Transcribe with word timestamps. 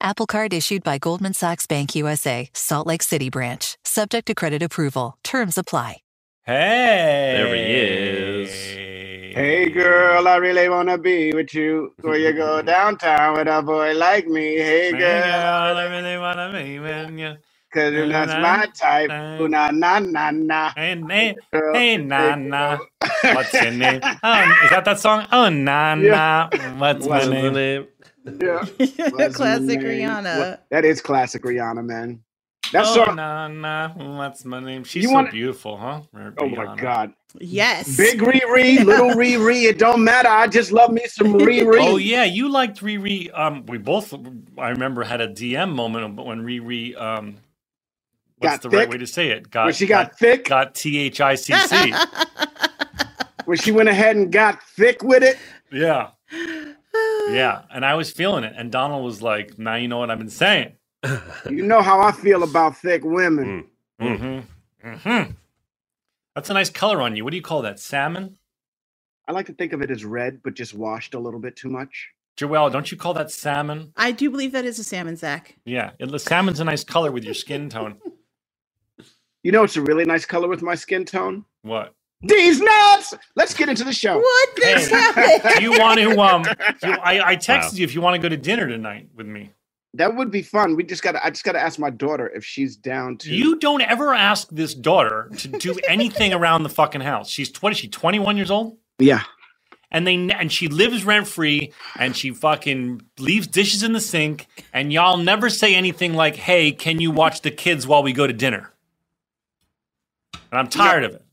Apple 0.00 0.26
Card 0.26 0.52
issued 0.54 0.84
by 0.84 0.98
Goldman 0.98 1.34
Sachs 1.34 1.66
Bank 1.66 1.94
USA, 1.96 2.50
Salt 2.54 2.86
Lake 2.86 3.02
City 3.02 3.30
branch, 3.30 3.76
subject 3.84 4.26
to 4.28 4.34
credit 4.36 4.62
approval. 4.62 5.18
Terms 5.24 5.58
apply. 5.58 5.98
Hey! 6.44 7.34
There 7.36 7.54
he 7.54 7.62
is. 7.76 8.78
Hey 9.34 9.70
girl, 9.70 10.28
I 10.28 10.36
really 10.36 10.68
wanna 10.68 10.98
be 10.98 11.32
with 11.34 11.54
you. 11.54 11.94
Where 12.02 12.18
you 12.18 12.34
go 12.34 12.62
downtown 12.62 13.36
with 13.38 13.48
a 13.48 13.62
boy 13.62 13.94
like 13.94 14.26
me. 14.28 14.56
Hey 14.56 14.92
girl, 14.94 15.76
I 15.78 15.84
really 15.86 16.18
want 16.18 16.38
to 16.38 16.52
be 16.64 16.78
with 16.80 17.18
you. 17.18 17.34
cause 17.72 17.92
you're 17.94 18.06
not 18.06 18.30
my 18.36 18.66
type. 18.78 19.14
Ooh, 19.40 19.48
na 19.48 19.70
na 19.72 20.00
na 20.00 20.30
na. 20.32 20.72
Hey, 20.76 21.04
hey, 21.08 21.38
Girl, 21.52 21.72
hey, 21.72 21.98
hey, 22.16 22.34
Nana. 22.38 22.68
girl. 22.68 22.88
What's 23.30 23.60
your 23.60 23.70
name? 23.72 24.02
Oh, 24.22 24.56
is 24.60 24.70
that 24.70 24.84
that 24.86 25.00
song? 25.00 25.26
Oh, 25.32 25.48
Nana. 25.50 26.52
What's 26.78 27.08
my 27.10 27.24
What's 27.24 27.40
the 27.40 27.50
name? 27.50 27.52
name? 27.52 27.88
Yeah. 28.26 28.64
Classic 29.32 29.82
name? 29.82 29.82
Rihanna. 29.82 30.38
What- 30.38 30.66
That 30.70 30.84
is 30.84 31.00
classic 31.02 31.42
Rihanna, 31.44 31.84
man. 31.84 32.22
That's 32.72 32.90
oh, 32.90 33.04
song. 33.06 33.16
Nana. 33.16 33.94
What's 33.96 34.44
my 34.44 34.60
name? 34.60 34.84
She's 34.84 35.04
You 35.04 35.08
so 35.10 35.14
wanna- 35.14 35.30
beautiful, 35.30 35.76
huh? 35.78 36.02
Oh 36.38 36.48
my 36.48 36.76
God. 36.76 37.14
Yes. 37.40 37.96
Big 37.96 38.20
Riri, 38.20 38.84
little 38.84 39.10
Riri, 39.16 39.64
it 39.64 39.78
don't 39.78 40.04
matter. 40.04 40.28
I 40.28 40.48
just 40.48 40.72
love 40.72 40.92
me 40.92 41.02
some 41.08 41.34
Riri. 41.34 41.78
Oh 41.80 41.96
yeah, 41.98 42.24
you 42.24 42.48
liked 42.50 42.80
Riri. 42.82 43.30
Um, 43.38 43.66
we 43.66 43.78
both, 43.78 44.14
I 44.58 44.70
remember, 44.70 45.04
had 45.04 45.20
a 45.20 45.28
DM 45.28 45.74
moment 45.74 46.16
when 46.16 46.42
Riri. 46.44 47.00
Um, 47.00 47.36
what's 48.38 48.54
Got 48.54 48.62
the 48.62 48.70
right 48.70 48.88
way 48.90 48.98
to 48.98 49.06
say 49.06 49.30
it? 49.30 49.50
Got 49.50 49.66
When 49.66 49.74
she 49.74 49.86
got 49.86 50.18
thick, 50.18 50.46
got 50.46 50.74
T 50.74 50.98
H 50.98 51.20
I 51.20 51.34
C 51.36 51.54
C. 51.54 51.94
when 53.44 53.58
she 53.58 53.72
went 53.72 53.88
ahead 53.88 54.16
and 54.16 54.32
got 54.32 54.62
thick 54.62 55.02
with 55.02 55.22
it. 55.22 55.38
Yeah, 55.72 56.10
yeah. 57.28 57.62
And 57.70 57.84
I 57.84 57.94
was 57.94 58.10
feeling 58.10 58.44
it, 58.44 58.54
and 58.56 58.70
Donald 58.72 59.04
was 59.04 59.22
like, 59.22 59.58
"Now 59.58 59.74
you 59.76 59.88
know 59.88 59.98
what 59.98 60.10
I've 60.10 60.18
been 60.18 60.30
saying." 60.30 60.72
You 61.48 61.62
know 61.62 61.82
how 61.82 62.00
I 62.00 62.10
feel 62.10 62.42
about 62.42 62.76
thick 62.78 63.02
women. 63.04 63.66
Mm-hmm. 64.00 64.88
Mm-hmm. 64.88 65.30
That's 66.34 66.50
a 66.50 66.54
nice 66.54 66.70
color 66.70 67.00
on 67.00 67.14
you. 67.14 67.22
What 67.22 67.30
do 67.30 67.36
you 67.36 67.42
call 67.42 67.62
that? 67.62 67.78
Salmon? 67.78 68.36
I 69.28 69.32
like 69.32 69.46
to 69.46 69.52
think 69.52 69.72
of 69.72 69.82
it 69.82 69.90
as 69.90 70.04
red, 70.04 70.42
but 70.42 70.54
just 70.54 70.74
washed 70.74 71.14
a 71.14 71.18
little 71.18 71.40
bit 71.40 71.56
too 71.56 71.68
much. 71.68 72.08
Joelle, 72.36 72.70
don't 72.70 72.90
you 72.92 72.98
call 72.98 73.14
that 73.14 73.30
salmon? 73.30 73.92
I 73.96 74.12
do 74.12 74.30
believe 74.30 74.52
that 74.52 74.64
is 74.64 74.78
a 74.78 74.84
salmon, 74.84 75.16
Zach. 75.16 75.56
Yeah, 75.64 75.92
it, 75.98 76.10
the 76.10 76.18
salmon's 76.18 76.60
a 76.60 76.64
nice 76.64 76.84
color 76.84 77.10
with 77.10 77.24
your 77.24 77.34
skin 77.34 77.70
tone. 77.70 77.98
You 79.42 79.52
know, 79.52 79.64
it's 79.64 79.76
a 79.76 79.82
really 79.82 80.04
nice 80.04 80.26
color 80.26 80.48
with 80.48 80.60
my 80.60 80.74
skin 80.74 81.04
tone. 81.04 81.44
What? 81.62 81.94
These 82.28 82.60
nuts. 82.60 83.14
Let's 83.34 83.54
get 83.54 83.68
into 83.68 83.84
the 83.84 83.92
show. 83.92 84.18
What 84.18 84.48
Hey, 84.56 84.74
is 84.74 84.88
happening? 84.88 85.40
Do 85.56 85.62
you 85.62 85.70
want 85.78 85.98
to? 86.00 86.10
Um, 86.20 86.44
you- 86.82 86.98
I, 87.02 87.30
I 87.30 87.36
texted 87.36 87.72
Wow. 87.72 87.76
you 87.78 87.84
if 87.84 87.94
you 87.94 88.00
want 88.00 88.14
to 88.16 88.22
go 88.22 88.28
to 88.28 88.36
dinner 88.36 88.66
tonight 88.68 89.08
with 89.14 89.26
me. 89.26 89.52
That 89.94 90.14
would 90.14 90.30
be 90.30 90.42
fun. 90.42 90.76
We 90.76 90.84
just 90.84 91.02
got. 91.02 91.12
to 91.12 91.24
I 91.24 91.30
just 91.30 91.42
got 91.44 91.52
to 91.52 91.60
ask 91.60 91.78
my 91.78 91.88
daughter 91.90 92.28
if 92.28 92.44
she's 92.44 92.76
down 92.76 93.16
to. 93.18 93.34
You 93.34 93.58
don't 93.58 93.80
ever 93.80 94.12
ask 94.12 94.48
this 94.50 94.74
daughter 94.74 95.30
to 95.38 95.48
do 95.48 95.78
anything 95.88 96.34
around 96.34 96.64
the 96.64 96.68
fucking 96.68 97.00
house. 97.00 97.30
She's 97.30 97.50
what 97.62 97.72
is 97.72 97.78
she? 97.78 97.88
Twenty 97.88 98.18
one 98.18 98.36
years 98.36 98.50
old, 98.50 98.76
Yeah. 98.98 99.22
and 99.90 100.06
they 100.06 100.16
and 100.16 100.52
she 100.52 100.68
lives 100.68 101.04
rent 101.06 101.26
free, 101.26 101.72
and 101.98 102.14
she 102.14 102.30
fucking 102.32 103.00
leaves 103.18 103.46
dishes 103.46 103.82
in 103.82 103.94
the 103.94 104.00
sink, 104.00 104.48
and 104.74 104.92
y'all 104.92 105.16
never 105.16 105.48
say 105.48 105.74
anything 105.74 106.12
like, 106.12 106.36
"Hey, 106.36 106.72
can 106.72 107.00
you 107.00 107.10
watch 107.10 107.40
the 107.40 107.50
kids 107.50 107.86
while 107.86 108.02
we 108.02 108.12
go 108.12 108.26
to 108.26 108.34
dinner?" 108.34 108.74
And 110.50 110.58
I'm 110.60 110.68
tired 110.68 111.04
of 111.04 111.14
it. 111.14 111.24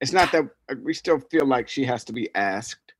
It's 0.00 0.12
not 0.12 0.30
that 0.32 0.44
uh, 0.70 0.74
we 0.82 0.92
still 0.94 1.18
feel 1.30 1.46
like 1.46 1.68
she 1.68 1.84
has 1.84 2.04
to 2.04 2.12
be 2.12 2.28
asked. 2.34 2.92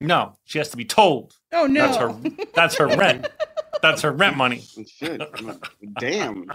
No, 0.00 0.36
she 0.44 0.58
has 0.58 0.68
to 0.70 0.76
be 0.76 0.84
told. 0.84 1.34
Oh 1.52 1.66
no. 1.66 1.86
That's 1.86 1.96
her. 1.96 2.46
That's 2.54 2.76
her 2.76 2.86
rent. 2.96 3.28
That's 3.82 4.02
her 4.02 4.12
rent 4.12 4.36
money. 4.36 4.62
Shit. 4.86 5.20
Damn. 5.98 6.50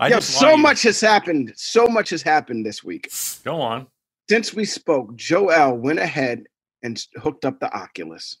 I 0.00 0.08
Yo, 0.08 0.16
just 0.16 0.30
so 0.30 0.46
want 0.48 0.56
you- 0.58 0.62
much 0.62 0.82
has 0.82 1.00
happened. 1.00 1.52
So 1.56 1.86
much 1.86 2.10
has 2.10 2.22
happened 2.22 2.64
this 2.66 2.82
week. 2.84 3.10
Go 3.44 3.60
on. 3.60 3.86
Since 4.28 4.54
we 4.54 4.64
spoke, 4.64 5.14
Joel 5.16 5.76
went 5.76 5.98
ahead 5.98 6.44
and 6.82 7.00
hooked 7.16 7.44
up 7.44 7.60
the 7.60 7.72
Oculus 7.76 8.38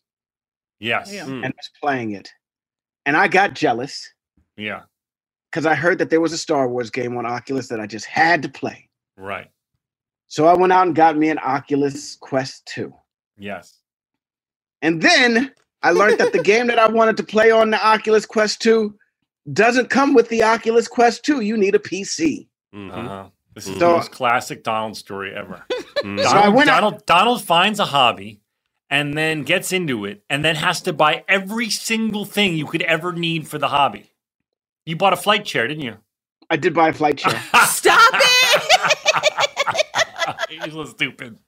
Yes. 0.80 1.12
Yeah. 1.12 1.24
Mm. 1.26 1.44
and 1.44 1.54
was 1.54 1.70
playing 1.80 2.12
it. 2.12 2.30
And 3.06 3.16
I 3.16 3.28
got 3.28 3.54
jealous 3.54 4.12
Yeah. 4.56 4.82
because 5.50 5.66
I 5.66 5.74
heard 5.74 5.98
that 5.98 6.10
there 6.10 6.20
was 6.20 6.32
a 6.32 6.38
Star 6.38 6.68
Wars 6.68 6.90
game 6.90 7.16
on 7.16 7.26
Oculus 7.26 7.68
that 7.68 7.80
I 7.80 7.86
just 7.86 8.06
had 8.06 8.42
to 8.42 8.48
play. 8.48 8.88
Right. 9.16 9.48
So 10.32 10.46
I 10.46 10.54
went 10.54 10.72
out 10.72 10.86
and 10.86 10.96
got 10.96 11.18
me 11.18 11.28
an 11.28 11.38
Oculus 11.40 12.16
Quest 12.16 12.64
2. 12.74 12.90
Yes. 13.36 13.80
And 14.80 15.02
then 15.02 15.52
I 15.82 15.90
learned 15.90 16.16
that 16.20 16.32
the 16.32 16.42
game 16.52 16.68
that 16.68 16.78
I 16.78 16.88
wanted 16.88 17.18
to 17.18 17.22
play 17.22 17.50
on 17.50 17.68
the 17.68 17.86
Oculus 17.86 18.24
Quest 18.24 18.62
2 18.62 18.94
doesn't 19.52 19.90
come 19.90 20.14
with 20.14 20.30
the 20.30 20.42
Oculus 20.42 20.88
Quest 20.88 21.22
2. 21.26 21.42
You 21.42 21.58
need 21.58 21.74
a 21.74 21.78
PC. 21.78 22.48
Mhm. 22.74 22.90
Uh-huh. 22.90 23.24
This 23.54 23.66
is 23.66 23.74
So- 23.74 23.78
the 23.78 23.86
most 23.96 24.10
classic 24.10 24.64
Donald 24.64 24.96
story 24.96 25.34
ever. 25.34 25.64
Mhm. 26.02 26.18
So 26.22 26.28
I 26.30 26.32
Donald, 26.32 26.54
went 26.54 26.70
out- 26.70 26.80
Donald, 26.80 27.06
Donald 27.06 27.44
finds 27.44 27.78
a 27.78 27.84
hobby 27.84 28.40
and 28.88 29.12
then 29.18 29.42
gets 29.42 29.70
into 29.70 30.06
it 30.06 30.24
and 30.30 30.42
then 30.42 30.56
has 30.56 30.80
to 30.80 30.94
buy 30.94 31.24
every 31.28 31.68
single 31.68 32.24
thing 32.24 32.56
you 32.56 32.64
could 32.64 32.80
ever 32.82 33.12
need 33.12 33.46
for 33.46 33.58
the 33.58 33.68
hobby. 33.68 34.10
You 34.86 34.96
bought 34.96 35.12
a 35.12 35.16
flight 35.18 35.44
chair, 35.44 35.68
didn't 35.68 35.84
you? 35.84 35.98
I 36.48 36.56
did 36.56 36.72
buy 36.72 36.88
a 36.88 36.92
flight 36.94 37.18
chair. 37.18 37.38
Stop 37.66 38.14
it! 38.14 38.21
You're 40.66 40.70
so 40.70 40.84
stupid. 40.84 41.38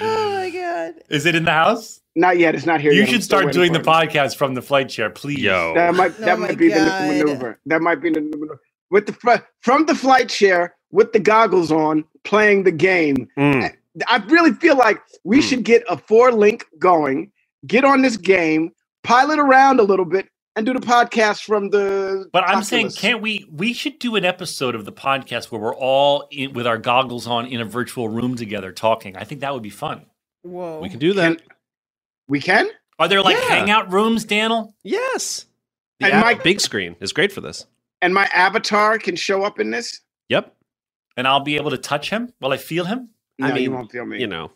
oh 0.00 0.30
my 0.34 0.50
god. 0.50 0.94
Is 1.10 1.26
it 1.26 1.34
in 1.34 1.44
the 1.44 1.52
house? 1.52 2.00
not 2.14 2.38
yet. 2.38 2.54
It's 2.54 2.66
not 2.66 2.80
here 2.80 2.92
You 2.92 3.00
yet. 3.00 3.08
I'm 3.08 3.14
should 3.14 3.24
start 3.24 3.52
doing 3.52 3.72
the 3.72 3.80
podcast 3.80 4.36
from 4.36 4.54
the 4.54 4.62
flight 4.62 4.88
chair, 4.88 5.10
please. 5.10 5.40
Yo. 5.40 5.74
That 5.74 5.94
might 5.94 6.18
Oh 6.20 6.24
that 6.24 6.38
my 6.38 6.48
might 6.48 6.58
be 6.58 6.68
the 6.68 6.76
God. 6.76 7.02
new 7.10 7.24
maneuver. 7.24 7.60
That 7.66 7.82
might 7.82 8.00
be 8.00 8.10
the 8.10 8.20
maneuver. 8.22 8.60
with 8.90 9.06
the 9.06 9.12
from 9.60 9.86
the 9.86 9.94
flight 9.94 10.28
chair 10.28 10.76
with 10.92 11.12
the 11.12 11.20
goggles 11.20 11.70
on, 11.72 12.04
playing 12.24 12.64
the 12.64 12.72
game. 12.72 13.28
Mm. 13.38 13.74
I 14.08 14.16
really 14.28 14.52
feel 14.52 14.76
like 14.76 15.00
we 15.24 15.38
Hmm. 15.38 15.42
should 15.42 15.64
get 15.64 15.82
a 15.88 15.96
four 15.98 16.32
link 16.32 16.64
going, 16.78 17.32
get 17.66 17.84
on 17.84 18.02
this 18.02 18.16
game, 18.16 18.72
pilot 19.04 19.38
around 19.38 19.80
a 19.80 19.82
little 19.84 20.04
bit, 20.04 20.28
and 20.56 20.66
do 20.66 20.72
the 20.72 20.80
podcast 20.80 21.44
from 21.44 21.70
the. 21.70 22.28
But 22.32 22.44
I'm 22.48 22.64
saying, 22.64 22.90
can't 22.92 23.20
we? 23.22 23.46
We 23.52 23.72
should 23.72 23.98
do 23.98 24.16
an 24.16 24.24
episode 24.24 24.74
of 24.74 24.84
the 24.84 24.92
podcast 24.92 25.52
where 25.52 25.60
we're 25.60 25.74
all 25.76 26.26
in, 26.32 26.52
with 26.54 26.66
our 26.66 26.78
goggles 26.78 27.26
on 27.26 27.46
in 27.46 27.60
a 27.60 27.64
virtual 27.64 28.08
room 28.08 28.34
together 28.34 28.72
talking. 28.72 29.16
I 29.16 29.24
think 29.24 29.42
that 29.42 29.52
would 29.54 29.62
be 29.62 29.70
fun. 29.70 30.06
Whoa. 30.42 30.80
We 30.80 30.88
can 30.88 30.98
do 30.98 31.12
that. 31.14 31.38
Can- 31.38 31.46
we 32.28 32.40
can? 32.40 32.68
Are 32.98 33.06
there 33.06 33.22
like 33.22 33.36
Yeah. 33.36 33.48
hangout 33.54 33.92
rooms, 33.92 34.24
Daniel? 34.24 34.74
yes. 34.82 35.46
The 36.00 36.06
And 36.06 36.14
app 36.14 36.24
Mike- 36.24 36.42
big 36.42 36.60
screen 36.60 36.96
is 37.00 37.12
great 37.12 37.30
for 37.32 37.40
this. 37.40 37.66
And 38.02 38.12
my 38.12 38.24
avatar 38.26 38.98
can 38.98 39.16
show 39.16 39.42
up 39.44 39.58
in 39.60 39.70
this? 39.70 40.00
Yep. 40.28 40.54
And 41.16 41.26
I'll 41.28 41.40
be 41.40 41.56
able 41.56 41.70
to 41.70 41.78
touch 41.78 42.10
him? 42.10 42.32
Will 42.40 42.52
I 42.52 42.56
feel 42.58 42.84
him? 42.84 43.10
No, 43.38 43.46
I 43.46 43.52
mean, 43.52 43.62
you 43.62 43.70
won't 43.70 43.90
feel 43.90 44.04
me. 44.04 44.20
You 44.20 44.26
know, 44.26 44.50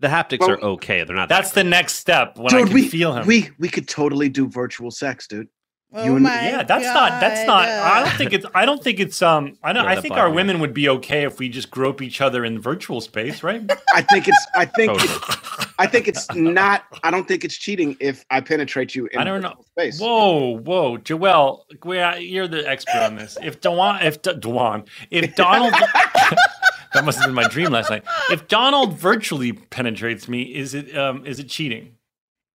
the 0.00 0.08
haptics 0.08 0.40
Well, 0.40 0.50
are 0.52 0.60
okay. 0.60 1.04
They're 1.04 1.16
not. 1.16 1.28
That's 1.28 1.52
the 1.52 1.64
next 1.64 1.94
step 1.94 2.36
when 2.36 2.54
I 2.54 2.64
can 2.64 2.72
we, 2.72 2.88
feel 2.88 3.14
him. 3.14 3.26
we 3.26 3.50
we 3.58 3.68
could 3.68 3.88
totally 3.88 4.28
do 4.28 4.46
virtual 4.48 4.90
sex, 4.90 5.26
dude. 5.26 5.48
Oh 5.96 6.04
You 6.04 6.14
and- 6.16 6.24
my 6.24 6.34
yeah, 6.48 6.62
that's 6.64 6.84
not. 6.86 7.20
That's 7.20 7.46
not. 7.46 7.68
I 7.68 8.00
don't 8.02 8.16
think 8.18 8.32
it's. 8.32 8.44
I 8.52 8.66
don't 8.66 8.82
think 8.82 8.98
it's. 8.98 9.22
Um. 9.22 9.56
I 9.62 9.72
don't. 9.72 9.84
Yeah, 9.84 9.90
I 9.92 10.00
think 10.00 10.14
our 10.14 10.24
body. 10.26 10.34
women 10.34 10.58
would 10.58 10.74
be 10.74 10.88
okay 10.88 11.22
if 11.24 11.38
we 11.38 11.48
just 11.48 11.70
grope 11.70 12.02
each 12.02 12.20
other 12.20 12.44
in 12.44 12.60
virtual 12.60 13.00
space, 13.00 13.44
right? 13.44 13.62
I 13.94 14.02
think 14.02 14.26
it's 14.26 14.46
I 14.56 14.64
think 14.64 14.92
Totally. 14.98 15.14
it, 15.14 15.66
I 15.78 15.86
think 15.86 16.08
it's 16.08 16.28
not 16.34 16.82
I 17.04 17.12
don't 17.12 17.28
think 17.28 17.44
it's 17.44 17.56
cheating 17.56 17.96
if 18.00 18.24
I 18.28 18.40
penetrate 18.40 18.96
you 18.96 19.06
in 19.12 19.20
I 19.20 19.24
don't 19.24 19.40
know. 19.40 19.50
virtual 19.50 19.64
space. 19.66 20.00
Whoa, 20.00 20.58
whoa, 20.58 20.96
Joel, 20.96 21.64
we- 21.84 21.98
you're 22.18 22.48
the 22.48 22.68
expert 22.68 22.96
on 23.04 23.14
this. 23.14 23.38
If 23.40 23.60
Dewan, 23.60 24.02
if 24.02 24.20
D- 24.20 24.34
Dewan, 24.40 24.86
if 25.12 25.36
Donald, 25.36 25.74
that 26.94 27.04
must 27.04 27.18
have 27.18 27.26
been 27.26 27.34
my 27.34 27.48
dream 27.48 27.70
last 27.70 27.90
night. 27.90 28.02
If 28.30 28.48
Donald 28.48 28.94
virtually 28.98 29.52
penetrates 29.52 30.28
me, 30.28 30.42
is 30.42 30.74
it 30.74 30.96
um 30.96 31.26
is 31.26 31.38
it 31.38 31.48
cheating? 31.48 31.96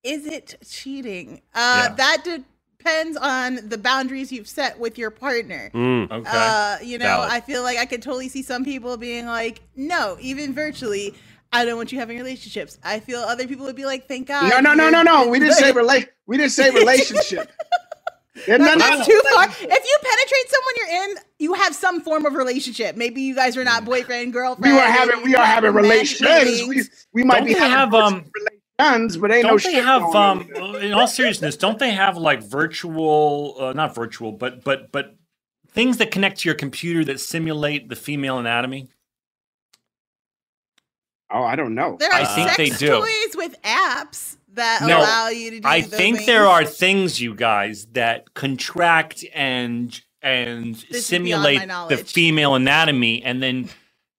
Is 0.04 0.26
it 0.26 0.56
cheating? 0.68 1.42
Uh, 1.54 1.88
Yeah. 1.90 1.96
That 1.96 2.24
depends 2.80 3.18
on 3.18 3.68
the 3.68 3.78
boundaries 3.78 4.32
you've 4.32 4.48
set 4.48 4.80
with 4.80 4.98
your 4.98 5.12
partner. 5.12 5.70
Mm. 5.74 6.10
Okay. 6.10 6.30
Uh, 6.34 6.78
you 6.82 6.98
know, 6.98 7.06
Valid. 7.06 7.32
I 7.32 7.42
feel 7.42 7.64
like 7.64 7.78
I 7.78 7.86
could 7.86 8.02
totally 8.02 8.30
see 8.30 8.42
some 8.42 8.64
people 8.64 8.96
being 8.98 9.26
like, 9.26 9.60
no, 9.76 10.18
even 10.22 10.54
virtually, 10.54 11.14
I 11.52 11.66
don't 11.66 11.76
want 11.76 11.92
you 11.92 12.00
having 12.00 12.18
relationships. 12.18 12.78
I 12.84 13.00
feel 13.02 13.20
other 13.20 13.46
people 13.48 13.66
would 13.66 13.76
be 13.76 13.86
like, 13.86 14.08
thank 14.08 14.28
God. 14.28 14.50
No, 14.50 14.60
no, 14.62 14.74
no, 14.74 14.90
no, 14.90 15.02
no. 15.02 15.28
We 15.28 15.40
didn't 15.40 15.56
say 15.64 15.74
rela- 15.74 16.08
we 16.28 16.38
didn't 16.38 16.52
say 16.54 16.70
relationship. 16.72 17.52
And 18.48 18.64
That's 18.64 18.78
none 18.80 19.02
of- 19.02 19.06
too 19.06 19.22
far. 19.34 19.46
If 19.46 19.54
you 19.60 19.98
penetrate 20.02 20.50
someone 20.50 20.74
you're 20.78 21.04
in, 21.04 21.16
you 21.40 21.54
have 21.56 21.76
some 21.76 22.02
form 22.02 22.26
of 22.26 22.34
relationship. 22.34 22.96
Maybe 22.96 23.22
you 23.22 23.36
guys 23.36 23.58
are 23.58 23.64
not 23.64 23.86
boyfriend 23.86 24.34
girlfriend. 24.34 24.74
we 24.74 24.78
were 24.78 24.86
having 24.86 25.24
we 25.24 25.36
are 25.36 25.46
having 25.46 25.74
relations. 25.74 26.68
We, 26.68 26.84
we 27.14 27.24
might 27.24 27.38
Don't 27.40 27.46
be 27.48 27.54
they 27.54 27.60
having 27.60 27.72
have, 27.72 27.94
um, 27.94 28.26
relations, 28.80 29.18
but 29.18 29.32
ain't 29.32 29.46
don't 29.46 29.62
they 29.64 29.74
shit 29.74 29.84
have 29.84 30.04
um 30.16 30.50
in 30.82 30.94
all 30.94 31.08
seriousness 31.08 31.58
don't 31.58 31.80
they 31.80 31.92
have 31.92 32.16
like 32.18 32.42
virtual 32.42 33.56
uh, 33.60 33.74
not 33.74 33.94
virtual 33.94 34.32
but 34.32 34.64
but 34.64 34.90
but 34.94 35.18
things 35.72 35.98
that 35.98 36.12
connect 36.12 36.40
to 36.40 36.48
your 36.50 36.56
computer 36.56 37.04
that 37.04 37.20
simulate 37.20 37.90
the 37.90 37.96
female 37.98 38.38
anatomy 38.40 38.88
Oh, 41.32 41.44
I 41.44 41.56
don't 41.56 41.76
know. 41.76 41.96
There 42.00 42.10
are 42.12 42.22
I 42.22 42.26
think 42.26 42.50
sex 42.50 42.58
they 42.58 42.88
do. 42.88 43.00
toys 43.02 43.36
with 43.36 43.62
apps 43.62 44.38
that 44.60 44.82
No, 44.84 45.00
allow 45.00 45.28
you 45.30 45.52
to 45.52 45.60
do 45.60 45.68
i 45.68 45.82
those 45.82 45.90
think 45.90 46.18
things. 46.18 46.28
there 46.28 46.46
are 46.46 46.64
things 46.64 47.20
you 47.20 47.34
guys 47.36 47.88
that 47.94 48.34
contract 48.36 49.26
and 49.34 50.00
and 50.22 50.76
is 50.90 51.10
beyond 51.10 51.44
my 51.44 51.58
simulate 51.58 51.90
the 51.90 51.98
female 51.98 52.56
anatomy 52.56 53.24
and 53.24 53.42
then 53.42 53.70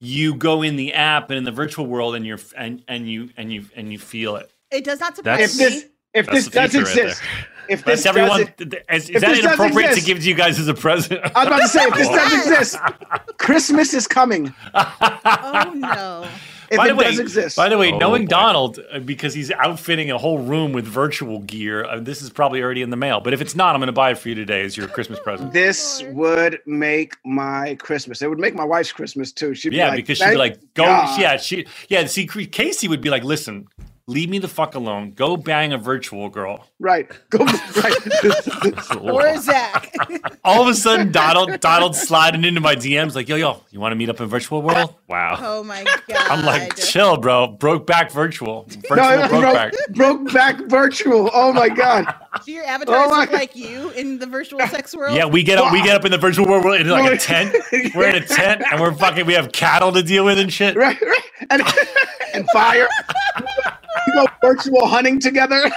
you 0.01 0.35
go 0.35 0.63
in 0.63 0.77
the 0.77 0.95
app 0.95 1.31
and 1.31 1.39
in 1.39 1.45
the 1.45 1.53
virtual 1.53 1.87
world 1.87 2.15
and 2.15 2.25
you're 2.27 2.41
and 2.57 2.83
and 2.89 3.09
you 3.09 3.29
and 3.37 3.53
you 3.53 3.67
and 3.77 3.93
you 3.93 3.99
feel 3.99 4.37
it 4.37 4.51
It 4.71 4.85
does 4.85 4.99
not 5.01 5.15
That's- 5.17 5.53
surprise 5.53 5.61
If 5.61 5.73
me. 5.73 5.81
this 5.81 5.91
if 6.13 6.27
That's 6.27 6.37
this 6.37 6.45
the 6.47 6.51
does 6.51 6.71
future 6.73 6.85
right 6.87 6.97
exist, 7.05 7.23
if 7.69 7.85
this 7.85 8.03
that's 8.03 8.07
everyone 8.07 8.41
is, 8.41 8.49
is 8.49 9.11
if 9.11 9.21
that 9.21 9.21
this 9.21 9.21
does 9.21 9.39
inappropriate 9.45 9.95
to 9.95 10.01
give 10.01 10.19
to 10.19 10.25
you 10.29 10.35
guys 10.35 10.59
as 10.59 10.67
a 10.69 10.75
present 10.75 11.21
I 11.37 11.45
was 11.45 11.47
about 11.47 11.59
to 11.61 11.69
say 11.69 11.83
if 11.85 11.95
this 11.95 12.09
does 12.09 12.33
Yes. 12.33 12.47
exist, 12.75 12.79
Christmas 13.39 13.95
is 13.95 14.07
coming. 14.09 14.53
Oh 14.75 15.73
no. 15.77 16.27
If 16.71 16.77
by 16.77 16.87
it 16.87 16.89
the 16.91 16.95
way, 16.95 17.05
does 17.05 17.19
exist. 17.19 17.57
by 17.57 17.69
the 17.69 17.77
way, 17.77 17.93
Oh, 17.93 17.99
knowing 17.99 18.27
boy. 18.27 18.29
Donald 18.31 18.79
uh, 18.93 19.01
because 19.01 19.35
he's 19.35 19.51
outfitting 19.51 20.11
a 20.13 20.19
whole 20.19 20.39
room 20.39 20.73
with 20.73 20.85
virtual 20.87 21.41
gear, 21.41 21.85
uh, 21.85 21.99
this 21.99 22.23
is 22.23 22.31
probably 22.31 22.63
already 22.63 22.81
in 22.83 22.91
the 22.91 22.97
mail. 22.97 23.21
But 23.21 23.33
if 23.33 23.41
it's 23.41 23.57
not, 23.57 23.75
I'm 23.75 23.81
going 23.81 23.89
to 23.89 23.93
buy 23.93 24.11
it 24.13 24.19
for 24.19 24.29
you 24.29 24.37
today 24.37 24.63
as 24.63 24.77
your 24.77 24.87
Christmas 24.87 25.19
present. 25.19 25.53
this 25.53 26.03
would 26.13 26.61
make 26.67 27.17
my 27.25 27.75
Christmas. 27.81 28.23
It 28.23 28.29
would 28.29 28.39
make 28.39 28.55
my 28.55 28.65
wife's 28.65 28.93
Christmas 28.93 29.33
too. 29.33 29.55
She'd 29.55 29.73
Yeah, 29.73 29.87
be 29.87 29.97
like, 29.97 30.07
because 30.07 30.19
she'd 30.19 30.31
be 30.31 30.37
like, 30.37 30.61
"Go, 30.75 30.85
God." 30.85 31.21
yeah, 31.21 31.37
she, 31.37 31.67
yeah." 31.89 32.07
See, 32.07 32.27
Casey 32.27 32.87
would 32.87 33.01
be 33.01 33.11
like, 33.11 33.25
"Listen, 33.25 33.67
leave 34.07 34.29
me 34.29 34.39
the 34.39 34.49
fuck 34.49 34.75
alone. 34.75 35.13
Go 35.13 35.37
bang 35.37 35.73
a 35.73 35.79
virtual 35.79 36.29
girl." 36.29 36.67
right, 36.79 37.11
go 37.31 37.39
right. 37.45 38.97
Or 39.01 39.37
Zach. 39.39 39.95
All 40.45 40.63
of 40.63 40.69
a 40.69 40.75
sudden, 40.75 41.13
Donald, 41.13 41.61
Donald 41.61 41.95
sliding 41.95 42.45
into 42.45 42.61
my 42.61 42.75
DMs 42.75 43.15
like, 43.15 43.29
"Yo, 43.29 43.37
yo, 43.37 43.63
you 43.71 43.81
want 43.81 43.93
to 43.93 43.97
meet 43.97 44.09
up 44.09 44.21
in 44.21 44.27
virtual 44.29 44.63
world?" 44.63 44.95
Wow. 45.09 45.39
oh 45.41 45.63
my 45.65 45.85
god. 45.85 46.01
I'm 46.31 46.45
like, 46.45 46.77
"Chill, 46.77 47.17
bro. 47.17 47.49
Broke 47.49 47.87
back 47.87 48.11
virtual. 48.11 48.67
Virtual 48.89 48.97
no, 48.97 49.29
broke 49.29 49.41
broke, 49.41 49.55
back." 49.55 49.73
broke 49.91 50.33
back 50.33 50.57
virtual. 50.69 51.31
Oh 51.33 51.53
my 51.53 51.69
God. 51.69 52.13
Do 52.45 52.53
your 52.53 52.65
oh 52.65 52.69
avatars 52.69 52.97
Oh 52.97 53.17
look 53.17 53.31
God. 53.31 53.39
like 53.39 53.57
you 53.57 53.91
in 53.91 54.19
the 54.19 54.27
virtual 54.27 54.61
sex 54.69 54.95
world? 54.95 55.17
Yeah, 55.17 55.27
we 55.27 55.43
get 55.43 55.59
up. 55.59 55.73
We 55.73 55.83
get 55.83 55.97
up 55.97 56.05
in 56.05 56.13
the 56.13 56.19
virtual 56.19 56.47
world. 56.47 56.65
We're 56.65 56.79
in 56.79 56.89
like 56.89 57.13
a 57.13 57.17
tent. 57.19 57.55
We're 57.95 58.09
in 58.09 58.23
a 58.23 58.27
tent, 58.27 58.63
and 58.71 58.81
we're 58.81 58.95
fucking. 58.95 59.27
We 59.27 59.35
have 59.35 59.53
cattle 59.53 59.93
to 59.93 60.03
deal 60.03 60.25
with 60.25 60.39
and 60.39 60.53
shit. 60.53 60.77
Right, 60.77 61.01
right. 61.01 61.23
And, 61.51 61.63
and 62.35 62.49
fire. 62.51 62.89
We 64.07 64.13
go 64.15 64.27
virtual 64.41 64.87
hunting 64.87 65.19
together. 65.21 65.71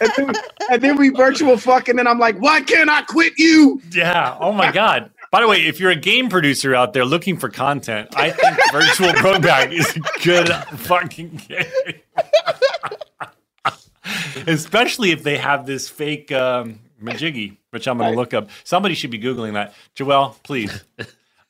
and, 0.00 0.12
then, 0.16 0.32
and 0.70 0.82
then 0.82 0.96
we 0.96 1.10
virtual 1.10 1.56
fuck, 1.56 1.88
and 1.88 1.98
then 1.98 2.06
I'm 2.06 2.18
like, 2.18 2.38
why 2.38 2.60
can't 2.62 2.88
I 2.90 3.02
quit 3.02 3.34
you? 3.38 3.80
Yeah. 3.90 4.36
Oh 4.40 4.52
my 4.52 4.72
god. 4.72 5.10
By 5.30 5.40
the 5.40 5.48
way, 5.48 5.66
if 5.66 5.80
you're 5.80 5.90
a 5.90 5.96
game 5.96 6.28
producer 6.28 6.76
out 6.76 6.92
there 6.92 7.04
looking 7.04 7.36
for 7.36 7.48
content, 7.48 8.08
I 8.14 8.30
think 8.30 8.56
virtual 8.70 9.08
broback 9.14 9.72
is 9.72 9.96
a 9.96 10.00
good 10.22 10.48
fucking 10.78 11.40
game. 11.48 12.00
Especially 14.46 15.10
if 15.10 15.24
they 15.24 15.36
have 15.36 15.66
this 15.66 15.88
fake 15.88 16.30
um, 16.30 16.78
majiggy, 17.02 17.56
which 17.70 17.88
I'm 17.88 17.98
going 17.98 18.12
to 18.12 18.16
look 18.16 18.32
up. 18.32 18.48
Somebody 18.62 18.94
should 18.94 19.10
be 19.10 19.18
googling 19.18 19.54
that. 19.54 19.74
Joelle, 19.96 20.40
please. 20.44 20.84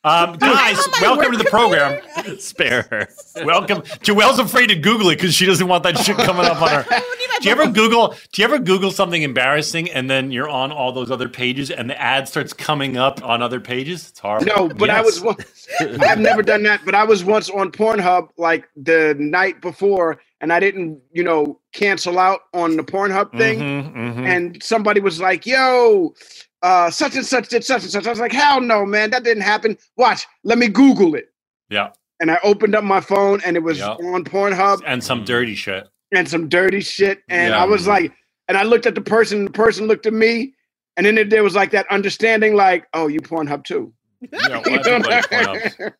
Um, 0.05 0.37
guys, 0.37 0.77
welcome 1.01 1.33
to 1.33 1.39
the 1.39 1.45
program. 1.45 1.99
Spare 2.39 2.87
her. 2.91 3.09
Welcome. 3.43 3.81
Joelle's 4.03 4.39
afraid 4.39 4.67
to 4.67 4.75
Google 4.75 5.09
it 5.09 5.17
because 5.17 5.35
she 5.35 5.47
doesn't 5.47 5.67
want 5.67 5.83
that 5.85 5.97
shit 5.99 6.17
coming 6.19 6.45
up 6.45 6.61
on 6.61 6.69
her. 6.69 6.85
Do 7.41 7.49
you 7.49 7.51
ever 7.51 7.71
Google? 7.71 8.15
Do 8.33 8.43
you 8.43 8.45
ever 8.45 8.59
Google 8.59 8.91
something 8.91 9.23
embarrassing 9.23 9.91
and 9.91 10.11
then 10.11 10.31
you're 10.31 10.49
on 10.49 10.71
all 10.73 10.93
those 10.93 11.11
other 11.11 11.29
pages 11.29 11.71
and 11.71 11.89
the 11.89 12.01
ad 12.01 12.29
starts 12.29 12.53
coming 12.53 12.99
up 12.99 13.25
on 13.25 13.43
other 13.43 13.61
pages? 13.61 14.11
It's 14.11 14.19
horrible. 14.19 14.47
No, 14.47 14.69
but 14.69 14.91
I 14.91 15.01
was 15.01 15.21
once, 15.23 15.67
I've 15.81 16.21
never 16.21 16.43
done 16.43 16.63
that, 16.65 16.83
but 16.85 16.95
I 16.95 17.05
was 17.05 17.25
once 17.25 17.49
on 17.49 17.73
Pornhub 17.73 18.29
like 18.37 18.69
the 18.77 19.17
night 19.19 19.61
before, 19.63 20.21
and 20.41 20.53
I 20.53 20.61
didn't, 20.61 21.01
you 21.13 21.23
know, 21.25 21.61
cancel 21.73 22.19
out 22.19 22.41
on 22.53 22.77
the 22.77 22.85
Pornhub 22.85 23.37
thing. 23.37 23.59
Mhm, 23.59 23.95
mhm. 23.95 24.27
And 24.27 24.63
somebody 24.63 25.01
was 25.01 25.21
like, 25.21 25.47
yo, 25.47 26.15
uh, 26.65 26.91
such 26.91 27.17
and 27.17 27.27
such 27.27 27.49
did 27.51 27.65
such 27.65 27.83
and 27.85 27.93
such. 27.93 28.07
I 28.07 28.11
was 28.11 28.21
like, 28.21 28.33
hell 28.33 28.61
no, 28.61 28.87
man, 28.87 29.11
that 29.11 29.25
didn't 29.25 29.45
happen. 29.45 29.79
Watch, 29.99 30.27
let 30.45 30.59
me 30.59 30.69
Google 30.69 31.15
it. 31.15 31.27
yeah, 31.71 31.91
And 32.21 32.31
I 32.31 32.39
opened 32.43 32.75
up 32.75 32.85
my 32.85 33.01
phone 33.03 33.41
and 33.47 33.57
it 33.57 33.63
was 33.63 33.79
Yep. 33.79 33.99
on 34.01 34.25
Pornhub 34.25 34.83
and 34.87 35.05
some 35.05 35.25
dirty 35.25 35.55
shit. 35.55 35.89
and 36.13 36.29
some 36.29 36.49
dirty 36.49 36.81
shit. 36.81 37.23
And 37.29 37.51
Yeah. 37.51 37.63
I 37.63 37.67
was 37.67 37.87
like, 37.87 38.13
and 38.49 38.59
I 38.59 38.65
looked 38.65 38.87
at 38.87 38.97
the 38.97 39.03
person, 39.03 39.45
the 39.47 39.53
person 39.53 39.87
looked 39.89 40.07
at 40.07 40.15
me, 40.15 40.55
and 40.97 41.07
then 41.07 41.29
there 41.29 41.45
was 41.45 41.55
like 41.57 41.71
that 41.73 41.87
understanding, 41.91 42.57
like, 42.57 42.87
oh, 42.95 43.09
you 43.09 43.21
Pornhub 43.21 43.65
too. 43.65 43.93
Yeah, 44.33 44.63
You 44.67 44.73
well, 44.73 44.83
know? 45.01 45.11
everybody 45.11 45.29
point 45.29 45.49
out. 45.83 45.93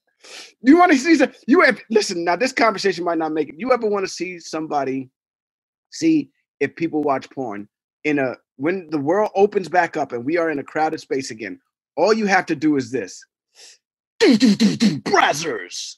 you 0.63 0.79
want 0.79 0.93
to 0.93 0.99
see 0.99 1.17
some, 1.17 1.33
you 1.47 1.61
have 1.63 1.79
listen 1.91 2.25
now 2.25 2.37
this 2.37 2.53
conversation 2.53 3.05
might 3.05 3.19
not 3.19 3.33
make 3.33 3.51
it 3.51 3.57
you 3.59 3.73
ever 3.73 3.87
want 3.87 4.05
to 4.07 4.11
see 4.11 4.39
somebody 4.39 5.11
see 5.91 6.31
if 6.61 6.75
people 6.77 7.03
watch 7.03 7.29
porn 7.31 7.69
in 8.05 8.19
a 8.19 8.35
when 8.57 8.89
the 8.91 8.99
world 8.99 9.31
opens 9.35 9.69
back 9.69 9.97
up 9.97 10.13
and 10.13 10.25
we 10.25 10.39
are 10.39 10.51
in 10.51 10.59
a 10.59 10.65
crowded 10.65 11.01
space 11.01 11.31
again 11.31 11.61
all 11.97 12.13
you 12.13 12.27
have 12.27 12.47
to 12.47 12.55
do 12.57 12.77
is 12.77 12.91
this 12.91 13.25
brazzers 14.21 15.97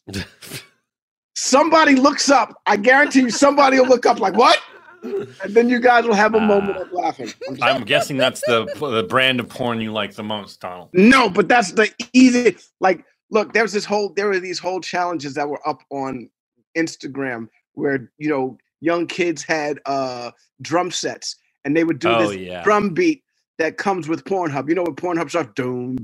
somebody 1.35 1.95
looks 1.95 2.31
up 2.31 2.61
i 2.67 2.77
guarantee 2.77 3.21
you 3.21 3.31
somebody 3.31 3.79
will 3.79 3.87
look 3.87 4.07
up 4.07 4.21
like 4.21 4.35
what 4.35 4.61
and 5.03 5.55
then 5.55 5.69
you 5.69 5.81
guys 5.81 6.05
will 6.05 6.15
have 6.15 6.35
a 6.35 6.41
moment 6.41 6.79
of 6.79 6.93
laughing 6.93 7.33
I'm 7.49 7.63
I'm 7.63 7.85
guessing 7.85 8.17
that's 8.17 8.41
the 8.43 8.67
the 8.81 9.05
brand 9.05 9.41
of 9.41 9.49
porn 9.49 9.81
you 9.81 9.93
like 9.93 10.15
the 10.15 10.23
most, 10.23 10.61
Donald. 10.61 10.91
No, 10.93 11.29
but 11.29 11.49
that's 11.49 11.73
the 11.73 11.93
easy. 12.13 12.57
Like, 12.81 13.05
look, 13.31 13.53
there's 13.53 13.73
this 13.73 13.85
whole 13.85 14.13
there 14.15 14.29
were 14.29 14.41
these 14.41 14.59
whole 14.59 14.81
challenges 14.81 15.35
that 15.35 15.49
were 15.49 15.67
up 15.69 15.83
on 15.91 16.29
Instagram 16.77 17.49
where 17.75 18.11
you 18.19 18.29
know 18.29 18.59
young 18.81 19.07
kids 19.07 19.43
had 19.43 19.81
uh 19.87 20.31
drum 20.63 20.91
sets 20.91 21.37
and 21.66 21.76
they 21.76 21.85
would 21.85 21.99
do 21.99 22.08
Oh, 22.08 22.28
this 22.28 22.37
yeah. 22.38 22.62
drum 22.64 22.90
beat 22.94 23.23
that 23.58 23.76
comes 23.76 24.08
with 24.08 24.25
Pornhub. 24.25 24.68
You 24.70 24.76
know 24.76 24.85
what 24.85 24.96
Pornhub 24.96 25.28
starts 25.30 25.50
doom, 25.56 25.96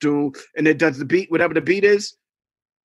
doom, 0.00 0.32
and 0.56 0.68
it 0.68 0.78
does 0.78 0.98
the 0.98 1.06
beat, 1.06 1.30
whatever 1.30 1.54
the 1.54 1.62
beat 1.62 1.84
is. 1.84 2.16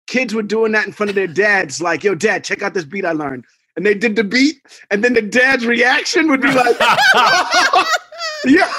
Kids 0.08 0.34
were 0.34 0.44
doing 0.44 0.72
that 0.74 0.88
in 0.88 0.94
front 0.94 1.10
of 1.10 1.16
their 1.16 1.28
dads, 1.28 1.82
like, 1.82 2.04
"Yo, 2.04 2.16
dad, 2.16 2.44
check 2.46 2.62
out 2.64 2.74
this 2.76 2.86
beat 2.86 3.06
I 3.06 3.12
learned." 3.14 3.46
And 3.76 3.86
they 3.86 3.96
did 3.96 4.16
the 4.16 4.24
beat, 4.24 4.58
and 4.92 5.04
then 5.04 5.14
the 5.14 5.22
dad's 5.22 5.66
reaction 5.66 6.30
would 6.30 6.42
be 6.42 6.52
like, 6.52 6.78
"Yeah." 8.46 8.72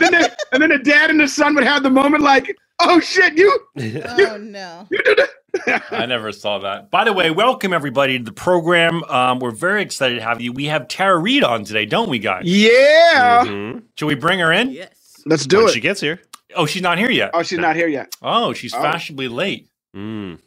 then 0.00 0.12
the, 0.12 0.36
and 0.52 0.62
then 0.62 0.70
the 0.70 0.78
dad 0.78 1.10
and 1.10 1.20
the 1.20 1.28
son 1.28 1.54
would 1.54 1.64
have 1.64 1.82
the 1.84 1.90
moment, 1.90 2.22
like, 2.22 2.56
"Oh 2.78 3.00
shit, 3.00 3.36
you, 3.36 3.58
Oh 3.78 4.36
no. 4.40 4.86
you 4.90 5.02
did 5.02 5.18
that." 5.18 5.82
I 5.90 6.04
never 6.06 6.32
saw 6.32 6.58
that. 6.58 6.90
By 6.90 7.04
the 7.04 7.12
way, 7.14 7.30
welcome 7.30 7.72
everybody 7.72 8.18
to 8.18 8.24
the 8.24 8.32
program. 8.32 9.02
Um, 9.04 9.38
we're 9.38 9.50
very 9.52 9.80
excited 9.82 10.16
to 10.16 10.22
have 10.22 10.40
you. 10.40 10.52
We 10.52 10.66
have 10.66 10.86
Tara 10.88 11.16
Reid 11.18 11.42
on 11.44 11.64
today, 11.64 11.86
don't 11.86 12.10
we, 12.10 12.18
guys? 12.18 12.42
Yeah, 12.44 13.44
Mhm. 13.46 13.82
Should 13.96 14.06
we 14.06 14.14
bring 14.16 14.38
her 14.40 14.52
in? 14.52 14.70
Yes. 14.70 15.22
let's 15.24 15.46
do 15.46 15.58
When 15.58 15.68
it. 15.68 15.72
she 15.72 15.80
gets 15.80 16.00
here. 16.00 16.20
Oh, 16.54 16.66
she's 16.66 16.82
not 16.82 16.98
here 16.98 17.10
yet. 17.10 17.30
oh, 17.34 17.42
she's 17.42 17.58
not 17.58 17.74
here 17.76 17.88
yet. 17.88 18.14
Oh, 18.22 18.52
she's 18.52 18.74
Oh. 18.74 18.80
fashionably 18.82 19.28
late. 19.28 19.68
Mm. 19.96 20.38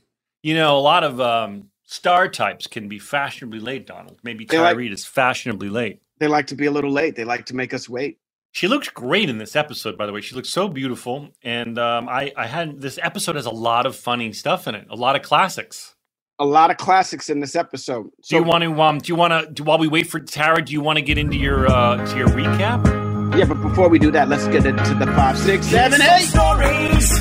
You 0.44 0.54
know, 0.54 0.78
a 0.78 0.80
lot 0.80 1.04
of 1.04 1.20
um, 1.20 1.66
star 1.86 2.28
types 2.30 2.68
can 2.68 2.88
be 2.88 3.00
fashionably 3.00 3.60
late, 3.60 3.86
Donald. 3.88 4.20
Maybe 4.24 4.46
Tara 4.46 4.64
like- 4.64 4.78
Reid 4.78 4.92
is 4.94 5.06
fashionably 5.06 5.70
late. 5.70 6.00
They 6.20 6.28
like 6.28 6.48
to 6.48 6.56
be 6.56 6.66
a 6.68 6.72
little 6.72 6.92
late. 6.92 7.16
They 7.16 7.24
like 7.26 7.46
to 7.48 7.56
make 7.56 7.74
us 7.74 7.90
wait. 7.90 8.20
She 8.52 8.68
looks 8.68 8.90
great 8.90 9.30
in 9.30 9.38
this 9.38 9.56
episode, 9.56 9.98
by 9.98 10.06
the 10.06 10.14
way. 10.14 10.22
She 10.22 10.36
looks 10.36 10.50
so 10.50 10.68
beautiful, 10.68 11.30
and 11.44 11.78
um, 11.78 12.10
I, 12.10 12.32
I 12.36 12.48
had 12.48 12.82
this 12.82 12.98
episode 13.02 13.36
has 13.36 13.46
a 13.46 13.52
lot 13.52 13.86
of 13.86 13.96
funny 13.96 14.34
stuff 14.34 14.68
in 14.68 14.76
it, 14.76 14.88
a 14.90 14.96
lot 14.96 15.16
of 15.16 15.22
classics. 15.22 15.96
A 16.40 16.46
lot 16.46 16.72
of 16.72 16.78
classics 16.78 17.30
in 17.30 17.42
this 17.42 17.56
episode. 17.56 18.10
Do 18.28 18.36
you 18.38 18.44
want 18.44 18.64
to? 18.64 18.82
Um, 18.82 19.00
do 19.00 19.10
you 19.10 19.16
want 19.16 19.56
to? 19.56 19.64
While 19.64 19.78
we 19.78 19.88
wait 19.88 20.08
for 20.08 20.20
Tara, 20.20 20.64
do 20.64 20.72
you 20.72 20.82
want 20.82 20.98
to 20.98 21.02
get 21.02 21.18
into 21.18 21.38
your 21.38 21.68
uh, 21.68 21.98
to 22.06 22.18
your 22.18 22.28
recap? 22.30 23.38
Yeah, 23.38 23.46
but 23.46 23.62
before 23.62 23.90
we 23.90 24.00
do 24.00 24.10
that, 24.12 24.30
let's 24.30 24.48
get 24.48 24.66
into 24.66 24.96
the 24.96 25.06
five, 25.08 25.38
six, 25.38 25.68
seven, 25.68 26.02
eight. 26.02 26.26
stories 26.26 27.18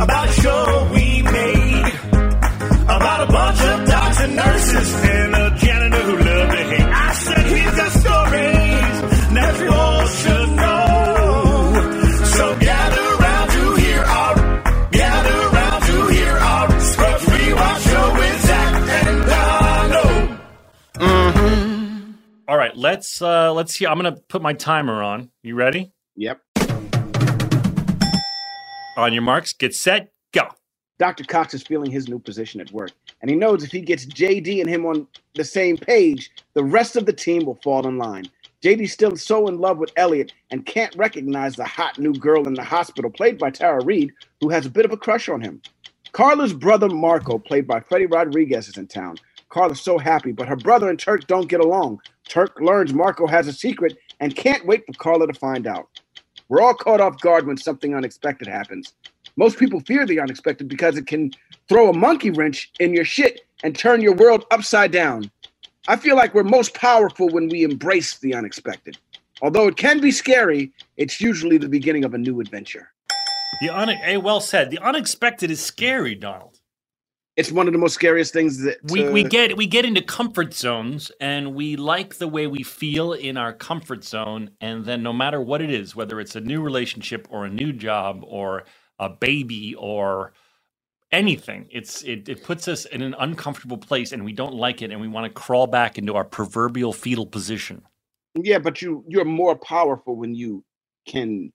about 0.00 0.28
a 0.28 0.32
show 0.32 0.90
we 0.92 1.22
made 1.22 1.92
about 2.84 3.28
a 3.28 3.32
bunch 3.32 3.60
of 3.62 3.88
doctors 3.88 4.20
and 4.20 4.36
nurses 4.36 4.94
and 5.02 5.34
a 5.34 5.58
let's 22.78 23.20
uh, 23.20 23.52
let's 23.52 23.74
see. 23.74 23.86
I'm 23.86 23.96
gonna 23.96 24.16
put 24.28 24.40
my 24.40 24.52
timer 24.52 25.02
on. 25.02 25.30
You 25.42 25.54
ready? 25.54 25.92
Yep. 26.16 26.40
On 28.96 29.12
your 29.12 29.22
marks, 29.22 29.52
get 29.52 29.74
set, 29.74 30.12
go. 30.32 30.42
Dr. 30.98 31.22
Cox 31.22 31.54
is 31.54 31.62
feeling 31.62 31.90
his 31.90 32.08
new 32.08 32.18
position 32.18 32.60
at 32.60 32.72
work, 32.72 32.90
and 33.20 33.30
he 33.30 33.36
knows 33.36 33.62
if 33.62 33.70
he 33.70 33.80
gets 33.80 34.04
JD 34.06 34.60
and 34.60 34.68
him 34.68 34.84
on 34.86 35.06
the 35.34 35.44
same 35.44 35.76
page, 35.76 36.30
the 36.54 36.64
rest 36.64 36.96
of 36.96 37.06
the 37.06 37.12
team 37.12 37.44
will 37.44 37.58
fall 37.62 37.86
in 37.86 37.98
line. 37.98 38.24
JD's 38.60 38.92
still 38.92 39.16
so 39.16 39.46
in 39.46 39.60
love 39.60 39.78
with 39.78 39.92
Elliot 39.96 40.32
and 40.50 40.66
can't 40.66 40.94
recognize 40.96 41.54
the 41.54 41.64
hot 41.64 41.96
new 41.96 42.12
girl 42.12 42.48
in 42.48 42.54
the 42.54 42.64
hospital, 42.64 43.08
played 43.08 43.38
by 43.38 43.50
Tara 43.50 43.84
Reid, 43.84 44.12
who 44.40 44.48
has 44.48 44.66
a 44.66 44.70
bit 44.70 44.84
of 44.84 44.90
a 44.90 44.96
crush 44.96 45.28
on 45.28 45.40
him. 45.40 45.62
Carla's 46.10 46.52
brother 46.52 46.88
Marco, 46.88 47.38
played 47.38 47.68
by 47.68 47.78
Freddie 47.78 48.06
Rodriguez, 48.06 48.66
is 48.66 48.76
in 48.76 48.88
town. 48.88 49.16
Carla's 49.48 49.80
so 49.80 49.98
happy, 49.98 50.32
but 50.32 50.48
her 50.48 50.56
brother 50.56 50.90
and 50.90 50.98
Turk 50.98 51.26
don't 51.26 51.48
get 51.48 51.60
along. 51.60 52.00
Turk 52.28 52.60
learns 52.60 52.92
Marco 52.92 53.26
has 53.26 53.48
a 53.48 53.52
secret 53.52 53.96
and 54.20 54.36
can't 54.36 54.66
wait 54.66 54.84
for 54.86 54.92
Carla 54.94 55.26
to 55.26 55.32
find 55.32 55.66
out. 55.66 55.88
We're 56.48 56.62
all 56.62 56.74
caught 56.74 57.00
off 57.00 57.20
guard 57.20 57.46
when 57.46 57.56
something 57.56 57.94
unexpected 57.94 58.48
happens. 58.48 58.94
Most 59.36 59.58
people 59.58 59.80
fear 59.80 60.06
the 60.06 60.20
unexpected 60.20 60.68
because 60.68 60.96
it 60.96 61.06
can 61.06 61.30
throw 61.68 61.90
a 61.90 61.96
monkey 61.96 62.30
wrench 62.30 62.72
in 62.80 62.92
your 62.92 63.04
shit 63.04 63.42
and 63.62 63.76
turn 63.76 64.00
your 64.00 64.14
world 64.14 64.44
upside 64.50 64.90
down. 64.90 65.30
I 65.86 65.96
feel 65.96 66.16
like 66.16 66.34
we're 66.34 66.44
most 66.44 66.74
powerful 66.74 67.28
when 67.28 67.48
we 67.48 67.62
embrace 67.62 68.18
the 68.18 68.34
unexpected. 68.34 68.98
Although 69.40 69.68
it 69.68 69.76
can 69.76 70.00
be 70.00 70.10
scary, 70.10 70.72
it's 70.96 71.20
usually 71.20 71.58
the 71.58 71.68
beginning 71.68 72.04
of 72.04 72.14
a 72.14 72.18
new 72.18 72.40
adventure. 72.40 72.92
The 73.60 73.70
un- 73.70 73.88
hey, 73.88 74.14
eh, 74.14 74.16
well 74.16 74.40
said. 74.40 74.70
The 74.70 74.78
unexpected 74.80 75.50
is 75.50 75.64
scary, 75.64 76.14
Donald. 76.14 76.57
It's 77.38 77.52
one 77.52 77.68
of 77.68 77.72
the 77.72 77.78
most 77.78 77.94
scariest 77.94 78.32
things 78.32 78.58
that 78.62 78.78
We 78.82 79.08
we 79.08 79.24
uh, 79.24 79.28
get 79.28 79.56
we 79.56 79.68
get 79.68 79.84
into 79.84 80.02
comfort 80.02 80.52
zones, 80.52 81.12
and 81.20 81.54
we 81.54 81.76
like 81.76 82.16
the 82.16 82.26
way 82.26 82.48
we 82.48 82.64
feel 82.64 83.12
in 83.12 83.36
our 83.36 83.52
comfort 83.52 84.02
zone. 84.02 84.50
And 84.60 84.84
then, 84.84 85.04
no 85.04 85.12
matter 85.12 85.40
what 85.40 85.62
it 85.62 85.70
is, 85.70 85.94
whether 85.94 86.18
it's 86.18 86.34
a 86.34 86.40
new 86.40 86.60
relationship 86.60 87.28
or 87.30 87.44
a 87.44 87.48
new 87.48 87.72
job 87.72 88.24
or 88.26 88.64
a 88.98 89.08
baby 89.08 89.76
or 89.76 90.32
anything, 91.12 91.68
it's 91.70 92.02
it, 92.02 92.28
it 92.28 92.42
puts 92.42 92.66
us 92.66 92.86
in 92.86 93.02
an 93.02 93.14
uncomfortable 93.20 93.78
place, 93.78 94.10
and 94.10 94.24
we 94.24 94.32
don't 94.32 94.54
like 94.54 94.82
it, 94.82 94.90
and 94.90 95.00
we 95.00 95.06
want 95.06 95.24
to 95.24 95.40
crawl 95.40 95.68
back 95.68 95.96
into 95.96 96.16
our 96.16 96.24
proverbial 96.24 96.92
fetal 96.92 97.24
position. 97.24 97.82
Yeah, 98.34 98.58
but 98.58 98.82
you 98.82 99.04
you're 99.06 99.24
more 99.24 99.54
powerful 99.54 100.16
when 100.16 100.34
you 100.34 100.64
can 101.06 101.52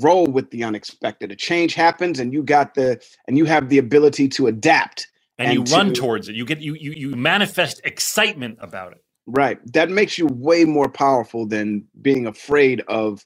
roll 0.00 0.26
with 0.26 0.50
the 0.50 0.64
unexpected. 0.64 1.32
A 1.32 1.36
change 1.36 1.74
happens 1.74 2.20
and 2.20 2.32
you 2.32 2.42
got 2.42 2.74
the 2.74 3.02
and 3.28 3.38
you 3.38 3.44
have 3.46 3.68
the 3.68 3.78
ability 3.78 4.28
to 4.30 4.46
adapt. 4.48 5.08
And, 5.38 5.52
you 5.54 5.60
And 5.60 5.70
run 5.70 5.94
towards 5.94 6.28
it. 6.28 6.34
You 6.36 6.44
get 6.44 6.60
you 6.60 6.74
you 6.74 6.92
you 6.92 7.10
manifest 7.16 7.80
excitement 7.84 8.58
about 8.60 8.92
it. 8.92 9.02
Right. 9.26 9.58
That 9.72 9.90
makes 9.90 10.18
you 10.18 10.26
way 10.28 10.64
more 10.64 10.90
powerful 10.90 11.46
than 11.46 11.86
being 12.00 12.26
afraid 12.26 12.82
of, 12.88 13.24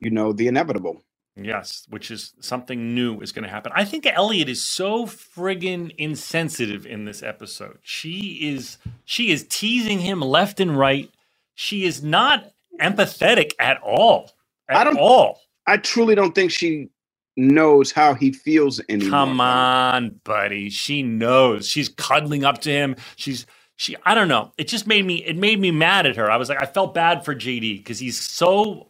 you 0.00 0.10
know, 0.10 0.32
the 0.32 0.48
inevitable. 0.48 1.02
Yes, 1.36 1.86
which 1.88 2.10
is 2.10 2.34
something 2.40 2.94
new 2.94 3.20
is 3.20 3.32
going 3.32 3.44
to 3.44 3.50
happen. 3.50 3.72
I 3.74 3.84
think 3.86 4.06
Elliot 4.06 4.48
is 4.50 4.68
so 4.68 5.06
friggin' 5.06 5.94
insensitive 5.98 6.86
in 6.86 7.06
this 7.06 7.22
episode. 7.22 7.78
She 7.82 8.38
is 8.54 8.78
she 9.04 9.30
is 9.32 9.46
teasing 9.48 10.00
him 10.00 10.20
left 10.20 10.60
and 10.60 10.78
right. 10.78 11.10
She 11.54 11.84
is 11.84 12.02
not 12.02 12.52
empathetic 12.80 13.52
at 13.58 13.80
all. 13.82 14.32
At 14.68 14.76
I 14.78 14.84
don't- 14.84 14.98
all. 14.98 15.40
I 15.66 15.78
truly 15.78 16.16
don't 16.16 16.34
think 16.34 16.52
she 16.52 16.90
knows 17.36 17.92
how 17.92 18.14
he 18.14 18.32
feels 18.32 18.80
anymore. 18.88 19.10
Come 19.10 19.40
on, 19.40 20.20
buddy. 20.24 20.70
She 20.70 21.02
knows. 21.02 21.68
She's 21.68 21.90
cuddling 21.90 22.44
up 22.44 22.60
to 22.62 22.70
him. 22.72 22.96
She's 23.16 23.46
she 23.76 23.96
I 24.04 24.14
don't 24.14 24.28
know. 24.28 24.52
It 24.58 24.68
just 24.68 24.86
made 24.86 25.06
me 25.06 25.24
it 25.24 25.36
made 25.36 25.60
me 25.60 25.72
mad 25.72 26.06
at 26.06 26.16
her. 26.16 26.30
I 26.30 26.36
was 26.38 26.48
like 26.50 26.62
I 26.62 26.66
felt 26.66 26.94
bad 26.94 27.24
for 27.24 27.34
JD 27.34 27.78
because 27.78 27.98
he's 28.00 28.20
so 28.20 28.88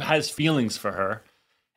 has 0.00 0.30
feelings 0.30 0.76
for 0.78 0.92
her 0.92 1.22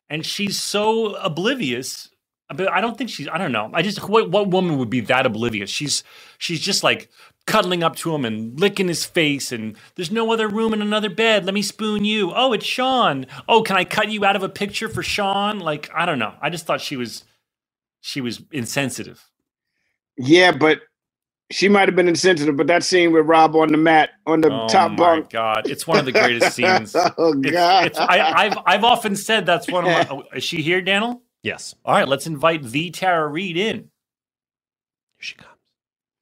and 0.09 0.25
she's 0.25 0.59
so 0.59 1.15
oblivious. 1.15 2.09
But 2.55 2.71
I 2.71 2.81
don't 2.81 2.98
think 2.98 3.09
she's 3.12 3.27
I 3.29 3.38
don't 3.39 3.51
know. 3.53 3.71
I 3.74 3.81
just 3.83 4.07
what 4.09 4.31
what 4.31 4.50
woman 4.50 4.79
would 4.79 4.89
be 4.91 5.01
that 5.01 5.25
oblivious? 5.25 5.69
She's 5.69 6.03
she's 6.39 6.62
just 6.62 6.83
like 6.83 7.09
cuddling 7.49 7.83
up 7.83 7.97
to 7.97 8.15
him 8.15 8.25
and 8.25 8.59
licking 8.61 8.89
his 8.89 9.05
face 9.05 9.51
and 9.51 9.77
there's 9.97 10.11
no 10.11 10.31
other 10.33 10.47
room 10.49 10.73
in 10.73 10.81
another 10.83 11.09
bed. 11.11 11.45
Let 11.45 11.55
me 11.55 11.63
spoon 11.63 12.05
you. 12.05 12.33
Oh, 12.35 12.53
it's 12.53 12.65
Sean. 12.65 13.27
Oh, 13.49 13.63
can 13.63 13.77
I 13.77 13.85
cut 13.85 14.09
you 14.11 14.25
out 14.25 14.37
of 14.37 14.43
a 14.43 14.49
picture 14.49 14.89
for 14.89 15.03
Sean? 15.03 15.59
Like, 15.59 15.91
I 15.95 16.07
don't 16.07 16.19
know. 16.19 16.35
I 16.41 16.51
just 16.51 16.67
thought 16.67 16.81
she 16.81 16.97
was 16.97 17.25
she 18.01 18.21
was 18.21 18.41
insensitive. 18.51 19.23
Yeah, 20.17 20.51
but 20.53 20.81
she 21.51 21.69
might 21.69 21.87
have 21.89 21.95
been 21.95 22.09
insensitive, 22.09 22.57
but 22.57 22.67
that 22.67 22.83
scene 22.83 23.11
with 23.13 23.27
Rob 23.27 23.55
on 23.55 23.69
the 23.71 23.77
mat 23.77 24.11
on 24.27 24.41
the 24.41 24.49
Oh 24.49 24.67
top 24.67 24.95
my 24.97 24.97
bunk. 24.97 25.29
god, 25.29 25.67
it's 25.69 25.87
one 25.87 25.99
of 25.99 26.05
the 26.05 26.13
greatest 26.13 26.53
scenes. 26.53 27.01
oh 27.17 27.33
god. 27.35 27.87
it's, 27.87 27.99
I, 28.07 28.21
I've 28.45 28.59
I've 28.65 28.83
often 28.85 29.15
said 29.15 29.45
that's 29.45 29.69
one 29.69 29.85
of 29.85 29.91
my. 29.91 30.07
oh, 30.11 30.23
is 30.35 30.43
she 30.43 30.61
here, 30.61 30.81
Daniel? 30.81 31.23
Yes. 31.43 31.75
All 31.85 31.95
right, 31.95 32.07
let's 32.07 32.27
invite 32.27 32.63
the 32.63 32.91
Tara 32.91 33.27
Reid 33.27 33.57
in. 33.57 33.77
Here 33.77 33.87
she 35.19 35.35
comes. 35.35 35.49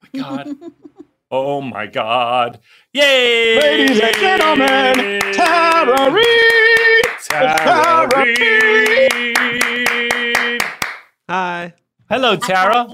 Oh 0.04 0.08
my 0.14 0.22
God. 0.46 0.56
oh 1.32 1.62
my 1.62 1.88
God. 1.88 2.60
Yay! 2.94 3.58
Ladies 3.60 4.00
and 4.00 4.16
gentlemen, 4.16 5.20
Tara 5.34 6.12
Reid! 6.12 7.06
Tara 7.24 7.58
Tara 7.58 8.24
Reid. 8.24 10.62
Hi. 11.30 11.74
Hello, 12.10 12.36
Tara. 12.38 12.88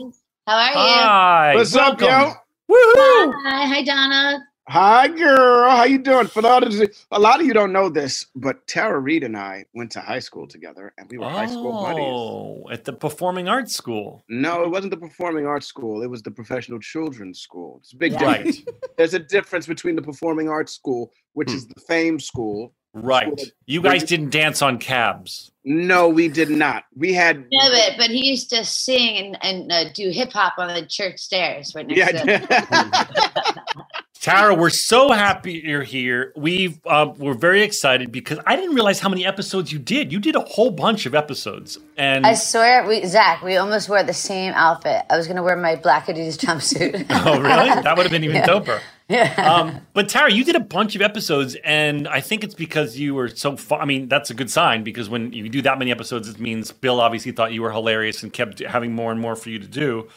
How 0.47 0.57
are 0.57 0.67
you? 0.67 0.73
Hi. 0.75 1.51
What's 1.55 1.75
up, 1.75 2.01
yo? 2.01 2.33
Woohoo! 2.69 3.33
Hi, 3.45 3.65
hi, 3.67 3.83
Donna. 3.83 4.39
Hi, 4.70 5.10
girl. 5.10 5.70
How 5.70 5.84
you 5.84 6.00
doing? 6.00 6.27
For 6.27 6.46
all 6.48 6.63
of, 6.63 6.74
a 7.12 7.20
lot 7.20 7.41
of 7.41 7.46
you 7.46 7.53
don't 7.53 7.74
know 7.74 7.89
this, 7.89 8.27
but 8.36 8.65
Tara 8.65 8.98
Reid 9.00 9.24
and 9.24 9.36
I 9.38 9.65
went 9.75 9.91
to 9.91 10.00
high 10.00 10.20
school 10.20 10.48
together, 10.48 10.93
and 10.98 11.10
we 11.12 11.17
were 11.17 11.29
high 11.29 11.48
school 11.48 11.74
buddies. 11.84 12.05
Oh, 12.08 12.63
at 12.72 12.86
the 12.86 12.93
Performing 12.93 13.50
Arts 13.50 13.75
School. 13.75 14.24
No, 14.29 14.63
it 14.63 14.70
wasn't 14.72 14.91
the 14.91 14.98
performing 14.98 15.46
arts 15.46 15.67
school. 15.67 16.01
It 16.01 16.08
was 16.10 16.22
the 16.24 16.32
professional 16.32 16.79
children's 16.79 17.39
school. 17.41 17.79
It's 17.84 17.93
a 17.93 17.98
big 17.98 18.13
Right. 18.13 18.46
difference. 18.46 18.63
There's 18.98 19.13
a 19.13 19.20
difference 19.20 19.67
between 19.67 19.98
the 19.98 20.01
performing 20.01 20.48
arts 20.50 20.74
school, 20.74 21.12
which 21.34 21.50
Hmm. 21.51 21.58
is 21.58 21.67
the 21.67 21.82
fame 21.82 22.20
school. 22.20 22.74
Right. 22.96 23.41
You 23.65 23.82
guys 23.82 24.03
didn't 24.03 24.29
dance 24.29 24.62
on 24.62 24.77
cabs. 24.77 25.51
No, 25.65 26.08
we 26.10 26.27
did 26.29 26.50
not. 26.50 26.84
We 26.96 27.13
had 27.13 27.46
No, 27.51 27.70
but, 27.70 27.93
but 27.98 28.10
he 28.12 28.27
used 28.29 28.50
to 28.51 28.63
sing 28.63 29.17
and, 29.17 29.38
and 29.43 29.72
uh, 29.72 29.91
do 29.93 30.10
hip 30.12 30.32
hop 30.32 30.53
on 30.60 30.74
the 30.74 30.86
church 30.86 31.20
stairs 31.20 31.74
right 31.75 31.88
next 31.88 32.00
yeah. 32.00 32.39
to 32.39 33.63
Tara, 34.24 34.56
we're 34.56 34.70
so 34.70 35.12
happy 35.12 35.62
you're 35.65 35.84
here. 35.84 36.32
We've 36.38 36.80
uh, 36.86 37.12
we're 37.18 37.34
very 37.34 37.62
excited 37.62 38.10
because 38.10 38.39
I 38.46 38.56
didn't 38.56 38.74
realize 38.74 39.01
how 39.01 39.10
many 39.10 39.25
episodes 39.25 39.74
you 39.74 39.80
did. 39.80 40.13
You 40.13 40.20
did 40.22 40.38
a 40.38 40.39
whole 40.39 40.72
bunch 40.72 41.06
of 41.06 41.13
episodes, 41.13 41.77
and 41.98 42.25
I 42.25 42.36
swear, 42.36 42.88
we 42.88 43.06
Zach, 43.06 43.42
we 43.44 43.58
almost 43.58 43.89
wore 43.89 44.01
the 44.01 44.13
same 44.13 44.53
outfit. 44.53 45.03
I 45.10 45.18
was 45.18 45.27
gonna 45.27 45.44
wear 45.44 45.58
my 45.58 45.75
black 45.75 46.08
Adidas 46.08 46.38
jumpsuit. 46.38 47.06
oh 47.25 47.42
really? 47.42 47.70
That 47.84 47.98
would 47.98 48.03
have 48.03 48.12
been 48.13 48.24
even 48.24 48.38
Yeah. 48.38 48.48
doper. 48.48 48.80
Yeah. 49.10 49.34
Um, 49.36 49.82
but 49.92 50.08
Tara, 50.08 50.32
you 50.32 50.46
did 50.46 50.56
a 50.56 50.62
bunch 50.62 50.96
of 50.96 51.01
episodes, 51.01 51.58
and 51.65 52.08
I 52.08 52.22
think 52.22 52.46
it's 52.46 52.56
because 52.56 52.98
you 52.98 53.13
were 53.15 53.27
so 53.27 53.58
fun. 53.58 53.82
I 53.82 53.86
mean, 53.86 54.08
that's 54.08 54.30
a 54.30 54.34
good 54.34 54.50
sign 54.50 54.86
because 54.86 55.10
when 55.10 55.34
you 55.34 55.50
do 55.50 55.62
that 55.63 55.77
many 55.77 55.92
episodes, 55.92 56.30
it 56.30 56.39
means 56.39 56.72
Bill 56.72 57.01
obviously 57.01 57.34
thought 57.34 57.51
you 57.51 57.62
were 57.62 57.74
hilarious 57.74 58.24
and 58.24 58.32
kept 58.32 58.60
having 58.60 58.94
more 58.94 59.12
and 59.12 59.20
more 59.20 59.36
for 59.36 59.50
you 59.50 59.60
to 59.60 59.68
do. 59.68 60.08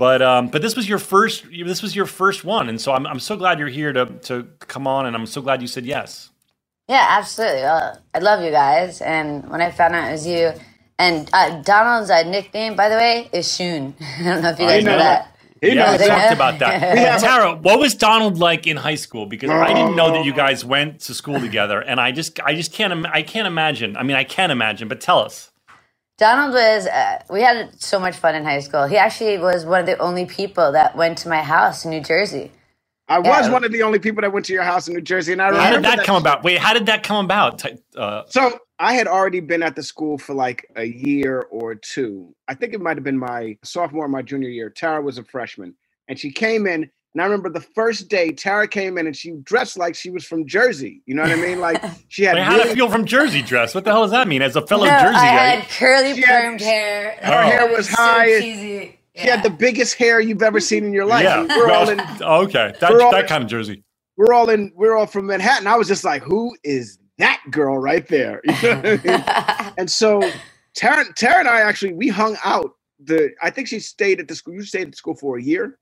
But 0.00 0.22
um, 0.22 0.48
but 0.50 0.62
this 0.62 0.76
was 0.76 0.88
your 0.88 0.98
first 1.00 1.46
this 1.52 1.82
was 1.82 1.96
your 1.96 2.06
first 2.06 2.44
one, 2.44 2.70
and 2.70 2.80
so 2.80 2.94
I'm 2.94 3.06
I'm 3.06 3.20
so 3.20 3.36
glad 3.36 3.60
you're 3.60 3.68
here 3.68 3.92
to 3.94 4.06
to 4.06 4.48
come 4.60 4.88
on, 4.88 5.06
and 5.06 5.16
I'm 5.16 5.26
so 5.26 5.42
glad 5.42 5.62
you 5.62 5.68
said 5.68 5.86
yes. 5.86 6.30
Yeah, 6.88 7.06
absolutely. 7.10 7.62
Well, 7.62 7.98
I 8.14 8.20
love 8.20 8.44
you 8.44 8.52
guys, 8.52 9.02
and 9.02 9.48
when 9.50 9.60
I 9.62 9.72
found 9.72 9.94
out 9.96 10.08
it 10.08 10.12
was 10.12 10.26
you, 10.26 10.52
and 10.98 11.28
uh, 11.34 11.62
Donald's 11.62 12.10
uh, 12.10 12.22
nickname, 12.24 12.76
by 12.76 12.88
the 12.90 12.96
way, 12.96 13.30
is 13.32 13.54
Shun. 13.54 13.94
I 14.00 14.24
don't 14.24 14.42
know 14.42 14.50
if 14.50 14.60
you 14.60 14.66
I 14.66 14.68
guys 14.68 14.86
know, 14.86 14.96
know. 14.96 14.98
that. 14.98 15.36
yeah, 15.62 15.90
we 15.90 15.98
They 15.98 16.06
talked 16.08 16.32
about 16.32 16.60
that. 16.60 16.86
Tara, 17.16 17.56
what 17.56 17.80
was 17.80 17.94
Donald 17.96 18.38
like 18.38 18.66
in 18.66 18.76
high 18.78 18.96
school? 18.96 19.26
Because 19.26 19.56
I 19.60 19.74
didn't 19.74 19.96
know 19.96 20.12
that 20.12 20.22
you 20.22 20.32
guys 20.32 20.64
went 20.64 21.00
to 21.02 21.14
school 21.14 21.40
together, 21.40 21.80
and 21.80 22.00
I 22.00 22.12
just 22.12 22.40
I 22.40 22.54
just 22.54 22.72
can't 22.72 22.92
im- 22.92 23.06
I 23.06 23.22
can't 23.22 23.48
imagine. 23.48 23.96
I 23.96 24.04
mean, 24.04 24.16
I 24.16 24.24
can't 24.24 24.52
imagine, 24.52 24.88
but 24.88 25.00
tell 25.00 25.20
us. 25.20 25.49
Donald 26.20 26.52
was. 26.54 26.86
Uh, 26.86 27.22
we 27.30 27.42
had 27.42 27.80
so 27.82 28.00
much 28.00 28.16
fun 28.18 28.36
in 28.36 28.44
high 28.44 28.60
school. 28.60 28.86
He 28.86 28.98
actually 28.98 29.38
was 29.38 29.66
one 29.66 29.80
of 29.80 29.86
the 29.86 29.98
only 29.98 30.26
people 30.26 30.72
that 30.72 30.96
went 30.96 31.18
to 31.20 31.30
my 31.30 31.42
house 31.42 31.84
in 31.86 31.92
New 31.92 32.02
Jersey. 32.02 32.52
I 33.08 33.20
was 33.20 33.46
Yeah. 33.48 33.52
one 33.52 33.64
of 33.64 33.72
the 33.72 33.82
only 33.82 33.98
people 34.00 34.22
that 34.22 34.32
went 34.32 34.46
to 34.46 34.52
your 34.52 34.62
house 34.64 34.88
in 34.88 34.94
New 34.94 35.00
Jersey, 35.00 35.32
and 35.32 35.42
I 35.42 35.52
How 35.54 35.72
did 35.72 35.84
that 35.84 36.04
come 36.04 36.16
about? 36.16 36.44
Wait, 36.44 36.58
how 36.58 36.74
did 36.74 36.86
that 36.86 37.02
come 37.04 37.24
about? 37.24 37.64
Uh, 37.96 38.24
So 38.28 38.60
I 38.78 38.94
had 38.94 39.08
already 39.08 39.40
been 39.40 39.62
at 39.64 39.76
the 39.76 39.82
school 39.82 40.18
for 40.18 40.34
like 40.34 40.66
a 40.76 40.84
year 40.84 41.46
or 41.50 41.74
two. 41.74 42.36
I 42.48 42.54
think 42.54 42.74
it 42.74 42.82
might 42.82 42.98
have 42.98 43.04
been 43.04 43.18
my 43.18 43.58
sophomore 43.64 44.04
or 44.04 44.08
my 44.08 44.22
junior 44.22 44.50
year. 44.50 44.70
Tara 44.70 45.02
was 45.02 45.18
a 45.18 45.24
freshman, 45.24 45.74
and 46.08 46.18
she 46.18 46.32
came 46.32 46.66
in. 46.68 46.90
And 47.14 47.20
I 47.20 47.24
remember 47.24 47.48
the 47.50 47.60
first 47.60 48.08
day 48.08 48.30
Tara 48.30 48.68
came 48.68 48.96
in, 48.96 49.06
and 49.06 49.16
she 49.16 49.32
dressed 49.42 49.76
like 49.76 49.94
she 49.96 50.10
was 50.10 50.24
from 50.24 50.46
Jersey. 50.46 51.02
You 51.06 51.14
know 51.16 51.22
what 51.22 51.32
I 51.32 51.36
mean? 51.36 51.58
Like 51.60 51.82
she 52.08 52.22
had. 52.22 52.36
wait, 52.36 52.42
how 52.44 52.52
did 52.52 52.58
really- 52.58 52.70
it 52.70 52.74
feel 52.76 52.88
from 52.90 53.04
Jersey 53.04 53.42
dress? 53.42 53.74
What 53.74 53.84
the 53.84 53.90
hell 53.90 54.02
does 54.02 54.12
that 54.12 54.28
mean? 54.28 54.42
As 54.42 54.54
a 54.56 54.64
fellow 54.66 54.84
no, 54.84 54.90
Jersey 54.90 55.16
I 55.16 55.36
guy, 55.36 55.46
had 55.56 55.68
curly 55.70 56.22
permed 56.22 56.60
hair. 56.60 57.16
Her 57.20 57.32
Oh. 57.34 57.42
hair 57.42 57.68
It 57.70 57.76
was 57.76 57.88
so 57.88 57.96
high. 57.96 58.40
cheesy. 58.40 58.96
She 59.16 59.26
had 59.26 59.42
the 59.42 59.50
biggest 59.50 59.96
hair 59.96 60.20
you've 60.20 60.42
ever 60.42 60.60
seen 60.60 60.84
in 60.84 60.92
your 60.92 61.04
life. 61.04 61.24
yeah. 61.24 61.44
We're 61.48 61.70
all 61.72 61.88
in. 61.90 62.00
Oh, 62.22 62.44
okay, 62.44 62.72
that 62.80 62.90
we're 62.92 63.02
all 63.02 63.10
that 63.10 63.22
in- 63.22 63.28
kind 63.28 63.42
of 63.44 63.50
Jersey. 63.50 63.82
We're 64.16 64.32
all 64.32 64.48
in. 64.48 64.72
We're 64.76 64.96
all 64.96 65.06
from 65.06 65.26
Manhattan. 65.26 65.66
I 65.66 65.76
was 65.76 65.88
just 65.88 66.04
like, 66.04 66.22
who 66.22 66.56
is 66.62 66.98
that 67.18 67.40
girl 67.50 67.76
right 67.78 68.06
there? 68.06 68.40
You 68.46 68.52
know 68.62 68.82
I 69.04 69.64
mean? 69.68 69.72
and 69.78 69.90
so 69.90 70.22
Tara, 70.74 71.04
Tara 71.16 71.40
and 71.40 71.48
I 71.48 71.60
actually 71.60 71.92
we 71.94 72.06
hung 72.08 72.36
out. 72.44 72.70
The 73.02 73.30
I 73.42 73.50
think 73.50 73.66
she 73.66 73.80
stayed 73.80 74.20
at 74.20 74.28
the 74.28 74.34
school. 74.36 74.54
You 74.54 74.62
stayed 74.62 74.82
at 74.82 74.90
the 74.92 74.96
school 74.96 75.14
for 75.16 75.38
a 75.38 75.42
year, 75.42 75.78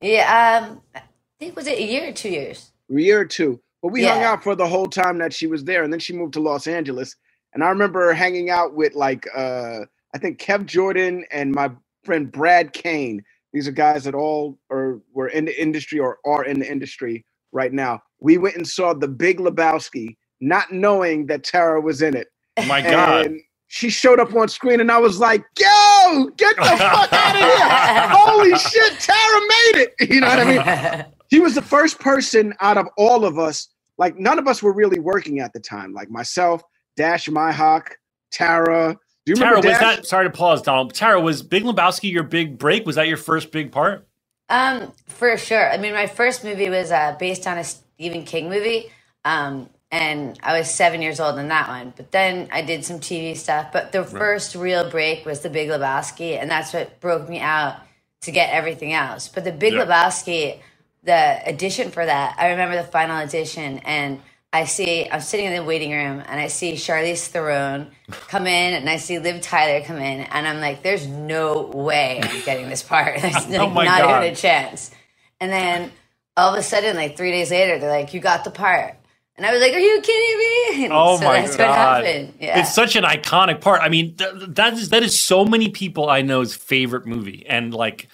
Yeah, 0.00 0.68
um, 0.68 0.82
I 0.94 1.02
think 1.40 1.56
was 1.56 1.66
it 1.66 1.78
a 1.78 1.82
year 1.82 2.08
or 2.10 2.12
two 2.12 2.30
years? 2.30 2.72
a 2.90 3.00
year 3.00 3.20
or 3.20 3.26
two. 3.26 3.60
But 3.82 3.92
we 3.92 4.04
hung 4.04 4.22
out 4.24 4.42
for 4.44 4.56
the 4.56 4.68
whole 4.68 4.88
time 4.88 5.18
that 5.20 5.34
she 5.34 5.46
was 5.48 5.64
there, 5.64 5.84
and 5.84 5.92
then 5.92 6.00
she 6.00 6.14
moved 6.14 6.34
to 6.34 6.40
Los 6.40 6.66
Angeles. 6.68 7.16
And 7.54 7.64
I 7.64 7.68
remember 7.70 8.12
hanging 8.14 8.50
out 8.50 8.74
with 8.74 8.94
like 8.96 9.26
uh 9.36 9.80
I 10.14 10.18
think 10.18 10.40
Kev 10.40 10.66
Jordan 10.66 11.24
and 11.32 11.52
my 11.52 11.70
friend 12.04 12.32
Brad 12.32 12.74
Kane. 12.74 13.24
These 13.54 13.68
are 13.68 13.72
guys 13.72 14.04
that 14.04 14.14
all 14.16 14.58
are 14.70 15.00
were 15.14 15.28
in 15.28 15.46
the 15.46 15.60
industry 15.62 16.00
or 16.00 16.18
are 16.26 16.44
in 16.44 16.60
the 16.60 16.70
industry 16.70 17.24
right 17.52 17.72
now. 17.72 18.02
We 18.20 18.38
went 18.38 18.56
and 18.56 18.68
saw 18.68 18.94
the 18.94 19.08
Big 19.08 19.38
Lebowski, 19.38 20.16
not 20.40 20.72
knowing 20.72 21.26
that 21.28 21.44
Tara 21.44 21.80
was 21.80 22.02
in 22.02 22.16
it. 22.16 22.28
Oh 22.58 22.64
my 22.64 22.82
God. 22.82 23.26
And 23.26 23.40
she 23.68 23.90
showed 23.90 24.18
up 24.18 24.34
on 24.34 24.48
screen, 24.48 24.80
and 24.80 24.90
I 24.90 24.98
was 24.98 25.20
like, 25.20 25.44
"Yo, 25.58 26.30
get 26.36 26.56
the 26.56 26.62
fuck 26.64 27.12
out 27.12 27.34
of 27.34 27.40
here! 27.40 28.08
Holy 28.10 28.58
shit, 28.58 28.98
Tara 28.98 29.40
made 29.40 29.82
it!" 29.82 29.94
You 30.10 30.20
know 30.20 30.28
what 30.28 30.40
I 30.40 30.96
mean? 30.96 31.04
He 31.30 31.40
was 31.40 31.54
the 31.54 31.60
first 31.60 32.00
person 32.00 32.54
out 32.60 32.78
of 32.78 32.88
all 32.96 33.26
of 33.26 33.38
us. 33.38 33.68
Like 33.98 34.18
none 34.18 34.38
of 34.38 34.48
us 34.48 34.62
were 34.62 34.72
really 34.72 34.98
working 34.98 35.40
at 35.40 35.52
the 35.52 35.60
time. 35.60 35.92
Like 35.92 36.08
myself, 36.08 36.62
Dash 36.96 37.28
Mihok, 37.28 37.82
Tara. 38.30 38.96
Do 39.26 39.32
you 39.32 39.36
Tara, 39.36 39.56
remember 39.56 39.68
was 39.68 39.78
that? 39.78 40.06
Sorry 40.06 40.24
to 40.24 40.30
pause, 40.30 40.62
Donald. 40.62 40.94
Tara, 40.94 41.20
was 41.20 41.42
Big 41.42 41.64
Lebowski 41.64 42.10
your 42.10 42.22
big 42.22 42.56
break? 42.56 42.86
Was 42.86 42.96
that 42.96 43.08
your 43.08 43.18
first 43.18 43.52
big 43.52 43.70
part? 43.72 44.08
Um, 44.48 44.92
for 45.06 45.36
sure. 45.36 45.70
I 45.70 45.76
mean, 45.76 45.92
my 45.92 46.06
first 46.06 46.44
movie 46.44 46.70
was 46.70 46.90
uh, 46.90 47.14
based 47.18 47.46
on 47.46 47.58
a 47.58 47.64
Stephen 47.64 48.24
King 48.24 48.48
movie, 48.48 48.90
um, 49.26 49.68
and 49.90 50.38
I 50.42 50.58
was 50.58 50.70
seven 50.70 51.02
years 51.02 51.20
old 51.20 51.38
in 51.38 51.48
that 51.48 51.68
one. 51.68 51.94
But 51.96 52.12
then 52.12 52.48
I 52.52 52.62
did 52.62 52.84
some 52.84 53.00
TV 53.00 53.36
stuff. 53.36 53.72
But 53.72 53.92
the 53.92 54.04
first 54.04 54.54
real 54.54 54.90
break 54.90 55.26
was 55.26 55.40
The 55.40 55.50
Big 55.50 55.70
Lebowski, 55.70 56.40
and 56.40 56.50
that's 56.50 56.74
what 56.74 57.00
broke 57.00 57.28
me 57.28 57.40
out 57.40 57.76
to 58.22 58.32
get 58.32 58.52
everything 58.52 58.92
else. 58.92 59.28
But 59.28 59.44
The 59.44 59.52
Big 59.52 59.74
Yeah. 59.74 59.84
Lebowski, 59.86 60.60
the 61.04 61.40
edition 61.48 61.90
for 61.90 62.06
that, 62.06 62.36
I 62.38 62.50
remember 62.50 62.76
the 62.76 62.84
final 62.84 63.18
edition, 63.18 63.78
and 63.80 64.20
I 64.52 64.64
see 64.66 65.08
I'm 65.10 65.22
sitting 65.22 65.46
in 65.46 65.54
the 65.54 65.64
waiting 65.64 65.92
room, 65.92 66.22
and 66.26 66.40
I 66.40 66.48
see 66.48 66.74
Charlize 66.74 67.26
Theron 67.28 67.90
come 68.28 68.46
in, 68.46 68.74
and 68.74 68.90
I 68.90 68.98
see 68.98 69.18
Liv 69.20 69.42
Tyler 69.42 69.84
come 69.84 69.98
in, 69.98 70.22
and 70.22 70.48
I'm 70.48 70.60
like, 70.60 70.82
"There's 70.82 71.06
no 71.06 71.62
way 71.62 72.20
I'm 72.22 72.42
getting 72.42 72.68
this 72.68 72.82
part. 72.84 73.20
There's 73.22 73.46
oh 73.58 73.66
like, 73.66 73.70
Oh 73.70 73.70
my 73.70 73.86
not 73.86 74.00
God. 74.02 74.24
even 74.24 74.34
a 74.34 74.36
chance." 74.36 74.92
And 75.40 75.52
then 75.52 75.92
all 76.36 76.54
of 76.54 76.60
a 76.60 76.64
sudden, 76.64 76.96
like 76.96 77.16
three 77.16 77.32
days 77.32 77.52
later, 77.52 77.78
they're 77.80 77.90
like, 77.92 78.14
"You 78.14 78.20
got 78.20 78.44
the 78.44 78.52
part," 78.52 78.96
and 79.38 79.46
I 79.46 79.52
was 79.52 79.62
like, 79.62 79.74
"Are 79.74 79.80
you 79.80 80.02
kidding 80.02 80.38
me?" 80.38 80.86
And 80.86 80.94
Oh 80.94 81.18
so 81.18 81.24
my 81.24 81.40
that's 81.42 81.56
god! 81.56 81.68
what 82.02 82.06
happened. 82.06 82.34
Yeah. 82.40 82.58
It's 82.60 82.74
such 82.74 82.96
an 82.96 83.04
iconic 83.04 83.60
part. 83.60 83.82
I 83.82 83.88
mean, 83.90 84.16
th- 84.16 84.32
that 84.50 84.74
is 84.74 84.90
that 84.90 85.02
is 85.04 85.20
so 85.22 85.44
many 85.46 85.70
people 85.70 86.10
I 86.10 86.22
know's 86.22 86.54
favorite 86.56 87.06
movie, 87.06 87.46
and 87.48 87.74
like, 87.74 88.08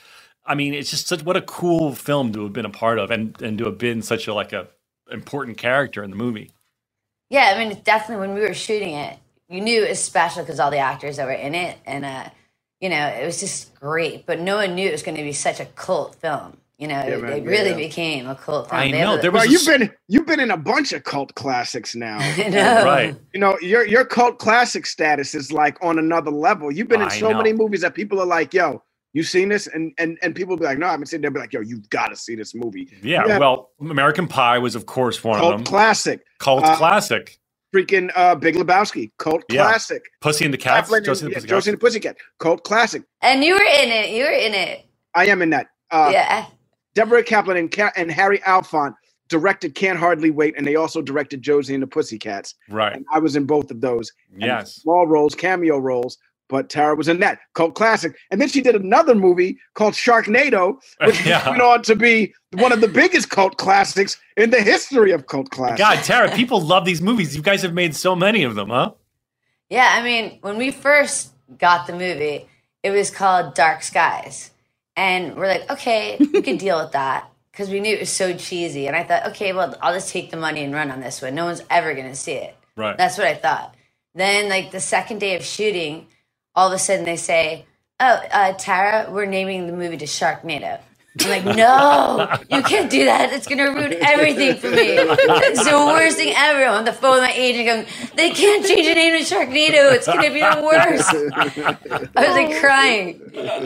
I 0.46 0.54
mean, 0.56 0.74
it's 0.74 0.90
just 0.90 1.08
such 1.08 1.24
what 1.24 1.36
a 1.36 1.42
cool 1.42 1.94
film 1.94 2.32
to 2.34 2.44
have 2.44 2.52
been 2.54 2.66
a 2.66 2.70
part 2.70 2.98
of, 3.00 3.10
and 3.10 3.40
and 3.42 3.58
to 3.58 3.66
have 3.66 3.78
been 3.78 4.02
such 4.02 4.28
a 4.28 4.34
like 4.34 4.52
a 4.52 4.68
important 5.10 5.58
character 5.58 6.04
in 6.04 6.10
the 6.10 6.16
movie. 6.16 6.50
Yeah, 7.30 7.52
I 7.56 7.58
mean, 7.64 7.80
definitely 7.84 8.26
when 8.26 8.34
we 8.36 8.40
were 8.42 8.54
shooting 8.54 8.94
it, 8.94 9.18
you 9.48 9.60
knew 9.60 9.84
it 9.84 9.90
was 9.90 10.02
special 10.02 10.42
because 10.42 10.60
all 10.60 10.70
the 10.70 10.78
actors 10.78 11.16
that 11.16 11.26
were 11.26 11.32
in 11.32 11.54
it, 11.54 11.78
and 11.86 12.04
uh, 12.04 12.30
you 12.80 12.88
know, 12.88 13.06
it 13.08 13.24
was 13.24 13.40
just 13.40 13.74
great. 13.76 14.26
But 14.26 14.40
no 14.40 14.56
one 14.56 14.74
knew 14.74 14.88
it 14.88 14.92
was 14.92 15.02
going 15.02 15.16
to 15.16 15.22
be 15.24 15.32
such 15.32 15.60
a 15.60 15.66
cult 15.66 16.16
film. 16.16 16.58
You 16.78 16.88
know, 16.88 16.98
it, 16.98 17.22
man, 17.22 17.32
it 17.32 17.44
really 17.44 17.70
yeah. 17.70 17.76
became 17.76 18.26
a 18.26 18.34
cult 18.34 18.68
film. 18.68 18.80
I 18.80 18.90
They 18.90 19.00
know, 19.00 19.16
there 19.16 19.30
was 19.30 19.44
a 19.44 19.48
you've 19.48 19.60
s- 19.60 19.66
been 19.78 19.90
you've 20.08 20.26
been 20.26 20.40
in 20.40 20.50
a 20.50 20.56
bunch 20.56 20.92
of 20.92 21.04
cult 21.04 21.32
classics 21.36 21.94
now. 21.94 22.18
I 22.20 22.48
know. 22.48 22.84
Right. 22.84 23.16
You 23.32 23.38
know, 23.40 23.56
your 23.60 23.86
your 23.86 24.04
cult 24.04 24.38
classic 24.40 24.84
status 24.86 25.34
is 25.36 25.52
like 25.52 25.78
on 25.84 25.98
another 26.00 26.32
level. 26.32 26.72
You've 26.72 26.88
been 26.88 27.00
in 27.02 27.08
I 27.08 27.18
so 27.18 27.30
know. 27.30 27.36
many 27.38 27.52
movies 27.52 27.82
that 27.82 27.94
people 27.94 28.20
are 28.20 28.26
like, 28.26 28.52
"Yo, 28.52 28.82
you 29.12 29.22
seen 29.22 29.50
this?" 29.50 29.68
And 29.68 29.92
and 29.98 30.18
and 30.20 30.34
people 30.34 30.56
be 30.56 30.64
like, 30.64 30.78
"No, 30.78 30.88
I 30.88 30.90
haven't 30.90 31.06
seen." 31.06 31.20
it." 31.20 31.22
They'll 31.22 31.30
be 31.30 31.38
like, 31.38 31.52
"Yo, 31.52 31.60
you've 31.60 31.88
got 31.90 32.08
to 32.08 32.16
see 32.16 32.34
this 32.34 32.56
movie." 32.56 32.88
Yeah, 33.04 33.22
You 33.24 33.30
have 33.30 33.40
well, 33.40 33.70
American 33.80 34.26
Pie 34.26 34.58
was 34.58 34.74
of 34.74 34.84
course 34.86 35.22
one 35.22 35.40
of 35.40 35.48
them. 35.52 35.62
classic, 35.64 36.22
Cult 36.40 36.64
Uh, 36.64 36.74
classic. 36.76 37.38
freaking 37.72 38.10
uh, 38.16 38.34
Big 38.34 38.56
Lebowski, 38.56 39.12
cult 39.18 39.44
Yeah. 39.48 39.62
classic. 39.62 40.02
Pussy 40.20 40.44
and 40.44 40.52
the 40.52 40.58
Cat. 40.58 40.84
Chaplin 40.86 40.98
and- 40.98 41.06
Josie 41.06 41.24
and 41.26 41.30
the 41.30 41.34
yeah, 41.34 41.36
Pussycats. 41.36 41.50
Josie 41.50 41.70
and 41.70 41.78
the 41.78 41.80
Pussycat, 41.80 42.16
cult 42.40 42.64
classic. 42.64 43.02
And 43.22 43.44
you 43.44 43.54
were 43.54 43.62
in 43.62 43.90
it. 43.90 44.10
You 44.10 44.24
were 44.24 44.30
in 44.32 44.54
it. 44.54 44.84
I 45.14 45.26
am 45.26 45.40
in 45.40 45.50
that. 45.50 45.68
Uh, 45.92 46.10
yeah. 46.12 46.46
Deborah 46.94 47.22
Kaplan 47.22 47.56
and, 47.56 47.70
Ca- 47.70 47.92
and 47.96 48.10
Harry 48.10 48.38
Elfont 48.40 48.94
directed 49.28 49.74
Can't 49.74 49.98
Hardly 49.98 50.30
Wait, 50.30 50.54
and 50.56 50.66
they 50.66 50.76
also 50.76 51.00
directed 51.02 51.42
Josie 51.42 51.74
and 51.74 51.82
the 51.82 51.86
Pussycats. 51.86 52.54
Right. 52.68 52.94
And 52.94 53.04
I 53.12 53.18
was 53.18 53.36
in 53.36 53.44
both 53.46 53.70
of 53.70 53.80
those. 53.80 54.12
And 54.32 54.42
Yes. 54.42 54.74
Small 54.76 55.06
roles, 55.06 55.34
cameo 55.34 55.78
roles, 55.78 56.18
but 56.48 56.68
Tara 56.68 56.94
was 56.94 57.08
in 57.08 57.20
that 57.20 57.38
cult 57.54 57.74
classic. 57.74 58.16
And 58.30 58.38
then 58.40 58.48
she 58.48 58.60
did 58.60 58.76
another 58.76 59.14
movie 59.14 59.58
called 59.74 59.94
Sharknado, 59.94 60.76
which 61.04 61.24
Yeah. 61.26 61.48
went 61.48 61.62
on 61.62 61.82
to 61.84 61.96
be 61.96 62.34
one 62.52 62.70
of 62.70 62.80
the 62.82 62.86
biggest 62.88 63.30
cult 63.30 63.56
classics 63.56 64.18
in 64.36 64.50
the 64.50 64.60
history 64.60 65.10
of 65.10 65.26
cult 65.26 65.50
classics. 65.50 65.78
God, 65.78 66.04
Tara, 66.04 66.30
people 66.36 66.60
love 66.60 66.84
these 66.84 67.00
movies. 67.00 67.34
You 67.34 67.42
guys 67.42 67.62
have 67.62 67.72
made 67.72 67.96
so 67.96 68.14
many 68.14 68.44
of 68.44 68.54
them, 68.56 68.68
huh? 68.68 68.92
Yeah, 69.70 69.94
I 69.98 70.02
mean, 70.02 70.38
when 70.42 70.58
we 70.58 70.70
first 70.70 71.32
got 71.58 71.86
the 71.86 71.94
movie, 71.94 72.46
it 72.82 72.90
was 72.90 73.10
called 73.10 73.54
Dark 73.54 73.82
Skies. 73.82 74.50
And 74.96 75.36
we're 75.36 75.48
like, 75.48 75.70
okay, 75.70 76.16
we 76.20 76.42
could 76.42 76.58
deal 76.58 76.82
with 76.82 76.92
that 76.92 77.30
because 77.52 77.70
we 77.70 77.80
knew 77.80 77.94
it 77.94 78.00
was 78.00 78.10
so 78.10 78.36
cheesy. 78.36 78.86
And 78.86 78.96
I 78.96 79.04
thought, 79.04 79.26
okay, 79.28 79.52
well, 79.52 79.76
I'll 79.82 79.94
just 79.94 80.10
take 80.10 80.30
the 80.30 80.36
money 80.36 80.62
and 80.62 80.74
run 80.74 80.90
on 80.90 81.00
this 81.00 81.22
one. 81.22 81.34
No 81.34 81.46
one's 81.46 81.62
ever 81.70 81.94
going 81.94 82.08
to 82.08 82.16
see 82.16 82.32
it. 82.32 82.56
Right. 82.76 82.96
That's 82.96 83.18
what 83.18 83.26
I 83.26 83.34
thought. 83.34 83.74
Then, 84.14 84.48
like, 84.48 84.70
the 84.70 84.80
second 84.80 85.18
day 85.18 85.36
of 85.36 85.44
shooting, 85.44 86.06
all 86.54 86.68
of 86.68 86.72
a 86.72 86.78
sudden 86.78 87.04
they 87.04 87.16
say, 87.16 87.66
oh, 88.00 88.20
uh, 88.32 88.52
Tara, 88.54 89.10
we're 89.10 89.26
naming 89.26 89.66
the 89.66 89.72
movie 89.72 89.96
to 89.98 90.06
Sharknado. 90.06 90.80
I'm 91.20 91.30
like, 91.30 91.56
no, 91.56 92.28
you 92.50 92.62
can't 92.62 92.90
do 92.90 93.04
that. 93.04 93.32
It's 93.32 93.46
gonna 93.46 93.70
ruin 93.72 93.94
everything 94.00 94.56
for 94.56 94.68
me. 94.68 94.96
It's 94.98 95.64
the 95.64 95.76
worst 95.76 96.16
thing 96.16 96.32
ever. 96.36 96.64
I'm 96.64 96.78
on 96.78 96.84
the 96.84 96.92
phone 96.92 97.20
with 97.20 97.22
my 97.22 97.32
agent 97.32 97.66
going, 97.66 97.86
they 98.16 98.30
can't 98.30 98.66
change 98.66 98.88
the 98.88 98.94
name 98.94 99.12
to 99.16 99.24
Sharknado. 99.24 99.92
It's 99.92 100.06
gonna 100.08 100.30
be 100.30 100.40
the 100.40 100.62
worst. 100.64 102.10
I 102.16 102.26
was 102.26 102.36
like 102.36 102.58
crying. 102.60 103.20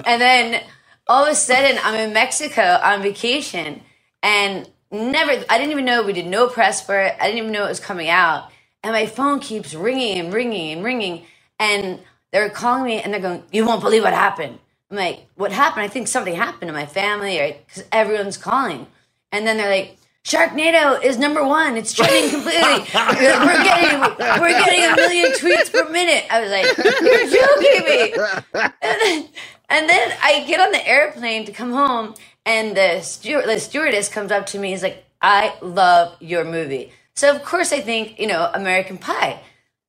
And 0.05 0.21
then 0.21 0.63
all 1.09 1.25
of 1.25 1.33
a 1.33 1.37
sudden 1.37 1.79
I'm 1.85 1.97
in 1.97 2.15
Mexico 2.15 2.63
on 2.83 3.03
vacation 3.03 3.83
and 4.23 4.71
never, 4.93 5.33
I 5.51 5.59
didn't 5.59 5.73
even 5.73 5.87
know 5.87 6.05
we 6.05 6.15
did 6.15 6.27
no 6.29 6.49
press 6.49 6.85
for 6.85 7.01
it. 7.01 7.17
I 7.21 7.27
didn't 7.27 7.39
even 7.41 7.53
know 7.53 7.67
it 7.67 7.71
was 7.71 7.81
coming 7.81 8.11
out. 8.11 8.51
And 8.85 8.95
my 8.95 9.07
phone 9.07 9.41
keeps 9.41 9.75
ringing 9.75 10.19
and 10.19 10.35
ringing 10.35 10.73
and 10.73 10.85
ringing. 10.85 11.25
And 11.61 12.01
they're 12.33 12.51
calling 12.51 12.85
me 12.85 13.03
and 13.03 13.15
they're 13.15 13.23
going, 13.23 13.45
You 13.53 13.67
won't 13.67 13.83
believe 13.83 14.05
what 14.05 14.15
happened. 14.15 14.59
I'm 14.91 14.99
like, 14.99 15.27
What 15.37 15.53
happened? 15.53 15.83
I 15.85 15.89
think 15.89 16.09
something 16.09 16.37
happened 16.37 16.71
to 16.71 16.75
my 16.75 16.87
family? 16.87 17.57
Because 17.67 17.85
everyone's 17.93 18.39
calling. 18.39 18.89
And 19.33 19.47
then 19.47 19.59
they're 19.59 19.71
like, 19.71 19.98
Sharknado 20.29 21.03
is 21.03 21.19
number 21.19 21.43
one. 21.43 21.79
It's 21.79 21.95
trending 21.95 22.31
completely. 22.31 22.61
we're 22.95 23.65
getting 23.65 24.01
we're 24.43 24.59
getting 24.65 24.85
a 24.85 24.95
million 24.95 25.33
tweets 25.33 25.73
per 25.73 25.89
minute. 25.89 26.27
I 26.31 26.43
was 26.43 26.51
like, 26.51 26.77
you're 27.01 27.31
joking 27.31 27.85
me. 27.87 28.15
And 28.55 28.73
then, 29.01 29.29
and 29.71 29.89
then 29.89 30.13
I 30.23 30.45
get 30.47 30.61
on 30.61 30.71
the 30.73 30.87
airplane 30.87 31.47
to 31.47 31.53
come 31.53 31.73
home, 31.73 32.15
and 32.45 32.77
the 32.77 33.01
steward, 33.01 33.47
the 33.47 33.59
stewardess 33.59 34.11
comes 34.11 34.31
up 34.31 34.45
to 34.49 34.59
me. 34.59 34.71
He's 34.73 34.83
like, 34.83 35.03
I 35.23 35.55
love 35.63 36.15
your 36.21 36.45
movie. 36.45 36.93
So 37.17 37.35
of 37.35 37.43
course 37.43 37.73
I 37.73 37.81
think 37.81 38.21
you 38.21 38.27
know 38.27 38.51
American 38.55 38.99
Pie. 38.99 39.41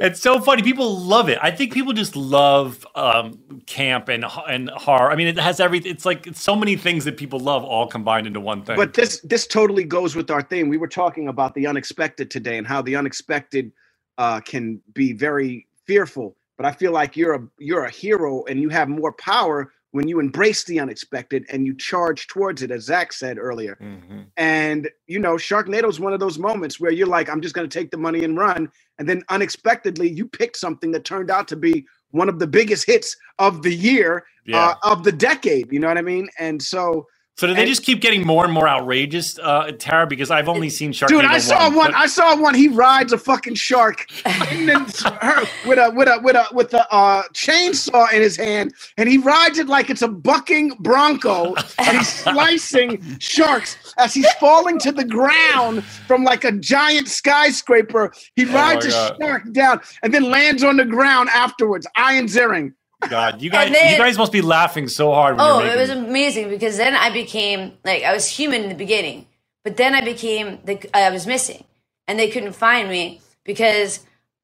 It's 0.00 0.20
so 0.20 0.40
funny. 0.40 0.62
People 0.62 0.98
love 0.98 1.28
it. 1.28 1.38
I 1.42 1.50
think 1.50 1.72
people 1.72 1.92
just 1.92 2.16
love 2.16 2.86
um, 2.94 3.62
camp 3.66 4.08
and 4.08 4.24
and 4.48 4.70
horror. 4.70 5.10
I 5.10 5.16
mean, 5.16 5.28
it 5.28 5.38
has 5.38 5.60
everything. 5.60 5.92
It's 5.92 6.06
like 6.06 6.26
it's 6.26 6.42
so 6.42 6.56
many 6.56 6.76
things 6.76 7.04
that 7.04 7.16
people 7.16 7.40
love 7.40 7.64
all 7.64 7.86
combined 7.86 8.26
into 8.26 8.40
one 8.40 8.62
thing. 8.64 8.76
But 8.76 8.94
this 8.94 9.20
this 9.20 9.46
totally 9.46 9.84
goes 9.84 10.16
with 10.16 10.30
our 10.30 10.42
theme. 10.42 10.68
We 10.68 10.78
were 10.78 10.88
talking 10.88 11.28
about 11.28 11.54
the 11.54 11.66
unexpected 11.66 12.30
today 12.30 12.58
and 12.58 12.66
how 12.66 12.82
the 12.82 12.96
unexpected 12.96 13.72
uh, 14.18 14.40
can 14.40 14.80
be 14.92 15.12
very 15.12 15.66
fearful. 15.86 16.36
But 16.56 16.66
I 16.66 16.72
feel 16.72 16.92
like 16.92 17.16
you're 17.16 17.34
a 17.34 17.48
you're 17.58 17.84
a 17.84 17.90
hero 17.90 18.44
and 18.44 18.60
you 18.60 18.68
have 18.68 18.88
more 18.88 19.12
power 19.12 19.72
when 19.94 20.08
you 20.08 20.18
embrace 20.18 20.64
the 20.64 20.80
unexpected 20.80 21.46
and 21.52 21.64
you 21.64 21.72
charge 21.72 22.26
towards 22.26 22.62
it, 22.62 22.72
as 22.72 22.82
Zach 22.82 23.12
said 23.12 23.38
earlier. 23.38 23.78
Mm-hmm. 23.80 24.22
And 24.36 24.90
you 25.06 25.20
know, 25.20 25.34
Sharknado 25.36 25.88
is 25.88 26.00
one 26.00 26.12
of 26.12 26.18
those 26.18 26.36
moments 26.36 26.80
where 26.80 26.90
you're 26.90 27.06
like, 27.06 27.28
I'm 27.30 27.40
just 27.40 27.54
going 27.54 27.68
to 27.68 27.78
take 27.78 27.92
the 27.92 27.96
money 27.96 28.24
and 28.24 28.36
run, 28.36 28.68
and 28.98 29.08
then 29.08 29.22
unexpectedly 29.28 30.10
you 30.10 30.26
picked 30.26 30.56
something 30.56 30.90
that 30.90 31.04
turned 31.04 31.30
out 31.30 31.46
to 31.46 31.56
be 31.56 31.86
one 32.10 32.28
of 32.28 32.40
the 32.40 32.46
biggest 32.48 32.86
hits 32.86 33.16
of 33.38 33.62
the 33.62 33.72
year, 33.72 34.24
Yeah. 34.44 34.70
uh, 34.70 34.74
of 34.82 35.04
the 35.04 35.12
decade. 35.12 35.72
You 35.72 35.78
know 35.78 35.86
what 35.86 35.98
I 35.98 36.02
mean? 36.02 36.28
And 36.40 36.60
so. 36.60 37.06
So 37.36 37.48
do 37.48 37.54
they 37.54 37.62
and- 37.62 37.68
just 37.68 37.82
keep 37.82 38.00
getting 38.00 38.24
more 38.24 38.44
and 38.44 38.52
more 38.52 38.68
outrageous, 38.68 39.38
uh, 39.40 39.72
Tara? 39.78 40.06
Because 40.06 40.30
I've 40.30 40.48
only 40.48 40.70
seen 40.70 40.92
Shark. 40.92 41.10
Dude, 41.10 41.24
I 41.24 41.38
saw 41.38 41.68
one. 41.68 41.90
but- 41.90 41.94
I 42.00 42.06
saw 42.06 42.36
one. 42.36 42.54
He 42.54 42.68
rides 42.68 43.12
a 43.12 43.18
fucking 43.18 43.56
shark 43.56 44.06
her, 44.24 45.44
with 45.66 45.78
a 45.78 45.90
with 45.94 46.08
a 46.08 46.20
with 46.22 46.36
a 46.36 46.46
with 46.52 46.74
a 46.74 46.92
uh, 46.94 47.22
chainsaw 47.32 48.12
in 48.12 48.22
his 48.22 48.36
hand, 48.36 48.72
and 48.96 49.08
he 49.08 49.18
rides 49.18 49.58
it 49.58 49.66
like 49.66 49.90
it's 49.90 50.02
a 50.02 50.08
bucking 50.08 50.76
bronco, 50.80 51.54
and 51.78 51.98
he's 51.98 52.08
slicing 52.24 53.02
sharks 53.18 53.94
as 53.98 54.14
he's 54.14 54.30
falling 54.34 54.78
to 54.78 54.92
the 54.92 55.04
ground 55.04 55.84
from 56.06 56.22
like 56.22 56.44
a 56.44 56.52
giant 56.52 57.08
skyscraper. 57.08 58.12
He 58.36 58.44
Oh 58.46 58.52
rides 58.54 58.86
my 58.86 58.90
a 58.92 59.08
God. 59.10 59.16
shark 59.20 59.52
down 59.52 59.80
and 60.04 60.14
then 60.14 60.30
lands 60.30 60.62
on 60.62 60.76
the 60.76 60.84
ground 60.84 61.30
afterwards. 61.30 61.86
Ian 61.98 62.26
Ziering. 62.26 62.74
God, 63.08 63.42
you 63.42 63.50
guys, 63.50 63.72
then- 63.72 63.92
you 63.92 63.98
guys 63.98 64.18
must 64.18 64.32
be 64.32 64.42
laughing 64.42 64.88
so 64.88 65.12
hard. 65.12 65.36
When 65.36 65.46
Oh, 65.46 65.60
it 65.60 65.76
was 65.76 65.90
amazing 65.90 66.48
because 66.50 66.76
then 66.76 66.94
I 66.94 67.10
became 67.10 67.72
like 67.84 68.02
I 68.04 68.12
was 68.12 68.28
human 68.28 68.62
in 68.62 68.68
the 68.68 68.74
beginning, 68.74 69.26
but 69.64 69.76
then 69.76 69.94
I 69.94 70.00
became 70.02 70.58
the 70.64 70.78
I 70.94 71.10
was 71.10 71.26
missing, 71.26 71.64
and 72.08 72.18
they 72.18 72.28
couldn't 72.30 72.52
find 72.54 72.88
me 72.88 73.20
because 73.44 74.00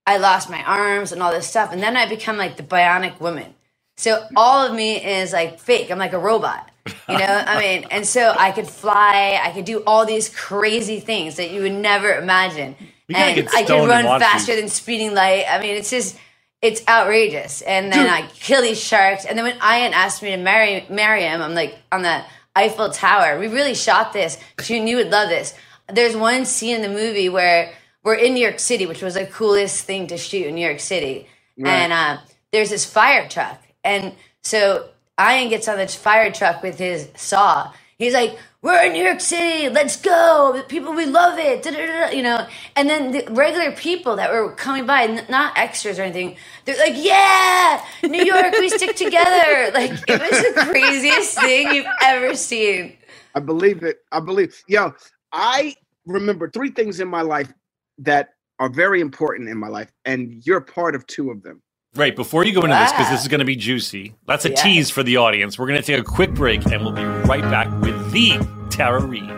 I 0.06 0.18
lost 0.18 0.50
my 0.50 0.62
arms 0.64 1.12
and 1.12 1.22
all 1.22 1.32
this 1.32 1.46
stuff, 1.46 1.72
and 1.72 1.82
then 1.82 1.96
I 1.96 2.08
become 2.08 2.36
like 2.36 2.56
the 2.56 2.62
bionic 2.62 3.20
woman. 3.20 3.54
So 3.96 4.24
all 4.36 4.66
of 4.66 4.74
me 4.74 5.04
is 5.04 5.32
like 5.32 5.60
fake. 5.60 5.90
I'm 5.90 5.98
like 5.98 6.12
a 6.14 6.18
robot, 6.18 6.70
you 7.08 7.18
know. 7.18 7.44
I 7.46 7.58
mean, 7.60 7.86
and 7.90 8.06
so 8.06 8.34
I 8.38 8.52
could 8.52 8.68
fly. 8.68 9.40
I 9.42 9.52
could 9.52 9.64
do 9.66 9.82
all 9.86 10.06
these 10.06 10.28
crazy 10.30 11.00
things 11.00 11.36
that 11.36 11.50
you 11.50 11.62
would 11.62 11.72
never 11.74 12.14
imagine, 12.14 12.76
and 13.14 13.48
I 13.54 13.64
could 13.64 13.88
run 13.88 14.04
faster 14.18 14.56
than 14.56 14.68
speeding 14.68 15.14
light. 15.14 15.44
I 15.48 15.60
mean, 15.60 15.76
it's 15.76 15.90
just 15.90 16.16
it's 16.62 16.86
outrageous. 16.88 17.62
And 17.62 17.92
then 17.92 18.04
Dude. 18.04 18.10
I 18.10 18.26
kill 18.34 18.62
these 18.62 18.80
sharks. 18.80 19.24
And 19.24 19.38
then 19.38 19.44
when 19.44 19.56
Ian 19.56 19.94
asked 19.94 20.22
me 20.22 20.30
to 20.30 20.36
marry 20.36 20.86
marry 20.90 21.22
him, 21.22 21.40
I'm 21.40 21.54
like 21.54 21.78
on 21.90 22.02
the 22.02 22.22
Eiffel 22.54 22.90
Tower. 22.90 23.38
We 23.38 23.48
really 23.48 23.74
shot 23.74 24.12
this. 24.12 24.38
She 24.62 24.80
knew 24.80 24.96
would 24.96 25.10
love 25.10 25.28
this. 25.28 25.54
There's 25.88 26.16
one 26.16 26.44
scene 26.44 26.76
in 26.76 26.82
the 26.82 26.88
movie 26.88 27.28
where 27.28 27.72
we're 28.02 28.14
in 28.14 28.34
New 28.34 28.42
York 28.42 28.58
City, 28.58 28.86
which 28.86 29.02
was 29.02 29.14
the 29.14 29.26
coolest 29.26 29.84
thing 29.84 30.06
to 30.08 30.16
shoot 30.16 30.46
in 30.46 30.54
New 30.54 30.66
York 30.66 30.80
City. 30.80 31.26
Right. 31.58 31.70
And 31.70 31.92
uh, 31.92 32.18
there's 32.52 32.70
this 32.70 32.84
fire 32.84 33.28
truck. 33.28 33.62
And 33.84 34.14
so 34.42 34.88
Ian 35.20 35.48
gets 35.48 35.68
on 35.68 35.76
this 35.76 35.94
fire 35.94 36.30
truck 36.30 36.62
with 36.62 36.78
his 36.78 37.08
saw. 37.16 37.72
He's 37.98 38.14
like, 38.14 38.38
"We're 38.62 38.84
in 38.84 38.92
New 38.94 39.04
York 39.04 39.20
City. 39.20 39.68
Let's 39.70 39.96
go, 39.96 40.62
people. 40.68 40.94
We 40.94 41.06
love 41.06 41.38
it." 41.38 41.62
Da-da-da-da," 41.62 42.16
You 42.16 42.22
know. 42.24 42.46
And 42.76 42.90
then 42.90 43.12
the 43.12 43.24
regular 43.30 43.72
people 43.72 44.16
that 44.16 44.32
were 44.32 44.52
coming 44.54 44.86
by, 44.86 45.04
n- 45.04 45.26
not 45.30 45.58
extras 45.58 45.98
or 45.98 46.02
anything, 46.02 46.36
they're 46.66 46.78
like, 46.78 46.94
"Yeah, 46.96 47.84
New 48.04 48.24
York, 48.24 48.54
we 48.58 48.70
stick 48.70 48.96
together." 48.96 49.72
Like 49.74 49.92
it 50.08 50.20
was 50.20 50.42
the 50.42 50.66
craziest 50.70 51.38
thing 51.40 51.74
you've 51.74 51.86
ever 52.04 52.34
seen. 52.36 52.94
I 53.34 53.40
believe 53.40 53.84
it. 53.84 53.98
I 54.12 54.20
believe. 54.20 54.54
Yo, 54.68 54.92
I 55.32 55.76
remember 56.06 56.50
three 56.50 56.70
things 56.70 57.00
in 57.00 57.08
my 57.08 57.22
life 57.22 57.52
that 57.98 58.30
are 58.60 58.70
very 58.70 59.00
important 59.00 59.48
in 59.50 59.58
my 59.58 59.68
life, 59.68 59.90
and 60.04 60.42
you're 60.46 60.62
part 60.62 60.94
of 60.96 61.06
two 61.06 61.30
of 61.30 61.42
them. 61.42 61.62
Right, 61.96 62.14
before 62.14 62.44
you 62.44 62.52
go 62.54 62.62
into 62.62 62.76
this, 62.76 62.92
because 62.92 63.10
this 63.10 63.20
is 63.22 63.28
going 63.28 63.40
to 63.40 63.44
be 63.44 63.56
juicy, 63.56 64.14
that's 64.24 64.44
a 64.44 64.50
Yes. 64.50 64.62
tease 64.62 64.90
for 64.90 65.02
the 65.02 65.16
audience. 65.16 65.58
We're 65.58 65.66
going 65.66 65.80
to 65.80 65.86
take 65.86 65.98
a 65.98 66.04
quick 66.04 66.32
break 66.34 66.64
and 66.66 66.82
we'll 66.84 66.92
be 66.92 67.02
right 67.02 67.42
back 67.42 67.68
with 67.80 68.12
the 68.12 68.38
Tara 68.70 69.04
Reid. 69.04 69.28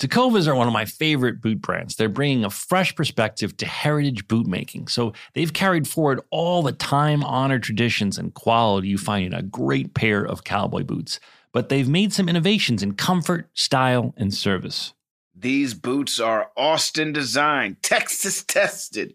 Tecovas 0.00 0.48
are 0.48 0.54
one 0.56 0.66
of 0.66 0.72
my 0.72 0.84
favorite 0.84 1.40
boot 1.40 1.60
brands. 1.60 1.94
They're 1.96 2.08
bringing 2.08 2.44
a 2.44 2.50
fresh 2.50 2.94
perspective 2.94 3.56
to 3.58 3.66
heritage 3.66 4.26
boot 4.28 4.46
making. 4.46 4.88
So 4.88 5.12
they've 5.34 5.52
carried 5.52 5.86
forward 5.88 6.20
all 6.30 6.62
the 6.62 6.72
time 6.72 7.22
honored 7.24 7.62
traditions 7.64 8.18
and 8.18 8.34
quality 8.34 8.88
you 8.88 8.98
find 8.98 9.26
in 9.26 9.34
a 9.34 9.42
great 9.42 9.94
pair 9.94 10.24
of 10.24 10.44
cowboy 10.44 10.82
boots. 10.84 11.18
But 11.52 11.68
they've 11.68 11.88
made 11.88 12.12
some 12.12 12.28
innovations 12.28 12.82
in 12.82 12.94
comfort, 12.94 13.48
style, 13.54 14.12
and 14.16 14.32
service. 14.34 14.92
These 15.34 15.74
boots 15.74 16.18
are 16.20 16.50
Austin 16.56 17.12
designed, 17.12 17.82
Texas 17.82 18.42
tested, 18.44 19.14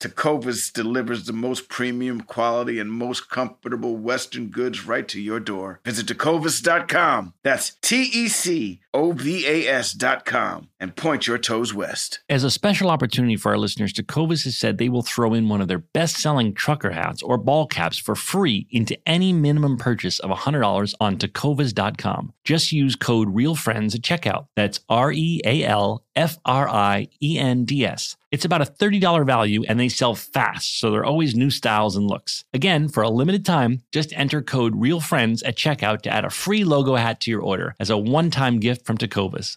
Tecovas 0.00 0.72
delivers 0.72 1.26
the 1.26 1.32
most 1.34 1.68
premium 1.68 2.22
quality 2.22 2.78
and 2.78 2.90
most 2.90 3.28
comfortable 3.28 3.96
Western 3.96 4.48
goods 4.48 4.86
right 4.86 5.06
to 5.08 5.20
your 5.20 5.40
door. 5.40 5.80
Visit 5.84 6.06
tecovas.com. 6.06 7.34
That's 7.42 7.76
T 7.82 8.02
E 8.02 8.28
C 8.28 8.80
O 8.94 9.12
V 9.12 9.46
A 9.46 9.68
S.com 9.68 10.69
and 10.80 10.96
point 10.96 11.26
your 11.26 11.38
toes 11.38 11.74
west. 11.74 12.20
As 12.28 12.42
a 12.42 12.50
special 12.50 12.90
opportunity 12.90 13.36
for 13.36 13.52
our 13.52 13.58
listeners, 13.58 13.92
Tecovas 13.92 14.44
has 14.44 14.56
said 14.56 14.78
they 14.78 14.88
will 14.88 15.02
throw 15.02 15.34
in 15.34 15.48
one 15.48 15.60
of 15.60 15.68
their 15.68 15.78
best 15.78 16.16
selling 16.16 16.54
trucker 16.54 16.90
hats 16.90 17.22
or 17.22 17.36
ball 17.36 17.66
caps 17.66 17.98
for 17.98 18.16
free 18.16 18.66
into 18.70 18.98
any 19.06 19.32
minimum 19.32 19.76
purchase 19.76 20.18
of 20.18 20.30
$100 20.30 20.94
on 21.00 21.18
tecovas.com. 21.18 22.32
Just 22.44 22.72
use 22.72 22.96
code 22.96 23.28
REALFRIENDS 23.34 23.94
at 23.94 24.00
checkout. 24.00 24.46
That's 24.56 24.80
R 24.88 25.12
E 25.12 25.40
A 25.44 25.64
L 25.64 26.04
F 26.16 26.38
R 26.44 26.68
I 26.68 27.08
E 27.22 27.38
N 27.38 27.64
D 27.64 27.84
S. 27.84 28.16
It's 28.30 28.44
about 28.44 28.62
a 28.62 28.66
$30 28.66 29.26
value 29.26 29.64
and 29.68 29.78
they 29.78 29.88
sell 29.88 30.14
fast, 30.14 30.78
so 30.78 30.90
there 30.90 31.00
are 31.00 31.04
always 31.04 31.34
new 31.34 31.50
styles 31.50 31.96
and 31.96 32.06
looks. 32.06 32.44
Again, 32.54 32.88
for 32.88 33.02
a 33.02 33.10
limited 33.10 33.44
time, 33.44 33.82
just 33.92 34.12
enter 34.12 34.40
code 34.40 34.74
REALFRIENDS 34.74 35.42
at 35.44 35.56
checkout 35.56 36.02
to 36.02 36.10
add 36.10 36.24
a 36.24 36.30
free 36.30 36.62
logo 36.62 36.94
hat 36.94 37.20
to 37.22 37.30
your 37.30 37.42
order 37.42 37.74
as 37.80 37.90
a 37.90 37.98
one 37.98 38.30
time 38.30 38.60
gift 38.60 38.86
from 38.86 38.98
Tecovas, 38.98 39.56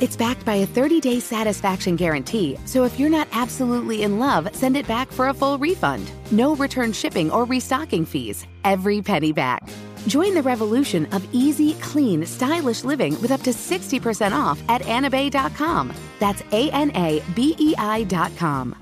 It's 0.00 0.16
backed 0.16 0.46
by 0.46 0.54
a 0.54 0.66
30-day 0.66 1.20
satisfaction 1.20 1.94
guarantee, 1.94 2.56
so 2.64 2.84
if 2.84 2.98
you're 2.98 3.10
not 3.10 3.28
absolutely 3.32 4.02
in 4.02 4.18
love, 4.18 4.48
send 4.56 4.74
it 4.74 4.88
back 4.88 5.12
for 5.12 5.28
a 5.28 5.34
full 5.34 5.58
refund. 5.58 6.10
No 6.30 6.56
return 6.56 6.94
shipping 6.94 7.30
or 7.30 7.44
restocking 7.44 8.06
fees. 8.06 8.46
Every 8.64 9.02
penny 9.02 9.30
back. 9.30 9.68
Join 10.06 10.32
the 10.32 10.42
revolution 10.42 11.04
of 11.12 11.28
easy, 11.34 11.74
clean, 11.82 12.24
stylish 12.24 12.82
living 12.82 13.20
with 13.20 13.30
up 13.30 13.42
to 13.42 13.50
60% 13.50 14.32
off 14.32 14.58
at 14.70 14.80
anabei.com. 14.82 15.92
That's 16.18 16.42
A-N-A-B-E-I 16.50 18.04
dot 18.04 18.32
com. 18.38 18.74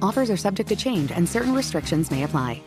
Offers 0.00 0.30
are 0.30 0.38
subject 0.38 0.70
to 0.70 0.76
change 0.76 1.12
and 1.12 1.28
certain 1.28 1.54
restrictions 1.54 2.10
may 2.10 2.22
apply. 2.22 2.62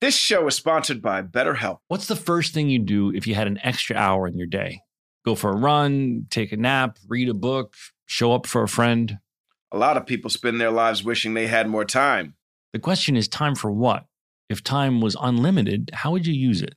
This 0.00 0.16
show 0.16 0.46
is 0.46 0.56
sponsored 0.56 1.02
by 1.02 1.20
BetterHelp. 1.20 1.76
What's 1.88 2.06
the 2.06 2.16
first 2.16 2.54
thing 2.54 2.70
you 2.70 2.78
do 2.78 3.10
if 3.14 3.26
you 3.26 3.34
had 3.34 3.46
an 3.48 3.58
extra 3.62 3.96
hour 3.96 4.26
in 4.26 4.38
your 4.38 4.48
day? 4.48 4.80
Go 5.24 5.34
for 5.36 5.50
a 5.50 5.56
run, 5.56 6.26
take 6.30 6.52
a 6.52 6.56
nap, 6.56 6.98
read 7.06 7.28
a 7.28 7.34
book, 7.34 7.74
show 8.06 8.32
up 8.32 8.46
for 8.46 8.62
a 8.62 8.68
friend? 8.68 9.18
A 9.70 9.78
lot 9.78 9.96
of 9.96 10.04
people 10.04 10.30
spend 10.30 10.60
their 10.60 10.70
lives 10.70 11.04
wishing 11.04 11.34
they 11.34 11.46
had 11.46 11.68
more 11.68 11.84
time. 11.84 12.34
The 12.72 12.80
question 12.80 13.16
is 13.16 13.28
time 13.28 13.54
for 13.54 13.70
what? 13.70 14.06
If 14.48 14.64
time 14.64 15.00
was 15.00 15.16
unlimited, 15.20 15.90
how 15.94 16.10
would 16.10 16.26
you 16.26 16.34
use 16.34 16.60
it? 16.60 16.74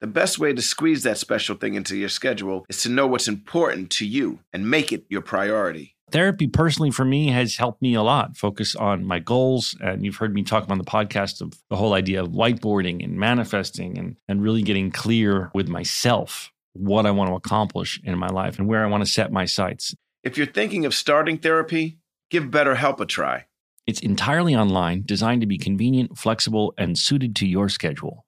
The 0.00 0.06
best 0.06 0.38
way 0.38 0.52
to 0.52 0.62
squeeze 0.62 1.02
that 1.02 1.18
special 1.18 1.56
thing 1.56 1.74
into 1.74 1.96
your 1.96 2.08
schedule 2.08 2.64
is 2.68 2.82
to 2.82 2.88
know 2.88 3.08
what's 3.08 3.26
important 3.26 3.90
to 3.92 4.06
you 4.06 4.38
and 4.52 4.70
make 4.70 4.92
it 4.92 5.04
your 5.08 5.22
priority. 5.22 5.96
Therapy, 6.12 6.46
personally, 6.46 6.92
for 6.92 7.04
me, 7.04 7.28
has 7.28 7.56
helped 7.56 7.82
me 7.82 7.94
a 7.94 8.02
lot 8.02 8.36
focus 8.36 8.76
on 8.76 9.04
my 9.04 9.18
goals. 9.18 9.76
And 9.80 10.04
you've 10.04 10.16
heard 10.16 10.32
me 10.32 10.44
talk 10.44 10.62
about 10.62 10.78
the 10.78 10.84
podcast 10.84 11.40
of 11.40 11.52
the 11.68 11.76
whole 11.76 11.94
idea 11.94 12.22
of 12.22 12.28
whiteboarding 12.28 13.04
and 13.04 13.18
manifesting 13.18 13.98
and, 13.98 14.16
and 14.28 14.40
really 14.40 14.62
getting 14.62 14.92
clear 14.92 15.50
with 15.52 15.68
myself 15.68 16.52
what 16.78 17.06
I 17.06 17.10
want 17.10 17.30
to 17.30 17.34
accomplish 17.34 18.00
in 18.04 18.18
my 18.18 18.28
life 18.28 18.58
and 18.58 18.68
where 18.68 18.84
I 18.84 18.88
want 18.88 19.04
to 19.04 19.10
set 19.10 19.32
my 19.32 19.44
sights. 19.44 19.94
If 20.22 20.36
you're 20.36 20.46
thinking 20.46 20.84
of 20.84 20.94
starting 20.94 21.38
therapy, 21.38 21.98
give 22.30 22.44
BetterHelp 22.44 23.00
a 23.00 23.06
try. 23.06 23.46
It's 23.86 24.00
entirely 24.00 24.54
online, 24.54 25.02
designed 25.06 25.40
to 25.40 25.46
be 25.46 25.56
convenient, 25.56 26.18
flexible, 26.18 26.74
and 26.76 26.98
suited 26.98 27.34
to 27.36 27.46
your 27.46 27.68
schedule. 27.68 28.26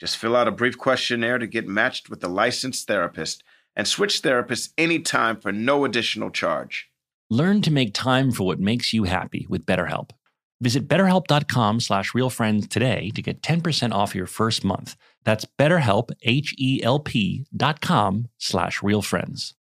Just 0.00 0.16
fill 0.16 0.34
out 0.34 0.48
a 0.48 0.52
brief 0.52 0.78
questionnaire 0.78 1.38
to 1.38 1.46
get 1.46 1.68
matched 1.68 2.08
with 2.08 2.24
a 2.24 2.28
licensed 2.28 2.86
therapist 2.88 3.44
and 3.76 3.86
switch 3.86 4.22
therapists 4.22 4.72
anytime 4.76 5.36
for 5.38 5.52
no 5.52 5.84
additional 5.84 6.30
charge. 6.30 6.90
Learn 7.30 7.62
to 7.62 7.70
make 7.70 7.94
time 7.94 8.32
for 8.32 8.44
what 8.44 8.60
makes 8.60 8.92
you 8.92 9.04
happy 9.04 9.46
with 9.48 9.64
BetterHelp. 9.64 10.10
Visit 10.60 10.86
betterhelp.com 10.86 11.80
slash 11.80 12.12
realfriends 12.12 12.68
today 12.68 13.10
to 13.14 13.22
get 13.22 13.42
10% 13.42 13.92
off 13.92 14.14
your 14.14 14.26
first 14.26 14.64
month. 14.64 14.96
That's 15.24 15.44
betterhelp, 15.58 16.10
H-E-L-P 16.22 17.46
dot 17.56 17.80
com 17.80 18.28
slash 18.38 18.80
realfriends. 18.80 19.54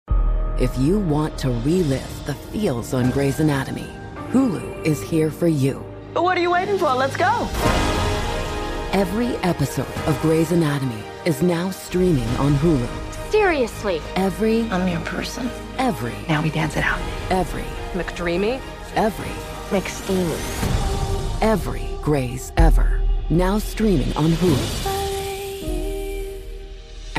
If 0.59 0.77
you 0.77 0.99
want 0.99 1.37
to 1.39 1.49
relive 1.49 2.25
the 2.25 2.33
feels 2.35 2.93
on 2.93 3.09
Grey's 3.11 3.39
Anatomy, 3.39 3.87
Hulu 4.31 4.85
is 4.85 5.01
here 5.01 5.31
for 5.31 5.47
you. 5.47 5.83
But 6.13 6.23
what 6.23 6.37
are 6.37 6.41
you 6.41 6.51
waiting 6.51 6.77
for? 6.77 6.93
Let's 6.93 7.15
go. 7.17 7.47
Every 8.93 9.35
episode 9.37 9.87
of 10.05 10.19
Grey's 10.21 10.51
Anatomy 10.51 11.01
is 11.25 11.41
now 11.41 11.69
streaming 11.71 12.27
on 12.37 12.53
Hulu. 12.55 12.87
Seriously. 13.31 14.01
Every 14.15 14.69
I'm 14.69 14.87
your 14.87 14.99
person. 15.01 15.49
every 15.77 16.13
Now 16.27 16.41
we 16.43 16.49
dance 16.49 16.75
it 16.75 16.83
out. 16.83 16.99
every 17.29 17.63
McDreamy? 17.93 18.59
every 18.95 19.31
McSteamy. 19.69 21.41
every 21.41 21.87
Grey's 22.01 22.51
ever 22.57 22.99
now 23.29 23.57
streaming 23.57 24.11
on 24.17 24.31
Hulu. 24.31 24.90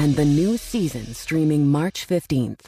And 0.02 0.16
the 0.16 0.24
new 0.24 0.56
season 0.56 1.14
streaming 1.14 1.68
March 1.68 2.08
15th. 2.08 2.66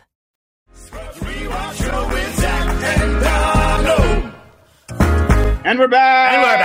And 5.67 5.79
we're 5.79 5.89
back. 5.89 6.33
And 6.35 6.43
we're 6.43 6.59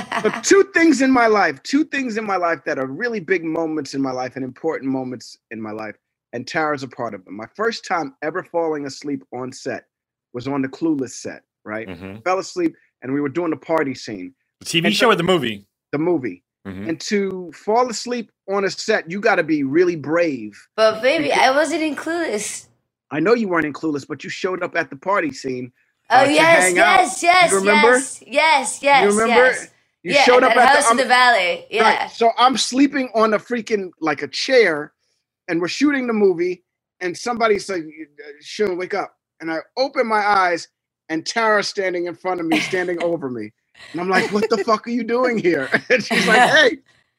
back. 0.00 0.22
but 0.22 0.44
two 0.44 0.62
things 0.72 1.02
in 1.02 1.10
my 1.10 1.26
life, 1.26 1.60
two 1.64 1.84
things 1.84 2.16
in 2.16 2.24
my 2.24 2.36
life 2.36 2.60
that 2.66 2.78
are 2.78 2.86
really 2.86 3.18
big 3.18 3.44
moments 3.44 3.94
in 3.94 4.00
my 4.00 4.12
life 4.12 4.36
and 4.36 4.44
important 4.44 4.92
moments 4.92 5.36
in 5.50 5.60
my 5.60 5.72
life. 5.72 5.96
And 6.32 6.46
Tara's 6.46 6.84
a 6.84 6.88
part 6.88 7.14
of 7.14 7.24
them. 7.24 7.36
My 7.36 7.46
first 7.56 7.84
time 7.84 8.14
ever 8.22 8.44
falling 8.44 8.86
asleep 8.86 9.24
on 9.32 9.50
set 9.52 9.86
was 10.32 10.46
on 10.46 10.62
the 10.62 10.68
Clueless 10.68 11.10
set, 11.10 11.42
right? 11.64 11.88
Mhm. 11.88 12.22
Fell 12.22 12.38
asleep 12.38 12.76
and 13.02 13.12
we 13.12 13.20
were 13.20 13.28
doing 13.28 13.50
the 13.50 13.56
party 13.56 13.94
scene, 13.94 14.32
The 14.60 14.66
TV 14.66 14.86
And 14.86 14.94
show 14.94 15.06
so- 15.06 15.10
or 15.10 15.16
the 15.16 15.22
movie? 15.24 15.66
the 15.92 15.98
movie. 15.98 16.42
Mhm. 16.66 16.88
And 16.88 17.00
to 17.02 17.52
fall 17.54 17.88
asleep 17.90 18.30
on 18.50 18.64
a 18.64 18.70
set, 18.70 19.10
you 19.10 19.20
got 19.20 19.36
to 19.36 19.44
be 19.44 19.62
really 19.64 19.96
brave. 19.96 20.68
But 20.76 21.02
baby, 21.02 21.32
I 21.32 21.52
wasn't 21.52 21.82
in 21.82 21.96
Clueless. 21.96 22.66
I 23.10 23.20
know 23.20 23.34
you 23.34 23.48
weren't 23.48 23.66
in 23.66 23.72
Clueless, 23.72 24.06
but 24.06 24.24
you 24.24 24.30
showed 24.30 24.62
up 24.62 24.76
at 24.76 24.90
the 24.90 24.96
party 24.96 25.32
scene. 25.32 25.72
Oh 26.10 26.16
uh, 26.18 26.24
to 26.26 26.32
yes, 26.32 26.64
out. 26.70 26.76
yes, 26.76 27.22
yes, 27.22 27.50
You 27.52 27.58
remember? 27.58 27.92
yes, 27.98 28.22
yes, 28.26 28.82
yes. 28.82 29.02
You 29.04 29.20
remember? 29.20 29.46
Yes. 29.46 29.68
You 30.02 30.12
yeah, 30.14 30.22
showed 30.24 30.44
up 30.44 30.54
that 30.54 30.58
at 30.70 30.76
house 30.76 30.84
the, 30.86 30.90
in 30.92 30.96
the 30.98 31.04
valley. 31.06 31.66
Yeah. 31.70 31.82
Right. 32.02 32.10
So 32.10 32.30
I'm 32.38 32.56
sleeping 32.56 33.10
on 33.14 33.34
a 33.34 33.38
freaking 33.38 33.90
like 34.00 34.22
a 34.22 34.28
chair, 34.28 34.92
and 35.48 35.60
we're 35.60 35.68
shooting 35.68 36.06
the 36.06 36.12
movie, 36.12 36.64
and 37.00 37.16
somebody's 37.16 37.68
like, 37.68 37.84
"Sean, 38.40 38.76
wake 38.78 38.94
up!" 38.94 39.16
And 39.40 39.50
I 39.52 39.58
open 39.76 40.06
my 40.06 40.20
eyes, 40.26 40.68
and 41.08 41.26
Tara's 41.26 41.68
standing 41.68 42.06
in 42.06 42.14
front 42.14 42.40
of 42.40 42.46
me, 42.46 42.60
standing 42.60 43.02
over 43.02 43.30
me, 43.30 43.52
and 43.92 44.00
I'm 44.00 44.08
like, 44.08 44.32
"What 44.32 44.48
the 44.50 44.58
fuck 44.58 44.86
are 44.86 44.90
you 44.90 45.04
doing 45.04 45.38
here?" 45.38 45.68
And 45.90 46.02
she's 46.04 46.26
like, 46.26 46.50
"Hey," 46.50 46.78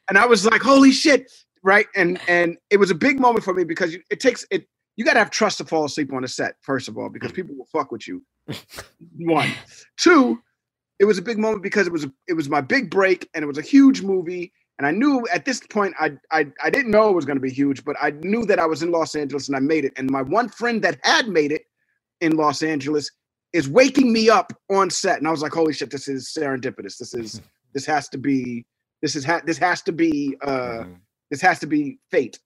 and 0.09 0.17
I 0.17 0.25
was 0.25 0.45
like, 0.45 0.61
"Holy 0.61 0.91
shit!" 0.91 1.31
Right. 1.63 1.87
And 1.95 2.19
and 2.27 2.57
it 2.69 2.77
was 2.77 2.91
a 2.91 2.95
big 2.95 3.19
moment 3.19 3.43
for 3.43 3.53
me 3.53 3.63
because 3.63 3.95
it 4.09 4.19
takes 4.19 4.45
it. 4.51 4.67
You 4.95 5.05
got 5.05 5.13
to 5.13 5.19
have 5.19 5.29
trust 5.29 5.59
to 5.59 5.65
fall 5.65 5.85
asleep 5.85 6.11
on 6.13 6.23
a 6.23 6.27
set, 6.27 6.55
first 6.61 6.87
of 6.87 6.97
all, 6.97 7.09
because 7.09 7.31
people 7.31 7.55
will 7.55 7.67
fuck 7.71 7.91
with 7.91 8.07
you. 8.07 8.23
One, 9.17 9.51
two. 9.97 10.41
It 10.99 11.05
was 11.05 11.19
a 11.19 11.21
big 11.21 11.37
moment 11.37 11.61
because 11.63 11.87
it 11.87 11.93
was 11.93 12.07
it 12.27 12.33
was 12.33 12.49
my 12.49 12.61
big 12.61 12.89
break, 12.89 13.29
and 13.33 13.43
it 13.43 13.47
was 13.47 13.57
a 13.57 13.63
huge 13.63 14.01
movie. 14.01 14.51
And 14.79 14.87
I 14.87 14.91
knew 14.91 15.27
at 15.33 15.45
this 15.45 15.59
point 15.59 15.95
I 15.99 16.13
I, 16.31 16.47
I 16.63 16.69
didn't 16.69 16.91
know 16.91 17.09
it 17.09 17.15
was 17.15 17.25
going 17.25 17.37
to 17.37 17.41
be 17.41 17.51
huge, 17.51 17.83
but 17.83 17.95
I 18.01 18.11
knew 18.11 18.45
that 18.45 18.59
I 18.59 18.65
was 18.65 18.81
in 18.83 18.91
Los 18.91 19.15
Angeles 19.15 19.47
and 19.47 19.57
I 19.57 19.59
made 19.59 19.85
it. 19.85 19.93
And 19.97 20.09
my 20.09 20.21
one 20.21 20.49
friend 20.49 20.81
that 20.83 20.99
had 21.03 21.27
made 21.27 21.51
it 21.51 21.63
in 22.21 22.35
Los 22.37 22.63
Angeles 22.63 23.11
is 23.53 23.69
waking 23.69 24.11
me 24.11 24.29
up 24.29 24.53
on 24.69 24.89
set, 24.89 25.17
and 25.17 25.27
I 25.27 25.31
was 25.31 25.41
like, 25.41 25.53
"Holy 25.53 25.73
shit! 25.73 25.91
This 25.91 26.07
is 26.07 26.33
serendipitous. 26.37 26.97
This 26.97 27.13
is 27.13 27.41
this 27.73 27.85
has 27.85 28.09
to 28.09 28.17
be 28.17 28.65
this 29.01 29.15
is 29.15 29.23
ha- 29.23 29.41
this 29.45 29.57
has 29.57 29.81
to 29.83 29.91
be 29.91 30.35
uh 30.41 30.83
this 31.29 31.41
has 31.41 31.59
to 31.59 31.67
be 31.67 31.99
fate." 32.11 32.39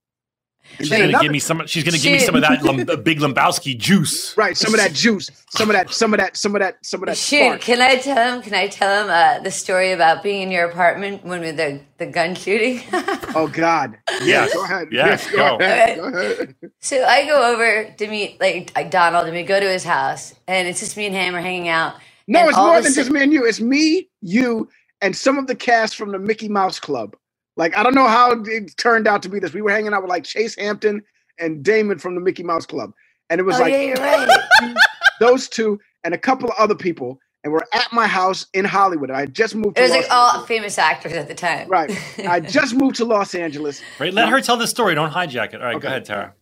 And 0.78 0.88
She's 0.88 0.90
gonna 0.90 1.06
another- 1.10 1.24
give 1.24 1.32
me 1.32 1.40
some. 1.40 1.68
She's 1.68 1.84
gonna 1.84 1.98
give 1.98 2.14
me 2.14 2.20
some 2.20 2.36
of 2.36 2.42
that 2.42 2.64
Lum- 2.64 2.86
Big 3.04 3.20
Lumbowski 3.20 3.78
juice. 3.78 4.36
right, 4.38 4.58
some 4.58 4.74
of 4.74 4.80
that 4.80 4.94
juice, 4.94 5.30
some 5.50 5.70
of 5.70 5.74
that, 5.76 5.92
some 5.92 6.14
of 6.14 6.20
that, 6.20 6.38
some 6.38 6.56
of 6.56 6.62
that, 6.62 6.78
some 6.86 7.02
of 7.04 7.08
that. 7.08 7.18
Shoot, 7.18 7.38
spark. 7.40 7.62
can 7.62 7.82
I 7.82 7.98
tell 7.98 8.36
him? 8.36 8.42
Can 8.42 8.54
I 8.54 8.68
tell 8.68 9.04
him 9.04 9.10
uh, 9.10 9.44
the 9.44 9.52
story 9.52 9.92
about 9.92 10.24
being 10.24 10.44
in 10.44 10.52
your 10.52 10.70
apartment 10.70 11.26
when 11.26 11.42
with 11.42 11.58
the 11.58 11.82
the 11.98 12.06
gun 12.08 12.36
shooting? 12.36 12.82
Oh 13.36 13.48
God! 13.48 13.98
Yes. 14.24 14.54
go 14.54 14.64
ahead. 14.66 14.90
Yes, 14.92 15.30
go, 15.32 15.58
go. 15.58 15.66
ahead. 15.66 15.98
Go 15.98 16.04
ahead. 16.08 16.56
so 16.82 17.04
I 17.06 17.26
go 17.26 17.54
over 17.54 17.94
to 17.98 18.08
meet 18.08 18.40
like, 18.42 18.72
like 18.76 18.92
Donald, 18.92 19.26
and 19.28 19.36
we 19.36 19.44
go 19.44 19.60
to 19.60 19.70
his 19.70 19.84
house, 19.86 20.34
and 20.48 20.68
it's 20.68 20.80
just 20.82 20.98
me 20.98 21.06
and 21.08 21.16
him 21.16 21.34
We're 21.34 21.42
hanging 21.42 21.70
out. 21.70 21.96
No, 22.28 22.48
it's 22.50 22.58
more 22.58 22.74
of 22.78 22.82
a 22.82 22.84
than 22.84 22.94
just 22.94 23.10
me 23.12 23.24
and 23.24 23.34
you. 23.34 23.46
It's 23.46 23.62
me, 23.62 24.10
you, 24.22 24.70
and 25.02 25.16
some 25.16 25.38
of 25.38 25.48
the 25.48 25.56
cast 25.56 25.96
from 25.96 26.12
the 26.12 26.20
Mickey 26.20 26.50
Mouse 26.50 26.80
Club. 26.80 27.16
Like 27.62 27.78
I 27.78 27.84
don't 27.84 27.94
know 27.94 28.08
how 28.08 28.32
it 28.32 28.76
turned 28.78 29.08
out 29.08 29.22
to 29.22 29.30
be 29.30 29.38
this. 29.38 29.54
We 29.54 29.62
were 29.62 29.70
hanging 29.70 29.94
out 29.94 30.02
with 30.02 30.10
like 30.10 30.24
Chase 30.24 30.56
Hampton 30.58 31.04
and 31.38 31.62
Damon 31.64 32.00
from 32.00 32.16
the 32.16 32.22
Mickey 32.22 32.42
Mouse 32.42 32.66
Club, 32.66 32.92
and 33.30 33.40
it 33.40 33.44
was 33.44 33.58
Oh 33.58 33.62
like 33.62 33.72
yeah, 33.72 33.82
you're 33.82 33.98
right. 33.98 34.76
those 35.20 35.48
two 35.48 35.80
and 36.04 36.16
a 36.16 36.18
couple 36.18 36.50
of 36.50 36.56
other 36.58 36.74
people, 36.74 37.20
and 37.44 37.54
we're 37.54 37.62
at 37.72 37.94
my 37.94 38.08
house 38.08 38.48
in 38.56 38.66
Hollywood. 38.66 39.12
I 39.12 39.20
had 39.20 39.36
just 39.36 39.54
moved. 39.54 39.78
It 39.78 39.84
was 39.84 39.92
Los 39.92 40.02
like 40.02 40.12
all 40.12 40.44
famous 40.48 40.80
actors 40.80 41.14
at 41.14 41.28
the 41.28 41.36
time. 41.36 41.70
right. 41.70 41.92
I 42.28 42.40
just 42.40 42.74
moved 42.74 42.96
to 42.96 43.06
Los 43.06 43.36
Angeles. 43.36 43.80
Right, 44.00 44.12
let 44.12 44.30
her 44.30 44.42
tell 44.42 44.58
the 44.58 44.66
story. 44.66 44.96
Don't 44.96 45.12
hijack 45.12 45.54
it. 45.54 45.62
All 45.62 45.68
right, 45.68 45.80
go 45.80 45.88
ahead, 45.88 46.04
Tara. 46.06 46.34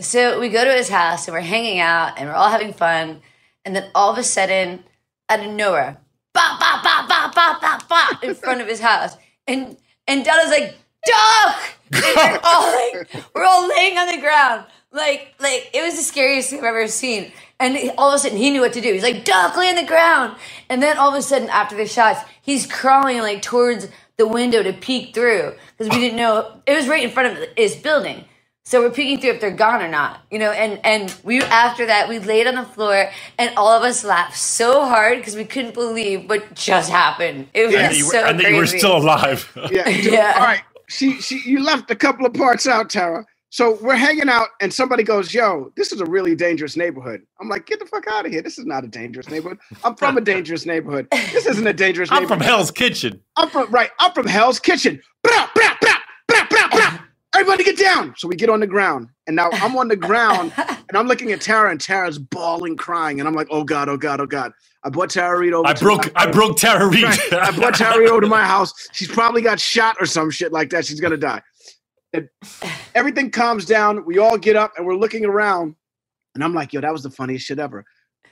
So 0.00 0.40
we 0.40 0.48
go 0.48 0.64
to 0.64 0.72
his 0.72 0.88
house 0.88 1.28
and 1.28 1.34
we're 1.34 1.42
hanging 1.42 1.80
out 1.80 2.18
and 2.18 2.30
we're 2.30 2.34
all 2.34 2.48
having 2.48 2.72
fun. 2.72 3.20
And 3.66 3.76
then 3.76 3.90
all 3.94 4.10
of 4.10 4.16
a 4.16 4.24
sudden, 4.24 4.84
out 5.28 5.40
of 5.40 5.52
nowhere, 5.52 5.98
bop, 6.32 6.58
bop, 6.58 6.82
bop, 6.82 7.10
bop, 7.10 7.34
bop, 7.34 7.60
bop, 7.60 7.88
bop, 7.90 8.24
in 8.24 8.34
front 8.34 8.62
of 8.62 8.66
his 8.68 8.80
house. 8.80 9.18
And 9.46 9.76
and 10.06 10.24
Donna's 10.24 10.50
like, 10.50 10.76
Duck! 11.06 11.62
We're 11.92 12.40
all 12.44 12.72
like, 12.72 13.08
we're 13.34 13.44
all 13.44 13.68
laying 13.68 13.98
on 13.98 14.06
the 14.08 14.20
ground. 14.20 14.64
Like, 14.92 15.34
like 15.40 15.70
it 15.72 15.82
was 15.82 15.96
the 15.96 16.02
scariest 16.02 16.50
thing 16.50 16.60
I've 16.60 16.64
ever 16.66 16.88
seen. 16.88 17.32
And 17.58 17.92
all 17.96 18.10
of 18.10 18.16
a 18.16 18.18
sudden 18.18 18.38
he 18.38 18.50
knew 18.50 18.60
what 18.60 18.72
to 18.74 18.80
do. 18.80 18.92
He's 18.92 19.02
like, 19.02 19.24
Duck, 19.24 19.56
lay 19.56 19.68
on 19.68 19.76
the 19.76 19.86
ground. 19.86 20.36
And 20.68 20.82
then 20.82 20.98
all 20.98 21.10
of 21.10 21.14
a 21.14 21.22
sudden, 21.22 21.48
after 21.48 21.76
the 21.76 21.86
shots, 21.86 22.20
he's 22.42 22.66
crawling 22.66 23.18
like 23.18 23.42
towards 23.42 23.88
the 24.16 24.26
window 24.26 24.62
to 24.62 24.72
peek 24.72 25.14
through 25.14 25.54
because 25.76 25.92
we 25.92 26.00
didn't 26.00 26.16
know 26.16 26.60
it 26.66 26.74
was 26.74 26.88
right 26.88 27.04
in 27.04 27.10
front 27.10 27.36
of 27.36 27.48
his 27.56 27.76
building. 27.76 28.24
So 28.64 28.82
we're 28.82 28.90
peeking 28.90 29.20
through 29.20 29.32
if 29.32 29.40
they're 29.42 29.50
gone 29.50 29.82
or 29.82 29.88
not, 29.88 30.22
you 30.30 30.38
know. 30.38 30.52
And 30.52 30.80
and 30.84 31.14
we 31.24 31.42
after 31.42 31.86
that 31.86 32.08
we 32.08 32.18
laid 32.20 32.46
on 32.46 32.54
the 32.56 32.64
floor 32.64 33.10
and 33.38 33.52
all 33.56 33.72
of 33.72 33.82
us 33.84 34.04
laughed 34.04 34.36
so 34.38 34.84
hard 34.86 35.18
because 35.18 35.36
we 35.36 35.44
couldn't 35.44 35.74
believe 35.74 36.28
what 36.30 36.54
just 36.54 36.90
happened. 36.90 37.48
It 37.54 37.66
was 37.66 37.74
And 37.74 37.84
that 37.84 37.96
you 37.98 38.06
were- 38.06 38.12
so 38.12 38.24
and 38.24 38.40
that 38.40 38.50
you 38.50 38.56
were 38.58 38.66
still 38.66 38.96
alive. 38.98 39.52
Yeah. 39.72 39.88
Yeah. 39.90 40.34
All 40.38 40.44
right. 40.44 40.62
She 40.88 41.20
she 41.20 41.42
you 41.46 41.62
left 41.64 41.90
a 41.90 41.96
couple 41.96 42.26
of 42.26 42.34
parts 42.34 42.66
out, 42.68 42.90
Tara. 42.90 43.26
So 43.50 43.78
we're 43.82 43.96
hanging 43.96 44.28
out, 44.30 44.48
and 44.60 44.72
somebody 44.74 45.02
goes, 45.04 45.34
"Yo, 45.34 45.72
this 45.76 45.92
is 45.92 46.00
a 46.00 46.06
really 46.06 46.34
dangerous 46.36 46.76
neighborhood." 46.76 47.22
I'm 47.40 47.48
like, 47.48 47.66
"Get 47.66 47.80
the 47.80 47.86
fuck 47.86 48.06
out 48.08 48.26
of 48.26 48.32
here! 48.32 48.42
This 48.42 48.58
is 48.58 48.66
not 48.66 48.84
a 48.84 48.88
dangerous 48.88 49.30
neighborhood. 49.30 49.58
I'm 49.84 49.96
from 49.96 50.16
a 50.18 50.22
dangerous 50.22 50.66
neighborhood. 50.66 51.08
This 51.32 51.46
isn't 51.46 51.66
a 51.66 51.72
dangerous 51.74 52.10
I'm 52.10 52.22
neighborhood. 52.22 52.40
from 52.40 52.40
Hell's 52.40 52.70
Kitchen. 52.70 53.22
I'm 53.36 53.50
from 53.50 53.70
right. 53.70 53.90
I'm 54.00 54.12
from 54.12 54.26
Hell's 54.26 54.60
Kitchen. 54.60 55.02
Blah, 55.22 55.48
blah. 55.54 55.71
Everybody 57.34 57.64
get 57.64 57.78
down. 57.78 58.14
So 58.18 58.28
we 58.28 58.36
get 58.36 58.50
on 58.50 58.60
the 58.60 58.66
ground, 58.66 59.08
and 59.26 59.36
now 59.36 59.50
I'm 59.54 59.76
on 59.76 59.88
the 59.88 59.96
ground, 59.96 60.52
and 60.58 60.96
I'm 60.96 61.06
looking 61.06 61.32
at 61.32 61.40
Tara, 61.40 61.70
and 61.70 61.80
Tara's 61.80 62.18
bawling, 62.18 62.76
crying, 62.76 63.20
and 63.20 63.28
I'm 63.28 63.34
like, 63.34 63.48
"Oh 63.50 63.64
God, 63.64 63.88
oh 63.88 63.96
God, 63.96 64.20
oh 64.20 64.26
God!" 64.26 64.52
I 64.84 64.90
brought 64.90 65.10
Tara 65.10 65.38
Reid 65.38 65.54
over. 65.54 65.66
I 65.68 65.74
to 65.74 65.84
broke 65.84 66.14
my- 66.14 66.22
I 66.22 66.30
broke 66.30 66.58
Tara 66.58 66.86
Reid. 66.88 67.04
Right. 67.04 67.32
I 67.34 67.52
brought 67.52 67.74
Tara 67.76 67.98
Reid 67.98 68.10
over 68.10 68.20
to 68.22 68.26
my 68.26 68.44
house. 68.44 68.74
She's 68.92 69.08
probably 69.08 69.42
got 69.42 69.60
shot 69.60 69.96
or 70.00 70.06
some 70.06 70.30
shit 70.30 70.52
like 70.52 70.70
that. 70.70 70.86
She's 70.86 71.00
gonna 71.00 71.16
die. 71.16 71.42
And 72.12 72.28
everything 72.94 73.30
calms 73.30 73.64
down. 73.66 74.04
We 74.06 74.18
all 74.18 74.38
get 74.38 74.56
up 74.56 74.72
and 74.76 74.86
we're 74.86 74.96
looking 74.96 75.24
around, 75.24 75.76
and 76.34 76.44
I'm 76.44 76.54
like, 76.54 76.72
"Yo, 76.72 76.80
that 76.82 76.92
was 76.92 77.02
the 77.04 77.10
funniest 77.10 77.46
shit 77.46 77.58
ever." 77.60 77.84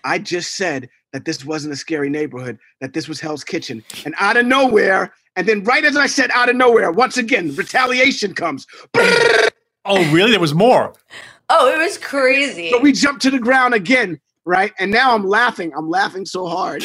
I 0.05 0.19
just 0.19 0.57
said 0.57 0.89
that 1.13 1.25
this 1.25 1.45
wasn't 1.45 1.73
a 1.75 1.77
scary 1.77 2.11
neighborhood, 2.11 2.59
that 2.81 2.93
this 2.93 3.09
was 3.09 3.21
Hell's 3.21 3.45
Kitchen, 3.45 3.83
and 4.05 4.15
out 4.19 4.37
of 4.37 4.47
nowhere, 4.47 5.13
and 5.37 5.47
then 5.47 5.65
right 5.65 5.85
as 5.85 5.97
I 5.97 6.07
said 6.07 6.31
out 6.33 6.49
of 6.49 6.57
nowhere, 6.57 6.91
once 6.93 7.17
again, 7.17 7.55
retaliation 7.57 8.35
comes. 8.35 8.67
Oh, 9.85 9.99
really? 10.13 10.31
There 10.33 10.41
was 10.41 10.55
more. 10.55 10.95
Oh, 11.49 11.69
it 11.73 11.79
was 11.79 11.99
crazy. 11.99 12.71
So 12.71 12.79
we 12.81 12.93
jump 12.93 13.21
to 13.21 13.31
the 13.31 13.39
ground 13.39 13.75
again, 13.75 14.21
right? 14.45 14.73
And 14.79 14.91
now 14.91 15.15
I'm 15.15 15.25
laughing. 15.27 15.73
I'm 15.77 15.89
laughing 15.89 16.25
so 16.27 16.47
hard. 16.47 16.85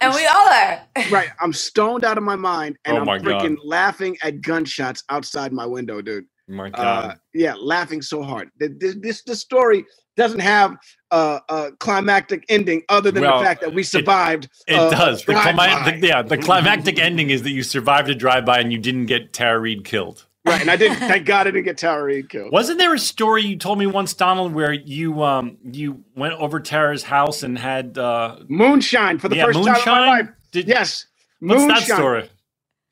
and 0.00 0.14
we 0.14 0.26
all 0.26 0.48
are. 0.48 0.80
Right. 1.10 1.30
I'm 1.40 1.52
stoned 1.52 2.04
out 2.04 2.18
of 2.18 2.24
my 2.24 2.36
mind 2.36 2.76
and 2.84 2.98
Oh 2.98 3.00
I'm 3.02 3.06
freaking 3.22 3.56
God. 3.56 3.64
laughing 3.64 4.16
at 4.22 4.42
gunshots 4.42 5.02
outside 5.08 5.52
my 5.52 5.66
window, 5.66 6.02
dude. 6.02 6.24
my 6.48 6.68
Uh, 6.72 7.02
God. 7.08 7.18
yeah, 7.34 7.54
laughing 7.54 8.02
so 8.02 8.22
hard. 8.22 8.50
Th- 8.60 8.72
This, 8.78 8.96
this, 9.00 9.22
this 9.24 9.40
story 9.40 9.86
doesn't 10.16 10.40
have 10.40 10.76
uh, 11.10 11.40
a 11.48 11.72
climactic 11.78 12.44
ending 12.48 12.82
other 12.88 13.10
than 13.10 13.22
Well, 13.22 13.38
the 13.38 13.44
fact 13.44 13.60
that 13.62 13.74
we 13.74 13.82
survived. 13.82 14.48
it 14.66 14.78
uh, 14.78 14.90
does. 14.90 15.24
The, 15.24 15.34
clima- 15.34 16.00
the- 16.00 16.06
yeah, 16.06 16.22
the 16.22 16.38
climactic 16.38 16.98
ending 16.98 17.30
is 17.30 17.42
that 17.42 17.50
you 17.50 17.62
survived 17.62 18.08
a 18.10 18.14
drive-by 18.14 18.58
and 18.60 18.72
you 18.72 18.78
didn't 18.78 19.06
get 19.06 19.32
Tara 19.32 19.58
Reid 19.58 19.84
killed. 19.84 20.26
Right, 20.44 20.60
and 20.60 20.70
I 20.70 20.76
didn't. 20.76 20.96
Thank 21.08 21.24
God 21.24 21.46
I 21.46 21.52
didn't 21.52 21.64
get 21.64 21.78
Tara 21.78 22.02
Reid 22.02 22.28
killed. 22.28 22.50
Wasn't 22.52 22.78
there 22.78 22.92
a 22.92 22.98
story 22.98 23.42
you 23.44 23.56
told 23.56 23.78
me 23.78 23.86
once, 23.86 24.12
Donald, 24.12 24.52
where 24.52 24.72
you 24.72 25.22
um 25.22 25.56
you 25.62 26.02
went 26.16 26.34
over 26.34 26.58
Tara's 26.58 27.04
house 27.04 27.44
and 27.44 27.56
had 27.56 27.96
uh 27.96 28.38
Moonshine 28.48 29.20
for 29.20 29.28
the 29.28 29.36
Yeah, 29.36 29.44
first 29.44 29.62
time 29.62 29.76
in 29.76 29.84
my 29.86 30.06
life. 30.08 30.28
Did- 30.50 30.66
yes, 30.66 31.06
what's 31.38 31.64
that 31.66 31.82
story? 31.96 32.28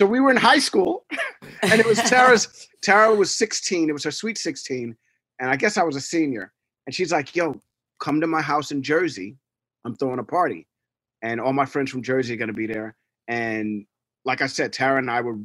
So 0.01 0.07
we 0.07 0.21
were 0.21 0.31
in 0.31 0.37
high 0.37 0.61
school, 0.61 1.05
and 1.63 1.73
it 1.81 1.87
was 1.87 1.99
Tara's. 2.09 2.69
Tara 2.83 3.13
was 3.15 3.31
16. 3.37 3.91
It 3.91 3.93
was 3.93 4.05
her 4.05 4.11
sweet 4.13 4.39
16, 4.39 4.97
and 5.41 5.51
I 5.51 5.57
guess 5.57 5.77
I 5.77 5.83
was 5.83 5.97
a 5.97 6.01
senior. 6.01 6.53
And 6.87 6.95
she's 6.95 7.13
like, 7.13 7.37
"Yo, 7.37 7.61
come 8.01 8.21
to 8.23 8.29
my 8.29 8.43
house 8.43 8.73
in 8.73 8.83
Jersey. 8.83 9.37
I'm 9.85 9.97
throwing 9.97 10.19
a 10.21 10.25
party, 10.25 10.67
and 11.23 11.41
all 11.41 11.53
my 11.55 11.67
friends 11.67 11.91
from 11.91 12.03
Jersey 12.03 12.35
are 12.35 12.39
gonna 12.39 12.53
be 12.55 12.67
there." 12.67 12.97
And 13.29 13.87
like 14.25 14.43
I 14.43 14.47
said, 14.49 14.73
Tara 14.73 14.99
and 14.99 15.11
I 15.11 15.23
were 15.23 15.39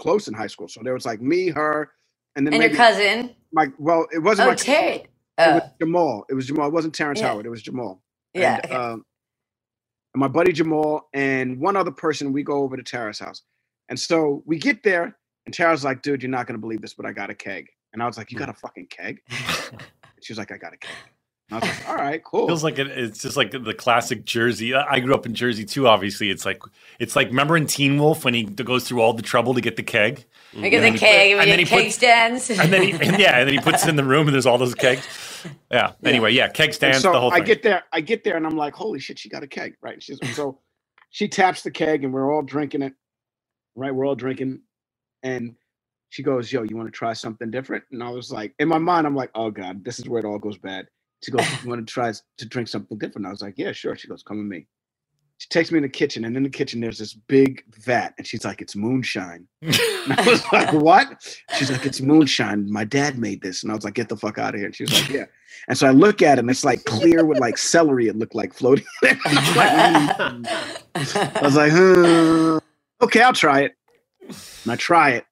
close 0.00 0.28
in 0.28 0.34
high 0.34 0.48
school, 0.48 0.68
so 0.68 0.82
there 0.84 0.94
was 0.94 1.06
like 1.06 1.20
me, 1.22 1.48
her, 1.50 1.92
and 2.36 2.46
then 2.46 2.54
And 2.54 2.62
your 2.62 2.70
cousin. 2.76 3.34
My 3.52 3.68
well, 3.78 4.06
it 4.12 4.20
wasn't 4.20 4.48
Oh, 4.48 4.50
my 4.52 4.56
Terry. 4.56 4.96
It 4.96 5.08
Oh. 5.38 5.54
was 5.54 5.62
Jamal. 5.80 6.26
It 6.30 6.34
was 6.34 6.46
Jamal. 6.48 6.68
It 6.68 6.72
wasn't 6.74 6.94
Terrence 6.94 7.20
Yeah. 7.20 7.28
Howard. 7.28 7.46
It 7.46 7.50
was 7.50 7.62
Jamal. 7.62 8.02
Yeah, 8.34 8.60
And, 8.64 8.72
um, 8.72 9.06
and 10.14 10.20
my 10.20 10.28
buddy 10.28 10.52
Jamal 10.52 11.08
and 11.14 11.60
one 11.60 11.76
other 11.76 11.90
person, 11.92 12.32
we 12.32 12.42
go 12.42 12.62
over 12.64 12.76
to 12.76 12.82
Tara's 12.82 13.18
house. 13.20 13.42
And 13.88 13.98
so 13.98 14.42
we 14.46 14.58
get 14.58 14.82
there, 14.82 15.16
and 15.46 15.54
Tara's 15.54 15.84
like, 15.84 16.02
dude, 16.02 16.22
you're 16.22 16.30
not 16.30 16.46
going 16.46 16.56
to 16.56 16.60
believe 16.60 16.82
this, 16.82 16.94
but 16.94 17.06
I 17.06 17.12
got 17.12 17.30
a 17.30 17.34
keg. 17.34 17.68
And 17.92 18.02
I 18.02 18.06
was 18.06 18.18
like, 18.18 18.30
you 18.32 18.38
got 18.38 18.48
a 18.50 18.54
fucking 18.54 18.88
keg? 18.90 19.20
And 20.18 20.24
she 20.24 20.32
was 20.32 20.38
like, 20.38 20.52
I 20.52 20.56
got 20.58 20.74
a 20.74 20.76
keg. 20.76 20.90
And 21.50 21.62
I 21.62 21.66
was 21.66 21.78
like, 21.78 21.88
all 21.88 21.94
right, 21.96 22.22
cool. 22.22 22.46
Feels 22.46 22.62
like 22.62 22.78
it, 22.78 22.88
it's 22.88 23.22
just 23.22 23.36
like 23.36 23.52
the 23.52 23.72
classic 23.72 24.24
Jersey. 24.26 24.74
I 24.74 24.94
I 24.96 25.00
grew 25.00 25.14
up 25.14 25.24
in 25.24 25.34
Jersey 25.34 25.64
too. 25.64 25.88
Obviously, 25.88 26.30
it's 26.30 26.44
like 26.44 26.60
it's 26.98 27.16
like 27.16 27.28
remember 27.28 27.56
in 27.56 27.66
Teen 27.66 27.98
Wolf 27.98 28.24
when 28.24 28.34
he 28.34 28.42
goes 28.44 28.86
through 28.86 29.00
all 29.00 29.14
the 29.14 29.22
trouble 29.22 29.54
to 29.54 29.60
get 29.62 29.76
the 29.76 29.82
keg. 29.82 30.26
We 30.54 30.68
get 30.68 30.84
And 30.84 30.94
the 30.96 30.98
keg, 30.98 31.32
and 31.32 31.40
and 31.40 31.50
then 31.50 31.58
he 31.58 31.64
keg 31.64 31.84
puts- 31.84 31.94
stands. 31.94 32.50
and 32.50 32.70
then 32.72 32.82
he 32.82 32.92
and 32.92 33.18
yeah, 33.18 33.38
and 33.38 33.48
then 33.48 33.54
he 33.54 33.60
puts 33.60 33.84
it 33.84 33.88
in 33.88 33.96
the 33.96 34.04
room 34.04 34.26
and 34.28 34.34
there's 34.34 34.44
all 34.46 34.58
those 34.58 34.74
kegs. 34.74 35.06
Yeah. 35.70 35.92
Anyway, 36.04 36.32
yeah, 36.32 36.48
keg 36.48 36.74
stands, 36.74 37.00
so 37.00 37.12
the 37.12 37.20
whole 37.20 37.32
I 37.32 37.40
get 37.40 37.62
there, 37.62 37.84
I 37.92 38.00
get 38.02 38.24
there, 38.24 38.36
and 38.36 38.44
I'm 38.46 38.56
like, 38.56 38.74
holy 38.74 38.98
shit, 38.98 39.18
she 39.18 39.28
got 39.30 39.42
a 39.42 39.46
keg, 39.46 39.76
right? 39.80 40.02
She's, 40.02 40.18
so 40.34 40.58
she 41.10 41.28
taps 41.28 41.62
the 41.62 41.70
keg, 41.70 42.02
and 42.04 42.12
we're 42.12 42.30
all 42.34 42.42
drinking 42.42 42.82
it, 42.82 42.92
right? 43.76 43.94
We're 43.94 44.04
all 44.06 44.16
drinking, 44.16 44.60
and 45.22 45.54
she 46.10 46.22
goes, 46.22 46.52
"Yo, 46.52 46.62
you 46.62 46.76
want 46.76 46.88
to 46.88 46.92
try 46.96 47.12
something 47.12 47.50
different?" 47.50 47.84
And 47.92 48.02
I 48.02 48.10
was 48.10 48.30
like, 48.30 48.54
in 48.58 48.68
my 48.68 48.78
mind, 48.78 49.06
I'm 49.06 49.16
like, 49.16 49.30
"Oh 49.34 49.50
God, 49.50 49.84
this 49.84 49.98
is 49.98 50.08
where 50.08 50.20
it 50.20 50.24
all 50.24 50.38
goes 50.38 50.58
bad." 50.58 50.86
She 51.22 51.30
goes, 51.30 51.44
"You 51.62 51.68
want 51.70 51.86
to 51.86 51.92
try 51.92 52.12
to 52.12 52.46
drink 52.46 52.68
something 52.68 52.98
different?" 52.98 53.26
I 53.26 53.30
was 53.30 53.42
like, 53.42 53.54
"Yeah, 53.56 53.72
sure." 53.72 53.96
She 53.96 54.08
goes, 54.08 54.22
"Come 54.22 54.38
with 54.38 54.46
me." 54.46 54.66
She 55.38 55.48
takes 55.50 55.70
me 55.70 55.78
in 55.78 55.84
the 55.84 55.88
kitchen, 55.88 56.24
and 56.24 56.36
in 56.36 56.42
the 56.42 56.50
kitchen 56.50 56.80
there's 56.80 56.98
this 56.98 57.14
big 57.14 57.62
vat, 57.84 58.12
and 58.18 58.26
she's 58.26 58.44
like, 58.44 58.60
"It's 58.60 58.74
moonshine." 58.74 59.46
And 60.08 60.18
I 60.18 60.26
was 60.26 60.42
like, 60.52 60.72
"What?" 60.72 61.38
She's 61.56 61.70
like, 61.70 61.84
"It's 61.84 62.00
moonshine. 62.00 62.72
My 62.72 62.84
dad 62.84 63.18
made 63.18 63.42
this," 63.42 63.62
and 63.62 63.70
I 63.70 63.74
was 63.74 63.84
like, 63.84 63.94
"Get 63.94 64.08
the 64.08 64.16
fuck 64.16 64.38
out 64.38 64.54
of 64.54 64.58
here!" 64.60 64.66
And 64.66 64.74
she 64.74 64.84
was 64.84 64.94
like, 64.94 65.10
"Yeah." 65.10 65.24
And 65.68 65.76
so 65.76 65.86
I 65.86 65.90
look 65.90 66.22
at 66.22 66.38
it, 66.38 66.40
and 66.40 66.50
it's 66.50 66.64
like 66.64 66.84
clear 66.86 67.24
with 67.26 67.38
like 67.40 67.58
celery. 67.58 68.08
It 68.08 68.16
looked 68.16 68.34
like 68.34 68.54
floating. 68.54 68.86
I 69.04 70.42
was 71.42 71.56
like, 71.56 71.72
"Hmm, 71.72 72.58
"Okay, 73.02 73.22
I'll 73.22 73.34
try 73.34 73.60
it." 73.60 73.72
And 74.64 74.72
I 74.72 74.76
try 74.76 75.10
it, 75.10 75.26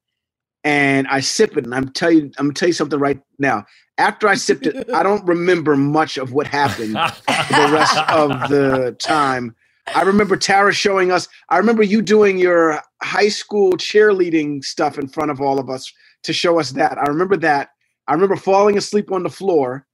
and 0.66 1.06
I 1.06 1.20
sip 1.20 1.56
it, 1.56 1.64
and 1.64 1.72
I'm 1.72 1.90
tell 1.90 2.10
you, 2.10 2.24
I'm 2.38 2.46
gonna 2.46 2.54
tell 2.54 2.68
you 2.68 2.72
something 2.72 2.98
right 2.98 3.20
now. 3.38 3.64
After 3.98 4.26
I 4.26 4.34
sipped 4.34 4.66
it, 4.66 4.90
I 4.92 5.04
don't 5.04 5.24
remember 5.24 5.76
much 5.76 6.18
of 6.18 6.32
what 6.32 6.48
happened 6.48 6.96
the 6.96 7.70
rest 7.72 7.96
of 8.10 8.30
the 8.50 8.96
time. 8.98 9.54
I 9.94 10.02
remember 10.02 10.36
Tara 10.36 10.74
showing 10.74 11.12
us. 11.12 11.28
I 11.50 11.58
remember 11.58 11.84
you 11.84 12.02
doing 12.02 12.36
your 12.36 12.82
high 13.00 13.28
school 13.28 13.74
cheerleading 13.74 14.64
stuff 14.64 14.98
in 14.98 15.06
front 15.06 15.30
of 15.30 15.40
all 15.40 15.60
of 15.60 15.70
us 15.70 15.90
to 16.24 16.32
show 16.32 16.58
us 16.58 16.72
that. 16.72 16.98
I 16.98 17.04
remember 17.04 17.36
that. 17.36 17.68
I 18.08 18.14
remember 18.14 18.34
falling 18.34 18.76
asleep 18.76 19.12
on 19.12 19.22
the 19.22 19.30
floor 19.30 19.86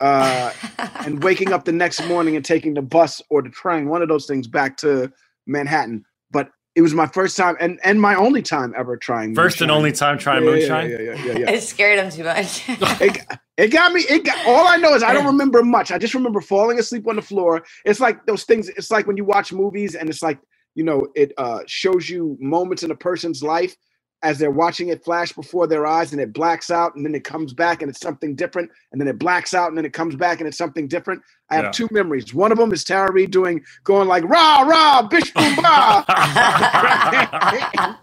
uh, 0.00 0.52
and 1.04 1.22
waking 1.22 1.52
up 1.52 1.66
the 1.66 1.72
next 1.72 2.02
morning 2.08 2.34
and 2.34 2.44
taking 2.44 2.72
the 2.72 2.82
bus 2.82 3.20
or 3.28 3.42
the 3.42 3.50
train, 3.50 3.90
one 3.90 4.00
of 4.00 4.08
those 4.08 4.24
things, 4.26 4.46
back 4.46 4.78
to 4.78 5.12
Manhattan. 5.46 6.06
But 6.78 6.82
it 6.82 6.82
was 6.82 6.94
my 6.94 7.08
first 7.08 7.36
time 7.36 7.56
and 7.58 7.80
and 7.82 8.00
my 8.00 8.14
only 8.14 8.40
time 8.40 8.72
ever 8.76 8.96
trying. 8.96 9.34
First 9.34 9.60
and 9.60 9.68
only 9.68 9.90
time 9.90 10.16
trying 10.16 10.44
Yeah, 10.44 10.50
yeah, 10.50 10.56
moonshine. 10.56 10.90
Yeah, 10.90 10.98
yeah, 11.00 11.12
yeah, 11.12 11.24
yeah, 11.24 11.38
yeah. 11.38 11.50
It 11.50 11.62
scared 11.62 11.98
him 11.98 12.10
too 12.10 12.22
much. 12.22 12.62
it, 12.68 13.26
it 13.56 13.68
got 13.72 13.92
me. 13.92 14.02
It 14.08 14.24
got 14.24 14.46
all 14.46 14.68
I 14.68 14.76
know 14.76 14.94
is 14.94 15.02
I 15.02 15.12
don't 15.12 15.26
remember 15.26 15.64
much. 15.64 15.90
I 15.90 15.98
just 15.98 16.14
remember 16.14 16.40
falling 16.40 16.78
asleep 16.78 17.08
on 17.08 17.16
the 17.16 17.22
floor. 17.22 17.64
It's 17.84 17.98
like 17.98 18.24
those 18.26 18.44
things. 18.44 18.68
It's 18.68 18.92
like 18.92 19.08
when 19.08 19.16
you 19.16 19.24
watch 19.24 19.52
movies 19.52 19.96
and 19.96 20.08
it's 20.08 20.22
like 20.22 20.38
you 20.76 20.84
know 20.84 21.08
it 21.16 21.32
uh, 21.36 21.62
shows 21.66 22.08
you 22.08 22.36
moments 22.40 22.84
in 22.84 22.92
a 22.92 22.96
person's 22.96 23.42
life 23.42 23.74
as 24.22 24.38
they're 24.38 24.50
watching 24.50 24.88
it 24.88 25.04
flash 25.04 25.32
before 25.32 25.66
their 25.68 25.86
eyes 25.86 26.10
and 26.12 26.20
it 26.20 26.32
blacks 26.32 26.70
out 26.70 26.94
and 26.96 27.04
then 27.06 27.14
it 27.14 27.22
comes 27.22 27.52
back 27.52 27.82
and 27.82 27.88
it's 27.90 28.00
something 28.00 28.34
different 28.34 28.68
and 28.90 29.00
then 29.00 29.06
it 29.06 29.18
blacks 29.18 29.54
out 29.54 29.68
and 29.68 29.78
then 29.78 29.84
it 29.84 29.92
comes 29.92 30.16
back 30.16 30.40
and 30.40 30.48
it's 30.48 30.58
something 30.58 30.88
different. 30.88 31.22
I 31.50 31.54
have 31.56 31.66
Yeah. 31.66 31.70
two 31.70 31.88
memories. 31.92 32.34
One 32.34 32.50
of 32.50 32.58
them 32.58 32.72
is 32.72 32.82
Tara 32.82 33.12
Reid 33.12 33.30
doing 33.30 33.62
going 33.84 34.08
like 34.08 34.24
rah 34.24 34.62
rah 34.62 35.02
bish 35.02 35.32
boom 35.32 35.54
bah. 35.56 36.04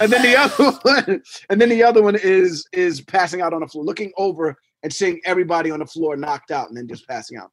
and 0.00 0.10
then 0.12 0.22
the 0.22 0.36
other 0.36 0.70
one, 0.82 1.22
and 1.50 1.60
then 1.60 1.68
the 1.68 1.82
other 1.82 2.02
one 2.02 2.16
is 2.16 2.66
is 2.72 3.00
passing 3.02 3.40
out 3.40 3.52
on 3.52 3.60
the 3.60 3.66
floor, 3.68 3.84
looking 3.84 4.12
over 4.16 4.56
and 4.82 4.92
seeing 4.92 5.20
everybody 5.24 5.70
on 5.70 5.80
the 5.80 5.86
floor 5.86 6.16
knocked 6.16 6.50
out, 6.50 6.68
and 6.68 6.76
then 6.76 6.88
just 6.88 7.06
passing 7.06 7.36
out. 7.36 7.50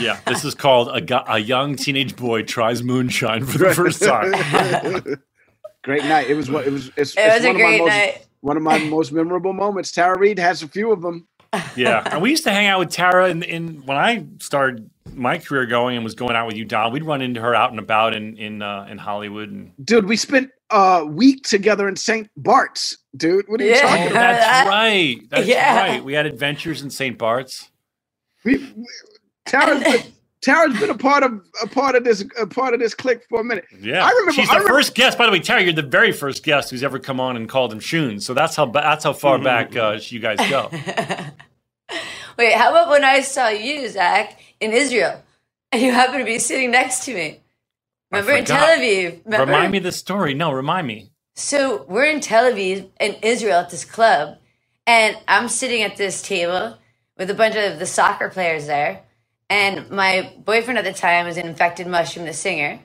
Yeah, 0.00 0.18
this 0.26 0.44
is 0.44 0.54
called 0.54 0.88
a, 0.88 1.32
a 1.32 1.38
young 1.38 1.76
teenage 1.76 2.16
boy 2.16 2.42
tries 2.42 2.82
moonshine 2.82 3.44
for 3.44 3.58
the 3.58 3.74
first 3.74 4.02
time. 4.02 4.32
great 5.86 6.04
night. 6.04 6.30
It 6.30 6.34
was 6.36 6.50
what 6.50 6.66
it 6.66 6.72
was. 6.72 6.88
It's, 6.98 7.16
It 7.16 7.20
it's 7.22 7.36
was 7.36 7.46
a 7.46 7.48
one 7.48 7.56
of 7.56 7.62
my 7.62 7.70
great 7.70 7.78
most, 7.78 7.88
night. 7.90 8.26
One 8.42 8.58
of 8.58 8.64
my 8.64 8.78
most 8.80 9.12
memorable 9.12 9.54
moments. 9.54 9.92
Tara 9.92 10.18
Reid 10.18 10.38
has 10.40 10.62
a 10.62 10.68
few 10.68 10.92
of 10.92 11.02
them. 11.02 11.28
Yeah, 11.76 12.02
and 12.12 12.22
we 12.22 12.30
used 12.30 12.44
to 12.44 12.52
hang 12.52 12.66
out 12.68 12.80
with 12.80 12.90
Tara. 12.90 13.30
In, 13.30 13.42
in 13.44 13.86
when 13.86 13.96
I 13.98 14.26
started 14.40 14.90
my 15.14 15.38
career 15.38 15.66
going 15.66 15.96
and 15.96 16.04
was 16.04 16.14
going 16.14 16.36
out 16.36 16.46
with 16.48 16.56
you, 16.56 16.66
Don, 16.66 16.92
we'd 16.92 17.04
run 17.04 17.22
into 17.22 17.40
her 17.42 17.54
out 17.54 17.70
and 17.70 17.80
about 17.80 18.14
in 18.14 18.36
in 18.38 18.62
uh, 18.62 18.86
in 18.90 18.98
Hollywood. 18.98 19.50
And 19.50 19.72
Dude, 19.84 20.06
we 20.06 20.16
spent 20.16 20.50
a 20.70 21.06
week 21.06 21.44
together 21.44 21.88
in 21.88 21.96
St. 21.96 22.28
Bart's. 22.36 22.98
Dude, 23.16 23.46
what 23.48 23.60
are 23.60 23.64
you 23.64 23.70
Yeah. 23.72 23.82
talking 23.82 24.06
about? 24.08 24.40
that's 24.40 24.68
right. 24.70 25.16
That's 25.30 25.46
Yeah. 25.46 25.76
right. 25.78 26.04
We 26.04 26.14
had 26.14 26.26
adventures 26.26 26.82
in 26.82 26.90
St. 26.90 27.18
Bart's. 27.18 27.70
We, 28.44 28.58
we- 28.58 28.86
Tara, 29.46 29.80
Tara's 30.46 30.78
been 30.78 30.90
a 30.90 30.96
part 30.96 31.24
of 31.24 31.44
a 31.60 31.66
part 31.66 31.96
of 31.96 32.04
this 32.04 32.24
a 32.38 32.46
part 32.46 32.72
of 32.72 32.78
this 32.78 32.94
clique 32.94 33.24
for 33.28 33.40
a 33.40 33.44
minute. 33.44 33.64
Yeah, 33.80 34.04
I 34.04 34.10
remember. 34.10 34.30
She's 34.32 34.48
the 34.48 34.54
remember- 34.54 34.74
first 34.74 34.94
guest. 34.94 35.18
By 35.18 35.26
the 35.26 35.32
way, 35.32 35.40
Terry, 35.40 35.64
you're 35.64 35.72
the 35.72 35.82
very 35.82 36.12
first 36.12 36.44
guest 36.44 36.70
who's 36.70 36.84
ever 36.84 37.00
come 37.00 37.18
on 37.18 37.36
and 37.36 37.48
called 37.48 37.72
him 37.72 37.80
Shoon. 37.80 38.20
So 38.20 38.32
that's 38.32 38.54
how 38.54 38.66
that's 38.66 39.02
how 39.02 39.12
far 39.12 39.40
back 39.40 39.74
uh, 39.74 39.98
you 40.00 40.20
guys 40.20 40.38
go. 40.48 40.70
Wait, 42.38 42.52
how 42.52 42.70
about 42.70 42.90
when 42.90 43.02
I 43.02 43.22
saw 43.22 43.48
you, 43.48 43.88
Zach, 43.88 44.38
in 44.60 44.70
Israel, 44.72 45.20
and 45.72 45.82
you 45.82 45.90
happened 45.90 46.20
to 46.20 46.24
be 46.24 46.38
sitting 46.38 46.70
next 46.70 47.04
to 47.06 47.14
me? 47.14 47.40
Remember 48.12 48.30
in 48.30 48.44
Tel. 48.44 48.78
Aviv? 48.78 49.24
Remember? 49.24 49.46
Remind 49.46 49.72
me 49.72 49.80
the 49.80 49.90
story. 49.90 50.32
No, 50.32 50.52
remind 50.52 50.86
me. 50.86 51.10
So 51.34 51.84
we're 51.88 52.04
in 52.04 52.20
Tel 52.20 52.52
Aviv 52.52 52.88
in 53.00 53.16
Israel 53.20 53.58
at 53.58 53.70
this 53.70 53.84
club, 53.84 54.38
and 54.86 55.18
I'm 55.26 55.48
sitting 55.48 55.82
at 55.82 55.96
this 55.96 56.22
table 56.22 56.78
with 57.18 57.30
a 57.30 57.34
bunch 57.34 57.56
of 57.56 57.80
the 57.80 57.86
soccer 57.86 58.28
players 58.28 58.68
there, 58.68 59.02
and 59.48 59.90
my 59.90 60.32
boyfriend 60.38 60.78
at 60.78 60.84
the 60.84 60.92
time 60.92 61.26
was 61.26 61.36
an 61.36 61.46
infected 61.46 61.86
mushroom, 61.86 62.26
the 62.26 62.32
singer, 62.32 62.80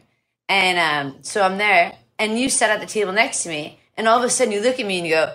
and 0.47 0.78
um, 0.78 1.24
so 1.24 1.41
I'm 1.41 1.57
there, 1.57 1.93
and 2.20 2.38
you 2.39 2.49
sat 2.49 2.70
at 2.70 2.80
the 2.80 2.86
table 2.86 3.14
next 3.14 3.43
to 3.43 3.49
me, 3.49 3.80
and 3.97 4.07
all 4.07 4.18
of 4.18 4.24
a 4.24 4.30
sudden 4.30 4.53
you 4.53 4.62
look 4.62 4.80
at 4.80 4.86
me 4.86 4.99
and 4.99 5.07
you 5.07 5.14
go, 5.14 5.34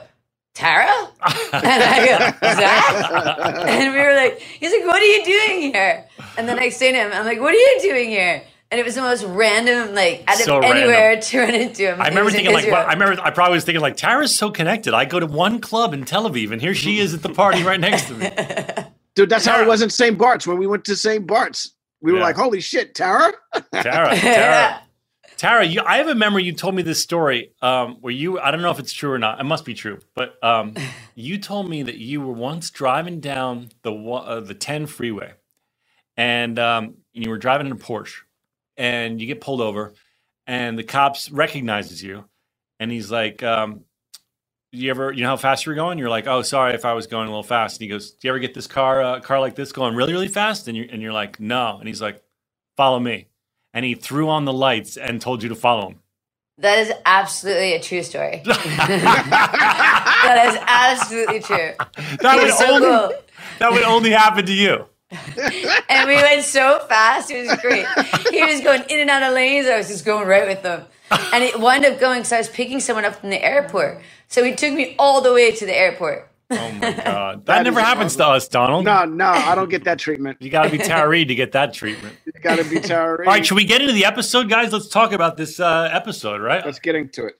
Tara, 0.55 0.87
and 1.53 1.65
I 1.65 2.07
go, 2.07 2.49
Zach, 2.55 3.67
and 3.69 3.93
we 3.93 4.01
were 4.01 4.15
like, 4.15 4.39
he's 4.41 4.73
like, 4.73 4.87
what 4.87 5.03
are 5.03 5.05
you 5.05 5.25
doing 5.25 5.61
here? 5.73 6.07
And 6.39 6.49
then 6.49 6.59
I 6.59 6.71
say 6.71 6.93
to 6.93 6.99
him, 6.99 7.11
I'm 7.13 7.27
like, 7.27 7.41
what 7.41 7.55
are 7.55 7.59
you 7.59 7.79
doing 7.83 8.09
here? 8.09 8.43
And 8.71 8.81
it 8.81 8.85
was 8.85 8.95
the 8.95 9.03
most 9.03 9.23
random, 9.25 9.95
like 9.95 10.25
out 10.27 10.41
of 10.41 10.65
anywhere 10.65 11.11
random. 11.11 11.21
to 11.29 11.39
run 11.39 11.55
into 11.55 11.83
him. 11.83 12.01
I 12.01 12.09
remember 12.09 12.31
thinking 12.31 12.53
like, 12.53 12.67
well, 12.67 12.87
I 12.87 12.95
remember 12.95 13.21
I 13.23 13.31
probably 13.31 13.57
was 13.57 13.65
thinking 13.65 13.83
like, 13.83 13.97
Tara's 13.97 14.37
so 14.37 14.51
connected. 14.51 14.93
I 14.93 15.05
go 15.05 15.21
to 15.21 15.27
one 15.27 15.61
club 15.61 15.93
in 15.95 16.05
Tel 16.05 16.29
Aviv, 16.29 16.51
and 16.53 16.61
here 16.61 16.75
she 16.75 16.99
is 16.99 17.15
at 17.15 17.23
the 17.23 17.29
party 17.29 17.63
right 17.63 17.79
next 17.79 18.09
to 18.09 18.15
me. 18.15 18.31
Dude, 19.17 19.31
that's 19.31 19.47
how 19.47 19.63
it 19.63 19.69
was 19.69 19.83
in 19.83 19.91
St. 19.91 20.19
Bart's 20.19 20.49
when 20.49 20.59
we 20.59 20.69
went 20.69 20.87
to 20.87 20.97
St. 20.97 21.27
Bart's. 21.27 21.75
We 22.03 22.13
were 22.13 22.19
Yeah. 22.19 22.25
like, 22.25 22.37
"Holy 22.37 22.61
shit, 22.63 22.97
Tara!" 22.97 23.33
Tara, 23.81 24.25
Tara, 24.31 24.83
Tara. 25.37 25.65
You, 25.67 25.83
I 25.87 25.99
have 25.99 26.09
a 26.09 26.15
memory. 26.17 26.45
You 26.45 26.53
told 26.55 26.75
me 26.75 26.83
this 26.83 27.03
story 27.03 27.53
um, 27.63 27.97
where 28.01 28.13
you. 28.13 28.41
I 28.41 28.51
don't 28.53 28.63
know 28.63 28.71
if 28.73 28.81
it's 28.81 28.93
true 28.93 29.13
or 29.13 29.19
not. 29.19 29.41
It 29.41 29.45
must 29.45 29.65
be 29.67 29.75
true. 29.75 30.01
But 30.15 30.43
um, 30.45 30.75
you 31.17 31.39
told 31.39 31.71
me 31.71 31.85
that 31.85 31.97
you 31.99 32.21
were 32.23 32.33
once 32.35 32.71
driving 32.71 33.21
down 33.21 33.71
the 33.83 33.93
uh, 33.95 34.41
the 34.41 34.55
ten 34.55 34.87
freeway, 34.87 35.35
and 36.17 36.59
um, 36.59 36.97
you 37.15 37.31
were 37.31 37.39
driving 37.39 37.67
in 37.69 37.73
a 37.73 37.77
Porsche, 37.77 38.23
and 38.77 39.21
you 39.21 39.27
get 39.29 39.41
pulled 39.43 39.63
over, 39.63 39.95
and 40.47 40.79
the 40.79 40.85
cops 40.85 41.31
recognizes 41.33 42.03
you, 42.03 42.27
and 42.81 42.93
he's 42.93 43.11
like. 43.11 43.43
Um, 43.43 43.86
you 44.73 44.91
ever, 44.91 45.13
you 45.13 45.23
know 45.23 45.29
how 45.29 45.37
fast 45.37 45.65
you 45.65 45.71
were 45.71 45.77
going? 45.77 45.99
You're 45.99 46.11
like, 46.11 46.27
oh, 46.27 46.43
sorry 46.43 46.75
if 46.75 46.85
I 46.85 46.93
was 46.93 47.07
going 47.07 47.27
a 47.27 47.31
little 47.31 47.43
fast. 47.43 47.77
And 47.77 47.83
he 47.83 47.89
goes, 47.89 48.11
do 48.13 48.29
you 48.29 48.33
ever 48.33 48.39
get 48.39 48.55
this 48.55 48.67
car, 48.67 49.03
uh, 49.03 49.21
car 49.21 49.41
like 49.41 49.55
this 49.55 49.73
going 49.73 49.95
really, 49.95 50.13
really 50.13 50.29
fast? 50.29 50.69
And 50.69 50.77
you're, 50.77 50.87
and 50.91 51.01
you're 51.03 51.13
like, 51.13 51.41
no. 51.41 51.77
And 51.79 51.89
he's 51.89 52.03
like, 52.03 52.23
follow 52.77 52.99
me. 52.99 53.29
And 53.73 53.85
he 53.85 53.95
threw 53.95 54.29
on 54.29 54.45
the 54.45 54.53
lights 54.53 54.97
and 54.97 55.21
told 55.21 55.43
you 55.43 55.49
to 55.51 55.55
follow 55.55 55.91
him. 55.91 56.01
That 56.59 56.79
is 56.79 56.93
absolutely 57.05 57.75
a 57.75 57.81
true 57.81 58.03
story. 58.03 58.41
that 58.47 60.45
is 60.49 60.59
absolutely 60.67 61.41
true. 61.41 61.73
That 62.23 62.39
would 62.43 62.55
so 62.55 62.77
only, 62.77 62.87
cool. 62.87 63.13
that 63.59 63.73
would 63.73 63.83
only 63.83 64.11
happen 64.11 64.47
to 64.47 64.53
you. 64.53 64.87
And 65.11 66.09
we 66.09 66.17
went 66.17 66.43
so 66.45 66.81
fast, 66.89 67.31
it 67.31 67.47
was 67.47 67.61
great. 67.61 67.87
He 68.31 68.43
was 68.43 68.63
going 68.63 68.85
in 68.89 69.01
and 69.01 69.11
out 69.11 69.23
of 69.23 69.35
lanes. 69.35 69.67
I 69.67 69.77
was 69.77 69.89
just 69.89 70.07
going 70.07 70.27
right 70.27 70.49
with 70.49 70.63
them. 70.63 70.85
And 71.11 71.45
it 71.45 71.59
wound 71.61 71.85
up 71.85 72.01
going, 72.01 72.25
so 72.25 72.37
I 72.37 72.41
was 72.41 72.49
picking 72.49 72.81
someone 72.81 73.05
up 73.05 73.17
from 73.17 73.31
the 73.31 73.43
airport. 73.43 74.01
So 74.29 74.43
he 74.43 74.55
took 74.55 74.73
me 74.73 74.97
all 74.99 75.21
the 75.21 75.33
way 75.33 75.53
to 75.53 75.67
the 75.67 75.77
airport. 75.77 76.29
Oh 76.51 76.73
my 76.73 76.93
God. 77.05 77.47
That, 77.47 77.63
never 77.63 77.81
happens 77.81 78.17
to 78.17 78.27
us, 78.27 78.49
Donald. 78.49 78.85
No, 78.85 79.05
no, 79.05 79.27
I 79.27 79.55
don't 79.55 79.69
get 79.69 79.85
that 79.85 79.99
treatment. 79.99 80.39
You 80.41 80.51
got 80.51 80.65
to 80.65 80.71
be 80.71 80.79
Tara 80.79 81.09
Reid 81.09 81.29
to 81.29 81.35
get 81.35 81.53
that 81.53 81.73
treatment. 81.75 82.17
You 82.25 82.33
got 82.41 82.59
to 82.59 82.65
be 82.65 82.81
Tara. 82.81 83.19
All 83.19 83.25
right, 83.25 83.45
should 83.45 83.57
we 83.57 83.65
get 83.65 83.81
into 83.81 83.93
the 83.93 84.05
episode, 84.05 84.49
guys? 84.49 84.73
Let's 84.73 84.89
talk 84.89 85.13
about 85.13 85.37
this 85.37 85.61
uh, 85.61 85.89
episode, 85.93 86.41
right? 86.41 86.65
Let's 86.65 86.79
get 86.79 86.95
into 86.95 87.27
it. 87.27 87.35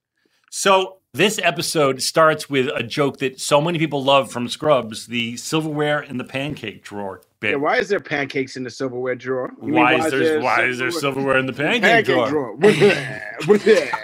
So 0.51 0.99
this 1.17 1.39
episode 1.43 2.03
starts 2.03 2.49
with 2.51 2.69
a 2.75 2.83
joke 2.83 3.19
that 3.19 3.41
so 3.41 3.61
many 3.61 3.79
people 3.79 4.03
love 4.03 4.31
from 4.31 4.49
Scrubs: 4.49 5.07
the 5.07 5.37
silverware 5.37 6.03
in 6.03 6.19
the 6.19 6.25
pancake 6.25 6.83
drawer 6.83 7.23
bit. 7.41 7.51
Yeah, 7.53 7.57
why 7.57 7.79
is 7.79 7.89
there 7.89 8.01
pancakes 8.01 8.57
in 8.57 8.65
the 8.65 8.71
silverware 8.71 9.15
drawer? 9.15 9.53
You 9.61 9.69
mean, 9.69 9.75
why, 9.75 9.95
is 9.95 10.11
there 10.11 10.41
why 10.41 10.65
is 10.65 10.79
there 10.79 10.91
silverware 10.91 11.39
in 11.39 11.47
the 11.47 11.53
pancake, 11.53 12.05
drawer? 12.07 12.55
With 12.55 12.79
that, 12.81 13.47
with 13.47 13.65
that. 13.65 14.03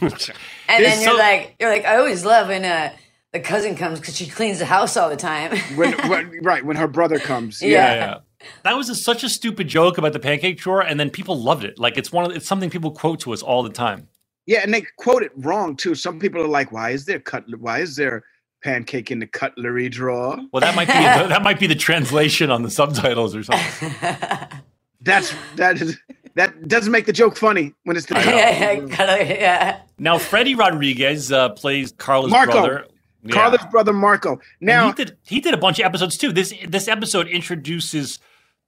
And 0.68 0.84
then 0.84 1.00
you're 1.00 1.12
so- 1.12 1.18
like, 1.18 1.54
you're 1.58 1.70
like, 1.70 1.84
I 1.84 1.96
always 1.96 2.24
love 2.24 2.48
when 2.48 2.64
uh, 2.64 2.92
the 3.32 3.40
cousin 3.40 3.76
comes 3.76 4.00
because 4.00 4.16
she 4.16 4.26
cleans 4.26 4.58
the 4.58 4.66
house 4.66 4.96
all 4.96 5.08
the 5.08 5.16
time. 5.16 5.56
when, 5.76 5.92
when, 6.08 6.42
right 6.42 6.64
when 6.64 6.76
her 6.76 6.88
brother 6.88 7.18
comes. 7.18 7.62
Yeah, 7.62 7.94
yeah. 7.94 8.18
That 8.64 8.76
was 8.76 8.88
a, 8.88 8.94
such 8.94 9.24
a 9.24 9.28
stupid 9.28 9.68
joke 9.68 9.98
about 9.98 10.12
the 10.12 10.20
pancake 10.20 10.58
drawer, 10.58 10.80
and 10.80 11.00
then 11.00 11.10
people 11.10 11.40
loved 11.40 11.64
it. 11.64 11.78
Like 11.78 11.96
it's 11.96 12.12
one 12.12 12.24
of 12.24 12.36
it's 12.36 12.46
something 12.46 12.70
people 12.70 12.90
quote 12.90 13.20
to 13.20 13.32
us 13.32 13.42
all 13.42 13.62
the 13.62 13.70
time. 13.70 14.08
Yeah, 14.48 14.60
and 14.62 14.72
they 14.72 14.86
quote 14.96 15.22
it 15.22 15.30
wrong 15.36 15.76
too. 15.76 15.94
Some 15.94 16.18
people 16.18 16.40
are 16.40 16.48
like, 16.48 16.72
"Why 16.72 16.90
is 16.90 17.04
there 17.04 17.20
cut? 17.20 17.44
Why 17.60 17.80
is 17.80 17.96
there 17.96 18.24
pancake 18.64 19.10
in 19.10 19.18
the 19.18 19.26
cutlery 19.26 19.90
drawer?" 19.90 20.38
Well, 20.52 20.62
that 20.62 20.74
might 20.74 20.86
be 20.86 20.94
that 20.94 21.42
might 21.42 21.60
be 21.60 21.66
the 21.66 21.74
translation 21.74 22.50
on 22.50 22.62
the 22.62 22.70
subtitles 22.70 23.36
or 23.36 23.42
something. 23.42 23.94
That's 25.02 25.34
that 25.56 25.82
is 25.82 25.98
that 26.34 26.66
doesn't 26.66 26.90
make 26.90 27.04
the 27.04 27.12
joke 27.12 27.36
funny 27.36 27.74
when 27.84 27.98
it's 27.98 28.06
the 28.06 28.14
yeah, 28.14 28.24
yeah, 28.24 28.74
kinda, 28.74 29.24
yeah. 29.38 29.80
Now, 29.98 30.16
Freddie 30.16 30.54
Rodriguez 30.54 31.30
uh, 31.30 31.50
plays 31.50 31.92
Carla's 31.92 32.30
Marco. 32.30 32.52
brother. 32.52 32.86
Yeah. 33.24 33.34
Carla's 33.34 33.66
brother 33.70 33.92
Marco. 33.92 34.40
Now 34.62 34.86
he 34.86 34.92
did 34.94 35.18
he 35.26 35.40
did 35.40 35.52
a 35.52 35.58
bunch 35.58 35.78
of 35.78 35.84
episodes 35.84 36.16
too. 36.16 36.32
This 36.32 36.54
this 36.66 36.88
episode 36.88 37.28
introduces 37.28 38.18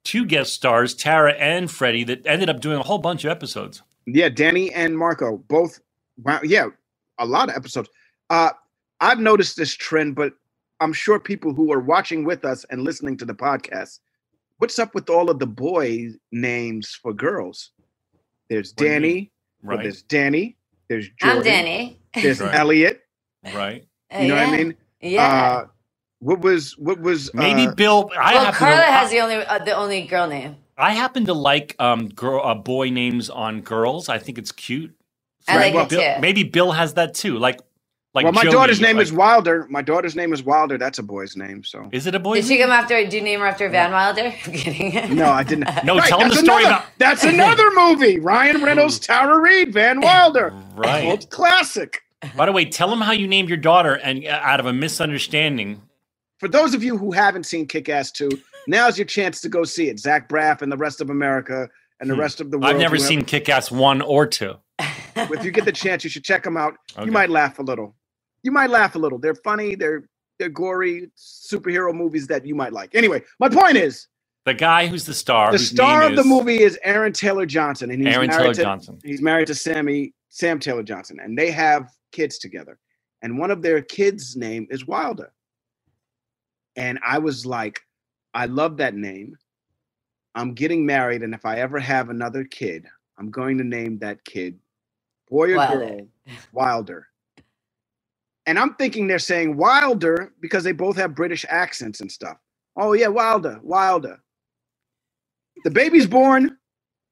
two 0.03 0.25
guest 0.25 0.53
stars, 0.53 0.93
Tara 0.93 1.33
and 1.33 1.71
Freddie, 1.71 2.03
that 2.03 2.27
ended 2.27 2.51
up 2.51 2.59
doing 2.61 2.77
a 2.77 2.83
whole 2.83 2.99
bunch 2.99 3.25
of 3.25 3.31
episodes. 3.31 3.81
Yeah, 4.05 4.29
Danny 4.29 4.71
and 4.73 4.97
Marco 4.97 5.37
both. 5.47 5.79
Wow, 6.23 6.39
yeah, 6.43 6.67
a 7.19 7.25
lot 7.25 7.49
of 7.49 7.55
episodes. 7.55 7.89
Uh, 8.29 8.51
I've 8.99 9.19
noticed 9.19 9.57
this 9.57 9.73
trend, 9.75 10.15
but 10.15 10.33
I'm 10.79 10.93
sure 10.93 11.19
people 11.19 11.53
who 11.53 11.71
are 11.71 11.79
watching 11.79 12.23
with 12.23 12.45
us 12.45 12.65
and 12.69 12.83
listening 12.83 13.17
to 13.17 13.25
the 13.25 13.33
podcast, 13.33 13.99
what's 14.57 14.79
up 14.79 14.93
with 14.95 15.09
all 15.09 15.29
of 15.29 15.39
the 15.39 15.47
boy 15.47 16.09
names 16.31 16.97
for 17.01 17.13
girls? 17.13 17.71
There's 18.49 18.71
What 18.71 18.77
do 18.77 18.83
you? 18.85 18.89
Danny. 18.91 19.31
well, 19.63 19.77
Right. 19.77 19.83
there's 19.83 20.01
Danny. 20.03 20.57
There's 20.89 21.09
Jordan. 21.17 21.37
I'm 21.39 21.43
Danny. 21.43 21.99
There's 22.13 22.41
Right. 22.41 22.53
Elliot. 22.55 23.01
Right. 23.53 23.85
You 24.19 24.27
know 24.27 24.35
what 24.35 24.47
I 24.49 24.57
mean? 24.57 24.75
Yeah. 25.01 25.25
Uh, 25.25 25.67
what 26.19 26.41
was 26.41 26.77
what 26.77 26.99
was 26.99 27.33
Maybe 27.33 27.65
uh, 27.67 27.73
Bill. 27.73 28.11
I 28.19 28.33
well, 28.35 28.45
happen 28.45 28.57
Carla 28.59 28.75
to, 28.77 28.91
has 28.91 29.09
the 29.09 29.19
only 29.21 29.35
uh, 29.37 29.57
the 29.59 29.71
only 29.75 30.01
girl 30.05 30.27
name. 30.27 30.57
I 30.81 30.91
happen 30.93 31.25
to 31.25 31.33
like 31.33 31.75
um 31.79 32.09
girl 32.09 32.41
uh, 32.43 32.55
boy 32.55 32.89
names 32.89 33.29
on 33.29 33.61
girls. 33.61 34.09
I 34.09 34.17
think 34.17 34.37
it's 34.37 34.51
cute. 34.51 34.93
I 35.47 35.55
like 35.55 35.73
maybe 35.73 35.77
it 35.83 35.89
Bill, 35.89 36.15
too. 36.15 36.21
Maybe 36.21 36.43
Bill 36.43 36.71
has 36.71 36.95
that 36.95 37.13
too. 37.13 37.37
Like 37.37 37.59
like 38.13 38.25
well, 38.25 38.33
my 38.33 38.41
Jody, 38.43 38.53
daughter's 38.55 38.81
name 38.81 38.97
like- 38.97 39.03
is 39.03 39.13
Wilder. 39.13 39.67
My 39.69 39.81
daughter's 39.81 40.15
name 40.15 40.33
is 40.33 40.43
Wilder. 40.43 40.77
That's 40.77 40.99
a 40.99 41.03
boy's 41.03 41.37
name. 41.37 41.63
So 41.63 41.87
Is 41.93 42.07
it 42.07 42.15
a 42.15 42.19
boy? 42.19 42.35
Did 42.35 42.45
she 42.45 42.57
come 42.57 42.69
after? 42.71 42.95
Did 42.95 43.13
you 43.13 43.21
name 43.21 43.39
her 43.39 43.45
after 43.47 43.69
Van 43.69 43.91
Wilder? 43.91 44.33
I'm 44.45 44.51
kidding. 44.53 45.15
no, 45.15 45.29
I 45.31 45.43
didn't. 45.43 45.69
No, 45.85 45.99
tell 46.01 46.19
him 46.19 46.29
the 46.29 46.35
story 46.35 46.63
another, 46.65 46.75
about- 46.83 46.85
That's 46.97 47.23
another 47.35 47.71
movie. 47.71 48.19
Ryan 48.19 48.61
Reynolds, 48.63 48.99
Tara 48.99 49.39
Reid, 49.39 49.71
Van 49.73 50.01
Wilder. 50.01 50.53
Right. 50.75 51.05
Old 51.05 51.29
classic. 51.29 52.01
By 52.35 52.45
the 52.47 52.51
way, 52.51 52.65
tell 52.65 52.91
him 52.91 52.99
how 53.01 53.13
you 53.13 53.27
named 53.27 53.47
your 53.49 53.57
daughter, 53.57 53.93
and 53.95 54.25
uh, 54.27 54.39
out 54.43 54.59
of 54.59 54.65
a 54.65 54.73
misunderstanding, 54.73 55.81
For 56.37 56.47
those 56.49 56.73
of 56.73 56.83
you 56.83 56.97
who 56.97 57.11
haven't 57.13 57.45
seen 57.45 57.65
Kick 57.65 57.87
Ass 57.89 58.11
2, 58.11 58.29
now's 58.67 58.97
your 58.97 59.05
chance 59.05 59.41
to 59.41 59.49
go 59.49 59.63
see 59.63 59.89
it. 59.89 59.99
Zach 59.99 60.27
Braff 60.29 60.61
and 60.61 60.71
the 60.71 60.77
rest 60.77 61.01
of 61.01 61.09
America 61.09 61.69
and 61.99 62.09
the 62.09 62.15
Hmm. 62.15 62.21
rest 62.21 62.41
of 62.41 62.51
the 62.51 62.57
world. 62.57 62.73
I've 62.73 62.79
never 62.79 62.97
seen 62.97 63.23
Kick 63.23 63.49
Ass 63.49 63.71
one 63.71 64.01
or 64.01 64.25
two. 64.27 64.55
if 65.15 65.43
you 65.45 65.51
get 65.51 65.65
the 65.65 65.71
chance, 65.71 66.03
you 66.03 66.09
should 66.09 66.23
check 66.23 66.43
them 66.43 66.57
out. 66.57 66.75
Okay. 66.95 67.05
You 67.05 67.11
might 67.11 67.29
laugh 67.29 67.59
a 67.59 67.61
little. 67.63 67.95
You 68.43 68.51
might 68.51 68.69
laugh 68.69 68.95
a 68.95 68.99
little. 68.99 69.19
They're 69.19 69.35
funny. 69.35 69.75
They're 69.75 70.03
they're 70.39 70.49
gory 70.49 71.11
superhero 71.15 71.93
movies 71.93 72.25
that 72.27 72.45
you 72.47 72.55
might 72.55 72.73
like. 72.73 72.95
Anyway, 72.95 73.21
my 73.39 73.47
point 73.47 73.77
is 73.77 74.07
The 74.45 74.55
guy 74.55 74.87
who's 74.87 75.05
the 75.05 75.13
star, 75.13 75.51
the 75.51 75.59
star 75.59 76.01
of 76.01 76.15
the 76.15 76.23
movie 76.23 76.63
is 76.63 76.79
Aaron 76.83 77.13
Taylor 77.13 77.45
Johnson, 77.45 77.91
and 77.91 77.99
he's 78.03 78.15
Aaron 78.15 78.27
married 78.27 78.41
Taylor 78.41 78.53
to, 78.55 78.61
Johnson. 78.63 78.99
He's 79.03 79.21
married 79.21 79.45
to 79.47 79.53
Sammy 79.55 80.13
Sam 80.29 80.57
Taylor 80.59 80.81
Johnson, 80.81 81.19
and 81.21 81.37
they 81.37 81.51
have 81.51 81.91
kids 82.11 82.39
together. 82.39 82.79
And 83.21 83.37
one 83.37 83.51
of 83.51 83.61
their 83.61 83.83
kids' 83.83 84.35
name 84.35 84.65
is 84.71 84.87
Wilder. 84.87 85.31
And 86.75 86.97
I 87.05 87.19
was 87.19 87.45
like, 87.45 87.81
I 88.33 88.47
love 88.47 88.77
that 88.77 88.95
name. 88.95 89.37
I'm 90.35 90.53
getting 90.53 90.85
married, 90.85 91.23
and 91.23 91.33
if 91.33 91.45
I 91.45 91.57
ever 91.57 91.79
have 91.79 92.09
another 92.09 92.43
kid, 92.45 92.87
I'm 93.17 93.31
going 93.31 93.57
to 93.59 93.63
name 93.63 93.99
that 93.99 94.23
kid, 94.25 94.59
boy 95.29 95.53
or 95.55 95.57
Wilder. 95.57 95.67
girl, 95.67 96.07
Wilder. 96.53 97.07
And 98.47 98.59
I'm 98.59 98.75
thinking 98.75 99.07
they're 99.07 99.19
saying 99.19 99.57
Wilder 99.57 100.33
because 100.41 100.63
they 100.65 100.73
both 100.73 100.97
have 100.97 101.15
British 101.15 101.45
accents 101.49 102.01
and 102.01 102.11
stuff. 102.11 102.37
Oh 102.77 102.93
yeah, 102.93 103.07
Wilder, 103.09 103.59
Wilder. 103.63 104.19
The 105.63 105.71
baby's 105.71 106.07
born. 106.07 106.57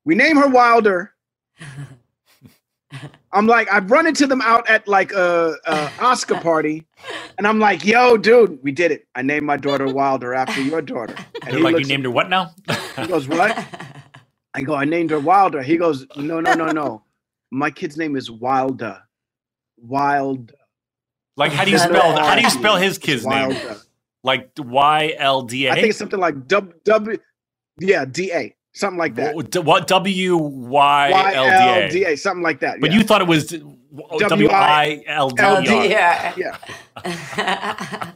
We 0.05 0.15
name 0.15 0.37
her 0.37 0.49
Wilder. 0.49 1.13
I'm 3.33 3.47
like, 3.47 3.71
I've 3.71 3.91
run 3.91 4.07
into 4.07 4.27
them 4.27 4.41
out 4.41 4.69
at 4.69 4.87
like 4.87 5.11
a, 5.13 5.55
a 5.67 5.91
Oscar 6.01 6.35
party, 6.41 6.85
and 7.37 7.47
I'm 7.47 7.59
like, 7.59 7.85
"Yo, 7.85 8.17
dude, 8.17 8.59
we 8.63 8.71
did 8.71 8.91
it. 8.91 9.07
I 9.15 9.21
named 9.23 9.45
my 9.45 9.57
daughter 9.57 9.87
Wilder 9.87 10.33
after 10.33 10.61
your 10.61 10.81
daughter." 10.81 11.15
And 11.45 11.53
They're 11.53 11.59
he 11.59 11.63
like, 11.63 11.79
you 11.79 11.85
named 11.85 12.05
her 12.05 12.11
what 12.11 12.29
now? 12.29 12.51
He 12.97 13.07
goes, 13.07 13.27
"What?" 13.27 13.57
I 14.53 14.61
go, 14.61 14.75
I 14.75 14.85
named 14.85 15.11
her 15.11 15.19
Wilder. 15.19 15.61
He 15.63 15.77
goes, 15.77 16.05
no, 16.17 16.39
no, 16.41 16.53
no, 16.53 16.67
no. 16.71 17.03
My 17.51 17.71
kid's 17.71 17.97
name 17.97 18.15
is 18.15 18.29
Wilder. 18.29 19.01
Wild. 19.77 20.53
Like, 21.37 21.51
how 21.53 21.65
do 21.65 21.71
you 21.71 21.77
spell? 21.79 22.17
How 22.17 22.35
do 22.35 22.41
you 22.41 22.49
spell 22.49 22.77
his 22.77 22.97
kid's 22.97 23.25
name? 23.25 23.49
Wilder. 23.49 23.77
Like 24.23 24.51
Y 24.57 25.15
L 25.17 25.43
D 25.43 25.67
A. 25.67 25.71
I 25.71 25.75
think 25.75 25.89
it's 25.89 25.99
something 25.99 26.19
like 26.19 26.47
W. 26.47 26.73
W 26.85 27.17
yeah, 27.79 28.05
D 28.05 28.31
A. 28.33 28.55
Something 28.73 28.99
like 28.99 29.15
that. 29.15 29.35
What, 29.35 29.55
what 29.65 29.87
W 29.87 30.37
Y 30.37 31.09
Y 31.11 31.33
L 31.33 31.45
L 31.45 31.87
D 31.89 31.99
D 31.99 32.03
A? 32.05 32.09
A. 32.09 32.17
Something 32.17 32.43
like 32.43 32.59
that. 32.59 32.79
But 32.79 32.91
yeah. 32.91 32.97
you 32.97 33.03
thought 33.03 33.21
it 33.21 33.27
was 33.27 33.47
W 33.47 34.49
I 34.49 35.03
L 35.07 35.29
D 35.29 35.41
L 35.43 35.61
D. 35.61 35.93
A. 35.93 36.33
Yeah. 36.37 38.11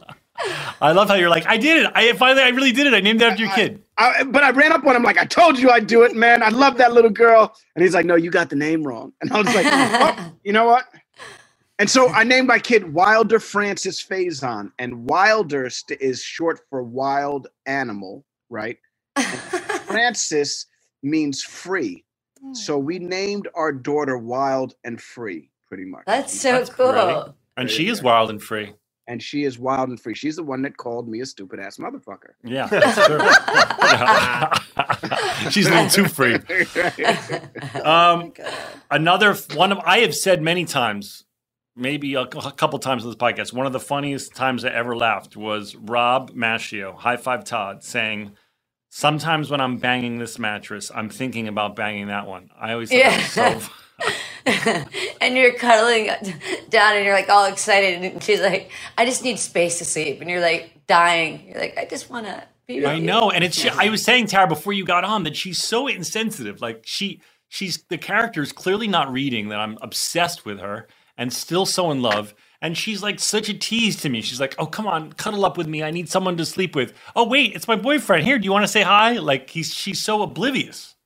I 0.80 0.92
love 0.92 1.08
how 1.08 1.14
you're 1.14 1.28
like, 1.30 1.46
I 1.46 1.56
did 1.56 1.84
it. 1.84 1.92
I 1.94 2.12
finally, 2.14 2.42
I 2.42 2.48
really 2.48 2.72
did 2.72 2.86
it. 2.86 2.94
I 2.94 3.00
named 3.00 3.22
it 3.22 3.24
after 3.24 3.44
your 3.44 3.52
kid. 3.54 3.82
I, 3.96 4.24
but 4.24 4.42
I 4.42 4.50
ran 4.50 4.72
up 4.72 4.84
on 4.84 4.96
him 4.96 5.02
like, 5.02 5.16
I 5.16 5.24
told 5.24 5.58
you 5.58 5.70
I'd 5.70 5.86
do 5.86 6.02
it, 6.02 6.14
man. 6.14 6.42
I 6.42 6.48
love 6.48 6.76
that 6.78 6.92
little 6.92 7.10
girl. 7.10 7.54
And 7.74 7.82
he's 7.84 7.94
like, 7.94 8.06
No, 8.06 8.16
you 8.16 8.30
got 8.30 8.50
the 8.50 8.56
name 8.56 8.82
wrong. 8.82 9.12
And 9.20 9.32
I 9.32 9.38
was 9.38 9.54
like, 9.54 9.66
oh, 9.68 10.32
You 10.44 10.52
know 10.52 10.66
what? 10.66 10.86
And 11.78 11.90
so 11.90 12.08
I 12.08 12.24
named 12.24 12.46
my 12.48 12.58
kid 12.58 12.92
Wilder 12.92 13.40
Francis 13.40 14.02
Faison. 14.04 14.70
And 14.78 15.06
Wilder 15.06 15.70
st- 15.70 16.00
is 16.00 16.22
short 16.22 16.60
for 16.70 16.82
wild 16.82 17.48
animal, 17.66 18.24
right? 18.48 18.78
And 19.94 20.02
Francis 20.02 20.66
means 21.02 21.42
free. 21.42 22.04
So 22.52 22.76
we 22.76 22.98
named 22.98 23.48
our 23.54 23.72
daughter 23.72 24.18
Wild 24.18 24.74
and 24.84 25.00
Free, 25.00 25.50
pretty 25.66 25.86
much. 25.86 26.02
That's 26.06 26.38
so 26.38 26.64
cool. 26.66 27.34
And 27.56 27.70
she 27.70 27.88
is 27.88 28.02
wild 28.02 28.28
and 28.30 28.42
free. 28.42 28.74
And 29.06 29.22
she 29.22 29.44
is 29.44 29.58
wild 29.58 29.90
and 29.90 30.00
free. 30.00 30.14
She's 30.14 30.36
the 30.36 30.42
one 30.42 30.62
that 30.62 30.76
called 30.76 31.08
me 31.08 31.20
a 31.20 31.26
stupid 31.26 31.60
ass 31.60 31.78
motherfucker. 31.78 32.32
Yeah. 32.42 32.68
She's 35.50 35.66
a 35.66 35.70
little 35.70 35.88
too 35.90 36.08
free. 36.08 36.38
Um, 37.84 38.32
another 38.90 39.34
one 39.54 39.72
of 39.72 39.78
I 39.80 39.98
have 39.98 40.14
said 40.14 40.40
many 40.42 40.64
times, 40.64 41.24
maybe 41.76 42.14
a, 42.14 42.22
a 42.22 42.52
couple 42.52 42.78
times 42.78 43.04
on 43.04 43.10
this 43.10 43.16
podcast. 43.16 43.52
One 43.52 43.66
of 43.66 43.72
the 43.72 43.80
funniest 43.80 44.34
times 44.34 44.64
I 44.64 44.70
ever 44.70 44.96
laughed 44.96 45.36
was 45.36 45.76
Rob 45.76 46.30
Maschio, 46.32 46.96
High 46.96 47.16
Five 47.18 47.44
Todd, 47.44 47.84
saying, 47.84 48.32
"Sometimes 48.94 49.50
when 49.50 49.60
I'm 49.60 49.78
banging 49.78 50.18
this 50.18 50.38
mattress, 50.38 50.90
I'm 50.94 51.10
thinking 51.10 51.48
about 51.48 51.76
banging 51.76 52.08
that 52.08 52.26
one." 52.26 52.50
I 52.58 52.72
always 52.74 52.92
Yeah. 52.92 53.18
so. 53.24 53.60
and 54.46 55.36
you're 55.36 55.54
cuddling 55.54 56.06
down 56.70 56.96
and 56.96 57.04
you're 57.04 57.14
like 57.14 57.30
all 57.30 57.46
excited 57.46 58.02
and 58.04 58.22
she's 58.22 58.40
like 58.40 58.70
i 58.98 59.06
just 59.06 59.24
need 59.24 59.38
space 59.38 59.78
to 59.78 59.84
sleep 59.86 60.20
and 60.20 60.30
you're 60.30 60.40
like 60.40 60.72
dying 60.86 61.46
you're 61.48 61.58
like 61.60 61.78
i 61.78 61.86
just 61.86 62.10
want 62.10 62.26
to 62.26 62.44
be 62.66 62.84
I 62.84 62.94
you." 62.94 63.02
know, 63.04 63.30
and 63.30 63.44
it's. 63.44 63.64
I 63.66 63.88
was 63.90 64.02
saying 64.02 64.28
Tara 64.28 64.46
before 64.48 64.72
you 64.72 64.84
got 64.84 65.04
on 65.04 65.24
that 65.24 65.36
she's 65.36 65.62
so 65.62 65.86
insensitive. 65.88 66.60
Like 66.62 66.82
she, 66.86 67.20
she's 67.48 67.84
the 67.88 67.98
character 67.98 68.42
is 68.42 68.52
clearly 68.52 68.88
not 68.88 69.12
reading 69.12 69.48
that 69.50 69.60
I'm 69.60 69.78
obsessed 69.82 70.44
with 70.44 70.60
her 70.60 70.88
and 71.18 71.32
still 71.32 71.66
so 71.66 71.90
in 71.90 72.02
love. 72.02 72.34
And 72.64 72.78
she's 72.78 73.04
like 73.04 73.20
such 73.20 73.50
a 73.50 73.54
tease 73.54 73.96
to 74.02 74.10
me. 74.10 74.22
She's 74.22 74.40
like, 74.40 74.56
"Oh, 74.58 74.66
come 74.66 74.88
on, 74.88 75.12
cuddle 75.14 75.46
up 75.46 75.58
with 75.58 75.68
me. 75.68 75.84
I 75.84 75.92
need 75.92 76.08
someone 76.10 76.38
to 76.38 76.46
sleep 76.46 76.76
with." 76.76 76.94
Oh, 77.16 77.28
wait, 77.28 77.54
it's 77.56 77.68
my 77.68 77.76
boyfriend. 77.76 78.24
Here, 78.24 78.38
do 78.40 78.46
you 78.46 78.52
want 78.52 78.64
to 78.64 78.72
say 78.72 78.82
hi? 78.82 79.14
Like 79.14 79.50
he's 79.50 79.74
she's 79.74 80.02
so 80.02 80.22
oblivious. 80.22 80.96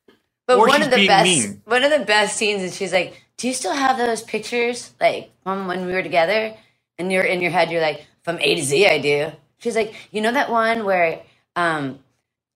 But 0.48 0.58
Or 0.58 0.68
one 0.68 0.82
of 0.82 0.90
the 0.90 0.98
best, 1.06 1.24
mean. 1.24 1.62
one 1.66 1.84
of 1.84 1.92
the 1.92 2.06
best 2.06 2.36
scenes 2.36 2.62
is 2.62 2.76
she's 2.76 2.92
like, 2.92 3.22
"Do 3.38 3.48
you 3.48 3.54
still 3.54 3.74
have 3.74 3.98
those 3.98 4.22
pictures, 4.22 4.92
like 5.00 5.32
from 5.44 5.68
when 5.68 5.86
we 5.86 5.94
were 5.94 6.04
together?" 6.04 6.54
And 6.98 7.12
you're 7.12 7.24
in 7.24 7.42
your 7.42 7.52
head, 7.52 7.70
you're 7.72 7.82
like, 7.82 8.06
"From 8.24 8.38
A 8.40 8.56
to 8.56 8.62
Z, 8.62 8.86
I 8.88 8.98
do." 8.98 9.32
She's 9.60 9.76
like, 9.76 9.94
"You 10.12 10.22
know 10.22 10.32
that 10.32 10.50
one 10.50 10.84
where 10.84 11.22
um, 11.56 12.00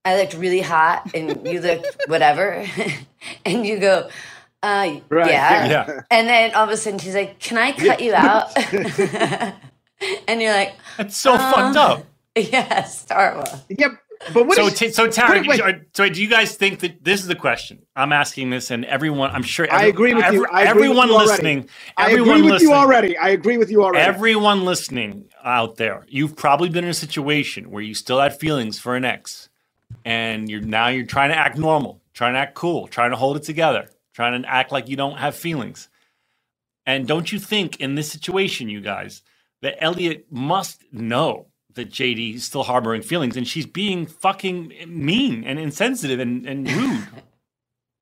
I 0.05 0.19
looked 0.19 0.35
really 0.35 0.63
hot 0.63 1.11
and 1.15 1.47
you 1.47 1.61
looked 1.61 1.97
whatever," 2.09 2.67
and 3.47 3.67
you 3.67 3.79
go, 3.81 4.11
uh, 4.63 5.01
Right, 5.09 5.31
yeah. 5.31 5.67
yeah. 5.67 6.01
And 6.11 6.29
then 6.29 6.55
all 6.55 6.65
of 6.65 6.71
a 6.71 6.77
sudden 6.77 6.99
she's 6.99 7.15
like, 7.15 7.39
"Can 7.39 7.59
I 7.59 7.73
cut 7.73 8.01
you 8.01 8.15
out?" 8.15 8.51
and 10.29 10.41
you're 10.43 10.53
like, 10.53 10.75
That's 10.97 11.17
so 11.17 11.35
Uh, 11.35 11.53
fucked 11.53 11.77
up. 11.77 12.05
"Yes, 12.37 13.05
Starwa." 13.07 13.61
Yep. 13.69 13.93
But 14.33 14.47
what 14.47 14.55
so, 14.57 14.69
is- 14.69 14.79
t- 14.79 14.91
so 14.93 15.09
Tara, 15.09 15.41
wait, 15.41 15.49
wait. 15.49 15.61
do 15.61 15.67
you- 15.69 15.81
so 15.95 16.09
do 16.09 16.23
you 16.23 16.29
guys 16.29 16.55
think 16.55 16.79
that 16.81 17.03
this 17.03 17.21
is 17.21 17.27
the 17.27 17.35
question? 17.35 17.81
I'm 17.97 18.13
asking 18.13 18.51
this, 18.51 18.71
and 18.71 18.85
everyone, 18.85 19.31
I'm 19.33 19.43
sure, 19.43 19.67
I 19.73 19.87
agree 19.87 20.15
with 20.15 20.23
you. 20.33 20.45
every- 20.45 20.47
I 20.53 20.63
agree 20.71 20.89
with 20.89 20.99
everyone 20.99 21.09
you 21.09 21.15
already. 21.15 21.29
listening, 21.31 21.69
I 21.97 22.11
agree 22.13 22.21
with 22.43 22.45
listening, 22.53 22.71
you 22.71 22.77
already. 22.77 23.19
I 23.19 23.29
agree 23.31 23.59
with 23.59 23.69
you 23.73 23.83
already. 23.83 23.99
Everyone 24.07 24.65
listening 24.65 25.25
out 25.43 25.75
there, 25.77 26.07
you've 26.09 26.37
probably 26.37 26.69
been 26.69 26.85
in 26.85 26.91
a 26.91 26.95
situation 26.95 27.69
where 27.73 27.83
you 27.83 27.95
still 27.95 28.21
had 28.21 28.39
feelings 28.39 28.79
for 28.79 28.95
an 28.95 29.05
ex, 29.05 29.49
and 30.05 30.49
you're 30.49 30.61
now 30.61 30.87
you're 30.87 31.05
trying 31.05 31.31
to 31.31 31.37
act 31.37 31.59
normal, 31.59 32.01
trying 32.15 32.35
to 32.35 32.39
act 32.39 32.55
cool, 32.55 32.87
trying 32.87 33.11
to 33.11 33.17
hold 33.17 33.37
it 33.37 33.43
together, 33.43 33.89
trying 34.13 34.43
to 34.43 34.49
act 34.49 34.73
like 34.73 34.89
you 34.89 34.97
don't 34.97 35.19
have 35.19 35.35
feelings. 35.35 35.89
And 36.87 37.07
don't 37.07 37.31
you 37.33 37.39
think 37.39 37.81
in 37.81 37.95
this 37.95 38.11
situation, 38.11 38.69
you 38.69 38.81
guys, 38.81 39.23
that 39.63 39.83
Elliot 39.83 40.27
must 40.31 40.83
know 40.93 41.47
that 41.75 41.91
JD 41.91 42.35
is 42.35 42.45
still 42.45 42.65
harboring 42.65 43.03
feelings 43.03 43.37
and 43.37 43.47
she's 43.47 43.67
being 43.67 44.07
fucking 44.07 44.73
mean 44.87 45.45
and 45.45 45.59
insensitive 45.59 46.21
and, 46.21 46.47
and 46.47 46.71
rude. 46.71 47.07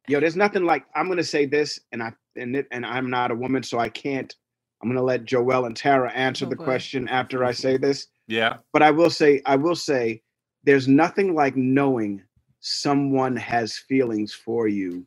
Yo, 0.09 0.19
there's 0.19 0.37
nothing 0.37 0.65
like 0.65 0.85
I'm 0.97 1.09
gonna 1.09 1.23
say 1.23 1.47
this, 1.47 1.79
and 1.93 2.03
I 2.03 2.13
and 2.35 2.57
it, 2.57 2.67
and 2.73 2.85
I'm 2.85 3.11
not 3.11 3.31
a 3.31 3.35
woman, 3.35 3.63
so 3.63 3.79
I 3.79 3.89
can't. 3.89 4.35
I'm 4.83 4.89
gonna 4.89 5.03
let 5.03 5.25
Joelle 5.25 5.67
and 5.67 5.77
Tara 5.77 6.11
answer 6.13 6.47
oh, 6.47 6.49
the 6.49 6.57
boy. 6.57 6.65
question 6.65 7.07
after 7.07 7.45
I 7.45 7.53
say 7.53 7.77
this. 7.77 8.09
yeah. 8.27 8.57
But 8.73 8.83
I 8.83 8.91
will 8.91 9.11
say, 9.11 9.41
I 9.47 9.55
will 9.55 9.77
say, 9.77 10.23
there's 10.65 10.89
nothing 10.89 11.35
like 11.35 11.55
knowing 11.55 12.23
someone 12.59 13.37
has 13.37 13.77
feelings 13.77 14.33
for 14.33 14.67
you, 14.67 15.07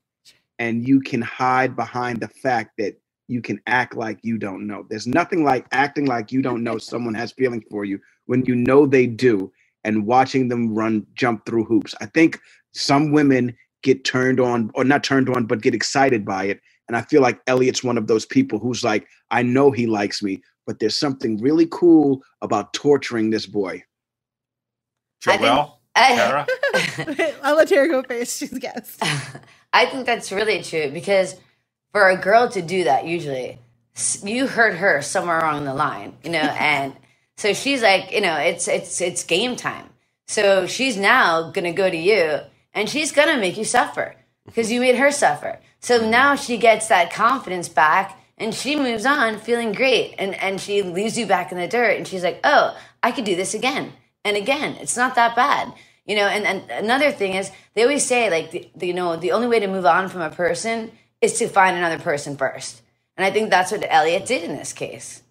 and 0.60 0.88
you 0.88 1.02
can 1.02 1.22
hide 1.22 1.76
behind 1.76 2.20
the 2.22 2.28
fact 2.28 2.72
that 2.78 2.96
you 3.28 3.42
can 3.42 3.60
act 3.68 3.96
like 3.96 4.20
you 4.24 4.38
don't 4.38 4.68
know. 4.68 4.86
There's 4.90 5.08
nothing 5.08 5.44
like 5.44 5.66
acting 5.72 6.06
like 6.06 6.32
you 6.32 6.42
don't 6.42 6.64
know 6.64 6.78
someone 6.78 7.14
has 7.16 7.32
feelings 7.32 7.64
for 7.72 7.86
you 7.86 8.00
when 8.26 8.46
you 8.46 8.56
know 8.56 8.86
they 8.86 9.08
do, 9.08 9.52
and 9.84 10.06
watching 10.06 10.48
them 10.50 10.74
run 10.76 11.06
jump 11.16 11.46
through 11.46 11.66
hoops. 11.66 11.96
I 12.02 12.06
think 12.08 12.40
some 12.74 13.12
women 13.12 13.56
get 13.84 14.06
turned 14.06 14.40
on, 14.40 14.72
or 14.76 14.84
not 14.84 15.04
turned 15.04 15.30
on, 15.30 15.46
but 15.46 15.62
get 15.62 15.76
excited 15.76 16.26
by 16.26 16.46
it. 16.46 16.60
And 16.88 16.98
I 16.98 17.02
feel 17.02 17.22
like 17.22 17.40
Elliot's 17.48 17.84
one 17.84 17.98
of 17.98 18.08
those 18.08 18.26
people 18.26 18.60
who's 18.60 18.84
like, 18.84 19.08
I 19.32 19.42
know 19.44 19.72
he 19.72 19.88
likes 19.88 20.22
me, 20.24 20.42
but 20.68 20.80
there's 20.80 21.00
something 21.00 21.38
really 21.42 21.68
cool 21.72 22.22
about 22.42 22.74
torturing 22.74 23.30
this 23.30 23.46
boy. 23.46 23.84
I 25.28 25.38
think- 25.38 25.42
Joelle, 25.50 25.74
I- 25.96 26.16
Tara. 26.16 26.48
I'll 27.44 27.56
let 27.56 27.70
Tara 27.70 27.88
go 27.90 28.04
first. 28.04 28.38
She's 28.40 28.54
a 28.54 28.60
guest. 28.60 29.02
I 29.74 29.88
think 29.88 30.06
that's 30.06 30.32
really 30.32 30.64
true 30.64 30.92
because 30.92 31.36
for 31.92 32.10
a 32.10 32.18
girl 32.18 32.50
to 32.50 32.62
do 32.62 32.86
that, 32.86 33.06
usually 33.06 33.60
you 34.24 34.48
hurt 34.48 34.76
her 34.78 35.02
somewhere 35.02 35.40
along 35.40 35.66
the 35.66 35.74
line, 35.74 36.16
you 36.24 36.32
know, 36.32 36.40
and 36.60 36.94
so 37.38 37.54
she's 37.54 37.82
like, 37.82 38.12
you 38.12 38.22
know, 38.22 38.38
it's 38.38 38.68
it's 38.68 39.02
it's 39.02 39.24
game 39.24 39.56
time. 39.56 39.90
So 40.28 40.68
she's 40.68 40.98
now 40.98 41.52
gonna 41.52 41.74
go 41.74 41.90
to 41.90 41.98
you, 41.98 42.40
and 42.74 42.90
she's 42.90 43.12
gonna 43.12 43.38
make 43.38 43.58
you 43.58 43.66
suffer 43.66 44.16
because 44.46 44.72
you 44.72 44.80
made 44.80 44.98
her 44.98 45.12
suffer. 45.12 45.60
So 45.80 46.00
mm-hmm. 46.00 46.12
now 46.12 46.36
she 46.36 46.58
gets 46.58 46.88
that 46.90 47.12
confidence 47.12 47.70
back, 47.70 48.20
and 48.38 48.54
she 48.54 48.76
moves 48.76 49.06
on 49.06 49.40
feeling 49.40 49.74
great, 49.74 50.16
and 50.20 50.36
and 50.36 50.62
she 50.62 50.84
leaves 50.84 51.18
you 51.18 51.26
back 51.26 51.52
in 51.52 51.58
the 51.58 51.68
dirt, 51.68 51.98
and 51.98 52.08
she's 52.08 52.24
like, 52.24 52.40
oh, 52.44 52.78
I 53.02 53.12
could 53.12 53.26
do 53.26 53.36
this 53.36 53.56
again 53.56 53.94
and 54.24 54.38
again. 54.38 54.78
It's 54.80 54.98
not 54.98 55.16
that 55.16 55.36
bad 55.36 55.74
you 56.06 56.16
know 56.16 56.28
and, 56.28 56.46
and 56.46 56.70
another 56.72 57.12
thing 57.12 57.34
is 57.34 57.52
they 57.74 57.84
always 57.84 58.06
say 58.06 58.30
like 58.30 58.52
the, 58.52 58.70
the, 58.76 58.88
you 58.88 58.94
know 58.94 59.16
the 59.16 59.32
only 59.32 59.48
way 59.48 59.60
to 59.60 59.68
move 59.68 59.86
on 59.86 60.10
from 60.10 60.22
a 60.22 60.30
person 60.30 60.92
is 61.22 61.38
to 61.40 61.48
find 61.48 61.78
another 61.78 62.00
person 62.00 62.36
first 62.38 62.82
and 63.18 63.26
i 63.26 63.32
think 63.32 63.50
that's 63.50 63.72
what 63.72 63.86
elliot 63.90 64.26
did 64.26 64.44
in 64.44 64.56
this 64.56 64.74
case 64.74 65.22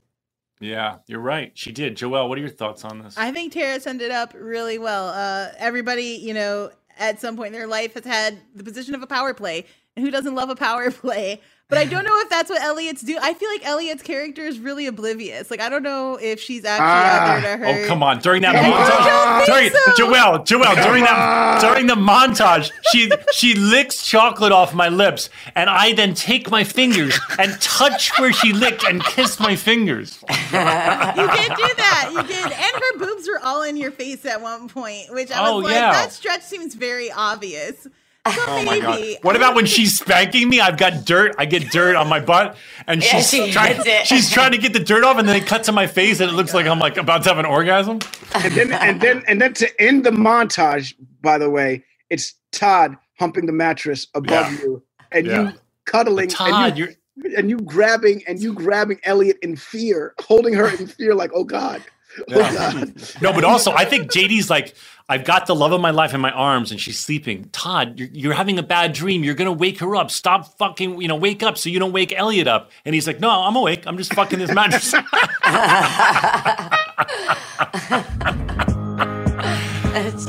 Yeah, 0.60 0.98
you're 1.08 1.18
right. 1.18 1.50
She 1.54 1.72
did. 1.72 1.96
Joelle, 1.96 2.28
what 2.28 2.38
are 2.38 2.40
your 2.40 2.50
thoughts 2.50 2.84
on 2.84 3.02
this? 3.02 3.18
I 3.18 3.32
think 3.32 3.52
Tara 3.52 3.80
summed 3.80 4.00
it 4.00 4.12
up 4.12 4.32
really 4.38 4.78
well. 4.78 5.08
Uh, 5.08 5.48
everybody, 5.58 6.20
you 6.22 6.32
know, 6.32 6.70
at 6.98 7.20
some 7.20 7.34
point 7.36 7.48
in 7.48 7.52
their 7.58 7.66
life 7.66 7.94
has 7.94 8.04
had 8.04 8.38
the 8.54 8.62
position 8.62 8.94
of 8.94 9.02
a 9.02 9.06
power 9.08 9.34
play, 9.34 9.66
and 9.96 10.04
who 10.04 10.12
doesn't 10.12 10.36
love 10.36 10.50
a 10.50 10.54
power 10.54 10.90
play? 11.04 11.40
But 11.72 11.78
I 11.78 11.84
don't 11.86 12.04
know 12.04 12.18
if 12.20 12.28
that's 12.28 12.50
what 12.50 12.60
Elliot's 12.60 13.00
do. 13.00 13.16
I 13.22 13.32
feel 13.32 13.48
like 13.48 13.64
Elliot's 13.64 14.02
character 14.02 14.42
is 14.42 14.58
really 14.58 14.86
oblivious. 14.86 15.50
Like 15.50 15.62
I 15.62 15.70
don't 15.70 15.82
know 15.82 16.16
if 16.20 16.38
she's 16.38 16.66
actually 16.66 16.84
out 16.86 17.38
ah. 17.38 17.40
there 17.42 17.56
to 17.56 17.84
Oh 17.84 17.88
come 17.88 18.02
on! 18.02 18.18
During 18.18 18.42
that 18.42 18.54
montage, 18.56 19.46
during 19.46 19.70
think 19.70 19.96
so. 19.96 20.04
Joelle, 20.04 20.46
Joelle, 20.46 20.84
during 20.84 21.04
that 21.04 21.62
during 21.62 21.86
the 21.86 21.94
montage, 21.94 22.70
she 22.90 23.10
she 23.32 23.54
licks 23.54 24.04
chocolate 24.06 24.52
off 24.52 24.74
my 24.74 24.90
lips, 24.90 25.30
and 25.54 25.70
I 25.70 25.94
then 25.94 26.12
take 26.12 26.50
my 26.50 26.62
fingers 26.62 27.18
and 27.38 27.58
touch 27.62 28.18
where 28.18 28.34
she 28.34 28.52
licked 28.52 28.84
and 28.84 29.02
kiss 29.02 29.40
my 29.40 29.56
fingers. 29.56 30.18
You 30.22 30.28
can't 30.28 31.56
do 31.56 31.68
that. 31.78 32.10
You 32.12 32.22
did, 32.22 32.44
and 32.44 32.52
her 32.52 32.98
boobs 32.98 33.26
were 33.26 33.40
all 33.42 33.62
in 33.62 33.78
your 33.78 33.92
face 33.92 34.26
at 34.26 34.42
one 34.42 34.68
point, 34.68 35.06
which 35.08 35.30
I 35.30 35.48
Oh, 35.48 35.56
was 35.56 35.64
like, 35.64 35.74
yeah. 35.74 35.92
that 35.92 36.12
stretch 36.12 36.42
seems 36.42 36.74
very 36.74 37.10
obvious. 37.10 37.86
So 38.26 38.32
Oh 38.46 38.64
my 38.64 38.78
god! 38.78 39.02
What 39.22 39.34
about 39.34 39.56
when 39.56 39.66
she's 39.66 39.98
spanking 39.98 40.48
me? 40.48 40.60
I've 40.60 40.76
got 40.78 41.04
dirt. 41.04 41.34
I 41.38 41.44
get 41.44 41.70
dirt 41.72 41.96
on 41.96 42.08
my 42.08 42.20
butt, 42.20 42.56
and 42.86 43.02
Yeah, 43.02 43.18
she's 43.20 43.30
she 43.30 43.52
trying. 43.52 43.80
She's 44.04 44.30
trying 44.30 44.52
to 44.52 44.58
get 44.58 44.72
the 44.72 44.78
dirt 44.80 45.02
off, 45.02 45.18
and 45.18 45.28
then 45.28 45.34
it 45.34 45.46
cuts 45.46 45.66
to 45.66 45.72
my 45.72 45.88
face, 45.88 46.20
and 46.20 46.30
it 46.30 46.34
looks 46.34 46.54
like 46.54 46.66
I'm 46.66 46.78
like 46.78 46.96
about 46.98 47.24
to 47.24 47.30
have 47.30 47.38
an 47.38 47.46
orgasm. 47.46 47.98
And 48.34 48.54
then 48.54 48.72
and 48.72 49.00
then 49.00 49.24
and 49.26 49.40
then 49.40 49.54
to 49.54 49.82
end 49.82 50.04
the 50.04 50.10
montage, 50.12 50.94
by 51.20 51.36
the 51.36 51.50
way, 51.50 51.82
it's 52.10 52.34
Todd 52.52 52.96
humping 53.18 53.46
the 53.46 53.52
mattress 53.52 54.06
above 54.14 54.52
Yeah. 54.52 54.58
you, 54.60 54.82
and 55.10 55.26
Yeah. 55.26 55.42
you 55.42 55.52
cuddling, 55.86 56.28
But 56.28 56.36
Todd, 56.36 56.68
and 56.70 56.78
you 56.78 56.88
and 57.36 57.50
you 57.50 57.58
grabbing 57.58 58.22
and 58.28 58.40
you 58.40 58.52
grabbing 58.54 59.00
Elliot 59.02 59.38
in 59.42 59.56
fear, 59.56 60.14
holding 60.20 60.54
her 60.54 60.68
in 60.68 60.86
fear, 60.86 61.16
like, 61.16 61.32
oh 61.34 61.42
God, 61.44 61.82
No, 63.20 63.32
but 63.32 63.44
also 63.44 63.72
I 63.72 63.84
think 63.84 64.10
JD's 64.10 64.50
like, 64.50 64.74
I've 65.08 65.24
got 65.24 65.46
the 65.46 65.54
love 65.54 65.72
of 65.72 65.80
my 65.80 65.90
life 65.90 66.14
in 66.14 66.20
my 66.20 66.30
arms 66.30 66.70
and 66.70 66.80
she's 66.80 66.98
sleeping. 66.98 67.48
Todd, 67.52 67.98
you're, 67.98 68.08
you're 68.12 68.32
having 68.32 68.58
a 68.58 68.62
bad 68.62 68.92
dream. 68.92 69.24
You're 69.24 69.34
gonna 69.34 69.52
wake 69.52 69.80
her 69.80 69.96
up. 69.96 70.10
Stop 70.10 70.56
fucking, 70.58 71.00
you 71.00 71.08
know, 71.08 71.16
wake 71.16 71.42
up 71.42 71.58
so 71.58 71.70
you 71.70 71.78
don't 71.78 71.92
wake 71.92 72.12
Elliot 72.12 72.48
up. 72.48 72.70
And 72.84 72.94
he's 72.94 73.06
like, 73.06 73.20
No, 73.20 73.30
I'm 73.30 73.56
awake. 73.56 73.86
I'm 73.86 73.96
just 73.96 74.14
fucking 74.14 74.38
this 74.38 74.52
mattress. 74.52 74.94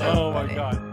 oh 0.01 0.31
my 0.33 0.53
god. 0.53 0.92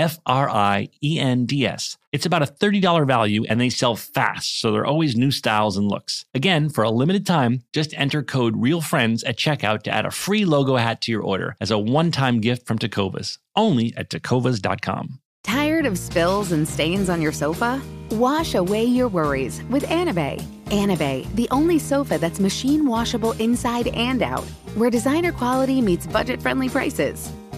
F 0.00 0.18
R 0.24 0.48
I 0.48 0.88
E 1.04 1.18
N 1.20 1.44
D 1.44 1.66
S. 1.66 1.98
It's 2.10 2.24
about 2.24 2.42
a 2.42 2.46
$30 2.46 3.06
value 3.06 3.44
and 3.48 3.60
they 3.60 3.68
sell 3.68 3.94
fast, 3.94 4.60
so 4.60 4.72
there 4.72 4.80
are 4.80 4.86
always 4.86 5.14
new 5.14 5.30
styles 5.30 5.76
and 5.76 5.86
looks. 5.86 6.24
Again, 6.34 6.70
for 6.70 6.82
a 6.82 6.90
limited 6.90 7.26
time, 7.26 7.62
just 7.74 7.92
enter 7.94 8.22
code 8.22 8.56
REALFRIENDS 8.56 9.22
at 9.28 9.36
checkout 9.36 9.82
to 9.82 9.90
add 9.90 10.06
a 10.06 10.10
free 10.10 10.46
logo 10.46 10.76
hat 10.76 11.02
to 11.02 11.12
your 11.12 11.22
order 11.22 11.54
as 11.60 11.70
a 11.70 11.78
one 11.78 12.10
time 12.10 12.40
gift 12.40 12.66
from 12.66 12.78
Tecovas, 12.78 13.38
only 13.54 13.94
at 13.94 14.08
tecovas.com. 14.08 15.20
Tired 15.44 15.84
of 15.84 15.98
spills 15.98 16.52
and 16.52 16.66
stains 16.66 17.10
on 17.10 17.20
your 17.20 17.32
sofa? 17.32 17.80
Wash 18.12 18.54
away 18.54 18.84
your 18.84 19.08
worries 19.08 19.62
with 19.64 19.84
Anabei. 19.84 20.40
Anabei, 20.66 21.30
the 21.34 21.48
only 21.50 21.78
sofa 21.78 22.16
that's 22.16 22.40
machine 22.40 22.86
washable 22.86 23.32
inside 23.32 23.88
and 23.88 24.22
out, 24.22 24.44
where 24.76 24.90
designer 24.90 25.32
quality 25.32 25.82
meets 25.82 26.06
budget 26.06 26.40
friendly 26.40 26.68
prices. 26.70 27.30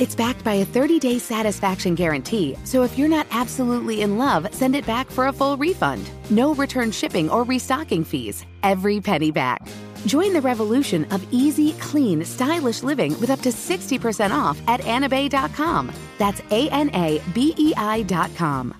It's 0.00 0.14
backed 0.14 0.44
by 0.44 0.54
a 0.54 0.64
30 0.64 1.00
day 1.00 1.18
satisfaction 1.18 1.96
guarantee, 1.96 2.56
so 2.62 2.84
if 2.84 2.96
you're 2.96 3.08
not 3.08 3.26
absolutely 3.32 4.02
in 4.02 4.16
love, 4.16 4.46
send 4.54 4.76
it 4.76 4.86
back 4.86 5.10
for 5.10 5.26
a 5.26 5.32
full 5.32 5.56
refund. 5.56 6.08
No 6.30 6.54
return 6.54 6.92
shipping 6.92 7.28
or 7.28 7.42
restocking 7.42 8.04
fees. 8.04 8.46
Every 8.62 9.00
penny 9.00 9.32
back. 9.32 9.66
Join 10.06 10.32
the 10.32 10.40
revolution 10.40 11.04
of 11.06 11.26
easy, 11.32 11.72
clean, 11.80 12.24
stylish 12.24 12.84
living 12.84 13.18
with 13.18 13.30
up 13.30 13.40
to 13.40 13.48
60% 13.48 14.30
off 14.30 14.60
at 14.68 14.80
anabei.com. 14.82 15.90
That's 16.16 16.42
A 16.52 16.70
N 16.70 16.90
A 16.94 17.20
B 17.34 17.54
E 17.58 17.74
I.com. 17.76 18.74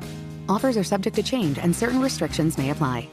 Offers 0.48 0.76
are 0.76 0.84
subject 0.84 1.16
to 1.16 1.22
change 1.24 1.58
and 1.58 1.74
certain 1.74 2.00
restrictions 2.00 2.56
may 2.56 2.70
apply. 2.70 3.08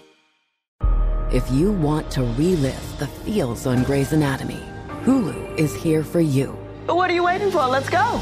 If 1.33 1.49
you 1.49 1.71
want 1.71 2.11
to 2.11 2.21
relive 2.21 2.99
the 2.99 3.07
feels 3.07 3.65
on 3.65 3.83
Grey's 3.83 4.13
Anatomy, 4.13 4.61
Hulu 5.05 5.57
is 5.57 5.73
here 5.75 6.03
for 6.03 6.19
you. 6.19 6.64
What 6.87 7.09
are 7.09 7.13
you 7.13 7.23
waiting 7.23 7.51
for? 7.51 7.65
Let's 7.67 7.89
go. 7.89 8.21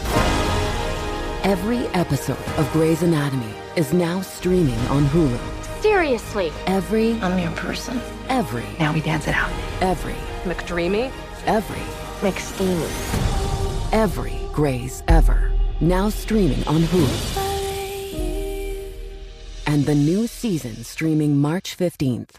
Every 1.44 1.88
episode 1.90 2.38
of 2.58 2.72
Grey's 2.72 3.04
Anatomy 3.04 3.54
is 3.76 3.94
now 3.94 4.22
streaming 4.22 4.80
on 4.88 5.06
Hulu. 5.08 5.40
Seriously. 5.82 6.52
Every 6.66 7.20
I'm 7.22 7.38
your 7.38 7.52
person. 7.52 8.00
every 8.30 8.66
Now 8.80 8.94
we 8.94 9.02
dance 9.02 9.28
it 9.28 9.36
out. 9.36 9.52
every 9.82 10.16
McDreamy. 10.44 11.12
every 11.46 11.84
McSteamy. 12.22 13.94
every 13.94 14.40
Grey's 14.54 15.04
ever 15.08 15.52
now 15.82 16.10
streaming 16.10 16.66
on 16.68 16.82
Hulu. 16.82 17.40
And 19.68 19.86
the 19.86 19.96
new 19.96 20.28
season 20.28 20.84
streaming 20.84 21.38
March 21.38 21.76
15th. 21.78 22.36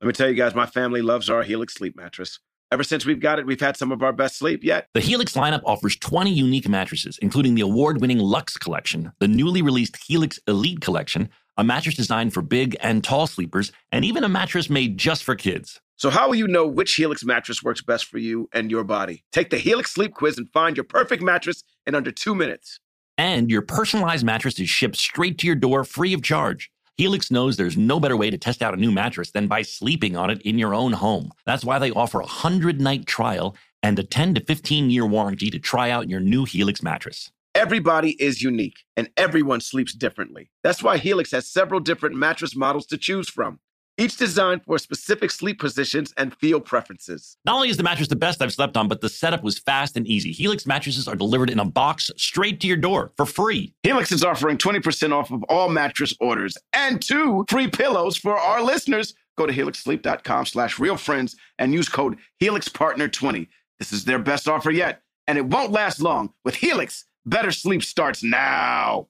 Let 0.00 0.06
me 0.06 0.12
tell 0.12 0.28
you 0.28 0.34
guys, 0.34 0.54
my 0.54 0.66
family 0.66 1.02
loves 1.02 1.28
our 1.28 1.42
Helix 1.42 1.74
sleep 1.74 1.96
mattress. 1.96 2.38
Ever 2.70 2.82
since 2.82 3.06
we've 3.06 3.20
got 3.20 3.38
it, 3.38 3.46
we've 3.46 3.60
had 3.60 3.78
some 3.78 3.90
of 3.92 4.02
our 4.02 4.12
best 4.12 4.36
sleep 4.36 4.62
yet. 4.62 4.88
The 4.92 5.00
Helix 5.00 5.32
lineup 5.32 5.62
offers 5.64 5.96
20 5.96 6.30
unique 6.30 6.68
mattresses, 6.68 7.18
including 7.22 7.54
the 7.54 7.62
award 7.62 8.02
winning 8.02 8.18
Luxe 8.18 8.58
Collection, 8.58 9.10
the 9.20 9.28
newly 9.28 9.62
released 9.62 9.96
Helix 10.06 10.38
Elite 10.46 10.82
Collection, 10.82 11.30
a 11.56 11.64
mattress 11.64 11.94
designed 11.94 12.34
for 12.34 12.42
big 12.42 12.76
and 12.80 13.02
tall 13.02 13.26
sleepers, 13.26 13.72
and 13.90 14.04
even 14.04 14.22
a 14.22 14.28
mattress 14.28 14.68
made 14.68 14.98
just 14.98 15.24
for 15.24 15.34
kids. 15.34 15.80
So, 15.96 16.10
how 16.10 16.28
will 16.28 16.34
you 16.34 16.46
know 16.46 16.66
which 16.66 16.94
Helix 16.94 17.24
mattress 17.24 17.62
works 17.62 17.80
best 17.80 18.04
for 18.04 18.18
you 18.18 18.50
and 18.52 18.70
your 18.70 18.84
body? 18.84 19.24
Take 19.32 19.48
the 19.48 19.56
Helix 19.56 19.90
Sleep 19.90 20.12
Quiz 20.12 20.36
and 20.36 20.48
find 20.50 20.76
your 20.76 20.84
perfect 20.84 21.22
mattress 21.22 21.64
in 21.86 21.94
under 21.94 22.12
two 22.12 22.34
minutes. 22.34 22.80
And 23.16 23.50
your 23.50 23.62
personalized 23.62 24.26
mattress 24.26 24.60
is 24.60 24.68
shipped 24.68 24.96
straight 24.96 25.38
to 25.38 25.46
your 25.46 25.56
door 25.56 25.84
free 25.84 26.12
of 26.12 26.22
charge. 26.22 26.70
Helix 26.98 27.30
knows 27.30 27.56
there's 27.56 27.76
no 27.76 28.00
better 28.00 28.16
way 28.16 28.28
to 28.28 28.36
test 28.36 28.60
out 28.60 28.74
a 28.74 28.76
new 28.76 28.90
mattress 28.90 29.30
than 29.30 29.46
by 29.46 29.62
sleeping 29.62 30.16
on 30.16 30.30
it 30.30 30.42
in 30.42 30.58
your 30.58 30.74
own 30.74 30.94
home. 30.94 31.30
That's 31.46 31.64
why 31.64 31.78
they 31.78 31.92
offer 31.92 32.18
a 32.18 32.24
100 32.24 32.80
night 32.80 33.06
trial 33.06 33.56
and 33.84 33.96
a 34.00 34.02
10 34.02 34.34
to 34.34 34.40
15 34.40 34.90
year 34.90 35.06
warranty 35.06 35.48
to 35.50 35.60
try 35.60 35.90
out 35.90 36.10
your 36.10 36.18
new 36.18 36.44
Helix 36.44 36.82
mattress. 36.82 37.30
Everybody 37.54 38.20
is 38.20 38.42
unique 38.42 38.78
and 38.96 39.10
everyone 39.16 39.60
sleeps 39.60 39.94
differently. 39.94 40.50
That's 40.64 40.82
why 40.82 40.98
Helix 40.98 41.30
has 41.30 41.46
several 41.46 41.78
different 41.78 42.16
mattress 42.16 42.56
models 42.56 42.84
to 42.86 42.98
choose 42.98 43.28
from, 43.28 43.60
each 43.98 44.16
designed 44.16 44.64
for 44.64 44.78
specific 44.78 45.30
sleep 45.30 45.58
positions 45.58 46.14
and 46.16 46.34
feel 46.36 46.60
preferences. 46.60 47.36
Not 47.44 47.56
only 47.56 47.68
is 47.68 47.76
the 47.76 47.82
mattress 47.82 48.08
the 48.08 48.16
best 48.16 48.40
I've 48.40 48.52
slept 48.52 48.76
on, 48.76 48.88
but 48.88 49.00
the 49.00 49.08
setup 49.08 49.42
was 49.42 49.58
fast 49.58 49.96
and 49.96 50.06
easy. 50.06 50.32
Helix 50.32 50.66
mattresses 50.66 51.08
are 51.08 51.16
delivered 51.16 51.50
in 51.50 51.58
a 51.58 51.64
box 51.64 52.10
straight 52.16 52.60
to 52.60 52.66
your 52.66 52.76
door 52.76 53.12
for 53.16 53.26
free. 53.26 53.74
Helix 53.82 54.12
is 54.12 54.24
offering 54.24 54.56
20% 54.56 55.12
off 55.12 55.30
of 55.30 55.42
all 55.44 55.68
mattress 55.68 56.14
orders 56.20 56.56
and 56.72 57.02
two 57.02 57.44
free 57.48 57.68
pillows 57.68 58.16
for 58.16 58.38
our 58.38 58.62
listeners. 58.62 59.14
Go 59.36 59.46
to 59.46 59.52
helixsleep.com 59.52 60.46
slash 60.46 60.76
realfriends 60.76 61.36
and 61.58 61.72
use 61.72 61.88
code 61.88 62.16
HelixPartner20. 62.40 63.48
This 63.78 63.92
is 63.92 64.04
their 64.04 64.18
best 64.18 64.48
offer 64.48 64.70
yet, 64.70 65.02
and 65.26 65.38
it 65.38 65.46
won't 65.46 65.70
last 65.70 66.00
long. 66.00 66.32
With 66.44 66.56
Helix, 66.56 67.04
better 67.24 67.52
sleep 67.52 67.82
starts 67.84 68.22
now. 68.22 69.08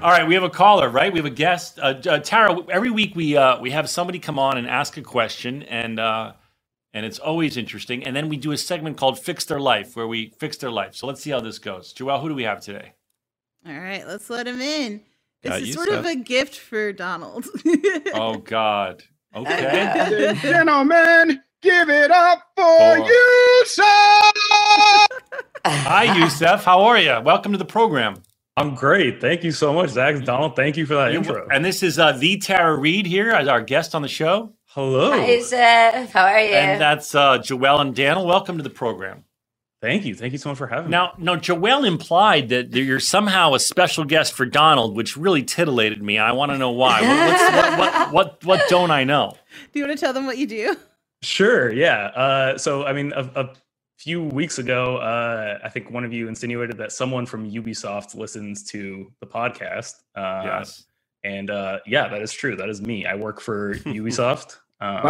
All 0.00 0.10
right, 0.12 0.26
we 0.26 0.34
have 0.34 0.44
a 0.44 0.50
caller, 0.50 0.88
right? 0.88 1.12
We 1.12 1.18
have 1.18 1.26
a 1.26 1.30
guest. 1.30 1.80
Uh, 1.80 1.94
uh, 2.08 2.18
Tara, 2.20 2.56
every 2.70 2.90
week 2.90 3.16
we 3.16 3.36
uh, 3.36 3.60
we 3.60 3.72
have 3.72 3.90
somebody 3.90 4.20
come 4.20 4.38
on 4.38 4.56
and 4.56 4.68
ask 4.68 4.96
a 4.96 5.02
question, 5.02 5.64
and 5.64 5.98
uh, 5.98 6.34
and 6.94 7.04
it's 7.04 7.18
always 7.18 7.56
interesting. 7.56 8.04
And 8.04 8.14
then 8.14 8.28
we 8.28 8.36
do 8.36 8.52
a 8.52 8.56
segment 8.56 8.96
called 8.96 9.18
"Fix 9.18 9.44
Their 9.44 9.58
Life," 9.58 9.96
where 9.96 10.06
we 10.06 10.32
fix 10.38 10.56
their 10.58 10.70
life. 10.70 10.94
So 10.94 11.08
let's 11.08 11.20
see 11.20 11.30
how 11.30 11.40
this 11.40 11.58
goes. 11.58 11.92
Joel, 11.92 12.20
who 12.20 12.28
do 12.28 12.36
we 12.36 12.44
have 12.44 12.60
today? 12.60 12.92
All 13.66 13.74
right, 13.74 14.06
let's 14.06 14.30
let 14.30 14.46
him 14.46 14.60
in. 14.60 15.02
This 15.42 15.50
Got 15.50 15.62
is 15.62 15.68
you, 15.68 15.74
sort 15.74 15.88
of 15.88 16.06
a 16.06 16.14
gift 16.16 16.56
for 16.56 16.92
Donald. 16.92 17.46
Oh 18.14 18.36
God. 18.38 19.02
Okay. 19.34 20.34
Gentlemen, 20.42 21.42
give 21.60 21.90
it 21.90 22.10
up 22.12 22.42
for 22.56 22.96
For- 22.96 22.98
you, 22.98 23.62
sir. 23.66 23.82
Hi, 25.66 26.16
Yusef. 26.18 26.64
How 26.64 26.82
are 26.84 26.98
you? 26.98 27.20
Welcome 27.20 27.52
to 27.52 27.58
the 27.58 27.64
program. 27.64 28.22
I'm 28.58 28.74
great. 28.74 29.20
Thank 29.20 29.44
you 29.44 29.52
so 29.52 29.72
much, 29.72 29.90
Zach. 29.90 30.24
Donald, 30.24 30.56
thank 30.56 30.76
you 30.76 30.84
for 30.84 30.94
that 30.94 31.12
You- 31.12 31.18
intro. 31.18 31.46
And 31.50 31.64
this 31.64 31.82
is 31.82 31.98
uh, 31.98 32.12
the 32.12 32.38
Tara 32.38 32.76
Reid 32.76 33.06
here 33.06 33.30
as 33.30 33.46
our 33.46 33.60
guest 33.62 33.94
on 33.94 34.02
the 34.02 34.08
show. 34.08 34.52
Hello. 34.66 35.12
Hi, 35.12 35.40
Seth. 35.40 36.12
How 36.12 36.24
are 36.26 36.40
you? 36.40 36.54
And 36.54 36.80
that's 36.80 37.14
uh, 37.14 37.38
Joelle 37.38 37.80
and 37.80 37.94
Daniel. 37.94 38.26
Welcome 38.26 38.56
to 38.56 38.62
the 38.64 38.70
program. 38.70 39.24
Thank 39.80 40.04
you. 40.04 40.14
Thank 40.16 40.32
you 40.32 40.38
so 40.38 40.48
much 40.48 40.58
for 40.58 40.66
having 40.66 40.86
me. 40.86 40.90
Now, 40.90 41.12
no, 41.18 41.36
Joelle 41.36 41.86
implied 41.86 42.48
that 42.48 42.74
you're 42.74 42.98
somehow 42.98 43.54
a 43.54 43.60
special 43.60 44.04
guest 44.04 44.32
for 44.32 44.44
Donald, 44.44 44.96
which 44.96 45.16
really 45.16 45.44
titillated 45.44 46.02
me. 46.02 46.18
I 46.18 46.32
want 46.32 46.50
to 46.50 46.58
know 46.58 46.72
why. 46.72 47.00
What, 47.00 47.28
what's, 47.30 47.78
what, 47.78 47.78
what, 47.78 48.12
what, 48.12 48.44
what 48.60 48.68
don't 48.68 48.90
I 48.90 49.04
know? 49.04 49.36
do 49.72 49.78
you 49.78 49.86
want 49.86 49.96
to 49.96 50.04
tell 50.04 50.12
them 50.12 50.26
what 50.26 50.36
you 50.36 50.48
do? 50.48 50.76
Sure. 51.22 51.72
Yeah. 51.72 52.06
Uh, 52.06 52.58
so, 52.58 52.84
I 52.84 52.92
mean, 52.92 53.12
a, 53.14 53.22
a 53.36 53.50
few 53.98 54.22
weeks 54.22 54.58
ago, 54.58 54.96
uh, 54.98 55.58
I 55.62 55.68
think 55.68 55.90
one 55.90 56.04
of 56.04 56.12
you 56.12 56.28
insinuated 56.28 56.78
that 56.78 56.92
someone 56.92 57.26
from 57.26 57.50
Ubisoft 57.50 58.14
listens 58.14 58.62
to 58.70 59.10
the 59.20 59.26
podcast. 59.26 59.94
Uh, 60.16 60.42
Yes. 60.44 60.84
And 61.24 61.50
uh, 61.50 61.80
yeah, 61.84 62.06
that 62.08 62.22
is 62.22 62.32
true. 62.32 62.54
That 62.54 62.68
is 62.68 62.80
me. 62.80 63.04
I 63.04 63.16
work 63.16 63.40
for 63.40 63.74
Ubisoft. 63.78 64.56
Um, 64.80 65.04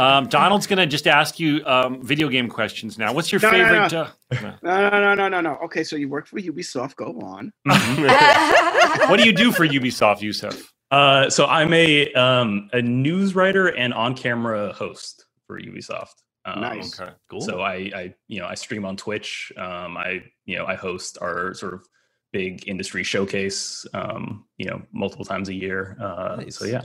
Um, 0.00 0.26
Donald's 0.26 0.66
going 0.66 0.78
to 0.78 0.86
just 0.86 1.06
ask 1.06 1.38
you 1.38 1.64
um, 1.64 2.04
video 2.04 2.28
game 2.28 2.48
questions 2.48 2.98
now. 2.98 3.12
What's 3.12 3.30
your 3.30 3.40
No, 3.40 3.50
no, 3.52 3.56
favorite? 3.88 3.92
no. 3.92 4.02
Uh, 4.02 4.56
No, 4.62 4.90
no, 4.90 5.00
no, 5.00 5.14
no, 5.14 5.28
no, 5.28 5.40
no. 5.40 5.56
Okay, 5.64 5.84
so 5.84 5.94
you 5.94 6.08
work 6.08 6.26
for 6.26 6.40
Ubisoft. 6.40 6.96
Go 6.96 7.18
on. 7.22 7.52
what 9.08 9.18
do 9.20 9.24
you 9.24 9.32
do 9.32 9.52
for 9.52 9.66
Ubisoft, 9.66 10.20
Yusef? 10.22 10.70
Uh, 10.90 11.30
so 11.30 11.46
I'm 11.46 11.72
a 11.72 12.12
um, 12.14 12.68
a 12.72 12.82
news 12.82 13.34
writer 13.34 13.68
and 13.68 13.94
on 13.94 14.14
camera 14.14 14.72
host 14.72 15.26
for 15.46 15.60
Ubisoft. 15.60 16.14
Um, 16.44 16.60
Nice. 16.62 16.98
Okay, 16.98 17.12
cool. 17.30 17.40
So 17.42 17.60
I, 17.60 17.74
I, 17.94 18.14
you 18.28 18.40
know, 18.40 18.46
I 18.46 18.54
stream 18.54 18.84
on 18.84 18.96
Twitch. 18.96 19.52
Um, 19.56 19.96
I, 19.96 20.22
you 20.46 20.56
know, 20.56 20.64
I 20.66 20.74
host 20.74 21.18
our 21.20 21.52
sort 21.54 21.74
of 21.74 21.86
big 22.32 22.66
industry 22.66 23.04
showcase. 23.04 23.86
Um, 23.94 24.46
you 24.56 24.66
know, 24.66 24.80
multiple 24.92 25.24
times 25.24 25.48
a 25.48 25.54
year. 25.54 25.96
Uh, 26.00 26.42
So 26.48 26.64
yeah. 26.64 26.82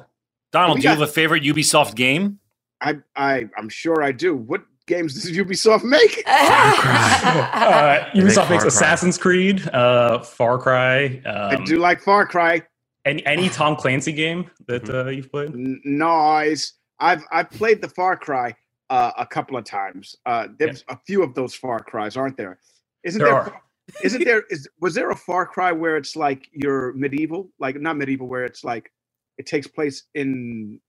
Donald, 0.52 0.78
do 0.78 0.82
you 0.84 0.90
got- 0.90 1.00
have 1.00 1.10
a 1.10 1.12
favorite 1.12 1.44
Ubisoft 1.44 1.96
game? 1.96 2.40
I, 2.82 2.98
I, 3.16 3.46
I'm 3.58 3.70
sure 3.70 4.04
I 4.04 4.12
do. 4.12 4.36
What 4.36 4.64
games 4.86 5.14
does 5.14 5.32
Ubisoft 5.36 5.84
make? 5.84 6.24
Uh, 6.28 8.10
They 8.14 8.22
make 8.22 8.34
Ubisoft 8.34 8.50
makes 8.50 8.64
Cry. 8.64 8.68
Assassin's 8.68 9.18
Creed, 9.18 9.68
uh, 9.70 10.20
Far 10.20 10.58
Cry. 10.60 11.22
Um, 11.26 11.62
I 11.62 11.64
do 11.66 11.78
like 11.78 12.02
Far 12.02 12.26
Cry. 12.28 12.62
Any 13.06 13.26
any 13.26 13.50
Tom 13.60 13.76
Clancy 13.76 14.12
game 14.12 14.50
that 14.68 14.90
uh, 14.90 15.10
you've 15.10 15.32
played? 15.32 15.50
N- 15.54 15.82
Nice. 15.84 16.74
I've 17.00 17.24
I've 17.32 17.50
played 17.52 17.82
the 17.82 17.90
Far 17.90 18.16
Cry 18.18 18.56
uh, 18.90 19.12
a 19.18 19.26
couple 19.26 19.58
of 19.58 19.66
times. 19.66 20.16
Uh, 20.26 20.48
there's 20.60 20.84
a 20.90 20.98
few 21.06 21.24
of 21.24 21.34
those 21.36 21.54
Far 21.54 21.80
Cries, 21.80 22.16
aren't 22.18 22.38
there? 22.38 22.60
Isn't 23.04 23.20
There 23.20 23.28
there? 23.30 23.36
are. 23.38 23.62
Isn't 24.04 24.24
there? 24.24 24.44
Is 24.50 24.68
was 24.82 24.96
there 24.96 25.12
a 25.12 25.16
Far 25.16 25.46
Cry 25.46 25.72
where 25.72 25.98
it's 25.98 26.16
like 26.16 26.48
you're 26.52 26.94
medieval, 26.94 27.50
like 27.60 27.80
not 27.80 27.98
medieval, 27.98 28.28
where 28.28 28.44
it's 28.46 28.64
like 28.64 28.92
it 29.38 29.46
takes 29.46 29.68
place 29.68 30.04
in? 30.16 30.80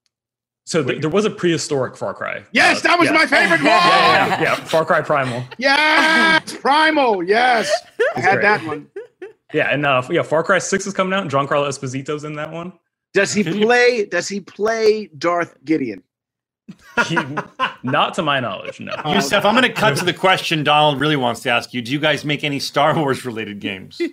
So 0.64 0.82
th- 0.82 1.00
there 1.00 1.10
was 1.10 1.24
a 1.24 1.30
prehistoric 1.30 1.96
Far 1.96 2.12
Cry. 2.14 2.42
Yes, 2.52 2.82
that 2.82 2.98
was 2.98 3.08
yeah. 3.08 3.14
my 3.14 3.26
favorite 3.26 3.58
one. 3.60 3.66
Yeah, 3.66 4.26
yeah, 4.28 4.42
yeah. 4.42 4.54
Far 4.56 4.84
Cry 4.84 5.00
Primal. 5.00 5.44
Yes, 5.58 6.56
Primal. 6.56 7.22
Yes, 7.22 7.70
I 8.16 8.20
had 8.20 8.32
great. 8.34 8.42
that 8.42 8.64
one. 8.64 8.88
Yeah, 9.52 9.72
and 9.72 9.86
uh, 9.86 10.02
yeah, 10.10 10.22
Far 10.22 10.42
Cry 10.42 10.58
Six 10.58 10.86
is 10.86 10.94
coming 10.94 11.12
out. 11.12 11.22
and 11.22 11.30
Giancarlo 11.30 11.68
Esposito's 11.68 12.24
in 12.24 12.34
that 12.34 12.50
one. 12.50 12.72
Does 13.14 13.32
he 13.32 13.44
play? 13.44 14.04
Does 14.06 14.28
he 14.28 14.40
play 14.40 15.08
Darth 15.16 15.56
Gideon? 15.64 16.02
He, 17.06 17.16
not 17.84 18.14
to 18.14 18.22
my 18.22 18.40
knowledge, 18.40 18.80
no. 18.80 18.92
Yusef, 19.06 19.44
I'm 19.44 19.54
going 19.54 19.62
to 19.62 19.72
cut 19.72 19.96
to 19.98 20.04
the 20.04 20.12
question 20.12 20.64
Donald 20.64 21.00
really 21.00 21.14
wants 21.14 21.40
to 21.42 21.50
ask 21.50 21.72
you. 21.72 21.80
Do 21.80 21.92
you 21.92 22.00
guys 22.00 22.24
make 22.24 22.42
any 22.42 22.58
Star 22.58 22.96
Wars 22.96 23.24
related 23.24 23.60
games? 23.60 24.00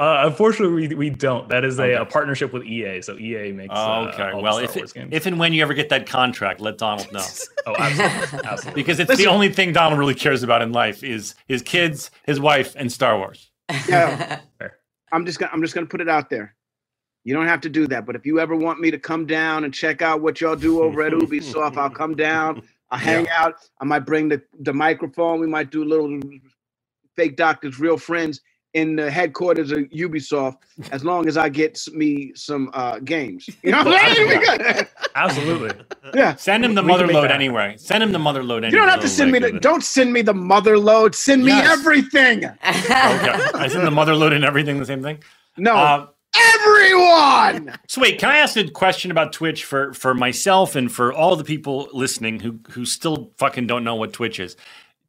Uh, 0.00 0.22
unfortunately, 0.26 0.86
we, 0.86 0.94
we 0.94 1.10
don't. 1.10 1.48
That 1.48 1.64
is 1.64 1.80
a, 1.80 1.94
a 1.94 2.06
partnership 2.06 2.52
with 2.52 2.62
EA. 2.62 3.02
So 3.02 3.18
EA 3.18 3.50
makes. 3.50 3.74
Oh, 3.76 4.04
uh, 4.04 4.10
okay. 4.14 4.30
all 4.30 4.36
the 4.36 4.42
well, 4.44 4.52
Star 4.52 4.64
if, 4.64 4.76
Wars 4.76 4.90
it, 4.92 4.94
games. 4.94 5.08
if 5.10 5.26
and 5.26 5.40
when 5.40 5.52
you 5.52 5.60
ever 5.60 5.74
get 5.74 5.88
that 5.88 6.06
contract, 6.06 6.60
let 6.60 6.78
Donald 6.78 7.12
know. 7.12 7.18
oh, 7.66 7.74
absolutely, 7.76 8.48
absolutely. 8.48 8.80
because 8.80 9.00
it's 9.00 9.16
the 9.16 9.26
only 9.26 9.52
thing 9.52 9.72
Donald 9.72 9.98
really 9.98 10.14
cares 10.14 10.44
about 10.44 10.62
in 10.62 10.70
life 10.70 11.02
is 11.02 11.34
his 11.48 11.62
kids, 11.62 12.12
his 12.24 12.38
wife, 12.38 12.76
and 12.76 12.92
Star 12.92 13.18
Wars. 13.18 13.50
Yeah. 13.88 14.40
I'm 15.12 15.24
just 15.24 15.38
gonna 15.38 15.50
I'm 15.52 15.62
just 15.62 15.74
gonna 15.74 15.86
put 15.86 16.00
it 16.00 16.08
out 16.08 16.28
there. 16.28 16.54
You 17.24 17.34
don't 17.34 17.46
have 17.46 17.60
to 17.62 17.68
do 17.68 17.86
that, 17.88 18.06
but 18.06 18.16
if 18.16 18.24
you 18.26 18.40
ever 18.40 18.54
want 18.54 18.80
me 18.80 18.90
to 18.90 18.98
come 18.98 19.26
down 19.26 19.64
and 19.64 19.72
check 19.74 20.02
out 20.02 20.20
what 20.20 20.40
y'all 20.40 20.56
do 20.56 20.82
over 20.82 21.02
at 21.02 21.12
Ubisoft, 21.12 21.76
I'll 21.76 21.90
come 21.90 22.14
down. 22.14 22.62
I'll 22.90 22.98
hang 22.98 23.28
out. 23.28 23.56
I 23.80 23.84
might 23.84 24.06
bring 24.06 24.28
the, 24.28 24.40
the 24.60 24.72
microphone. 24.72 25.40
We 25.40 25.46
might 25.46 25.70
do 25.70 25.82
a 25.82 25.84
little 25.84 26.18
fake 27.16 27.36
doctors, 27.36 27.78
real 27.78 27.98
friends 27.98 28.40
in 28.78 28.96
the 28.96 29.10
headquarters 29.10 29.72
of 29.72 29.80
Ubisoft. 30.04 30.58
As 30.92 31.04
long 31.04 31.28
as 31.28 31.36
I 31.36 31.48
get 31.48 31.80
me 31.92 32.32
some 32.36 32.70
uh, 32.74 33.00
games, 33.00 33.48
you 33.62 33.72
know 33.72 33.84
what 33.84 34.00
I'm 34.02 34.16
saying? 34.16 34.86
Absolutely. 35.14 35.72
Yeah. 36.14 36.36
Send 36.36 36.64
him 36.64 36.74
the 36.74 36.82
We 36.82 36.88
can 36.88 37.00
mother 37.00 37.12
load 37.12 37.30
anyway. 37.32 37.76
Send 37.78 38.02
him 38.04 38.12
the 38.12 38.18
mother 38.18 38.42
load 38.44 38.64
anyway. 38.64 38.72
You 38.72 38.78
don't 38.80 38.88
have 38.90 39.00
to 39.02 39.08
send 39.08 39.32
me 39.32 39.40
the. 39.40 39.52
Don't 39.60 39.84
send 39.84 40.12
me 40.12 40.22
the 40.22 40.34
mother 40.34 40.78
load. 40.78 41.14
Send 41.14 41.44
me 41.44 41.52
Yes. 41.52 41.78
everything. 41.78 42.44
Okay. 42.64 43.32
I 43.54 43.68
send 43.68 43.86
the 43.86 43.90
mother 43.90 44.14
load 44.14 44.32
and 44.32 44.44
everything 44.44 44.78
the 44.78 44.86
same 44.86 45.02
thing? 45.02 45.18
No. 45.56 45.74
Uh, 45.76 46.06
Everyone. 46.54 47.74
So 47.88 48.00
wait, 48.00 48.18
can 48.20 48.30
I 48.30 48.38
ask 48.38 48.56
a 48.56 48.68
question 48.70 49.10
about 49.10 49.32
Twitch 49.32 49.64
for 49.64 49.92
for 49.94 50.14
myself 50.14 50.76
and 50.76 50.92
for 50.92 51.12
all 51.12 51.36
the 51.36 51.44
people 51.44 51.88
listening 51.92 52.40
who 52.40 52.60
who 52.70 52.84
still 52.86 53.32
fucking 53.38 53.66
don't 53.66 53.84
know 53.84 53.96
what 53.96 54.12
Twitch 54.12 54.40
is? 54.40 54.56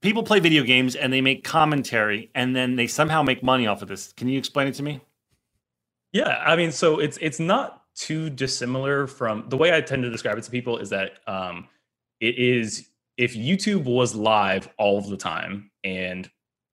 People 0.01 0.23
play 0.23 0.39
video 0.39 0.63
games 0.63 0.95
and 0.95 1.11
they 1.11 1.21
make 1.21 1.43
commentary 1.43 2.31
and 2.33 2.55
then 2.55 2.75
they 2.75 2.87
somehow 2.87 3.21
make 3.21 3.43
money 3.43 3.67
off 3.67 3.81
of 3.81 3.87
this. 3.87 4.13
Can 4.13 4.29
you 4.29 4.37
explain 4.37 4.67
it 4.67 4.75
to 4.75 4.83
me? 4.83 5.01
Yeah, 6.13 6.41
I 6.45 6.55
mean, 6.55 6.71
so 6.71 6.99
it's 6.99 7.17
it's 7.21 7.39
not 7.39 7.83
too 7.95 8.29
dissimilar 8.29 9.07
from 9.07 9.45
the 9.49 9.57
way 9.57 9.75
I 9.75 9.81
tend 9.81 10.03
to 10.03 10.09
describe 10.09 10.37
it 10.37 10.43
to 10.43 10.51
people 10.51 10.77
is 10.77 10.89
that 10.89 11.19
um, 11.27 11.67
it 12.19 12.37
is 12.37 12.89
if 13.17 13.35
YouTube 13.35 13.83
was 13.83 14.15
live 14.15 14.69
all 14.77 14.97
of 14.97 15.09
the 15.09 15.17
time 15.17 15.69
and 15.83 16.29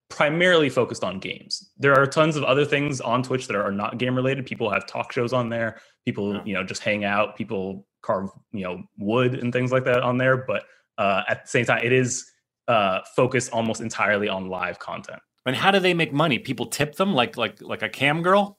primarily 0.08 0.70
focused 0.70 1.02
on 1.02 1.18
games. 1.18 1.72
There 1.76 1.94
are 1.94 2.06
tons 2.06 2.36
of 2.36 2.44
other 2.44 2.64
things 2.64 3.00
on 3.00 3.22
Twitch 3.22 3.48
that 3.48 3.56
are 3.56 3.72
not 3.72 3.98
game 3.98 4.14
related. 4.14 4.46
People 4.46 4.70
have 4.70 4.86
talk 4.86 5.12
shows 5.12 5.32
on 5.32 5.48
there. 5.48 5.80
People, 6.04 6.40
you 6.46 6.54
know, 6.54 6.62
just 6.62 6.82
hang 6.82 7.04
out. 7.04 7.36
People 7.36 7.86
carve, 8.02 8.30
you 8.52 8.62
know, 8.62 8.84
wood 8.98 9.34
and 9.34 9.52
things 9.52 9.72
like 9.72 9.84
that 9.84 10.02
on 10.02 10.16
there. 10.16 10.36
But 10.36 10.64
uh, 10.96 11.22
at 11.28 11.44
the 11.44 11.50
same 11.50 11.64
time, 11.64 11.80
it 11.82 11.92
is 11.92 12.30
uh, 12.68 13.00
focused 13.14 13.52
almost 13.52 13.80
entirely 13.80 14.28
on 14.28 14.48
live 14.48 14.78
content. 14.78 15.20
And 15.44 15.54
how 15.54 15.70
do 15.70 15.78
they 15.78 15.94
make 15.94 16.12
money? 16.12 16.38
People 16.38 16.66
tip 16.66 16.96
them 16.96 17.14
like 17.14 17.36
like 17.36 17.60
like 17.62 17.82
a 17.82 17.88
cam 17.88 18.22
girl? 18.22 18.58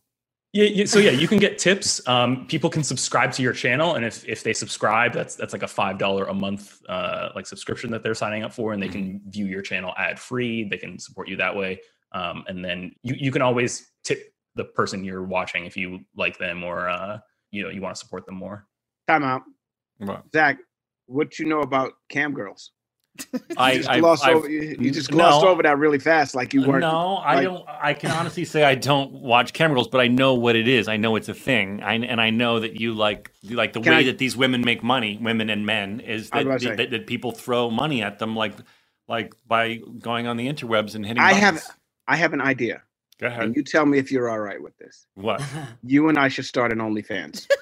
Yeah, 0.53 0.63
yeah, 0.63 0.85
so 0.85 0.99
yeah, 0.99 1.11
you 1.11 1.27
can 1.27 1.39
get 1.39 1.57
tips. 1.57 2.05
Um, 2.07 2.47
people 2.47 2.69
can 2.69 2.81
subscribe 2.81 3.33
to 3.33 3.43
your 3.43 3.51
channel, 3.51 3.95
and 3.95 4.05
if 4.05 4.25
if 4.25 4.43
they 4.43 4.53
subscribe, 4.53 5.11
that's 5.11 5.35
that's 5.35 5.51
like 5.51 5.63
a 5.63 5.67
five 5.67 5.97
dollar 5.97 6.25
a 6.25 6.33
month 6.33 6.79
uh, 6.87 7.29
like 7.35 7.45
subscription 7.45 7.91
that 7.91 8.01
they're 8.01 8.15
signing 8.15 8.43
up 8.43 8.53
for, 8.53 8.71
and 8.71 8.81
they 8.81 8.87
can 8.87 9.21
view 9.27 9.45
your 9.45 9.61
channel 9.61 9.93
ad 9.97 10.17
free. 10.17 10.67
They 10.69 10.77
can 10.77 10.97
support 10.97 11.27
you 11.27 11.35
that 11.37 11.53
way, 11.53 11.81
um, 12.13 12.45
and 12.47 12.63
then 12.63 12.93
you 13.03 13.15
you 13.19 13.31
can 13.31 13.41
always 13.41 13.91
tip 14.05 14.33
the 14.55 14.63
person 14.63 15.03
you're 15.03 15.23
watching 15.23 15.65
if 15.65 15.75
you 15.75 15.99
like 16.15 16.37
them 16.37 16.63
or 16.63 16.89
uh, 16.89 17.19
you 17.51 17.63
know 17.63 17.69
you 17.69 17.81
want 17.81 17.95
to 17.95 17.99
support 17.99 18.25
them 18.25 18.35
more. 18.35 18.65
Time 19.07 19.23
out. 19.23 19.41
What? 19.97 20.23
Zach, 20.33 20.57
what 21.07 21.31
do 21.31 21.43
you 21.43 21.49
know 21.49 21.59
about 21.59 21.93
cam 22.09 22.33
girls? 22.33 22.71
I- 23.57 23.73
you 23.73 23.77
just 23.79 23.89
I- 23.89 23.99
glossed 23.99 24.27
over. 24.27 24.49
You, 24.49 24.75
you 24.79 24.91
just 24.91 25.11
glossed 25.11 25.43
No. 25.43 25.49
over 25.49 25.63
that 25.63 25.77
really 25.77 25.99
fast, 25.99 26.35
like 26.35 26.53
you 26.53 26.65
weren't. 26.65 26.81
No, 26.81 27.17
I 27.17 27.43
don't. 27.43 27.65
I 27.67 27.93
can 27.93 28.11
honestly 28.11 28.45
say 28.45 28.63
I 28.63 28.75
don't 28.75 29.11
watch 29.11 29.53
camera 29.53 29.75
girls, 29.75 29.87
but 29.87 30.01
I 30.01 30.07
know 30.07 30.33
what 30.33 30.55
it 30.55 30.67
is. 30.67 30.87
I 30.87 30.97
know 30.97 31.15
it's 31.15 31.29
a 31.29 31.33
thing, 31.33 31.81
I, 31.83 31.95
and 31.95 32.21
I 32.21 32.29
know 32.29 32.59
that 32.59 32.79
you 32.79 32.93
like 32.93 33.31
like 33.49 33.73
the 33.73 33.81
way 33.81 33.95
I- 33.95 34.03
that 34.03 34.17
these 34.17 34.35
women 34.35 34.61
make 34.61 34.83
money, 34.83 35.17
women 35.21 35.49
and 35.49 35.65
men, 35.65 35.99
is 35.99 36.29
that, 36.31 36.43
to 36.59 36.75
that, 36.75 36.91
that 36.91 37.07
people 37.07 37.31
throw 37.31 37.69
money 37.69 38.01
at 38.03 38.19
them, 38.19 38.35
like 38.35 38.53
like 39.07 39.33
by 39.47 39.81
going 39.99 40.27
on 40.27 40.37
the 40.37 40.47
interwebs 40.47 40.95
and 40.95 41.05
hitting. 41.05 41.21
I 41.21 41.33
buttons. 41.33 41.63
have, 41.63 41.77
I 42.07 42.15
have 42.17 42.33
an 42.33 42.41
idea. 42.41 42.81
Go 43.19 43.27
ahead. 43.27 43.43
And 43.43 43.55
you 43.55 43.63
tell 43.63 43.85
me 43.85 43.97
if 43.97 44.11
you're 44.11 44.29
all 44.29 44.39
right 44.39 44.61
with 44.61 44.77
this. 44.77 45.07
What? 45.15 45.41
You 45.83 46.09
and 46.09 46.17
I 46.19 46.27
should 46.27 46.45
start 46.45 46.71
an 46.71 46.79
OnlyFans. 46.79 47.47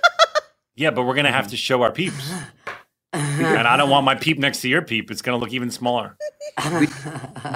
Yeah, 0.77 0.91
but 0.91 1.03
we're 1.03 1.15
gonna 1.15 1.31
have 1.31 1.45
mm-hmm. 1.45 1.51
to 1.51 1.57
show 1.57 1.81
our 1.83 1.91
peeps, 1.91 2.33
Uh-huh. 3.15 3.43
and 3.43 3.67
I 3.67 3.77
don't 3.77 3.89
want 3.89 4.05
my 4.05 4.15
peep 4.15 4.37
next 4.37 4.61
to 4.61 4.69
your 4.69 4.81
peep. 4.81 5.09
It's 5.09 5.21
gonna 5.21 5.37
look 5.37 5.53
even 5.53 5.71
smaller. 5.71 6.17
we, 6.79 6.87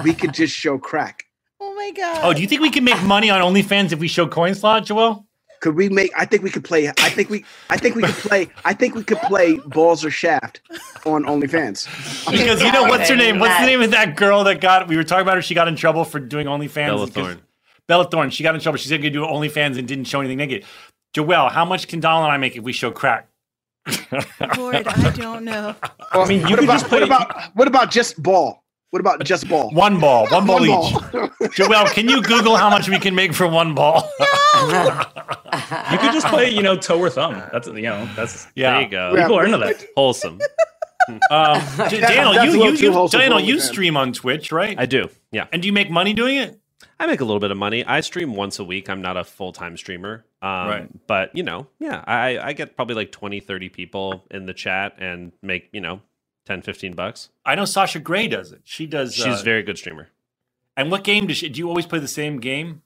we 0.04 0.14
could 0.14 0.32
just 0.32 0.54
show 0.54 0.78
crack. 0.78 1.24
Oh 1.60 1.74
my 1.74 1.90
god. 1.90 2.20
Oh, 2.22 2.32
do 2.32 2.40
you 2.40 2.48
think 2.48 2.62
we 2.62 2.70
can 2.70 2.84
make 2.84 3.02
money 3.02 3.30
on 3.30 3.40
OnlyFans 3.40 3.92
if 3.92 3.98
we 3.98 4.08
show 4.08 4.26
coin 4.26 4.54
slot, 4.54 4.86
Joel? 4.86 5.26
Could 5.60 5.76
we 5.76 5.90
make? 5.90 6.10
I 6.16 6.24
think 6.24 6.42
we 6.42 6.48
could 6.50 6.64
play. 6.64 6.88
I 6.88 7.10
think 7.10 7.28
we. 7.28 7.44
I 7.68 7.76
think 7.76 7.94
we 7.94 8.02
could 8.02 8.14
play. 8.14 8.48
I 8.64 8.72
think 8.72 8.94
we 8.94 9.04
could 9.04 9.18
play 9.18 9.58
balls 9.66 10.02
or 10.04 10.10
shaft 10.10 10.62
on 11.04 11.24
OnlyFans. 11.24 11.86
Because 12.30 12.62
you 12.62 12.72
know 12.72 12.84
what's 12.84 13.10
her 13.10 13.16
name? 13.16 13.38
What's 13.38 13.60
the 13.60 13.66
name 13.66 13.82
of 13.82 13.90
that 13.90 14.16
girl 14.16 14.42
that 14.44 14.62
got? 14.62 14.88
We 14.88 14.96
were 14.96 15.04
talking 15.04 15.22
about 15.22 15.36
her. 15.36 15.42
She 15.42 15.54
got 15.54 15.68
in 15.68 15.76
trouble 15.76 16.04
for 16.04 16.18
doing 16.18 16.46
OnlyFans. 16.46 16.86
Bella 16.86 17.06
Thorne. 17.06 17.40
Bella 17.86 18.08
Thorne. 18.10 18.30
She 18.30 18.42
got 18.42 18.54
in 18.54 18.60
trouble. 18.62 18.78
She 18.78 18.88
said 18.88 19.02
going 19.02 19.12
to 19.12 19.18
do 19.18 19.24
OnlyFans 19.26 19.78
and 19.78 19.86
didn't 19.86 20.04
show 20.04 20.20
anything 20.20 20.38
naked. 20.38 20.64
Joelle, 21.12 21.50
how 21.50 21.64
much 21.66 21.88
can 21.88 22.00
Donald 22.00 22.24
and 22.24 22.32
I 22.32 22.36
make 22.38 22.56
if 22.56 22.62
we 22.62 22.72
show 22.72 22.90
crack? 22.90 23.28
Lord, 24.56 24.86
I 24.86 25.10
don't 25.10 25.44
know. 25.44 25.74
I 26.12 26.26
mean, 26.26 26.40
you 26.46 26.56
what 26.56 26.64
about, 26.64 26.72
just 26.80 26.86
play- 26.86 27.00
What 27.00 27.06
about 27.06 27.44
what 27.54 27.68
about 27.68 27.90
just 27.90 28.22
ball? 28.22 28.64
What 28.90 28.98
about 29.00 29.22
just 29.24 29.48
ball? 29.48 29.70
One 29.70 30.00
ball, 30.00 30.26
one 30.28 30.46
ball 30.46 30.56
One 30.60 30.64
each. 30.64 30.70
ball. 30.70 31.28
Joelle, 31.54 31.86
can 31.92 32.08
you 32.08 32.20
Google 32.22 32.56
how 32.56 32.68
much 32.68 32.88
we 32.88 32.98
can 32.98 33.14
make 33.14 33.32
for 33.34 33.46
one 33.48 33.74
ball? 33.74 34.08
No. 34.60 35.02
You 35.90 35.98
could 35.98 36.12
just 36.12 36.26
play, 36.26 36.50
you 36.50 36.62
know, 36.62 36.76
toe 36.76 36.98
or 37.00 37.08
thumb. 37.08 37.40
That's 37.52 37.66
you 37.68 37.82
know, 37.82 38.06
that's 38.14 38.46
Yeah. 38.54 38.72
There 38.72 38.82
you 38.82 38.88
go. 38.88 39.14
people 39.16 39.38
are 39.38 39.44
into 39.46 39.58
that. 39.58 39.84
Wholesome. 39.96 40.38
Um, 41.08 41.18
That- 41.76 41.90
Daniel, 41.90 42.34
that's 42.34 42.54
you 42.54 42.62
you, 42.64 42.70
you 42.92 43.08
Daniel, 43.08 43.40
you 43.40 43.58
stream 43.58 43.96
on 43.96 44.12
Twitch, 44.12 44.52
right? 44.52 44.78
I 44.78 44.86
do. 44.86 45.08
Yeah. 45.32 45.46
and 45.50 45.62
do 45.62 45.66
you 45.66 45.72
make 45.72 45.90
money 45.90 46.12
doing 46.12 46.36
it? 46.36 46.59
I 47.00 47.06
make 47.06 47.20
a 47.20 47.24
little 47.24 47.40
bit 47.40 47.50
of 47.50 47.56
money. 47.56 47.84
I 47.84 48.00
stream 48.00 48.34
once 48.36 48.58
a 48.60 48.64
week. 48.64 48.90
I'm 48.90 49.02
not 49.02 49.16
a 49.16 49.24
full 49.24 49.52
time 49.52 49.76
streamer. 49.78 50.24
Um, 50.42 50.68
Right. 50.68 51.06
But, 51.08 51.34
you 51.34 51.42
know, 51.42 51.66
yeah, 51.80 52.04
I, 52.06 52.38
I 52.38 52.52
get 52.52 52.76
probably 52.76 52.94
like 52.94 53.10
20, 53.10 53.40
30 53.40 53.70
people 53.70 54.24
in 54.30 54.46
the 54.46 54.54
chat 54.54 54.96
and 54.98 55.32
make, 55.42 55.70
you 55.72 55.80
know, 55.80 56.02
10, 56.46 56.62
15 56.62 56.92
bucks. 56.94 57.30
I 57.44 57.54
know 57.56 57.64
Sasha 57.64 58.00
Grey 58.00 58.28
does 58.28 58.52
it. 58.52 58.60
She 58.64 58.86
does. 58.86 59.14
She's 59.14 59.26
uh, 59.26 59.38
a 59.40 59.42
very 59.42 59.62
good 59.62 59.78
streamer. 59.78 60.08
And 60.76 60.90
what 60.90 61.02
game 61.04 61.26
does 61.26 61.38
she? 61.38 61.48
Do 61.48 61.58
you 61.58 61.68
always 61.68 61.86
play 61.86 61.98
the 62.00 62.08
same 62.08 62.38
game? 62.38 62.82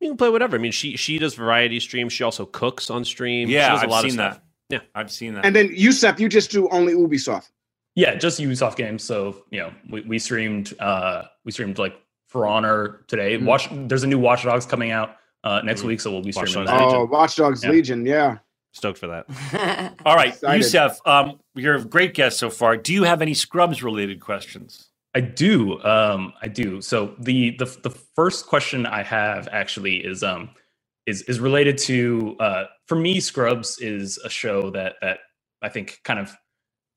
You 0.00 0.08
can 0.10 0.16
play 0.18 0.28
whatever. 0.28 0.56
I 0.56 0.60
mean, 0.60 0.72
she 0.72 0.96
she 0.96 1.18
does 1.18 1.34
variety 1.34 1.80
streams. 1.80 2.12
She 2.12 2.24
also 2.24 2.44
cooks 2.46 2.90
on 2.90 3.04
stream. 3.04 3.48
she 3.48 3.54
Yeah, 3.54 3.70
does 3.70 3.80
a 3.80 3.84
I've 3.84 3.90
lot 3.90 4.00
seen 4.02 4.08
of 4.10 4.14
stuff. 4.14 4.40
that. 4.68 4.74
Yeah. 4.74 4.80
I've 4.94 5.10
seen 5.10 5.34
that. 5.34 5.46
And 5.46 5.56
then 5.56 5.70
Yusef, 5.74 6.20
you 6.20 6.28
just 6.28 6.50
do 6.50 6.68
only 6.70 6.94
Ubisoft. 6.94 7.50
Yeah, 7.94 8.14
just 8.16 8.40
Ubisoft 8.40 8.76
games. 8.76 9.04
So 9.04 9.44
you 9.50 9.60
know, 9.60 9.72
we, 9.88 10.00
we 10.02 10.18
streamed 10.18 10.74
uh 10.80 11.24
we 11.44 11.52
streamed 11.52 11.78
like 11.78 11.98
For 12.34 12.46
Honor 12.48 13.04
today. 13.06 13.38
Mm. 13.38 13.44
Watch 13.44 13.68
there's 13.70 14.02
a 14.02 14.08
new 14.08 14.18
Watch 14.18 14.42
Dogs 14.42 14.66
coming 14.66 14.90
out 14.90 15.18
uh 15.44 15.60
next 15.62 15.82
Mm. 15.82 15.86
week, 15.86 16.00
so 16.00 16.10
we'll 16.10 16.20
be 16.20 16.32
Watch 16.34 16.48
streaming 16.50 16.66
Dogs 16.66 16.80
that. 16.80 16.84
Legion. 16.84 17.00
Oh, 17.00 17.04
Watch 17.04 17.36
Dogs 17.36 17.62
Yeah. 17.62 17.70
Legion, 17.70 18.04
yeah. 18.04 18.38
Stoked 18.72 18.98
for 18.98 19.06
that. 19.06 19.94
All 20.04 20.16
right, 20.16 20.30
Excited. 20.30 20.56
Youssef, 20.56 20.98
um, 21.06 21.38
you're 21.54 21.76
a 21.76 21.84
great 21.84 22.12
guest 22.12 22.40
so 22.40 22.50
far. 22.50 22.76
Do 22.76 22.92
you 22.92 23.04
have 23.04 23.22
any 23.22 23.34
Scrubs 23.34 23.84
related 23.84 24.18
questions? 24.18 24.88
I 25.14 25.20
do. 25.20 25.80
Um, 25.84 26.32
I 26.42 26.48
do. 26.48 26.80
So 26.80 27.14
the 27.20 27.52
the 27.56 27.66
the 27.84 27.90
first 27.90 28.46
question 28.48 28.84
I 28.84 29.04
have 29.04 29.46
actually 29.52 29.98
is 29.98 30.24
um 30.24 30.50
is 31.06 31.22
is 31.22 31.38
related 31.38 31.78
to 31.78 32.34
uh 32.40 32.64
for 32.88 32.96
me 32.96 33.20
Scrubs 33.20 33.78
is 33.78 34.18
a 34.24 34.28
show 34.28 34.70
that 34.70 34.96
that 35.02 35.18
I 35.62 35.68
think 35.68 36.00
kind 36.02 36.18
of 36.18 36.34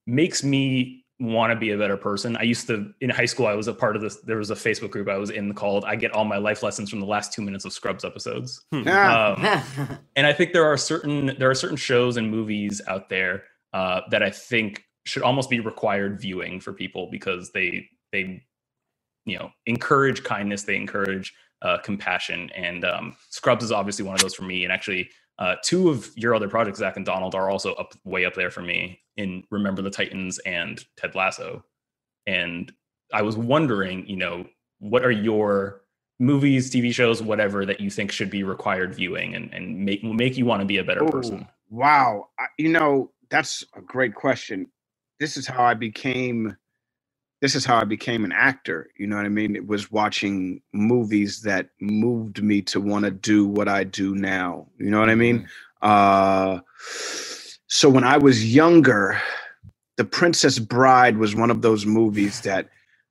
makes 0.08 0.44
me 0.44 1.06
want 1.20 1.52
to 1.52 1.56
be 1.56 1.72
a 1.72 1.78
better 1.78 1.98
person. 1.98 2.38
I 2.38 2.44
used 2.44 2.68
to 2.68 2.94
in 3.02 3.10
high 3.10 3.26
school 3.26 3.48
I 3.48 3.54
was 3.54 3.68
a 3.68 3.74
part 3.74 3.96
of 3.96 4.02
this 4.02 4.18
there 4.18 4.38
was 4.38 4.52
a 4.52 4.56
Facebook 4.56 4.92
group 4.92 5.10
I 5.10 5.18
was 5.18 5.32
in 5.32 5.54
called 5.54 5.84
I 5.86 5.96
get 5.96 6.12
all 6.12 6.26
my 6.26 6.38
life 6.38 6.62
lessons 6.62 6.90
from 6.90 7.00
the 7.00 7.08
last 7.08 7.34
2 7.34 7.42
minutes 7.42 7.66
of 7.66 7.74
Scrubs 7.74 8.06
episodes. 8.06 8.64
Yeah. 8.72 9.36
Um, 9.36 9.98
and 10.16 10.28
I 10.28 10.34
think 10.34 10.54
there 10.54 10.66
are 10.66 10.78
certain 10.78 11.36
there 11.40 11.50
are 11.50 11.56
certain 11.56 11.78
shows 11.78 12.18
and 12.18 12.30
movies 12.30 12.82
out 12.88 13.10
there 13.10 13.44
uh, 13.74 14.02
that 14.12 14.24
I 14.24 14.30
think 14.30 14.84
should 15.06 15.24
almost 15.24 15.50
be 15.50 15.60
required 15.60 16.20
viewing 16.20 16.60
for 16.60 16.74
people 16.74 17.10
because 17.12 17.52
they 17.52 17.88
they 18.12 18.44
you 19.26 19.38
know 19.38 19.52
encourage 19.66 20.24
kindness, 20.24 20.64
they 20.64 20.76
encourage 20.76 21.34
uh, 21.62 21.78
compassion, 21.80 22.50
and 22.56 22.86
um, 22.86 23.16
Scrubs 23.30 23.64
is 23.64 23.72
obviously 23.72 24.06
one 24.06 24.16
of 24.16 24.22
those 24.22 24.36
for 24.36 24.44
me. 24.44 24.64
And 24.64 24.72
actually, 24.72 25.10
uh, 25.40 25.56
two 25.64 25.90
of 25.90 26.12
your 26.16 26.34
other 26.34 26.50
projects, 26.50 26.80
Zach 26.80 26.98
and 26.98 27.06
Donald, 27.06 27.36
are 27.36 27.50
also 27.50 27.74
up 27.74 27.94
way 28.04 28.26
up 28.26 28.34
there 28.34 28.50
for 28.50 28.62
me 28.62 29.00
in 29.18 29.44
Remember 29.52 29.82
the 29.82 29.90
Titans 29.90 30.40
and 30.40 30.84
Ted 30.96 31.16
Lasso. 31.16 31.64
And 32.26 32.72
I 33.14 33.22
was 33.22 33.38
wondering, 33.38 34.08
you 34.08 34.18
know, 34.18 34.46
what 34.80 35.06
are 35.06 35.12
your 35.12 35.82
movies, 36.20 36.72
TV 36.72 36.94
shows, 36.94 37.22
whatever 37.22 37.66
that 37.66 37.80
you 37.80 37.90
think 37.90 38.12
should 38.12 38.30
be 38.30 38.44
required 38.44 38.96
viewing 38.96 39.36
and, 39.36 39.54
and 39.54 39.86
make 39.86 40.04
make 40.04 40.38
you 40.38 40.46
want 40.46 40.62
to 40.62 40.66
be 40.66 40.78
a 40.78 40.84
better 40.84 41.04
Ooh, 41.04 41.10
person? 41.10 41.48
Wow. 41.70 42.30
I, 42.40 42.46
you 42.58 42.70
know, 42.70 43.12
that's 43.30 43.64
a 43.76 43.82
great 43.82 44.16
question. 44.16 44.68
This 45.20 45.38
is 45.38 45.48
how 45.48 45.64
I 45.64 45.74
became 45.74 46.56
this 47.42 47.56
is 47.56 47.66
how 47.66 47.78
I 47.78 47.84
became 47.84 48.26
an 48.26 48.32
actor. 48.32 48.90
You 48.98 49.08
know 49.08 49.16
what 49.16 49.26
I 49.26 49.30
mean? 49.30 49.56
It 49.56 49.68
was 49.68 49.92
watching 49.92 50.62
movies 50.74 51.42
that 51.42 51.70
moved 51.80 52.42
me 52.42 52.62
to 52.64 52.82
want 52.82 53.06
to 53.06 53.12
do 53.12 53.46
what 53.46 53.68
I 53.68 53.84
do 53.84 54.16
now. 54.16 54.68
You 54.80 54.90
know 54.90 55.00
what 55.00 55.10
I 55.10 55.16
mean? 55.16 55.48
Uh 55.82 56.60
so 57.68 57.90
when 57.90 58.04
I 58.04 58.18
was 58.18 58.54
younger, 58.56 59.22
The 59.98 60.06
Princess 60.06 60.58
Bride 60.58 61.18
was 61.18 61.36
one 61.36 61.52
of 61.52 61.62
those 61.62 61.86
movies 61.86 62.42
that 62.42 62.70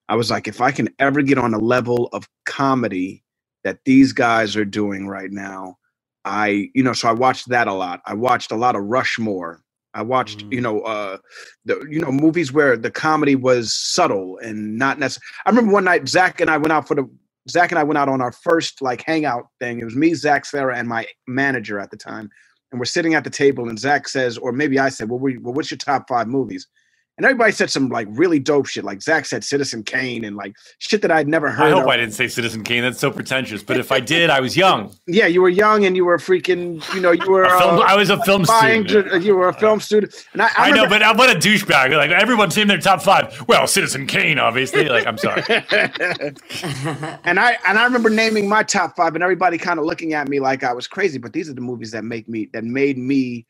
I 0.08 0.16
was 0.16 0.30
like, 0.30 0.48
if 0.48 0.60
I 0.60 0.70
can 0.70 0.88
ever 0.98 1.20
get 1.22 1.38
on 1.38 1.52
a 1.52 1.58
level 1.58 2.08
of 2.12 2.28
comedy 2.46 3.22
that 3.64 3.80
these 3.84 4.12
guys 4.12 4.56
are 4.56 4.64
doing 4.64 5.06
right 5.08 5.30
now, 5.30 5.76
I, 6.24 6.70
you 6.74 6.82
know, 6.82 6.92
so 6.92 7.08
I 7.08 7.12
watched 7.12 7.48
that 7.50 7.68
a 7.68 7.72
lot. 7.72 8.00
I 8.06 8.14
watched 8.14 8.50
a 8.50 8.56
lot 8.56 8.76
of 8.76 8.84
Rushmore. 8.84 9.62
I 9.96 10.02
watched, 10.02 10.44
you 10.50 10.60
know, 10.60 10.80
uh, 10.82 11.16
the 11.64 11.84
you 11.90 12.00
know 12.00 12.12
movies 12.12 12.52
where 12.52 12.76
the 12.76 12.90
comedy 12.90 13.34
was 13.34 13.72
subtle 13.72 14.38
and 14.38 14.76
not 14.76 14.98
necessary. 14.98 15.24
I 15.46 15.50
remember 15.50 15.72
one 15.72 15.84
night 15.84 16.06
Zach 16.06 16.38
and 16.40 16.50
I 16.50 16.58
went 16.58 16.72
out 16.72 16.86
for 16.86 16.94
the 16.94 17.08
Zach 17.48 17.72
and 17.72 17.78
I 17.78 17.82
went 17.82 17.96
out 17.96 18.08
on 18.08 18.20
our 18.20 18.32
first 18.32 18.82
like 18.82 19.02
hangout 19.02 19.46
thing. 19.58 19.80
It 19.80 19.84
was 19.84 19.96
me, 19.96 20.12
Zach, 20.12 20.44
Sarah, 20.44 20.76
and 20.76 20.86
my 20.86 21.06
manager 21.26 21.80
at 21.80 21.90
the 21.90 21.96
time, 21.96 22.28
and 22.70 22.78
we're 22.78 22.84
sitting 22.84 23.14
at 23.14 23.24
the 23.24 23.30
table. 23.30 23.70
And 23.70 23.78
Zach 23.78 24.06
says, 24.06 24.36
or 24.36 24.52
maybe 24.52 24.78
I 24.78 24.90
said, 24.90 25.08
"Well, 25.08 25.18
we, 25.18 25.38
well 25.38 25.54
what's 25.54 25.70
your 25.70 25.78
top 25.78 26.08
five 26.08 26.28
movies?" 26.28 26.68
And 27.16 27.24
everybody 27.24 27.50
said 27.52 27.70
some 27.70 27.88
like 27.88 28.08
really 28.10 28.38
dope 28.38 28.66
shit. 28.66 28.84
Like 28.84 29.00
Zach 29.00 29.24
said, 29.24 29.42
Citizen 29.42 29.82
Kane, 29.82 30.22
and 30.22 30.36
like 30.36 30.54
shit 30.78 31.00
that 31.00 31.10
I'd 31.10 31.26
never 31.26 31.50
heard. 31.50 31.68
I 31.68 31.70
hope 31.70 31.84
of. 31.84 31.88
I 31.88 31.96
didn't 31.96 32.12
say 32.12 32.28
Citizen 32.28 32.62
Kane. 32.62 32.82
That's 32.82 32.98
so 32.98 33.10
pretentious. 33.10 33.62
But 33.62 33.78
if 33.78 33.90
I 33.90 34.00
did, 34.00 34.28
I 34.28 34.40
was 34.40 34.56
young. 34.56 34.94
Yeah, 35.08 35.26
you 35.26 35.40
were 35.40 35.48
young 35.48 35.86
and 35.86 35.96
you 35.96 36.04
were 36.04 36.18
freaking, 36.18 36.82
you 36.94 37.00
know, 37.00 37.12
you 37.12 37.30
were. 37.30 37.44
A 37.44 37.58
film- 37.58 37.78
uh, 37.78 37.82
I 37.82 37.96
was 37.96 38.10
a 38.10 38.22
film 38.24 38.44
student. 38.44 38.88
to- 38.88 39.20
you 39.20 39.34
were 39.34 39.48
a 39.48 39.52
film 39.54 39.80
student, 39.80 40.12
and 40.34 40.42
I, 40.42 40.46
I, 40.46 40.52
I, 40.56 40.70
know, 40.72 40.88
but 40.88 41.00
what 41.16 41.34
a 41.34 41.38
douchebag! 41.38 41.96
Like 41.96 42.10
everyone's 42.10 42.54
saying 42.54 42.66
their 42.66 42.78
top 42.78 43.00
five. 43.00 43.42
Well, 43.48 43.66
Citizen 43.66 44.06
Kane, 44.06 44.38
obviously. 44.38 44.88
Like 44.88 45.06
I'm 45.06 45.16
sorry. 45.16 45.42
and 45.48 47.40
I 47.40 47.56
and 47.66 47.78
I 47.78 47.84
remember 47.84 48.10
naming 48.10 48.48
my 48.48 48.62
top 48.62 48.96
five, 48.96 49.14
and 49.14 49.22
everybody 49.22 49.56
kind 49.56 49.78
of 49.78 49.86
looking 49.86 50.12
at 50.12 50.28
me 50.28 50.40
like 50.40 50.64
I 50.64 50.72
was 50.72 50.86
crazy. 50.86 51.18
But 51.18 51.32
these 51.32 51.48
are 51.48 51.54
the 51.54 51.60
movies 51.62 51.92
that 51.92 52.04
make 52.04 52.28
me 52.28 52.50
that 52.52 52.64
made 52.64 52.98
me 52.98 53.46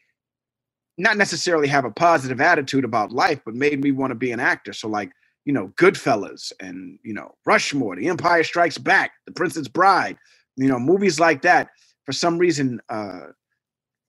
not 0.99 1.17
necessarily 1.17 1.69
have 1.69 1.85
a 1.85 1.91
positive 1.91 2.41
attitude 2.41 2.85
about 2.85 3.13
life, 3.13 3.41
but 3.45 3.55
made 3.55 3.83
me 3.83 3.93
want 3.93 4.11
to 4.11 4.15
be 4.15 4.33
an 4.33 4.41
actor. 4.41 4.73
So 4.73 4.89
like 4.89 5.13
you 5.45 5.53
know, 5.53 5.69
Goodfellas 5.77 6.53
and 6.61 6.99
you 7.03 7.15
know 7.15 7.35
Rushmore, 7.47 7.97
The 7.97 8.09
Empire 8.09 8.45
Strikes 8.45 8.79
Back, 8.79 9.13
The 9.27 9.33
Princess 9.33 9.69
Bride, 9.69 10.17
you 10.57 10.69
know, 10.69 10.79
movies 10.79 11.19
like 11.21 11.43
that. 11.43 11.69
For 12.05 12.13
some 12.13 12.39
reason, 12.39 12.81
uh, 12.89 13.29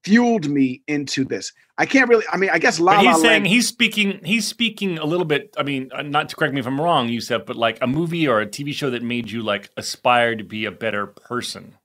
fueled 0.04 0.50
me 0.50 0.82
into 0.88 1.26
this. 1.26 1.52
I 1.78 1.86
can't 1.86 2.10
really. 2.10 2.26
I 2.32 2.38
mean, 2.38 2.50
I 2.50 2.60
guess 2.60 2.80
La 2.80 2.96
But 2.96 3.06
La 3.06 3.12
he's 3.12 3.22
saying 3.22 3.44
Land- 3.44 3.48
he's 3.48 3.68
speaking. 3.68 4.20
He's 4.24 4.48
speaking 4.48 4.98
a 4.98 5.06
little 5.06 5.26
bit. 5.26 5.54
I 5.58 5.64
mean, 5.64 5.90
uh, 5.94 6.02
not 6.02 6.30
to 6.30 6.36
correct 6.36 6.54
me 6.54 6.60
if 6.60 6.68
I'm 6.68 6.82
wrong, 6.82 7.08
Yusef, 7.10 7.46
but 7.46 7.56
like 7.56 7.78
a 7.82 7.88
movie 7.88 8.28
or 8.28 8.42
a 8.42 8.48
TV 8.48 8.74
show 8.74 8.90
that 8.90 9.04
made 9.04 9.30
you 9.30 9.44
like 9.44 9.70
aspire 9.78 10.36
to 10.36 10.44
be 10.44 10.66
a 10.66 10.72
better 10.72 11.06
person. 11.08 11.76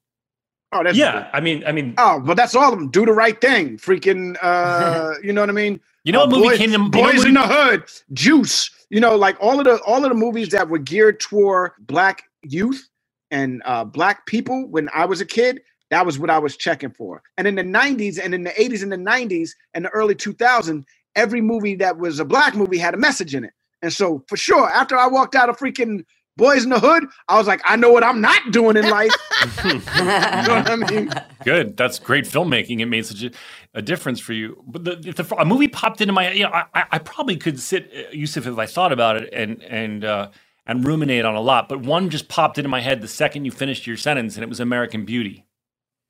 Oh, 0.73 0.83
that's 0.83 0.97
yeah. 0.97 1.29
I 1.33 1.41
mean, 1.41 1.63
I 1.67 1.73
mean, 1.73 1.95
Oh, 1.99 2.21
but 2.21 2.37
that's 2.37 2.55
all 2.55 2.73
of 2.73 2.79
them. 2.79 2.91
Do 2.91 3.05
the 3.05 3.13
right 3.13 3.39
thing. 3.41 3.77
Freaking, 3.77 4.37
uh, 4.43 5.15
you 5.23 5.33
know 5.33 5.43
what 5.43 5.51
I 5.51 5.53
mean? 5.53 5.81
You 6.05 6.13
know 6.13 6.23
Uh, 6.23 6.27
what 6.27 6.31
movie 6.37 6.49
Boys, 6.49 6.59
came 6.59 6.69
to- 6.71 6.73
you 6.73 6.79
know 6.79 6.89
Boys 6.91 7.19
what 7.19 7.29
in 7.29 7.35
the 7.35 7.43
Hood, 7.47 7.85
Juice. 8.13 8.71
You 8.91 9.01
know, 9.01 9.17
like 9.17 9.37
all 9.41 9.59
of 9.59 9.65
the 9.65 9.81
all 9.83 10.03
of 10.05 10.11
the 10.11 10.17
movies 10.17 10.49
that 10.51 10.69
were 10.69 10.79
geared 10.79 11.21
toward 11.21 11.73
black 11.81 12.25
youth 12.43 12.89
and 13.31 13.63
uh, 13.65 13.85
black 13.85 14.27
people 14.27 14.67
when 14.69 14.89
I 14.95 15.05
was 15.05 15.21
a 15.21 15.27
kid. 15.27 15.61
That 15.91 16.07
was 16.07 16.19
what 16.19 16.31
I 16.31 16.39
was 16.39 16.57
checking 16.57 16.91
for. 16.91 17.23
And 17.37 17.47
in 17.47 17.55
the 17.55 17.63
90s 17.63 18.19
and 18.23 18.35
in 18.35 18.45
the 18.45 18.51
80s 18.51 18.83
and 18.83 18.91
the 18.91 18.97
90s 18.97 19.51
and 19.75 19.85
the 19.85 19.91
early 19.91 20.15
2000s, 20.15 20.85
every 21.17 21.43
movie 21.43 21.75
that 21.77 21.99
was 21.99 22.19
a 22.19 22.25
black 22.25 22.55
movie 22.55 22.79
had 22.79 22.95
a 22.95 22.97
message 22.97 23.35
in 23.35 23.45
it. 23.45 23.53
And 23.83 23.93
so, 23.93 24.25
for 24.27 24.39
sure, 24.39 24.71
after 24.71 24.97
I 24.97 25.07
walked 25.07 25.35
out 25.35 25.51
of 25.51 25.59
freaking 25.59 26.05
Boys 26.37 26.65
in 26.65 26.71
the 26.71 26.81
Hood, 26.81 27.05
I 27.29 27.37
was 27.37 27.47
like, 27.47 27.61
I 27.65 27.77
know 27.77 27.91
what 27.93 28.03
I'm 28.03 28.21
not 28.21 28.53
doing 28.53 28.77
in 28.77 28.89
life. 28.89 29.13
you 29.65 29.75
know 29.75 29.81
what 29.85 30.71
I 30.71 30.77
mean? 30.77 31.11
Good. 31.45 31.77
That's 31.77 31.99
great 31.99 32.25
filmmaking. 32.25 32.81
It 32.81 32.87
made 32.87 33.05
such 33.05 33.23
a, 33.23 33.31
a 33.75 33.83
difference 33.83 34.19
for 34.19 34.33
you. 34.33 34.63
But 34.67 34.85
the, 34.85 34.97
the, 34.97 35.35
a 35.37 35.45
movie 35.45 35.69
popped 35.69 36.01
into 36.01 36.13
my, 36.15 36.33
you 36.33 36.45
know, 36.45 36.51
I, 36.51 36.65
I- 36.75 36.85
I 36.93 36.99
probably 36.99 37.37
could 37.37 37.61
sit, 37.61 37.91
uh, 37.95 38.11
Yusuf, 38.13 38.47
if 38.47 38.57
I 38.59 38.67
thought 38.67 38.93
about 38.93 39.17
it 39.17 39.29
and 39.33 39.63
and 39.63 40.05
uh, 40.05 40.31
and 40.67 40.87
ruminate 40.87 41.25
on 41.25 41.35
a 41.35 41.41
lot. 41.41 41.69
But 41.69 41.81
one 41.83 42.09
just 42.09 42.29
popped 42.29 42.57
into 42.59 42.69
my 42.69 42.81
head 42.81 43.01
the 43.03 43.09
second 43.09 43.45
you 43.45 43.51
finished 43.51 43.87
your 43.87 43.97
sentence, 43.97 44.37
and 44.37 44.43
it 44.43 44.49
was 44.49 44.61
American 44.61 45.05
Beauty. 45.05 45.45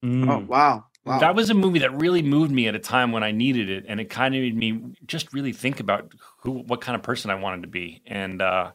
Oh, 0.04 0.38
wow. 0.38 0.86
Wow. 1.04 1.18
That 1.18 1.34
was 1.34 1.50
a 1.50 1.54
movie 1.54 1.80
that 1.80 1.92
really 2.00 2.22
moved 2.22 2.52
me 2.52 2.68
at 2.68 2.74
a 2.76 2.78
time 2.78 3.10
when 3.12 3.24
I 3.24 3.32
needed 3.32 3.68
it, 3.70 3.86
and 3.88 4.00
it 4.00 4.04
kind 4.10 4.34
of 4.36 4.40
made 4.40 4.56
me 4.56 4.80
just 5.06 5.32
really 5.32 5.52
think 5.52 5.80
about 5.80 6.12
who, 6.42 6.52
what 6.52 6.80
kind 6.80 6.94
of 6.94 7.02
person 7.02 7.30
I 7.30 7.34
wanted 7.36 7.62
to 7.62 7.68
be. 7.68 8.02
And 8.06 8.40
uh, 8.42 8.72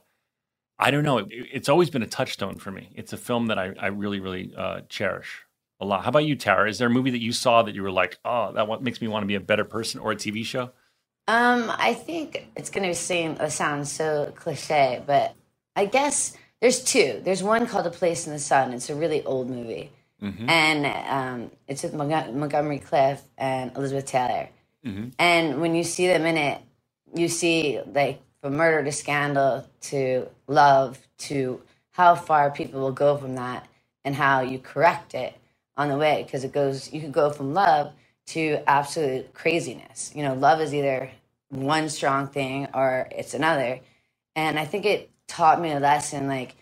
I 0.80 0.92
don't 0.92 1.04
know, 1.04 1.18
it, 1.20 1.28
it's 1.32 1.70
always 1.70 1.90
been 1.90 2.04
a 2.04 2.08
touchstone 2.08 2.56
for 2.56 2.72
me. 2.72 2.90
It's 2.96 3.14
a 3.14 3.18
film 3.18 3.48
that 3.48 3.58
I, 3.60 3.74
I 3.80 3.88
really, 3.88 4.20
really 4.20 4.54
uh, 4.56 4.82
cherish. 4.90 5.44
a 5.80 5.86
lot. 5.86 6.04
How 6.04 6.10
about 6.10 6.26
you, 6.26 6.36
Tara? 6.36 6.70
Is 6.70 6.78
there 6.80 6.88
a 6.88 6.92
movie 6.92 7.12
that 7.12 7.22
you 7.22 7.32
saw 7.34 7.64
that 7.64 7.76
you 7.76 7.84
were 7.84 7.92
like, 7.92 8.18
oh, 8.26 8.52
that 8.54 8.82
makes 8.82 9.02
me 9.02 9.08
want 9.08 9.24
to 9.24 9.28
be 9.28 9.36
a 9.36 9.40
better 9.40 9.64
person, 9.66 10.00
or 10.02 10.12
a 10.12 10.16
TV 10.16 10.46
show? 10.46 10.72
Um, 11.28 11.72
I 11.78 11.94
think 11.94 12.48
it's 12.56 12.70
gonna 12.70 12.94
seem 12.96 13.32
it 13.34 13.52
sounds 13.52 13.92
so 13.92 14.32
cliche, 14.36 15.04
but 15.06 15.36
I 15.76 15.86
guess 15.86 16.36
there's 16.62 16.84
two. 16.84 17.22
There's 17.24 17.44
one 17.44 17.68
called 17.68 17.86
A 17.86 17.92
Place 17.92 18.28
in 18.28 18.34
the 18.34 18.40
Sun. 18.40 18.74
It's 18.74 18.90
a 18.90 18.96
really 18.96 19.24
old 19.26 19.50
movie, 19.50 19.92
Mhm. 20.24 20.50
and 20.50 20.86
um, 20.86 21.52
it's 21.68 21.84
with 21.84 21.94
Montg- 21.94 22.34
Montgomery 22.34 22.80
Clift 22.80 23.26
and 23.38 23.76
Elizabeth 23.76 24.06
Taylor. 24.06 24.50
Mhm. 24.86 25.14
And 25.20 25.62
when 25.62 25.76
you 25.76 25.84
see 25.84 26.08
them 26.08 26.26
in 26.26 26.38
it, 26.38 26.62
you 27.14 27.28
see 27.28 27.82
like 27.94 28.22
from 28.48 28.56
murder 28.56 28.82
to 28.86 28.94
scandal 28.94 29.68
to 29.82 30.26
love 30.48 30.98
to 31.18 31.62
how 31.92 32.16
far 32.16 32.50
people 32.50 32.80
will 32.80 32.94
go 32.94 33.18
from 33.18 33.36
that 33.36 33.68
and 34.06 34.16
how 34.16 34.40
you 34.40 34.58
correct 34.58 35.14
it 35.14 35.34
on 35.76 35.90
the 35.90 35.98
way 35.98 36.24
because 36.24 36.46
it 36.46 36.54
goes 36.54 36.94
you 36.94 37.02
could 37.02 37.12
go 37.12 37.30
from 37.30 37.54
love 37.54 37.92
to 38.28 38.60
absolute 38.66 39.34
craziness. 39.34 40.14
You 40.16 40.24
know, 40.24 40.34
love 40.34 40.62
is 40.62 40.74
either 40.74 41.12
one 41.50 41.90
strong 41.90 42.28
thing 42.30 42.70
or 42.74 43.10
it's 43.12 43.34
another. 43.34 43.82
And 44.38 44.58
I 44.58 44.64
think 44.64 44.86
it 44.86 45.12
taught 45.28 45.60
me 45.60 45.74
a 45.74 45.82
lesson 45.82 46.30
like 46.30 46.56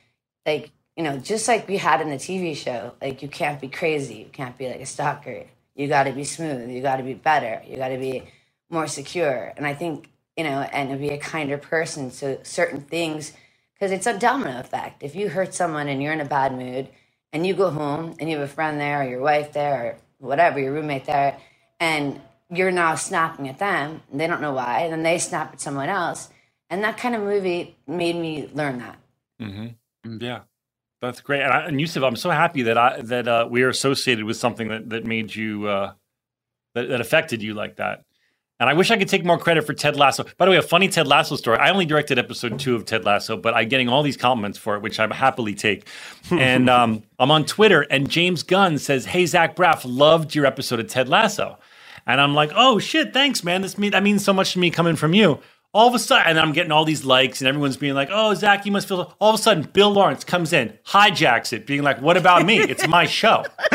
like 0.43 0.71
you 0.97 1.03
know, 1.03 1.19
just 1.19 1.47
like 1.47 1.67
we 1.67 1.77
had 1.77 2.01
in 2.01 2.09
the 2.09 2.15
TV 2.15 2.55
show, 2.57 2.93
like 2.99 3.21
you 3.21 3.27
can't 3.27 3.61
be 3.61 3.67
crazy, 3.67 4.15
you 4.15 4.29
can't 4.33 4.57
be 4.57 4.67
like 4.69 4.81
a 4.81 4.87
stalker. 4.87 5.43
You 5.75 5.87
got 5.87 6.05
to 6.05 6.13
be 6.13 6.23
smooth, 6.23 6.71
you 6.71 6.81
got 6.81 6.95
to 6.95 7.03
be 7.03 7.13
better, 7.13 7.61
you 7.67 7.77
got 7.77 7.89
to 7.89 7.99
be 7.99 8.23
more 8.71 8.87
secure. 8.87 9.53
And 9.55 9.67
I 9.67 9.75
think, 9.75 10.09
you 10.37 10.43
know, 10.43 10.61
and 10.61 10.89
to 10.89 10.97
be 10.97 11.09
a 11.09 11.17
kinder 11.17 11.57
person 11.57 12.11
to 12.11 12.43
certain 12.43 12.81
things 12.81 13.33
because 13.73 13.91
it's 13.91 14.07
a 14.07 14.17
domino 14.17 14.59
effect. 14.59 15.03
If 15.03 15.15
you 15.15 15.29
hurt 15.29 15.53
someone 15.53 15.87
and 15.87 16.01
you're 16.01 16.13
in 16.13 16.21
a 16.21 16.25
bad 16.25 16.53
mood 16.53 16.89
and 17.33 17.45
you 17.45 17.53
go 17.53 17.69
home 17.69 18.15
and 18.19 18.29
you 18.29 18.37
have 18.37 18.49
a 18.49 18.51
friend 18.51 18.79
there 18.79 19.01
or 19.01 19.09
your 19.09 19.21
wife 19.21 19.53
there 19.53 19.85
or 19.85 19.97
whatever, 20.27 20.59
your 20.59 20.73
roommate 20.73 21.05
there, 21.05 21.37
and 21.79 22.21
you're 22.49 22.71
now 22.71 22.95
snapping 22.95 23.49
at 23.49 23.59
them, 23.59 24.01
and 24.11 24.19
they 24.19 24.27
don't 24.27 24.41
know 24.41 24.53
why, 24.53 24.81
and 24.81 24.93
then 24.93 25.03
they 25.03 25.17
snap 25.17 25.53
at 25.53 25.61
someone 25.61 25.89
else. 25.89 26.29
And 26.69 26.83
that 26.83 26.97
kind 26.97 27.15
of 27.15 27.21
movie 27.21 27.75
made 27.87 28.15
me 28.15 28.49
learn 28.53 28.79
that. 28.79 28.97
Mm-hmm. 29.41 30.17
Yeah, 30.21 30.41
that's 31.01 31.21
great. 31.21 31.41
And, 31.41 31.51
I, 31.51 31.65
and 31.65 31.81
Yusuf, 31.81 32.03
I'm 32.03 32.15
so 32.15 32.29
happy 32.29 32.61
that 32.63 32.77
I 32.77 33.01
that 33.01 33.27
uh, 33.27 33.47
we 33.49 33.63
are 33.63 33.69
associated 33.69 34.25
with 34.25 34.37
something 34.37 34.69
that 34.69 34.89
that 34.91 35.05
made 35.05 35.35
you 35.35 35.67
uh, 35.67 35.93
that, 36.75 36.87
that 36.89 37.01
affected 37.01 37.41
you 37.41 37.53
like 37.53 37.75
that. 37.77 38.04
And 38.59 38.69
I 38.69 38.73
wish 38.73 38.89
I 38.89 38.97
could 38.97 39.09
take 39.09 39.25
more 39.25 39.37
credit 39.37 39.65
for 39.65 39.73
Ted 39.73 39.97
Lasso. 39.97 40.25
By 40.37 40.45
the 40.45 40.51
way, 40.51 40.57
a 40.57 40.61
funny 40.61 40.87
Ted 40.87 41.07
Lasso 41.07 41.35
story. 41.35 41.57
I 41.57 41.71
only 41.71 41.85
directed 41.85 42.17
episode 42.17 42.57
two 42.57 42.75
of 42.75 42.85
Ted 42.85 43.03
Lasso, 43.03 43.35
but 43.35 43.53
I'm 43.53 43.67
getting 43.67 43.89
all 43.89 44.01
these 44.01 44.15
compliments 44.15 44.57
for 44.57 44.77
it, 44.77 44.81
which 44.81 44.97
I 44.97 45.13
happily 45.13 45.53
take. 45.53 45.87
and 46.31 46.69
um, 46.69 47.03
I'm 47.19 47.31
on 47.31 47.45
Twitter, 47.45 47.81
and 47.81 48.09
James 48.09 48.43
Gunn 48.43 48.77
says, 48.77 49.05
"Hey 49.05 49.25
Zach 49.25 49.57
Braff, 49.57 49.81
loved 49.83 50.33
your 50.35 50.45
episode 50.45 50.79
of 50.79 50.87
Ted 50.87 51.09
Lasso," 51.09 51.57
and 52.07 52.21
I'm 52.21 52.33
like, 52.33 52.51
"Oh 52.55 52.79
shit, 52.79 53.13
thanks, 53.13 53.43
man. 53.43 53.61
This 53.61 53.77
mean 53.77 53.91
that 53.91 54.03
means 54.03 54.23
so 54.23 54.31
much 54.31 54.53
to 54.53 54.59
me 54.59 54.71
coming 54.71 54.95
from 54.95 55.13
you." 55.13 55.39
All 55.73 55.89
of 55.89 55.93
a 55.93 55.99
sudden, 55.99 56.25
and 56.27 56.39
I'm 56.39 56.53
getting 56.53 56.71
all 56.71 56.85
these 56.85 57.03
likes, 57.03 57.41
and 57.41 57.49
everyone's 57.49 57.75
being 57.75 57.95
like, 57.95 58.07
"Oh, 58.09 58.33
Zach, 58.35 58.65
you 58.65 58.71
must 58.71 58.87
feel." 58.87 59.13
All 59.19 59.33
of 59.33 59.39
a 59.39 59.43
sudden, 59.43 59.63
Bill 59.63 59.91
Lawrence 59.91 60.23
comes 60.23 60.53
in, 60.53 60.71
hijacks 60.87 61.51
it, 61.51 61.67
being 61.67 61.83
like, 61.83 62.01
"What 62.01 62.15
about 62.15 62.45
me? 62.45 62.59
It's 62.59 62.87
my 62.87 63.05
show." 63.05 63.43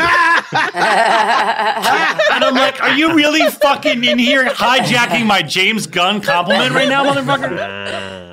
and 0.53 2.43
I'm 2.43 2.55
like, 2.55 2.81
"Are 2.81 2.93
you 2.93 3.13
really 3.13 3.49
fucking 3.49 4.03
in 4.03 4.19
here 4.19 4.45
hijacking 4.45 5.25
my 5.25 5.41
James 5.41 5.87
Gunn 5.87 6.21
compliment 6.21 6.73
right 6.73 6.89
now, 6.89 7.05
motherfucker?" 7.05 8.31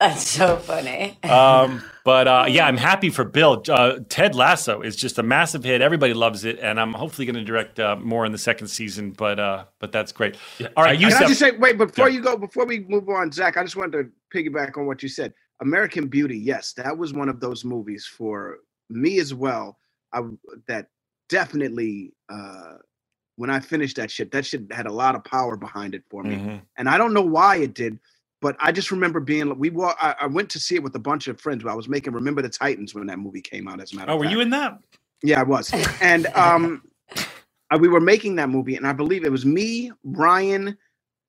That's 0.00 0.28
so 0.28 0.56
funny. 0.56 1.16
Um, 1.22 1.82
but 2.04 2.28
uh, 2.28 2.44
yeah, 2.48 2.66
I'm 2.66 2.76
happy 2.76 3.08
for 3.08 3.24
Bill. 3.24 3.62
Uh, 3.68 4.00
Ted 4.08 4.34
Lasso 4.34 4.82
is 4.82 4.96
just 4.96 5.18
a 5.18 5.22
massive 5.22 5.64
hit. 5.64 5.80
Everybody 5.80 6.12
loves 6.12 6.44
it, 6.44 6.58
and 6.58 6.78
I'm 6.78 6.92
hopefully 6.92 7.24
going 7.24 7.36
to 7.36 7.44
direct 7.44 7.80
uh, 7.80 7.96
more 7.96 8.26
in 8.26 8.32
the 8.32 8.38
second 8.38 8.66
season. 8.68 9.12
But 9.12 9.38
uh, 9.38 9.64
but 9.78 9.92
that's 9.92 10.12
great. 10.12 10.36
All 10.76 10.84
right, 10.84 10.98
Can 10.98 11.06
I 11.06 11.10
Yusef. 11.10 11.28
just 11.28 11.40
say, 11.40 11.52
wait, 11.52 11.78
before 11.78 12.10
you 12.10 12.20
go, 12.20 12.36
before 12.36 12.66
we 12.66 12.80
move 12.80 13.08
on, 13.08 13.32
Zach, 13.32 13.56
I 13.56 13.62
just 13.62 13.76
wanted 13.76 13.92
to 13.92 14.10
piggyback 14.36 14.76
on 14.76 14.86
what 14.86 15.02
you 15.02 15.08
said. 15.08 15.32
American 15.62 16.08
Beauty, 16.08 16.36
yes, 16.36 16.72
that 16.74 16.98
was 16.98 17.14
one 17.14 17.28
of 17.28 17.40
those 17.40 17.64
movies 17.64 18.04
for 18.04 18.58
me 18.90 19.18
as 19.20 19.32
well. 19.32 19.78
I 20.12 20.20
that 20.68 20.88
definitely 21.34 22.12
uh 22.30 22.74
when 23.36 23.50
I 23.50 23.60
finished 23.60 23.96
that 23.96 24.10
shit, 24.10 24.30
that 24.32 24.46
shit 24.46 24.72
had 24.72 24.86
a 24.86 24.92
lot 24.92 25.14
of 25.14 25.24
power 25.24 25.56
behind 25.56 25.94
it 25.94 26.04
for 26.10 26.22
me. 26.24 26.36
Mhm. 26.36 26.62
And 26.78 26.88
I 26.88 26.98
don't 26.98 27.14
know 27.14 27.22
why 27.22 27.56
it 27.56 27.74
did, 27.74 27.98
but 28.42 28.56
I 28.60 28.72
just 28.72 28.90
remember 28.90 29.20
being 29.20 29.58
we 29.58 29.70
wa- 29.70 29.96
I, 30.00 30.14
I 30.22 30.26
went 30.26 30.50
to 30.50 30.60
see 30.60 30.76
it 30.76 30.82
with 30.82 30.94
a 30.96 31.00
bunch 31.00 31.28
of 31.28 31.40
friends. 31.40 31.62
But 31.64 31.72
I 31.72 31.74
was 31.74 31.88
making 31.88 32.12
Remember 32.12 32.42
the 32.42 32.48
Titans 32.50 32.94
when 32.94 33.06
that 33.08 33.18
movie 33.18 33.40
came 33.42 33.68
out. 33.68 33.80
As 33.80 33.92
a 33.92 33.96
matter 33.96 34.12
Oh, 34.12 34.16
were 34.18 34.24
fact. 34.24 34.32
you 34.32 34.40
in 34.42 34.50
that? 34.50 34.78
Yeah, 35.22 35.40
I 35.40 35.44
was. 35.44 35.72
And 36.00 36.26
um 36.36 36.82
uh, 37.72 37.78
we 37.78 37.88
were 37.88 38.00
making 38.00 38.36
that 38.36 38.50
movie, 38.50 38.76
and 38.76 38.86
I 38.86 38.94
believe 38.94 39.24
it 39.24 39.32
was 39.32 39.46
me, 39.46 39.92
Ryan, 40.04 40.78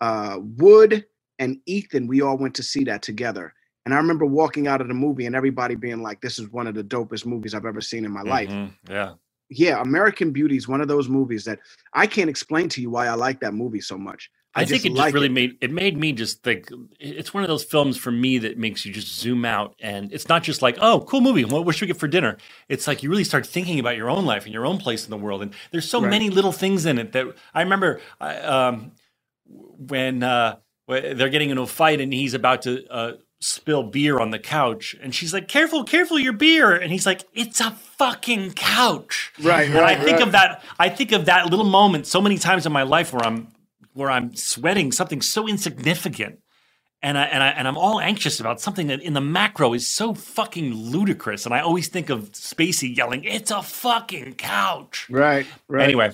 uh, 0.01 0.39
Wood, 0.41 1.05
and 1.39 1.59
Ethan. 1.67 2.07
We 2.07 2.21
all 2.21 2.37
went 2.37 2.55
to 2.55 2.63
see 2.63 2.85
that 2.85 3.01
together. 3.03 3.53
And 3.85 3.93
I 3.93 3.97
remember 3.97 4.25
walking 4.25 4.67
out 4.67 4.81
of 4.81 4.89
the 4.89 4.95
movie 4.95 5.25
and 5.27 5.35
everybody 5.35 5.75
being 5.75 6.03
like, 6.03 6.21
"This 6.21 6.39
is 6.39 6.49
one 6.51 6.67
of 6.67 6.75
the 6.75 6.83
dopest 6.83 7.25
movies 7.25 7.53
I've 7.55 7.65
ever 7.65 7.81
seen 7.81 8.05
in 8.05 8.11
my 8.11 8.23
life." 8.23 8.49
Mhm. 8.49 8.73
Yeah. 8.89 9.15
Yeah, 9.49 9.81
American 9.81 10.31
Beauty 10.31 10.57
is 10.57 10.67
one 10.67 10.81
of 10.81 10.87
those 10.87 11.07
movies 11.07 11.45
that 11.45 11.59
I 11.93 12.07
can't 12.07 12.29
explain 12.29 12.69
to 12.69 12.81
you 12.81 12.89
why 12.89 13.07
I 13.07 13.13
like 13.13 13.39
that 13.41 13.53
movie 13.53 13.81
so 13.81 13.97
much. 13.97 14.31
I, 14.57 14.63
think 14.65 14.85
it 14.85 14.89
just 14.89 14.97
like 14.97 15.13
really 15.13 15.29
made 15.29 15.57
it 15.59 15.69
made 15.69 15.97
me 15.97 16.13
just 16.13 16.41
think 16.41 16.69
it's 16.99 17.33
one 17.33 17.43
of 17.43 17.49
those 17.49 17.63
films 17.65 17.97
for 17.97 18.09
me 18.09 18.37
that 18.37 18.57
makes 18.57 18.85
you 18.85 18.93
just 18.93 19.19
zoom 19.19 19.43
out 19.43 19.75
and 19.81 20.13
it's 20.13 20.29
not 20.29 20.43
just 20.43 20.61
like 20.61 20.77
oh 20.79 21.01
cool 21.01 21.19
movie 21.19 21.43
what, 21.43 21.65
what 21.65 21.75
should 21.75 21.81
we 21.81 21.87
get 21.87 21.97
for 21.99 22.07
dinner 22.07 22.37
it's 22.69 22.87
like 22.87 23.03
you 23.03 23.09
really 23.09 23.25
start 23.25 23.45
thinking 23.45 23.79
about 23.79 23.97
your 23.97 24.09
own 24.09 24.25
life 24.25 24.45
and 24.45 24.53
your 24.53 24.65
own 24.65 24.77
place 24.77 25.03
in 25.03 25.11
the 25.11 25.17
world 25.17 25.41
and 25.41 25.53
there's 25.71 25.89
so 25.89 25.99
Right. 25.99 26.09
many 26.09 26.29
little 26.29 26.53
things 26.53 26.85
in 26.85 26.97
it 26.97 27.11
that 27.11 27.27
I 27.53 27.63
remember 27.63 27.99
I, 28.21 28.37
um, 28.37 28.93
when 29.45 30.23
uh, 30.23 30.57
they're 30.87 31.29
getting 31.29 31.49
into 31.49 31.63
a 31.63 31.67
fight 31.67 31.99
and 31.99 32.13
he's 32.13 32.33
about 32.33 32.61
to 32.63 32.87
uh, 32.89 33.13
spill 33.45 33.83
beer 33.83 34.19
on 34.19 34.31
the 34.31 34.39
couch 34.39 34.95
and 35.01 35.13
she's 35.13 35.33
like 35.33 35.47
careful 35.47 35.83
careful 35.83 36.17
your 36.17 36.33
beer 36.33 36.73
and 36.75 36.91
he's 36.91 37.05
like 37.05 37.23
it's 37.33 37.61
a 37.61 37.71
fucking 37.71 38.51
couch 38.53 39.31
Right, 39.41 39.65
and 39.67 39.75
right, 39.75 39.97
I 39.97 40.03
think 40.03 40.17
right. 40.17 40.27
of 40.27 40.31
that 40.33 40.63
I 40.79 40.89
think 40.89 41.11
of 41.11 41.25
that 41.25 41.49
little 41.49 41.65
moment 41.65 42.07
so 42.07 42.19
many 42.21 42.37
times 42.37 42.65
in 42.65 42.71
my 42.71 42.83
life 42.83 43.13
where 43.13 43.23
I'm 43.25 43.47
where 43.93 44.09
I'm 44.09 44.35
sweating 44.35 44.91
something 44.91 45.21
so 45.21 45.47
insignificant 45.47 46.39
and 47.03 47.17
I 47.17 47.23
and 47.25 47.43
I 47.43 47.47
and 47.49 47.67
I'm 47.67 47.77
all 47.77 47.99
anxious 47.99 48.39
about 48.39 48.59
something 48.59 48.87
that 48.87 49.01
in 49.01 49.13
the 49.13 49.21
macro 49.21 49.73
is 49.73 49.87
so 49.87 50.13
fucking 50.15 50.73
ludicrous 50.73 51.45
and 51.45 51.53
I 51.53 51.59
always 51.59 51.87
think 51.87 52.09
of 52.09 52.31
Spacey 52.31 52.95
yelling 52.95 53.23
it's 53.25 53.51
a 53.51 53.61
fucking 53.61 54.33
couch 54.35 55.07
Right, 55.09 55.45
right. 55.67 55.83
anyway 55.83 56.13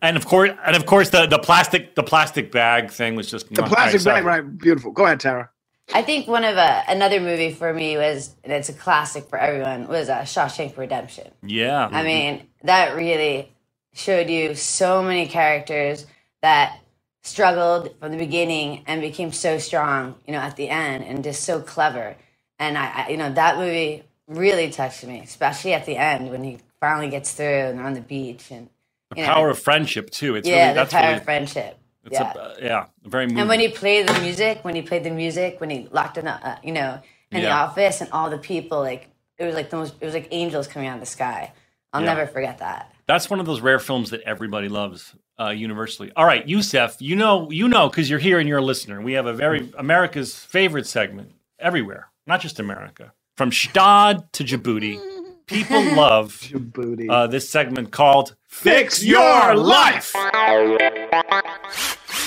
and 0.00 0.16
of 0.16 0.26
course 0.26 0.52
and 0.64 0.76
of 0.76 0.86
course 0.86 1.10
the 1.10 1.26
the 1.26 1.38
plastic 1.38 1.94
the 1.96 2.02
plastic 2.04 2.52
bag 2.52 2.90
thing 2.90 3.16
was 3.16 3.28
just 3.30 3.52
the 3.52 3.62
plastic 3.64 4.04
right, 4.06 4.14
bag, 4.16 4.24
right? 4.24 4.58
Beautiful. 4.58 4.92
Go 4.92 5.04
ahead, 5.04 5.18
Tara. 5.20 5.50
I 5.92 6.02
think 6.02 6.28
one 6.28 6.44
of 6.44 6.56
uh, 6.56 6.82
another 6.88 7.20
movie 7.20 7.52
for 7.52 7.72
me 7.74 7.96
was, 7.96 8.34
and 8.44 8.52
it's 8.52 8.68
a 8.68 8.74
classic 8.74 9.28
for 9.28 9.38
everyone, 9.38 9.88
was 9.88 10.08
uh, 10.10 10.20
Shawshank 10.22 10.76
Redemption. 10.78 11.32
yeah 11.42 11.92
I 11.92 12.02
mean, 12.04 12.48
that 12.64 12.94
really 12.96 13.52
showed 13.94 14.30
you 14.30 14.54
so 14.54 15.02
many 15.02 15.28
characters 15.28 16.06
that 16.42 16.80
struggled 17.22 17.94
from 18.00 18.12
the 18.12 18.18
beginning 18.18 18.84
and 18.86 19.00
became 19.00 19.32
so 19.32 19.58
strong, 19.58 20.16
you 20.26 20.32
know, 20.32 20.40
at 20.40 20.56
the 20.56 20.68
end 20.68 21.04
and 21.04 21.24
just 21.24 21.44
so 21.44 21.60
clever. 21.60 22.16
And 22.58 22.78
I, 22.78 23.04
I 23.06 23.08
you 23.10 23.16
know, 23.16 23.32
that 23.32 23.58
movie 23.58 24.04
really 24.28 24.70
touched 24.70 25.04
me, 25.06 25.20
especially 25.20 25.74
at 25.74 25.86
the 25.86 25.96
end 25.96 26.30
when 26.30 26.44
he 26.44 26.58
finally 26.80 27.10
gets 27.10 27.32
through 27.32 27.46
and 27.46 27.78
they're 27.78 27.86
on 27.86 27.94
the 27.94 28.00
beach 28.02 28.50
and 28.50 28.68
the 29.10 29.16
you 29.16 29.24
know, 29.24 29.28
power 29.34 29.50
of 29.50 29.58
friendship 29.58 30.10
too 30.10 30.36
it's 30.36 30.48
yeah, 30.48 30.54
really 30.54 30.74
the 30.74 30.84
that's 30.84 30.92
power 30.92 31.02
really 31.02 31.14
of 31.14 31.24
friendship. 31.24 31.78
It's 32.08 32.20
yeah. 32.20 32.32
a, 32.34 32.38
uh, 32.38 32.56
yeah 32.60 32.86
very 33.04 33.26
moving. 33.26 33.40
And 33.40 33.48
when 33.48 33.60
he 33.60 33.68
played 33.68 34.08
the 34.08 34.20
music, 34.20 34.60
when 34.64 34.74
he 34.76 34.82
played 34.82 35.04
the 35.04 35.10
music, 35.10 35.60
when 35.60 35.70
he 35.70 35.88
locked 35.92 36.18
in, 36.18 36.26
the, 36.26 36.32
uh, 36.46 36.56
you 36.64 36.72
know, 36.72 37.00
in 37.32 37.42
the 37.42 37.50
office, 37.50 38.00
and 38.02 38.10
all 38.12 38.30
the 38.30 38.38
people, 38.38 38.80
like 38.80 39.08
it 39.38 39.44
was 39.46 39.54
like 39.54 39.70
the 39.70 39.76
most, 39.76 39.94
it 40.00 40.04
was 40.06 40.14
like 40.14 40.28
angels 40.32 40.66
coming 40.68 40.88
out 40.88 40.94
of 40.94 41.00
the 41.00 41.06
sky. 41.06 41.52
I'll 41.92 42.02
Yeah. 42.02 42.14
never 42.14 42.26
forget 42.26 42.58
that. 42.58 42.92
That's 43.06 43.30
one 43.30 43.40
of 43.40 43.46
those 43.46 43.60
rare 43.60 43.78
films 43.80 44.10
that 44.10 44.22
everybody 44.22 44.68
loves 44.68 45.14
uh, 45.40 45.50
universally. 45.50 46.12
All 46.16 46.26
right, 46.26 46.46
Youssef, 46.48 46.96
you 47.00 47.16
know, 47.16 47.50
you 47.50 47.68
know, 47.68 47.88
because 47.88 48.10
you're 48.10 48.18
here 48.20 48.38
and 48.40 48.48
you're 48.48 48.58
a 48.58 48.64
listener. 48.64 49.00
We 49.02 49.14
have 49.14 49.26
a 49.26 49.34
very 49.34 49.70
America's 49.78 50.34
favorite 50.36 50.86
segment 50.86 51.32
everywhere, 51.58 52.10
not 52.26 52.40
just 52.40 52.60
America, 52.60 53.12
from 53.36 53.52
Stad 53.52 54.32
to 54.34 54.44
Djibouti. 54.44 55.00
People 55.46 55.82
love 55.94 56.34
Djibouti. 56.42 57.10
Uh, 57.10 57.26
this 57.28 57.48
segment 57.50 57.92
called 57.92 58.36
Fix 58.48 59.04
Your 59.04 59.54
Life. 59.56 60.14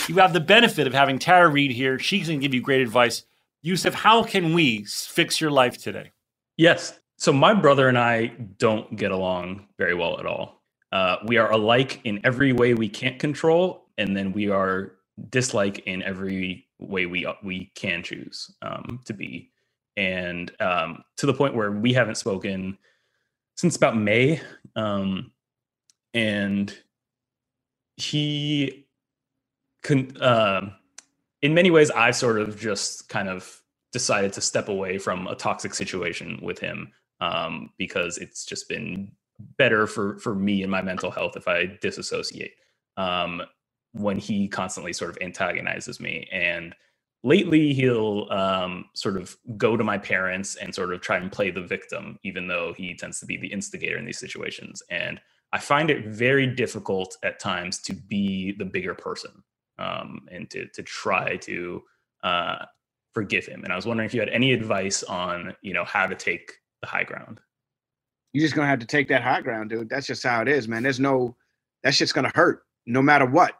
You 0.07 0.15
have 0.15 0.33
the 0.33 0.39
benefit 0.39 0.87
of 0.87 0.93
having 0.93 1.19
Tara 1.19 1.49
Reid 1.49 1.71
here. 1.71 1.99
She's 1.99 2.27
going 2.27 2.39
to 2.39 2.43
give 2.43 2.53
you 2.53 2.61
great 2.61 2.81
advice. 2.81 3.23
Youssef, 3.61 3.93
how 3.93 4.23
can 4.23 4.53
we 4.53 4.85
fix 4.85 5.39
your 5.39 5.51
life 5.51 5.77
today? 5.77 6.11
Yes. 6.57 6.99
So 7.17 7.31
my 7.31 7.53
brother 7.53 7.87
and 7.87 7.97
I 7.97 8.27
don't 8.57 8.95
get 8.95 9.11
along 9.11 9.67
very 9.77 9.93
well 9.93 10.19
at 10.19 10.25
all. 10.25 10.61
Uh, 10.91 11.17
we 11.25 11.37
are 11.37 11.51
alike 11.51 12.01
in 12.03 12.19
every 12.23 12.51
way 12.51 12.73
we 12.73 12.89
can't 12.89 13.19
control, 13.19 13.85
and 13.97 14.17
then 14.17 14.33
we 14.33 14.49
are 14.49 14.93
dislike 15.29 15.79
in 15.85 16.01
every 16.03 16.67
way 16.79 17.05
we 17.05 17.27
we 17.43 17.71
can 17.75 18.03
choose 18.03 18.51
um, 18.61 18.99
to 19.05 19.13
be, 19.13 19.51
and 19.95 20.51
um, 20.59 21.03
to 21.17 21.25
the 21.25 21.33
point 21.33 21.55
where 21.55 21.71
we 21.71 21.93
haven't 21.93 22.15
spoken 22.15 22.77
since 23.55 23.75
about 23.75 23.95
May. 23.95 24.41
Um, 24.75 25.31
and 26.13 26.75
he 27.95 28.87
con- 29.83 30.15
um 30.21 30.73
in 31.41 31.53
many 31.53 31.71
ways 31.71 31.91
i 31.91 32.11
sort 32.11 32.39
of 32.39 32.59
just 32.59 33.09
kind 33.09 33.29
of 33.29 33.61
decided 33.91 34.31
to 34.31 34.41
step 34.41 34.69
away 34.69 34.97
from 34.97 35.27
a 35.27 35.35
toxic 35.35 35.73
situation 35.73 36.39
with 36.41 36.59
him 36.59 36.91
um, 37.19 37.69
because 37.77 38.17
it's 38.17 38.45
just 38.45 38.69
been 38.69 39.11
better 39.57 39.85
for 39.85 40.17
for 40.19 40.33
me 40.33 40.63
and 40.63 40.71
my 40.71 40.81
mental 40.81 41.11
health 41.11 41.35
if 41.35 41.47
i 41.47 41.65
disassociate 41.81 42.53
um, 42.97 43.41
when 43.93 44.17
he 44.17 44.47
constantly 44.47 44.93
sort 44.93 45.11
of 45.11 45.17
antagonizes 45.21 45.99
me. 45.99 46.27
And 46.31 46.75
lately 47.23 47.73
he'll 47.73 48.27
um, 48.31 48.85
sort 48.93 49.17
of 49.17 49.35
go 49.57 49.77
to 49.77 49.83
my 49.83 49.97
parents 49.97 50.55
and 50.55 50.73
sort 50.73 50.93
of 50.93 51.01
try 51.01 51.17
and 51.17 51.31
play 51.31 51.51
the 51.51 51.61
victim 51.61 52.17
even 52.23 52.47
though 52.47 52.73
he 52.75 52.95
tends 52.95 53.19
to 53.19 53.25
be 53.25 53.37
the 53.37 53.51
instigator 53.51 53.97
in 53.97 54.05
these 54.05 54.19
situations. 54.19 54.81
And 54.89 55.19
i 55.53 55.59
find 55.59 55.89
it 55.89 56.07
very 56.07 56.47
difficult 56.47 57.17
at 57.23 57.39
times 57.39 57.79
to 57.79 57.93
be 57.93 58.53
the 58.53 58.63
bigger 58.63 58.95
person 58.95 59.43
um, 59.81 60.27
and 60.31 60.49
to 60.51 60.67
to 60.69 60.83
try 60.83 61.37
to 61.37 61.83
uh, 62.23 62.65
forgive 63.15 63.45
him 63.47 63.63
and 63.65 63.73
i 63.73 63.77
was 63.77 63.87
wondering 63.87 64.07
if 64.07 64.13
you 64.15 64.21
had 64.21 64.29
any 64.29 64.53
advice 64.53 65.03
on 65.03 65.55
you 65.63 65.73
know 65.73 65.85
how 65.85 66.07
to 66.07 66.15
take 66.15 66.53
the 66.81 66.87
high 66.87 67.05
ground 67.05 67.39
You're 68.33 68.43
just 68.45 68.55
gonna 68.55 68.67
have 68.67 68.79
to 68.79 68.85
take 68.85 69.07
that 69.09 69.23
high 69.23 69.41
ground, 69.41 69.69
dude. 69.71 69.89
That's 69.89 70.07
just 70.07 70.23
how 70.23 70.41
it 70.41 70.47
is, 70.47 70.67
man. 70.67 70.83
There's 70.83 70.99
no 70.99 71.35
that 71.83 71.93
shit's 71.95 72.13
gonna 72.13 72.31
hurt 72.35 72.63
no 72.85 73.01
matter 73.01 73.25
what. 73.25 73.55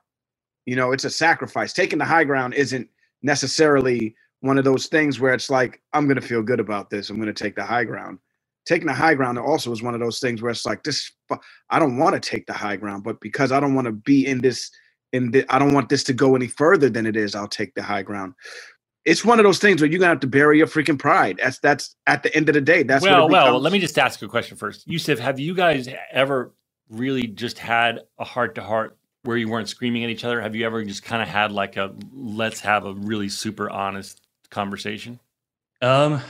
You 0.65 0.75
know, 0.77 0.93
it's 0.93 1.05
a 1.05 1.09
sacrifice. 1.11 1.73
Taking 1.73 1.99
the 1.99 2.05
high 2.05 2.25
ground 2.25 2.55
isn't 2.55 2.89
necessarily 3.23 4.15
one 4.41 4.57
of 4.57 4.65
those 4.65 4.87
things 4.87 5.19
where 5.19 5.33
it's 5.33 5.49
like, 5.49 5.81
I'm 5.93 6.07
gonna 6.07 6.21
feel 6.21 6.43
good 6.43 6.59
about 6.61 6.89
this. 6.89 7.09
I'm 7.09 7.19
gonna 7.19 7.33
take 7.33 7.55
the 7.55 7.65
high 7.65 7.85
ground. 7.85 8.19
Taking 8.65 8.87
the 8.87 8.93
high 8.93 9.15
ground 9.15 9.39
also 9.39 9.71
is 9.71 9.83
one 9.83 9.95
of 9.95 10.01
those 10.01 10.19
things 10.19 10.41
where 10.41 10.51
it's 10.51 10.65
like 10.65 10.83
this 10.83 11.11
I 11.71 11.79
don't 11.79 11.97
want 11.97 12.15
to 12.15 12.29
take 12.29 12.47
the 12.47 12.53
high 12.53 12.77
ground, 12.77 13.03
but 13.03 13.21
because 13.21 13.51
I 13.51 13.59
don't 13.59 13.75
want 13.75 13.85
to 13.87 13.93
be 13.93 14.27
in 14.27 14.41
this 14.41 14.71
in 15.13 15.31
the, 15.31 15.45
I 15.53 15.59
don't 15.59 15.73
want 15.73 15.89
this 15.89 16.03
to 16.05 16.13
go 16.13 16.35
any 16.35 16.47
further 16.47 16.89
than 16.89 17.05
it 17.05 17.15
is, 17.15 17.35
I'll 17.35 17.47
take 17.47 17.73
the 17.75 17.83
high 17.83 18.03
ground. 18.03 18.33
It's 19.03 19.25
one 19.25 19.39
of 19.39 19.45
those 19.45 19.59
things 19.59 19.81
where 19.81 19.89
you're 19.89 19.99
gonna 19.99 20.11
have 20.11 20.19
to 20.19 20.27
bury 20.27 20.59
your 20.59 20.67
freaking 20.67 20.99
pride. 20.99 21.39
That's 21.41 21.57
that's 21.59 21.95
at 22.05 22.21
the 22.21 22.35
end 22.35 22.49
of 22.49 22.53
the 22.53 22.61
day. 22.61 22.83
That's 22.83 23.03
well, 23.03 23.23
what 23.23 23.31
well. 23.31 23.59
Let 23.59 23.73
me 23.73 23.79
just 23.79 23.97
ask 23.97 24.21
you 24.21 24.27
a 24.27 24.29
question 24.29 24.57
first, 24.57 24.87
Yusuf. 24.87 25.17
Have 25.17 25.39
you 25.39 25.55
guys 25.55 25.89
ever 26.11 26.53
really 26.89 27.25
just 27.25 27.57
had 27.57 28.01
a 28.19 28.23
heart 28.23 28.53
to 28.55 28.61
heart 28.61 28.97
where 29.23 29.37
you 29.37 29.49
weren't 29.49 29.69
screaming 29.69 30.03
at 30.03 30.11
each 30.11 30.23
other? 30.23 30.39
Have 30.39 30.55
you 30.55 30.65
ever 30.67 30.83
just 30.83 31.03
kind 31.03 31.21
of 31.21 31.27
had 31.27 31.51
like 31.51 31.77
a 31.77 31.95
let's 32.13 32.59
have 32.61 32.85
a 32.85 32.93
really 32.93 33.29
super 33.29 33.71
honest 33.71 34.21
conversation? 34.51 35.19
Um, 35.81 36.21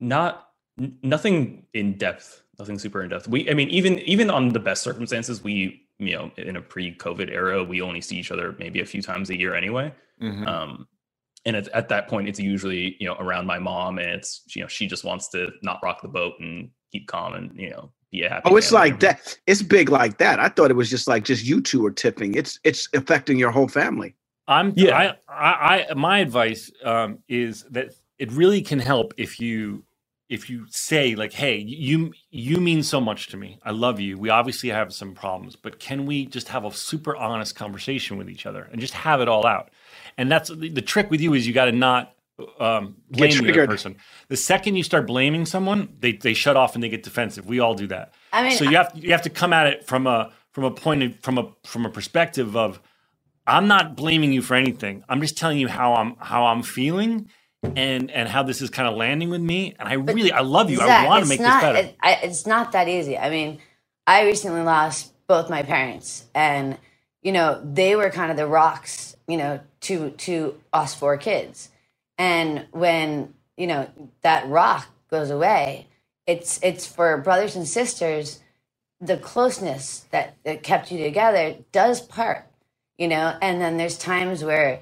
not 0.00 0.48
n- 0.80 0.98
nothing 1.02 1.66
in 1.72 1.96
depth, 1.98 2.42
nothing 2.58 2.78
super 2.78 3.02
in 3.02 3.10
depth. 3.10 3.28
We, 3.28 3.48
I 3.48 3.54
mean, 3.54 3.68
even 3.70 3.98
even 4.00 4.30
on 4.30 4.48
the 4.48 4.60
best 4.60 4.82
circumstances, 4.82 5.42
we, 5.42 5.86
you 5.98 6.14
know, 6.14 6.30
in 6.36 6.56
a 6.56 6.60
pre-COVID 6.60 7.30
era, 7.30 7.62
we 7.62 7.80
only 7.82 8.00
see 8.00 8.16
each 8.16 8.30
other 8.30 8.54
maybe 8.58 8.80
a 8.80 8.86
few 8.86 9.02
times 9.02 9.30
a 9.30 9.38
year 9.38 9.54
anyway. 9.54 9.92
Mhm. 10.22 10.46
Um, 10.46 10.88
and 11.44 11.56
at, 11.56 11.68
at 11.68 11.88
that 11.88 12.08
point, 12.08 12.28
it's 12.28 12.38
usually 12.38 12.96
you 13.00 13.06
know 13.06 13.14
around 13.14 13.46
my 13.46 13.58
mom, 13.58 13.98
and 13.98 14.10
it's 14.10 14.42
you 14.54 14.62
know 14.62 14.68
she 14.68 14.86
just 14.86 15.04
wants 15.04 15.28
to 15.30 15.50
not 15.62 15.80
rock 15.82 16.02
the 16.02 16.08
boat 16.08 16.34
and 16.40 16.70
keep 16.92 17.06
calm 17.06 17.34
and 17.34 17.58
you 17.58 17.70
know 17.70 17.90
be 18.10 18.24
a 18.24 18.28
happy. 18.28 18.50
Oh, 18.50 18.56
it's 18.56 18.72
like 18.72 19.00
that. 19.00 19.38
It's 19.46 19.62
big 19.62 19.88
like 19.88 20.18
that. 20.18 20.40
I 20.40 20.48
thought 20.48 20.70
it 20.70 20.76
was 20.76 20.90
just 20.90 21.08
like 21.08 21.24
just 21.24 21.44
you 21.44 21.60
two 21.60 21.84
are 21.86 21.90
tipping. 21.90 22.34
It's 22.34 22.58
it's 22.64 22.88
affecting 22.94 23.38
your 23.38 23.50
whole 23.50 23.68
family. 23.68 24.14
I'm 24.46 24.72
yeah. 24.76 25.14
I, 25.28 25.32
I, 25.32 25.86
I 25.90 25.94
my 25.94 26.18
advice 26.18 26.70
um, 26.84 27.18
is 27.28 27.64
that 27.70 27.94
it 28.18 28.32
really 28.32 28.62
can 28.62 28.78
help 28.78 29.14
if 29.16 29.38
you 29.38 29.84
if 30.28 30.50
you 30.50 30.66
say 30.68 31.14
like, 31.14 31.32
hey, 31.32 31.56
you 31.56 32.12
you 32.30 32.58
mean 32.58 32.82
so 32.82 33.00
much 33.00 33.28
to 33.28 33.36
me. 33.36 33.58
I 33.64 33.70
love 33.70 33.98
you. 33.98 34.18
We 34.18 34.28
obviously 34.28 34.68
have 34.70 34.92
some 34.92 35.14
problems, 35.14 35.56
but 35.56 35.78
can 35.78 36.04
we 36.06 36.26
just 36.26 36.48
have 36.48 36.64
a 36.64 36.72
super 36.72 37.16
honest 37.16 37.56
conversation 37.56 38.18
with 38.18 38.28
each 38.28 38.44
other 38.44 38.68
and 38.70 38.80
just 38.80 38.94
have 38.94 39.20
it 39.20 39.28
all 39.28 39.46
out? 39.46 39.70
And 40.18 40.30
that's 40.30 40.50
the, 40.50 40.68
the 40.68 40.82
trick 40.82 41.10
with 41.10 41.20
you 41.20 41.34
is 41.34 41.46
you 41.46 41.54
got 41.54 41.66
to 41.66 41.72
not 41.72 42.14
um, 42.60 42.96
blame 43.10 43.30
the 43.42 43.50
other 43.50 43.66
person. 43.66 43.96
The 44.28 44.36
second 44.36 44.76
you 44.76 44.82
start 44.82 45.06
blaming 45.06 45.46
someone, 45.46 45.96
they 46.00 46.12
they 46.12 46.34
shut 46.34 46.56
off 46.56 46.74
and 46.74 46.84
they 46.84 46.88
get 46.88 47.02
defensive. 47.02 47.46
We 47.46 47.60
all 47.60 47.74
do 47.74 47.86
that. 47.88 48.12
I 48.32 48.42
mean, 48.42 48.56
so 48.56 48.64
you 48.64 48.76
have 48.76 48.92
you 48.94 49.12
have 49.12 49.22
to 49.22 49.30
come 49.30 49.52
at 49.52 49.66
it 49.66 49.86
from 49.86 50.06
a 50.06 50.32
from 50.52 50.64
a 50.64 50.70
point 50.70 51.02
of 51.02 51.18
from 51.20 51.38
a 51.38 51.50
from 51.64 51.86
a 51.86 51.90
perspective 51.90 52.54
of 52.54 52.80
I'm 53.46 53.66
not 53.66 53.96
blaming 53.96 54.32
you 54.32 54.42
for 54.42 54.54
anything. 54.54 55.04
I'm 55.08 55.22
just 55.22 55.38
telling 55.38 55.58
you 55.58 55.68
how 55.68 55.94
I'm 55.94 56.16
how 56.16 56.46
I'm 56.46 56.62
feeling 56.62 57.30
and 57.62 58.10
and 58.10 58.28
how 58.28 58.42
this 58.42 58.62
is 58.62 58.70
kind 58.70 58.88
of 58.88 58.96
landing 58.96 59.30
with 59.30 59.40
me. 59.40 59.74
And 59.78 59.88
I 59.88 59.94
really 59.94 60.32
I 60.32 60.40
love 60.40 60.70
you. 60.70 60.80
I 60.80 61.06
want 61.06 61.24
to 61.24 61.28
make 61.28 61.40
not, 61.40 61.60
this 61.60 61.62
better. 61.62 61.88
It, 61.88 61.96
I, 62.02 62.12
it's 62.22 62.46
not 62.46 62.72
that 62.72 62.88
easy. 62.88 63.18
I 63.18 63.30
mean, 63.30 63.58
I 64.06 64.24
recently 64.24 64.62
lost 64.62 65.12
both 65.26 65.50
my 65.50 65.62
parents, 65.62 66.24
and 66.34 66.78
you 67.22 67.32
know 67.32 67.60
they 67.64 67.96
were 67.96 68.10
kind 68.10 68.30
of 68.30 68.36
the 68.36 68.46
rocks, 68.46 69.16
you 69.26 69.36
know, 69.36 69.60
to 69.82 70.10
to 70.10 70.60
us 70.72 70.94
four 70.94 71.16
kids. 71.16 71.70
And 72.18 72.66
when 72.72 73.34
you 73.56 73.66
know 73.66 73.90
that 74.22 74.48
rock 74.48 74.88
goes 75.10 75.30
away, 75.30 75.88
it's 76.26 76.60
it's 76.62 76.86
for 76.86 77.16
brothers 77.18 77.56
and 77.56 77.66
sisters. 77.66 78.40
The 79.00 79.16
closeness 79.16 80.06
that, 80.10 80.36
that 80.44 80.64
kept 80.64 80.90
you 80.90 80.98
together 81.04 81.56
does 81.70 82.00
part, 82.00 82.46
you 82.98 83.08
know. 83.08 83.36
And 83.40 83.60
then 83.60 83.76
there's 83.76 83.98
times 83.98 84.42
where 84.44 84.80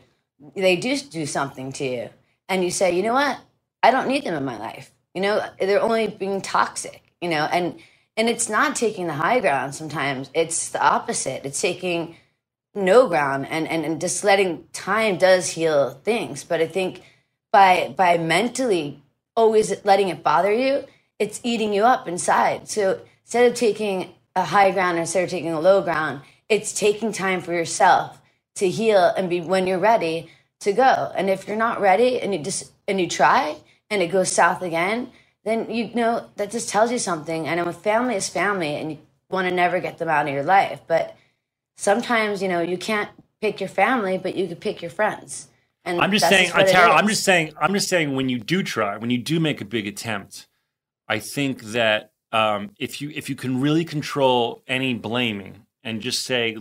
they 0.55 0.77
do 0.77 0.97
do 0.99 1.27
something 1.27 1.72
to 1.72 1.85
you, 1.85 2.11
and 2.49 2.64
you 2.64 2.70
say, 2.70 2.97
you 2.97 3.03
know 3.03 3.14
what, 3.14 3.38
I 3.82 3.90
don't 3.92 4.09
need 4.09 4.24
them 4.24 4.34
in 4.34 4.44
my 4.44 4.59
life. 4.59 4.92
You 5.14 5.22
know, 5.22 5.47
they're 5.61 5.82
only 5.82 6.09
being 6.09 6.42
toxic. 6.42 7.03
You 7.22 7.30
know, 7.30 7.44
and 7.53 7.80
and 8.16 8.28
it's 8.28 8.49
not 8.49 8.76
taking 8.76 9.07
the 9.09 9.14
high 9.14 9.40
ground. 9.40 9.74
Sometimes 9.74 10.30
it's 10.34 10.70
the 10.70 10.82
opposite. 10.82 11.44
It's 11.47 11.61
taking 11.61 12.16
no 12.74 13.09
ground 13.09 13.47
and, 13.51 13.68
and, 13.68 13.84
and 13.84 14.01
just 14.01 14.24
letting 14.24 14.64
time 14.72 15.18
does 15.18 15.51
heal 15.51 15.92
things. 16.05 16.44
But 16.44 16.61
I 16.62 16.68
think 16.68 17.03
by 17.53 17.94
by 17.97 18.18
mentally 18.18 19.03
always 19.36 19.74
letting 19.84 20.09
it 20.09 20.22
bother 20.22 20.53
you, 20.53 20.84
it's 21.18 21.40
eating 21.44 21.74
you 21.74 21.84
up 21.84 22.09
inside. 22.09 22.68
So 22.68 23.01
instead 23.24 23.51
of 23.51 23.57
taking 23.57 24.14
a 24.36 24.44
high 24.44 24.70
ground 24.72 24.99
or 24.99 25.03
instead 25.03 25.24
of 25.24 25.30
taking 25.30 25.53
a 25.53 25.61
low 25.61 25.82
ground, 25.82 26.22
it's 26.49 26.72
taking 26.74 27.12
time 27.12 27.40
for 27.42 27.53
yourself 27.53 28.20
to 28.57 28.68
heal 28.68 29.12
and 29.16 29.30
be 29.30 29.40
when 29.42 29.66
you're 29.66 29.78
ready 29.80 30.30
to 30.67 30.73
go. 30.73 31.12
And 31.17 31.31
if 31.31 31.49
you're 31.49 31.57
not 31.57 31.81
ready 31.81 32.21
and 32.21 32.35
you 32.35 32.41
just 32.41 32.73
and 32.87 33.01
you 33.01 33.09
try 33.09 33.57
and 33.91 34.03
it 34.03 34.09
goes 34.09 34.31
south 34.31 34.62
again, 34.62 35.11
then 35.45 35.71
you 35.71 35.91
know 35.95 36.27
that 36.37 36.51
just 36.51 36.69
tells 36.69 36.93
you 36.93 36.99
something. 36.99 37.49
And 37.49 37.64
with 37.67 37.79
family 37.79 38.17
is 38.17 38.29
family 38.29 38.77
and 38.77 38.93
you 38.93 38.99
want 39.31 39.49
to 39.49 39.55
never 39.55 39.81
get 39.81 39.99
them 39.99 40.09
out 40.09 40.29
of 40.29 40.35
your 40.35 40.45
life. 40.45 40.81
But 40.87 41.17
sometimes, 41.77 42.43
you 42.43 42.49
know, 42.49 42.61
you 42.61 42.77
can't 42.77 43.11
pick 43.41 43.61
your 43.61 43.69
family, 43.69 44.19
but 44.19 44.37
you 44.37 44.47
can 44.47 44.57
pick 44.57 44.83
your 44.83 44.91
friends. 44.91 45.49
And 45.85 46.01
I'm 46.01 46.11
just 46.11 46.29
saying, 46.29 46.51
it 46.55 46.69
Tara. 46.69 46.93
I'm 46.93 47.09
just 47.09 47.25
saying. 47.25 47.53
I'm 47.61 47.73
just 47.73 47.89
saying. 47.89 48.14
When 48.14 48.29
you 48.29 48.39
do 48.39 48.62
try, 48.62 48.97
when 48.97 49.11
you 49.11 49.19
do 49.19 49.39
make 49.39 49.61
a 49.61 49.64
big 49.64 49.87
attempt, 49.87 50.49
I 51.09 51.21
think 51.21 51.62
that 51.62 52.11
um, 52.33 52.71
if 52.79 53.01
you 53.01 53.12
if 53.14 53.31
you 53.31 53.37
can 53.37 53.61
really 53.61 53.85
control 53.85 54.62
any 54.67 54.95
blaming 54.95 55.64
and 55.85 56.01
just 56.01 56.25
say, 56.25 56.57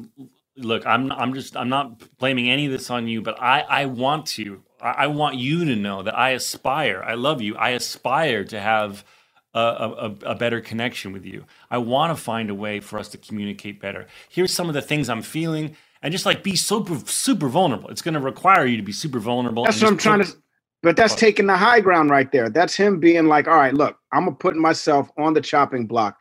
"Look, 0.57 0.85
I'm 0.85 1.11
I'm 1.11 1.33
just 1.33 1.55
I'm 1.55 1.69
not 1.69 2.17
blaming 2.17 2.49
any 2.49 2.65
of 2.65 2.71
this 2.71 2.89
on 2.89 3.07
you, 3.07 3.21
but 3.21 3.41
I 3.41 3.61
I 3.61 3.85
want 3.85 4.25
to. 4.27 4.63
I, 4.81 4.91
I 4.91 5.07
want 5.07 5.35
you 5.35 5.65
to 5.65 5.75
know 5.75 6.03
that 6.03 6.17
I 6.17 6.31
aspire. 6.31 7.03
I 7.05 7.15
love 7.15 7.41
you. 7.41 7.55
I 7.55 7.69
aspire 7.71 8.43
to 8.45 8.59
have." 8.59 9.03
A, 9.57 10.11
a, 10.27 10.31
a 10.31 10.35
better 10.35 10.59
connection 10.59 11.13
with 11.13 11.25
you. 11.25 11.45
I 11.71 11.77
want 11.77 12.11
to 12.13 12.21
find 12.21 12.49
a 12.49 12.53
way 12.53 12.81
for 12.81 12.99
us 12.99 13.07
to 13.11 13.17
communicate 13.17 13.79
better. 13.79 14.05
Here's 14.27 14.51
some 14.51 14.67
of 14.67 14.73
the 14.73 14.81
things 14.81 15.07
I'm 15.07 15.21
feeling, 15.21 15.77
and 16.01 16.11
just 16.11 16.25
like 16.25 16.43
be 16.43 16.57
super 16.57 16.99
super 17.05 17.47
vulnerable. 17.47 17.87
It's 17.87 18.01
going 18.01 18.15
to 18.15 18.19
require 18.19 18.65
you 18.65 18.75
to 18.75 18.83
be 18.83 18.91
super 18.91 19.17
vulnerable. 19.17 19.63
That's 19.63 19.81
what 19.81 19.91
I'm 19.91 19.97
trying 19.97 20.19
put- 20.19 20.27
to. 20.27 20.37
But 20.83 20.97
that's 20.97 21.15
taking 21.15 21.47
the 21.47 21.55
high 21.55 21.79
ground 21.79 22.09
right 22.09 22.29
there. 22.33 22.49
That's 22.49 22.75
him 22.75 22.99
being 22.99 23.27
like, 23.27 23.47
all 23.47 23.55
right, 23.55 23.73
look, 23.73 23.97
I'm 24.11 24.25
gonna 24.25 24.35
put 24.35 24.57
myself 24.57 25.09
on 25.17 25.33
the 25.33 25.39
chopping 25.39 25.87
block, 25.87 26.17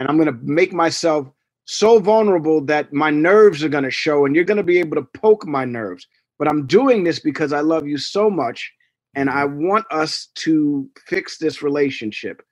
and 0.00 0.08
I'm 0.08 0.18
gonna 0.18 0.36
make 0.42 0.72
myself 0.72 1.30
so 1.72 1.98
vulnerable 2.00 2.60
that 2.66 2.92
my 2.92 3.10
nerves 3.10 3.64
are 3.64 3.68
gonna 3.70 3.90
show, 3.90 4.26
and 4.26 4.34
you're 4.36 4.44
gonna 4.44 4.62
be 4.62 4.78
able 4.80 4.96
to 4.96 5.08
poke 5.20 5.46
my 5.46 5.64
nerves. 5.64 6.06
But 6.38 6.48
I'm 6.48 6.66
doing 6.66 7.04
this 7.04 7.20
because 7.20 7.52
I 7.52 7.60
love 7.60 7.86
you 7.86 7.98
so 7.98 8.30
much, 8.30 8.72
and 9.14 9.30
I 9.30 9.44
want 9.46 9.86
us 9.92 10.28
to 10.36 10.88
fix 11.06 11.38
this 11.38 11.62
relationship. 11.62 12.42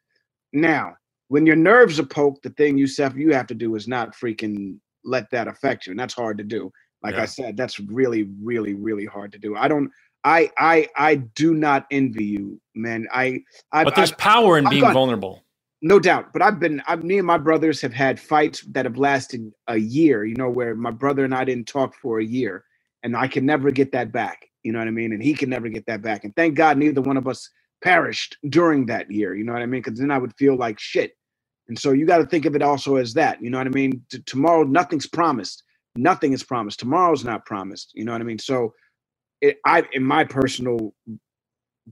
Now, 0.53 0.97
when 1.29 1.47
your 1.47 1.57
nerves 1.57 2.01
are 2.01 2.07
poked, 2.07 2.45
the 2.45 2.51
thing 2.51 2.79
you 2.79 2.87
you 3.17 3.35
have 3.35 3.49
to 3.49 3.55
do 3.55 3.77
is 3.77 3.89
not 3.89 4.15
freaking 4.17 4.79
let 5.05 5.31
that 5.33 5.49
affect 5.49 5.87
you, 5.87 5.93
and 5.93 6.01
that's 6.01 6.15
hard 6.15 6.39
to 6.39 6.45
do. 6.45 6.73
Like 7.03 7.17
Yeah. 7.17 7.23
I 7.23 7.27
said, 7.27 7.57
that's 7.57 7.81
really, 7.81 8.25
really, 8.43 8.75
really 8.75 9.07
hard 9.07 9.33
to 9.33 9.39
do. 9.39 9.57
I 9.57 9.69
don't. 9.69 9.91
I 10.25 10.51
I 10.59 10.89
I 10.97 11.15
do 11.17 11.55
not 11.55 11.87
envy 11.91 12.25
you, 12.27 12.61
man. 12.75 13.09
I 13.13 13.43
I 13.73 13.85
but 13.85 13.97
there's 13.97 14.13
I, 14.13 14.17
power 14.17 14.59
in 14.59 14.67
I've 14.67 14.71
being 14.71 14.83
gone- 14.83 14.95
vulnerable. 14.95 15.43
No 15.83 15.99
doubt. 15.99 16.33
But 16.33 16.43
I've 16.43 16.61
been, 16.61 16.83
I, 16.87 16.97
me 16.97 17.19
and 17.19 17.27
my 17.27 17.39
brothers 17.39 17.81
have 17.83 17.93
had 17.93 18.21
fights 18.21 18.63
that 18.73 18.85
have 18.85 18.99
lasted 18.99 19.53
a 19.69 19.77
year. 19.77 20.25
You 20.25 20.37
know, 20.37 20.51
where 20.51 20.75
my 20.75 20.91
brother 20.91 21.25
and 21.25 21.35
I 21.35 21.45
didn't 21.45 21.69
talk 21.69 21.95
for 21.95 22.21
a 22.21 22.25
year, 22.25 22.65
and 23.03 23.17
I 23.17 23.29
can 23.29 23.47
never 23.47 23.71
get 23.71 23.93
that 23.93 24.13
back. 24.13 24.47
You 24.63 24.73
know 24.73 24.79
what 24.79 24.89
I 24.89 24.93
mean? 24.93 25.13
And 25.13 25.23
he 25.23 25.35
can 25.35 25.51
never 25.51 25.69
get 25.69 25.87
that 25.87 26.03
back. 26.03 26.25
And 26.25 26.35
thank 26.37 26.55
God 26.55 26.79
neither 26.79 27.01
one 27.01 27.17
of 27.17 27.27
us 27.29 27.49
perished 27.83 28.37
during 28.51 28.87
that 28.87 29.11
year. 29.11 29.35
You 29.35 29.45
know 29.45 29.53
what 29.55 29.63
I 29.63 29.67
mean? 29.67 29.83
Because 29.83 29.99
then 29.99 30.11
I 30.11 30.19
would 30.19 30.35
feel 30.37 30.57
like 30.57 30.79
shit. 30.79 31.13
And 31.69 31.79
so 31.79 31.93
you 31.93 32.07
got 32.07 32.19
to 32.19 32.27
think 32.27 32.45
of 32.47 32.57
it 32.57 32.63
also 32.63 32.97
as 32.97 33.15
that. 33.15 33.43
You 33.43 33.51
know 33.51 33.59
what 33.59 33.67
I 33.69 33.71
mean? 33.71 34.03
T- 34.11 34.21
tomorrow, 34.27 34.65
nothing's 34.65 35.07
promised. 35.07 35.63
Nothing 35.97 36.33
is 36.33 36.43
promised. 36.43 36.81
Tomorrow's 36.81 37.25
not 37.25 37.47
promised. 37.47 37.93
You 37.95 38.05
know 38.05 38.13
what 38.13 38.21
I 38.21 38.25
mean? 38.25 38.39
So, 38.39 38.75
it, 39.41 39.59
I, 39.67 39.85
in 39.93 40.05
my 40.05 40.25
personal 40.25 40.95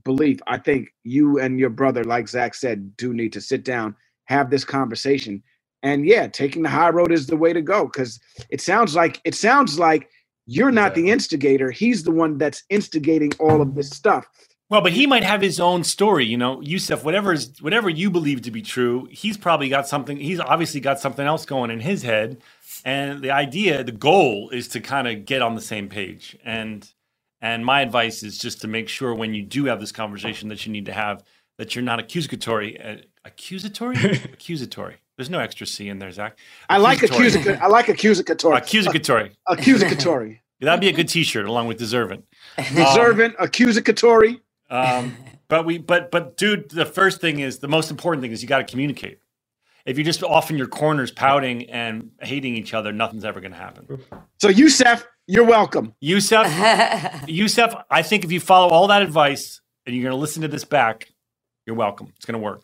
belief, 0.03 0.39
I 0.47 0.57
think 0.57 0.89
you 1.03 1.39
and 1.39 1.59
your 1.59 1.69
brother, 1.69 2.03
like 2.03 2.27
Zach 2.27 2.55
said, 2.55 2.95
do 2.97 3.13
need 3.13 3.33
to 3.33 3.41
sit 3.41 3.63
down, 3.63 3.95
have 4.25 4.49
this 4.49 4.65
conversation, 4.65 5.43
and 5.83 6.05
yeah, 6.05 6.27
taking 6.27 6.63
the 6.63 6.69
high 6.69 6.89
road 6.89 7.11
is 7.11 7.27
the 7.27 7.37
way 7.37 7.53
to 7.53 7.61
go 7.61 7.85
because 7.85 8.19
it 8.49 8.61
sounds 8.61 8.95
like 8.95 9.21
it 9.23 9.35
sounds 9.35 9.79
like 9.79 10.09
you're 10.45 10.71
not 10.71 10.95
the 10.95 11.09
instigator. 11.09 11.71
He's 11.71 12.03
the 12.03 12.11
one 12.11 12.37
that's 12.37 12.63
instigating 12.69 13.31
all 13.39 13.61
of 13.61 13.75
this 13.75 13.89
stuff. 13.89 14.27
Well, 14.69 14.81
but 14.81 14.91
he 14.91 15.07
might 15.07 15.23
have 15.23 15.41
his 15.41 15.59
own 15.59 15.83
story, 15.83 16.25
you 16.25 16.37
know. 16.37 16.61
Yusef, 16.61 17.03
whatever 17.03 17.33
is 17.33 17.59
whatever 17.61 17.89
you 17.89 18.11
believe 18.11 18.41
to 18.43 18.51
be 18.51 18.61
true, 18.61 19.07
he's 19.11 19.37
probably 19.37 19.69
got 19.69 19.87
something. 19.87 20.17
He's 20.17 20.39
obviously 20.39 20.79
got 20.79 20.99
something 20.99 21.25
else 21.25 21.45
going 21.45 21.71
in 21.71 21.79
his 21.79 22.03
head, 22.03 22.41
and 22.85 23.21
the 23.21 23.31
idea, 23.31 23.83
the 23.83 23.91
goal, 23.91 24.49
is 24.49 24.67
to 24.69 24.79
kind 24.79 25.07
of 25.07 25.25
get 25.25 25.41
on 25.41 25.55
the 25.55 25.61
same 25.61 25.89
page. 25.89 26.37
And 26.43 26.87
and 27.41 27.65
my 27.65 27.81
advice 27.81 28.23
is 28.23 28.37
just 28.37 28.61
to 28.61 28.67
make 28.67 28.89
sure 28.89 29.13
when 29.13 29.33
you 29.33 29.43
do 29.43 29.65
have 29.65 29.79
this 29.79 29.91
conversation 29.91 30.49
that 30.49 30.65
you 30.65 30.71
need 30.71 30.85
to 30.85 30.93
have 30.93 31.23
that 31.57 31.75
you're 31.75 31.83
not 31.83 31.99
accusatory. 31.99 32.81
Uh, 32.81 32.97
accusatory? 33.25 33.95
accusatory. 34.33 34.97
There's 35.17 35.29
no 35.29 35.39
extra 35.39 35.67
C 35.67 35.89
in 35.89 35.99
there, 35.99 36.11
Zach. 36.11 36.39
I 36.69 36.77
like 36.77 37.03
accusatory. 37.03 37.57
I 37.57 37.67
like 37.67 37.89
accusatory. 37.89 38.57
Accusatory. 38.57 39.31
Accusatory. 39.47 40.41
That'd 40.61 40.81
be 40.81 40.89
a 40.89 40.93
good 40.93 41.07
T-shirt 41.07 41.45
along 41.45 41.67
with 41.67 41.77
deservant. 41.77 42.25
Deserving, 42.57 43.33
accusatory. 43.39 44.41
Um, 44.69 45.15
but 45.47 45.65
we, 45.65 45.77
but 45.77 46.11
but 46.11 46.35
dude, 46.35 46.69
the 46.69 46.85
first 46.85 47.21
thing 47.21 47.39
is 47.39 47.59
the 47.59 47.67
most 47.67 47.91
important 47.91 48.21
thing 48.21 48.31
is 48.31 48.41
you 48.41 48.47
got 48.47 48.57
to 48.59 48.65
communicate. 48.65 49.19
If 49.85 49.97
you're 49.97 50.05
just 50.05 50.21
off 50.21 50.51
in 50.51 50.57
your 50.57 50.67
corners 50.67 51.11
pouting 51.11 51.69
and 51.69 52.11
hating 52.21 52.55
each 52.55 52.73
other, 52.73 52.91
nothing's 52.91 53.25
ever 53.25 53.39
going 53.39 53.53
to 53.53 53.57
happen. 53.57 54.01
So 54.39 54.49
Yusef, 54.49 55.05
you're 55.29 55.45
welcome. 55.45 55.93
Yusef, 56.01 57.23
Yusef, 57.27 57.75
I 57.89 58.01
think 58.01 58.23
if 58.25 58.31
you 58.31 58.39
follow 58.39 58.69
all 58.69 58.87
that 58.87 59.03
advice 59.03 59.61
and 59.85 59.95
you're 59.95 60.03
going 60.03 60.15
to 60.15 60.19
listen 60.19 60.41
to 60.41 60.47
this 60.47 60.63
back, 60.65 61.13
you're 61.67 61.75
welcome. 61.75 62.11
It's 62.17 62.25
going 62.25 62.39
to 62.39 62.43
work. 62.43 62.63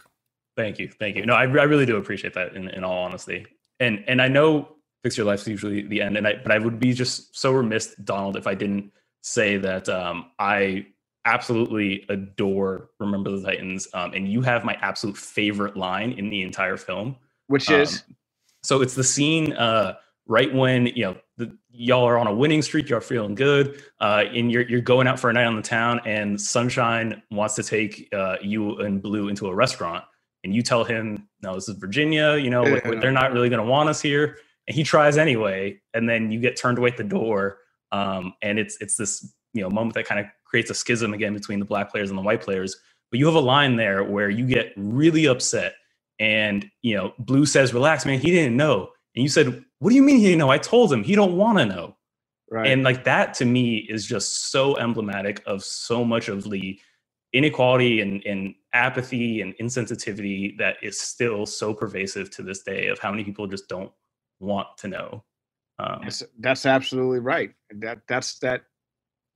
Thank 0.58 0.80
you, 0.80 0.90
thank 0.90 1.16
you. 1.16 1.26
No, 1.26 1.34
I, 1.34 1.44
I 1.44 1.46
really 1.46 1.86
do 1.86 1.98
appreciate 1.98 2.34
that. 2.34 2.56
In, 2.56 2.70
in 2.70 2.84
all 2.84 3.04
honesty, 3.04 3.46
and 3.80 4.04
and 4.08 4.22
I 4.22 4.30
know 4.30 4.70
fix 5.04 5.18
your 5.18 5.28
life's 5.28 5.48
usually 5.48 5.84
the 5.84 6.02
end, 6.02 6.18
and 6.18 6.28
I 6.28 6.36
but 6.42 6.52
I 6.52 6.58
would 6.58 6.80
be 6.80 6.94
just 6.94 7.38
so 7.38 7.52
remiss, 7.52 7.94
Donald, 8.04 8.38
if 8.38 8.48
I 8.48 8.56
didn't 8.56 8.92
say 9.22 9.58
that 9.58 9.90
um, 9.90 10.32
I 10.40 10.88
absolutely 11.26 12.06
adore 12.10 12.90
Remember 13.00 13.32
the 13.38 13.44
Titans, 13.44 13.88
um, 13.94 14.14
and 14.14 14.32
you 14.32 14.42
have 14.42 14.64
my 14.64 14.78
absolute 14.82 15.18
favorite 15.18 15.78
line 15.78 16.14
in 16.14 16.30
the 16.30 16.42
entire 16.42 16.78
film, 16.78 17.18
which 17.48 17.70
is 17.70 18.04
um, 18.08 18.16
so 18.64 18.82
it's 18.82 18.96
the 18.96 19.04
scene 19.04 19.54
uh, 19.54 19.96
right 20.28 20.54
when 20.54 20.88
you 20.88 21.04
know 21.04 21.18
the, 21.38 21.57
y'all 21.70 22.07
are 22.07 22.18
on 22.18 22.28
a 22.28 22.34
winning 22.34 22.62
streak, 22.62 22.90
you're 22.90 23.02
feeling 23.02 23.36
good, 23.36 23.82
uh, 23.99 24.24
and 24.34 24.52
you're 24.52 24.68
you're 24.70 24.82
going 24.82 25.07
out 25.07 25.20
for 25.20 25.30
a 25.30 25.34
night 25.34 25.45
on 25.45 25.56
the 25.56 25.62
town, 25.62 25.99
and 26.06 26.40
Sunshine 26.40 27.22
wants 27.32 27.56
to 27.56 27.64
take 27.64 28.07
uh, 28.14 28.38
you 28.41 28.78
and 28.80 29.02
Blue 29.02 29.28
into 29.28 29.48
a 29.48 29.56
restaurant, 29.56 30.03
and 30.44 30.56
you 30.56 30.62
tell 30.62 30.84
him, 30.84 31.28
"No, 31.41 31.56
this 31.56 31.68
is 31.68 31.76
Virginia. 31.78 32.38
You 32.38 32.49
know, 32.49 32.64
like, 32.64 32.84
they're 33.02 33.12
not 33.12 33.34
really 33.34 33.49
going 33.49 33.64
to 33.64 33.70
want 33.70 33.90
us 33.90 34.02
here." 34.02 34.38
And 34.68 34.76
he 34.76 34.84
tries 34.84 35.18
anyway, 35.18 35.80
and 35.94 36.07
then 36.07 36.32
you 36.32 36.40
get 36.40 36.56
turned 36.56 36.78
away 36.78 36.90
at 36.90 36.98
the 36.98 37.03
door, 37.03 37.57
um, 37.91 38.34
and 38.41 38.57
it's 38.57 38.78
it's 38.80 38.95
this 38.95 39.34
you 39.53 39.62
know 39.62 39.70
moment 39.70 39.95
that 39.95 40.06
kind 40.06 40.22
of 40.22 40.28
creates 40.45 40.70
a 40.70 40.74
schism 40.74 41.14
again 41.14 41.34
between 41.34 41.60
the 41.60 41.66
black 41.66 41.91
players 41.91 42.10
and 42.10 42.18
the 42.18 42.24
white 42.24 42.41
players. 42.41 42.78
But 43.12 43.20
you 43.20 43.26
have 43.26 43.36
a 43.36 43.40
line 43.40 43.76
there 43.76 44.03
where 44.03 44.30
you 44.30 44.48
get 44.48 44.72
really 44.78 45.26
upset, 45.26 45.74
and 46.18 46.70
you 46.82 46.95
know, 46.95 47.14
Blue 47.20 47.45
says, 47.45 47.74
"Relax, 47.74 48.06
man. 48.06 48.20
He 48.20 48.32
didn't 48.32 48.56
know." 48.56 48.91
And 49.16 49.24
you 49.24 49.30
said, 49.30 49.64
"What 49.80 49.92
do 49.92 49.96
you 49.96 50.04
mean 50.04 50.18
he 50.18 50.26
didn't 50.26 50.40
know? 50.40 50.52
I 50.52 50.58
told 50.58 50.92
him. 50.92 51.04
He 51.04 51.16
don't 51.16 51.38
want 51.38 51.58
to 51.60 51.66
know." 51.66 51.96
Right. 52.52 52.68
And 52.68 52.84
like 52.84 53.04
that 53.06 53.34
to 53.36 53.46
me 53.46 53.78
is 53.90 54.06
just 54.06 54.52
so 54.52 54.78
emblematic 54.78 55.42
of 55.46 55.64
so 55.64 56.06
much 56.06 56.30
of 56.30 56.50
the 56.50 56.80
inequality 57.34 58.02
and, 58.02 58.24
and 58.26 58.56
apathy 58.74 59.42
and 59.42 59.56
insensitivity 59.58 60.58
that 60.58 60.78
is 60.82 61.00
still 61.00 61.46
so 61.46 61.74
pervasive 61.74 62.30
to 62.32 62.44
this 62.44 62.64
day 62.64 62.88
of 62.88 63.00
how 63.00 63.12
many 63.12 63.24
people 63.24 63.48
just 63.48 63.68
don't 63.68 63.92
want 64.40 64.68
to 64.78 64.88
know. 64.88 65.24
Um, 65.80 66.00
That's, 66.04 66.24
that's 66.40 66.66
absolutely 66.66 67.20
right. 67.20 67.52
That 67.72 68.00
that's 68.08 68.40
that 68.40 68.64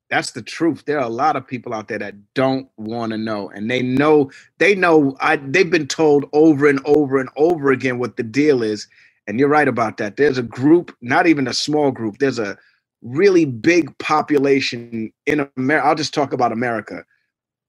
that's 0.10 0.32
the 0.32 0.42
truth. 0.42 0.86
There 0.86 1.00
are 1.00 1.06
a 1.06 1.10
lot 1.10 1.36
of 1.36 1.46
people 1.46 1.74
out 1.74 1.88
there 1.90 2.00
that 2.00 2.16
don't 2.34 2.70
want 2.78 3.12
to 3.12 3.18
know, 3.18 3.50
and 3.50 3.70
they 3.70 3.82
know 3.82 4.32
they 4.58 4.74
know. 4.76 5.18
I 5.20 5.36
they've 5.36 5.70
been 5.70 5.88
told 5.88 6.26
over 6.32 6.68
and 6.68 6.80
over 6.86 7.20
and 7.20 7.30
over 7.36 7.72
again 7.72 8.00
what 8.00 8.18
the 8.18 8.24
deal 8.24 8.64
is, 8.64 8.88
and 9.30 9.40
you're 9.40 9.48
right 9.48 9.68
about 9.68 9.98
that. 9.98 10.18
There's 10.18 10.40
a 10.40 10.44
group, 10.44 10.92
not 11.04 11.28
even 11.28 11.48
a 11.48 11.54
small 11.54 11.92
group. 11.92 12.18
There's 12.18 12.40
a 12.40 12.58
really 13.04 13.46
big 13.46 13.96
population 14.00 15.14
in 15.28 15.48
America. 15.56 15.88
I'll 15.88 15.94
just 15.94 16.16
talk 16.16 16.34
about 16.34 16.52
America. 16.52 17.06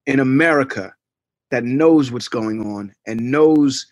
In 0.06 0.20
America, 0.20 0.94
that 1.50 1.64
knows 1.64 2.10
what's 2.10 2.28
going 2.28 2.62
on 2.62 2.94
and 3.06 3.30
knows 3.30 3.86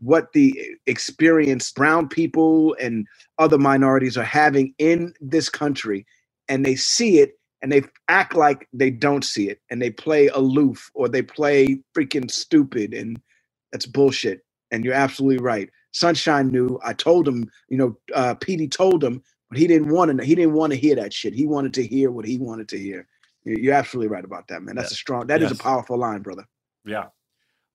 what 0.00 0.34
the 0.34 0.54
experience 0.86 1.72
brown 1.72 2.08
people 2.08 2.76
and 2.78 3.06
other 3.38 3.56
minorities 3.56 4.18
are 4.18 4.22
having 4.22 4.74
in 4.76 5.14
this 5.18 5.48
country 5.48 6.04
and 6.46 6.64
they 6.64 6.76
see 6.76 7.20
it 7.20 7.32
and 7.62 7.72
they 7.72 7.82
act 8.08 8.36
like 8.36 8.68
they 8.74 8.90
don't 8.90 9.24
see 9.24 9.48
it 9.48 9.60
and 9.70 9.80
they 9.80 9.90
play 9.90 10.28
aloof 10.28 10.90
or 10.94 11.08
they 11.08 11.22
play 11.22 11.80
freaking 11.96 12.30
stupid 12.30 12.92
and 12.92 13.18
that's 13.72 13.86
bullshit 13.86 14.42
and 14.70 14.84
you're 14.84 14.94
absolutely 14.94 15.42
right 15.42 15.70
sunshine 15.92 16.48
knew 16.48 16.78
i 16.84 16.92
told 16.92 17.28
him 17.28 17.50
you 17.68 17.78
know 17.78 17.96
uh 18.14 18.34
Petey 18.34 18.68
told 18.68 19.02
him 19.04 19.22
but 19.50 19.58
he 19.58 19.66
didn't 19.66 19.88
want 19.90 20.16
to 20.18 20.24
he 20.24 20.34
didn't 20.34 20.54
want 20.54 20.72
to 20.72 20.78
hear 20.78 20.96
that 20.96 21.12
shit 21.12 21.34
he 21.34 21.46
wanted 21.46 21.74
to 21.74 21.86
hear 21.86 22.10
what 22.10 22.26
he 22.26 22.38
wanted 22.38 22.68
to 22.70 22.78
hear 22.78 23.06
You- 23.44 23.58
you're 23.58 23.74
absolutely 23.74 24.08
right 24.08 24.24
about 24.24 24.48
that 24.48 24.62
man 24.62 24.76
that's 24.76 24.92
a 24.92 24.96
strong 24.96 25.28
That 25.28 25.42
is 25.42 25.50
Yes. 25.50 25.60
a 25.60 25.62
powerful 25.62 25.98
line 25.98 26.22
brother 26.22 26.44
Yeah. 26.84 27.06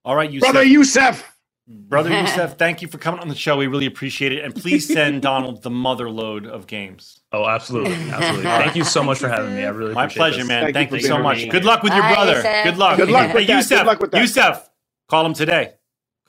All 0.05 0.15
right, 0.15 0.31
Yusef. 0.31 0.51
brother 0.51 0.63
yusef 0.63 1.23
Brother 1.67 2.11
Yusef, 2.21 2.57
thank 2.57 2.81
you 2.81 2.89
for 2.89 2.97
coming 2.97 3.21
on 3.21 3.29
the 3.29 3.35
show. 3.35 3.57
We 3.57 3.67
really 3.67 3.85
appreciate 3.87 4.33
it. 4.33 4.43
And 4.43 4.55
please 4.55 4.91
send 4.91 5.21
Donald 5.23 5.63
the 5.63 5.69
mother 5.71 6.09
load 6.09 6.45
of 6.47 6.67
games. 6.67 7.21
Oh, 7.31 7.47
absolutely. 7.47 7.93
Absolutely. 8.11 8.43
Thank 8.43 8.75
you 8.75 8.83
so 8.83 9.03
much 9.03 9.19
for 9.19 9.29
having 9.29 9.55
me. 9.55 9.63
I 9.65 9.69
really 9.69 9.93
appreciate 9.93 9.93
it. 9.93 9.95
My 9.95 10.07
pleasure, 10.07 10.37
this. 10.39 10.47
man. 10.47 10.63
Thank 10.63 10.73
Thank, 10.75 10.91
you 10.91 10.97
you, 10.97 11.03
so 11.07 11.19
much. 11.19 11.37
me. 11.37 11.49
Good 11.49 11.65
luck 11.65 11.83
with 11.83 11.93
your 11.93 12.03
Bye, 12.03 12.13
brother. 12.15 12.35
Yusef. 12.37 12.65
Good 12.65 12.77
luck. 12.77 12.97
Good 12.97 13.09
luck 13.11 13.27
Hey, 13.29 13.33
with 13.35 13.47
that. 13.47 13.53
Yusef, 13.57 13.79
Good 13.79 13.87
luck 13.87 13.99
with 14.01 14.11
that. 14.11 14.21
Yusef, 14.21 14.69
call 15.09 15.25
him 15.25 15.33
today. 15.33 15.73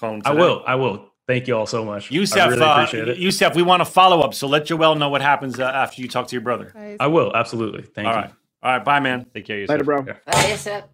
Call 0.00 0.14
him 0.14 0.22
I 0.24 0.32
will. 0.34 0.62
I 0.66 0.74
will. 0.76 1.13
Thank 1.26 1.48
you 1.48 1.56
all 1.56 1.66
so 1.66 1.84
much. 1.84 2.10
Yusef, 2.10 2.38
I 2.38 2.46
really 2.48 2.62
uh, 2.62 2.74
appreciate 2.74 3.08
it. 3.08 3.18
Yusef, 3.18 3.54
we 3.54 3.62
want 3.62 3.80
to 3.80 3.86
follow 3.86 4.20
up. 4.20 4.34
So 4.34 4.46
let 4.46 4.66
Joel 4.66 4.94
know 4.96 5.08
what 5.08 5.22
happens 5.22 5.58
uh, 5.58 5.64
after 5.64 6.02
you 6.02 6.08
talk 6.08 6.28
to 6.28 6.32
your 6.34 6.42
brother. 6.42 6.96
I 7.00 7.06
will. 7.06 7.34
Absolutely. 7.34 7.82
Thank 7.82 8.08
All 8.08 8.14
you. 8.14 8.20
right. 8.20 8.32
All 8.62 8.72
right. 8.72 8.84
Bye, 8.84 9.00
man. 9.00 9.26
Take 9.32 9.46
care, 9.46 9.66
later 9.66 9.84
bro 9.84 10.02
Bye, 10.02 10.14
Yusef. 10.48 10.84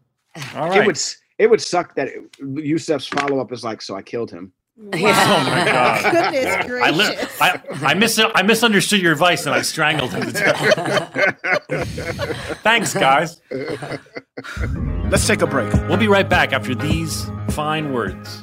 All 0.55 0.73
it 0.73 0.86
would 0.86 1.01
it 1.39 1.48
would 1.51 1.61
suck 1.61 1.94
that 1.97 2.09
it, 2.09 2.23
yusef's 2.39 3.07
follow-up 3.07 3.51
is 3.51 3.65
like 3.65 3.82
so 3.82 3.97
i 3.97 4.02
killed 4.02 4.31
him 4.31 4.52
Oh 4.94 4.97
my 4.97 5.65
God. 5.66 6.02
Goodness 6.32 6.66
gracious. 6.66 7.40
I, 7.40 7.51
li- 7.51 7.61
I, 7.82 7.90
I, 7.90 7.94
mis- 7.94 8.20
I 8.35 8.43
misunderstood 8.43 9.02
your 9.02 9.12
advice 9.12 9.44
and 9.44 9.55
I 9.55 9.61
strangled 9.61 10.11
him 10.12 10.23
to 10.23 10.32
death. 10.32 11.39
Thanks, 12.62 12.94
guys. 12.94 13.43
Let's 15.11 15.27
take 15.27 15.43
a 15.43 15.47
break. 15.47 15.70
We'll 15.86 15.98
be 15.98 16.09
right 16.09 16.27
back 16.27 16.55
after 16.55 16.74
these 16.74 17.27
fine 17.51 17.93
words. 17.93 18.43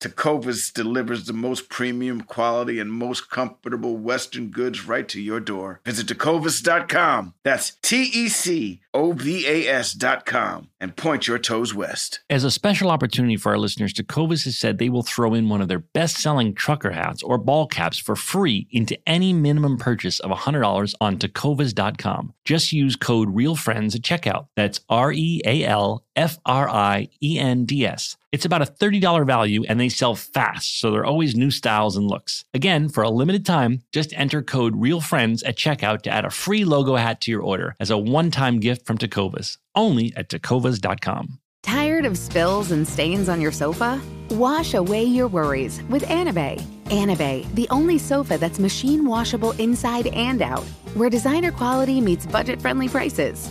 Tecovas 0.00 0.72
delivers 0.72 1.24
the 1.24 1.32
most 1.32 1.68
premium 1.68 2.20
quality 2.20 2.78
and 2.78 2.92
most 2.92 3.30
comfortable 3.30 3.96
Western 3.96 4.48
goods 4.48 4.86
right 4.86 5.08
to 5.08 5.20
your 5.20 5.40
door. 5.40 5.80
Visit 5.84 6.06
tecovas.com. 6.06 7.34
That's 7.44 7.76
T 7.82 8.02
E 8.02 8.28
C 8.28 8.80
O 8.92 9.12
V 9.12 9.46
A 9.46 9.68
S.com 9.68 10.68
and 10.80 10.96
point 10.96 11.26
your 11.26 11.38
toes 11.38 11.74
west. 11.74 12.20
As 12.28 12.44
a 12.44 12.50
special 12.50 12.90
opportunity 12.90 13.36
for 13.36 13.52
our 13.52 13.58
listeners, 13.58 13.92
Tecovas 13.92 14.44
has 14.44 14.58
said 14.58 14.78
they 14.78 14.88
will 14.88 15.02
throw 15.02 15.34
in 15.34 15.48
one 15.48 15.60
of 15.60 15.68
their 15.68 15.78
best 15.78 16.18
selling 16.18 16.54
trucker 16.54 16.90
hats 16.90 17.22
or 17.22 17.38
ball 17.38 17.66
caps 17.66 17.98
for 17.98 18.16
free 18.16 18.66
into 18.70 18.98
any 19.06 19.32
minimum 19.32 19.76
purchase 19.78 20.20
of 20.20 20.30
$100 20.30 20.94
on 21.00 21.18
tecovas.com. 21.18 22.34
Just 22.44 22.72
use 22.72 22.96
code 22.96 23.34
REALFRIENDS 23.34 23.94
at 23.94 24.02
checkout. 24.02 24.46
That's 24.56 24.80
R 24.88 25.12
E 25.12 25.40
A 25.44 25.64
L 25.64 26.05
F 26.16 26.38
R 26.44 26.68
I 26.68 27.08
E 27.22 27.38
N 27.38 27.64
D 27.64 27.86
S. 27.86 28.16
It's 28.32 28.44
about 28.44 28.62
a 28.62 28.66
$30 28.66 29.26
value 29.26 29.64
and 29.68 29.78
they 29.78 29.88
sell 29.88 30.14
fast, 30.14 30.80
so 30.80 30.90
there 30.90 31.00
are 31.00 31.06
always 31.06 31.34
new 31.34 31.50
styles 31.50 31.96
and 31.96 32.06
looks. 32.06 32.44
Again, 32.52 32.88
for 32.88 33.02
a 33.02 33.10
limited 33.10 33.46
time, 33.46 33.82
just 33.92 34.12
enter 34.14 34.42
code 34.42 34.74
REALFRIENDS 34.74 35.42
at 35.46 35.56
checkout 35.56 36.02
to 36.02 36.10
add 36.10 36.24
a 36.24 36.30
free 36.30 36.64
logo 36.64 36.96
hat 36.96 37.20
to 37.22 37.30
your 37.30 37.42
order 37.42 37.76
as 37.80 37.90
a 37.90 37.98
one 37.98 38.30
time 38.30 38.60
gift 38.60 38.86
from 38.86 38.98
Tecovas, 38.98 39.58
only 39.74 40.12
at 40.16 40.28
tecovas.com. 40.28 41.38
Tired 41.62 42.04
of 42.04 42.16
spills 42.16 42.70
and 42.70 42.86
stains 42.86 43.28
on 43.28 43.40
your 43.40 43.50
sofa? 43.50 44.00
Wash 44.30 44.74
away 44.74 45.02
your 45.02 45.26
worries 45.26 45.82
with 45.88 46.04
Anabei. 46.04 46.60
Anabei, 46.86 47.52
the 47.54 47.66
only 47.70 47.98
sofa 47.98 48.38
that's 48.38 48.60
machine 48.60 49.04
washable 49.04 49.50
inside 49.52 50.06
and 50.08 50.42
out, 50.42 50.62
where 50.94 51.10
designer 51.10 51.50
quality 51.50 52.00
meets 52.00 52.24
budget 52.24 52.60
friendly 52.62 52.88
prices. 52.88 53.50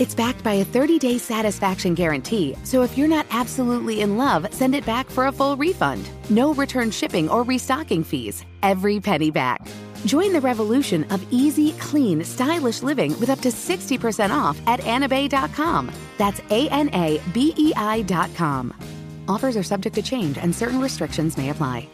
It's 0.00 0.14
backed 0.14 0.42
by 0.42 0.54
a 0.54 0.64
30 0.64 0.98
day 0.98 1.18
satisfaction 1.18 1.94
guarantee, 1.94 2.56
so 2.64 2.82
if 2.82 2.98
you're 2.98 3.08
not 3.16 3.26
absolutely 3.30 4.00
in 4.00 4.16
love, 4.16 4.52
send 4.52 4.74
it 4.74 4.84
back 4.84 5.08
for 5.08 5.26
a 5.26 5.32
full 5.32 5.56
refund. 5.56 6.10
No 6.30 6.52
return 6.54 6.90
shipping 6.90 7.28
or 7.28 7.44
restocking 7.44 8.02
fees. 8.02 8.44
Every 8.64 8.98
penny 8.98 9.30
back. 9.30 9.60
Join 10.04 10.32
the 10.32 10.40
revolution 10.40 11.04
of 11.12 11.24
easy, 11.30 11.72
clean, 11.72 12.24
stylish 12.24 12.82
living 12.82 13.18
with 13.20 13.30
up 13.30 13.40
to 13.40 13.48
60% 13.50 14.30
off 14.30 14.60
at 14.66 14.80
anabei.com. 14.80 15.92
That's 16.18 16.40
A 16.50 16.68
N 16.70 16.90
A 16.92 17.20
B 17.32 17.54
E 17.56 17.72
I.com. 17.76 18.74
Offers 19.28 19.56
are 19.56 19.62
subject 19.62 19.94
to 19.94 20.02
change 20.02 20.38
and 20.38 20.52
certain 20.54 20.80
restrictions 20.80 21.38
may 21.38 21.50
apply. 21.50 21.88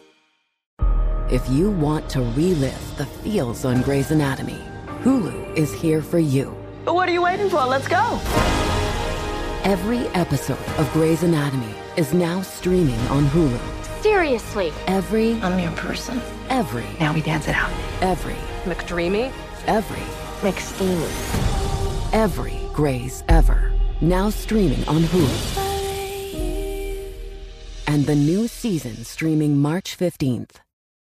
If 1.31 1.49
you 1.49 1.71
want 1.71 2.09
to 2.11 2.23
relive 2.35 2.97
the 2.97 3.07
feels 3.07 3.65
on 3.65 3.83
Grey's 3.83 4.11
Anatomy, 4.11 4.59
Hulu 5.05 5.55
is 5.55 5.73
here 5.73 6.03
for 6.03 6.19
you. 6.19 6.60
What 6.93 7.09
are 7.09 7.13
you 7.13 7.23
waiting 7.23 7.49
for? 7.49 7.65
Let's 7.67 7.87
go. 7.87 8.19
Every 9.65 10.09
episode 10.09 10.59
of 10.79 10.91
Grey's 10.93 11.23
Anatomy 11.23 11.75
is 11.97 12.13
now 12.13 12.43
streaming 12.43 12.99
on 13.09 13.27
Hulu. 13.27 13.59
Seriously. 14.03 14.73
Every 14.87 15.35
I'm 15.43 15.59
your 15.59 15.71
person. 15.73 16.21
every 16.49 16.87
Now 16.99 17.15
we 17.15 17.23
dance 17.23 17.47
it 17.47 17.55
out. 17.55 17.71
every 18.01 18.35
McDreamy. 18.65 19.33
every 19.67 20.03
McSteamy. 20.41 22.13
every 22.13 22.59
Grey's 22.73 23.23
ever 23.29 23.73
now 24.01 24.31
streaming 24.31 24.83
on 24.89 25.03
Hulu. 25.03 25.57
And 27.87 28.07
the 28.07 28.17
new 28.17 28.49
season 28.49 29.05
streaming 29.05 29.59
March 29.59 29.97
15th. 29.97 30.57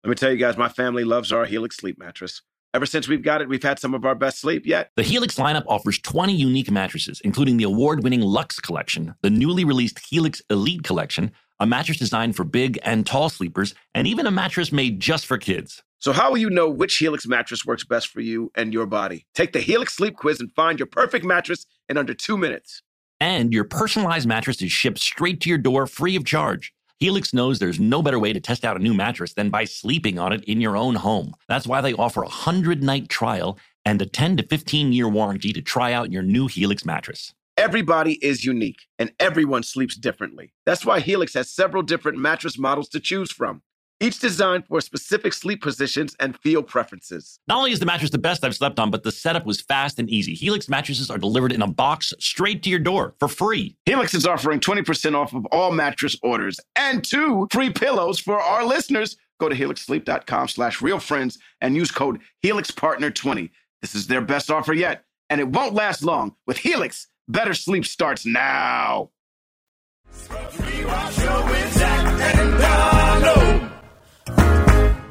Let 0.03 0.09
me 0.09 0.15
tell 0.15 0.31
you 0.31 0.37
guys, 0.37 0.57
my 0.57 0.69
family 0.69 1.03
loves 1.03 1.31
our 1.31 1.45
Helix 1.45 1.77
sleep 1.77 1.99
mattress. 1.99 2.41
Ever 2.77 2.85
since 2.85 3.07
we've 3.07 3.23
got 3.23 3.41
it, 3.41 3.49
we've 3.49 3.63
had 3.63 3.79
some 3.79 3.95
of 3.95 4.05
our 4.05 4.13
best 4.13 4.39
sleep 4.39 4.67
yet. 4.67 4.91
The 4.95 5.01
Helix 5.01 5.37
lineup 5.37 5.63
offers 5.67 5.97
20 5.97 6.31
unique 6.31 6.69
mattresses, 6.69 7.19
including 7.21 7.57
the 7.57 7.63
award 7.63 8.03
winning 8.03 8.21
Luxe 8.21 8.59
Collection, 8.59 9.15
the 9.23 9.31
newly 9.31 9.65
released 9.65 9.97
Helix 9.97 10.43
Elite 10.51 10.83
Collection, 10.83 11.31
a 11.59 11.65
mattress 11.65 11.97
designed 11.97 12.35
for 12.35 12.43
big 12.43 12.77
and 12.83 13.03
tall 13.03 13.29
sleepers, 13.29 13.73
and 13.95 14.05
even 14.05 14.27
a 14.27 14.31
mattress 14.31 14.71
made 14.71 14.99
just 14.99 15.25
for 15.25 15.39
kids. 15.39 15.81
So, 15.97 16.11
how 16.11 16.29
will 16.29 16.37
you 16.37 16.51
know 16.51 16.69
which 16.69 16.95
Helix 16.97 17.25
mattress 17.25 17.65
works 17.65 17.83
best 17.83 18.09
for 18.09 18.21
you 18.21 18.51
and 18.53 18.71
your 18.71 18.85
body? 18.85 19.25
Take 19.33 19.53
the 19.53 19.59
Helix 19.59 19.95
sleep 19.95 20.15
quiz 20.15 20.39
and 20.39 20.51
find 20.51 20.77
your 20.77 20.85
perfect 20.85 21.25
mattress 21.25 21.65
in 21.89 21.97
under 21.97 22.13
two 22.13 22.37
minutes. 22.37 22.83
And 23.19 23.51
your 23.53 23.63
personalized 23.63 24.27
mattress 24.27 24.61
is 24.61 24.71
shipped 24.71 24.99
straight 24.99 25.41
to 25.41 25.49
your 25.49 25.57
door 25.57 25.87
free 25.87 26.15
of 26.15 26.25
charge. 26.25 26.75
Helix 26.99 27.31
knows 27.31 27.59
there's 27.59 27.79
no 27.79 28.01
better 28.01 28.17
way 28.17 28.33
to 28.33 28.39
test 28.39 28.65
out 28.65 28.75
a 28.75 28.81
new 28.81 28.93
mattress 28.93 29.33
than 29.33 29.51
by 29.51 29.65
sleeping 29.65 30.17
on 30.17 30.33
it 30.33 30.43
in 30.45 30.59
your 30.59 30.75
own 30.75 30.95
home. 30.95 31.35
That's 31.47 31.67
why 31.67 31.79
they 31.79 31.93
offer 31.93 32.21
a 32.21 32.25
100 32.25 32.81
night 32.81 33.07
trial 33.07 33.59
and 33.85 34.01
a 34.01 34.07
10 34.07 34.37
to 34.37 34.43
15 34.43 34.91
year 34.93 35.07
warranty 35.07 35.53
to 35.53 35.61
try 35.61 35.93
out 35.93 36.11
your 36.11 36.23
new 36.23 36.47
Helix 36.47 36.85
mattress. 36.85 37.35
Everybody 37.55 38.13
is 38.25 38.45
unique 38.45 38.81
and 38.97 39.11
everyone 39.19 39.61
sleeps 39.61 39.95
differently. 39.95 40.53
That's 40.65 40.85
why 40.85 40.99
Helix 40.99 41.35
has 41.35 41.51
several 41.51 41.83
different 41.83 42.17
mattress 42.17 42.57
models 42.57 42.89
to 42.89 42.99
choose 42.99 43.31
from, 43.31 43.61
each 43.99 44.19
designed 44.19 44.67
for 44.67 44.79
specific 44.81 45.33
sleep 45.33 45.61
positions 45.61 46.15
and 46.19 46.37
feel 46.39 46.61
preferences. 46.61 47.39
Not 47.47 47.57
only 47.57 47.71
is 47.71 47.79
the 47.79 47.85
mattress 47.85 48.11
the 48.11 48.17
best 48.17 48.43
I've 48.43 48.55
slept 48.55 48.79
on, 48.79 48.91
but 48.91 49.03
the 49.03 49.11
setup 49.11 49.45
was 49.45 49.61
fast 49.61 49.99
and 49.99 50.09
easy. 50.09 50.33
Helix 50.33 50.69
mattresses 50.69 51.09
are 51.09 51.17
delivered 51.17 51.51
in 51.51 51.61
a 51.61 51.67
box 51.67 52.13
straight 52.19 52.63
to 52.63 52.69
your 52.69 52.79
door 52.79 53.15
for 53.19 53.27
free. 53.27 53.75
Helix 53.85 54.13
is 54.13 54.27
offering 54.27 54.59
20% 54.59 55.15
off 55.15 55.33
of 55.33 55.45
all 55.47 55.71
mattress 55.71 56.15
orders 56.21 56.59
and 56.75 57.03
two 57.03 57.47
free 57.51 57.71
pillows 57.71 58.19
for 58.19 58.39
our 58.39 58.63
listeners. 58.65 59.17
Go 59.39 59.49
to 59.49 59.55
helixsleep.com 59.55 60.47
slash 60.47 60.79
realfriends 60.79 61.37
and 61.61 61.75
use 61.75 61.91
code 61.91 62.19
HelixPartner20. 62.43 63.49
This 63.81 63.93
is 63.93 64.07
their 64.07 64.21
best 64.21 64.49
offer 64.49 64.73
yet, 64.73 65.05
and 65.29 65.39
it 65.39 65.47
won't 65.47 65.75
last 65.75 66.03
long. 66.03 66.35
With 66.47 66.57
Helix, 66.57 67.07
better 67.27 67.53
sleep 67.53 67.85
starts 67.85 68.25
now. 68.25 69.11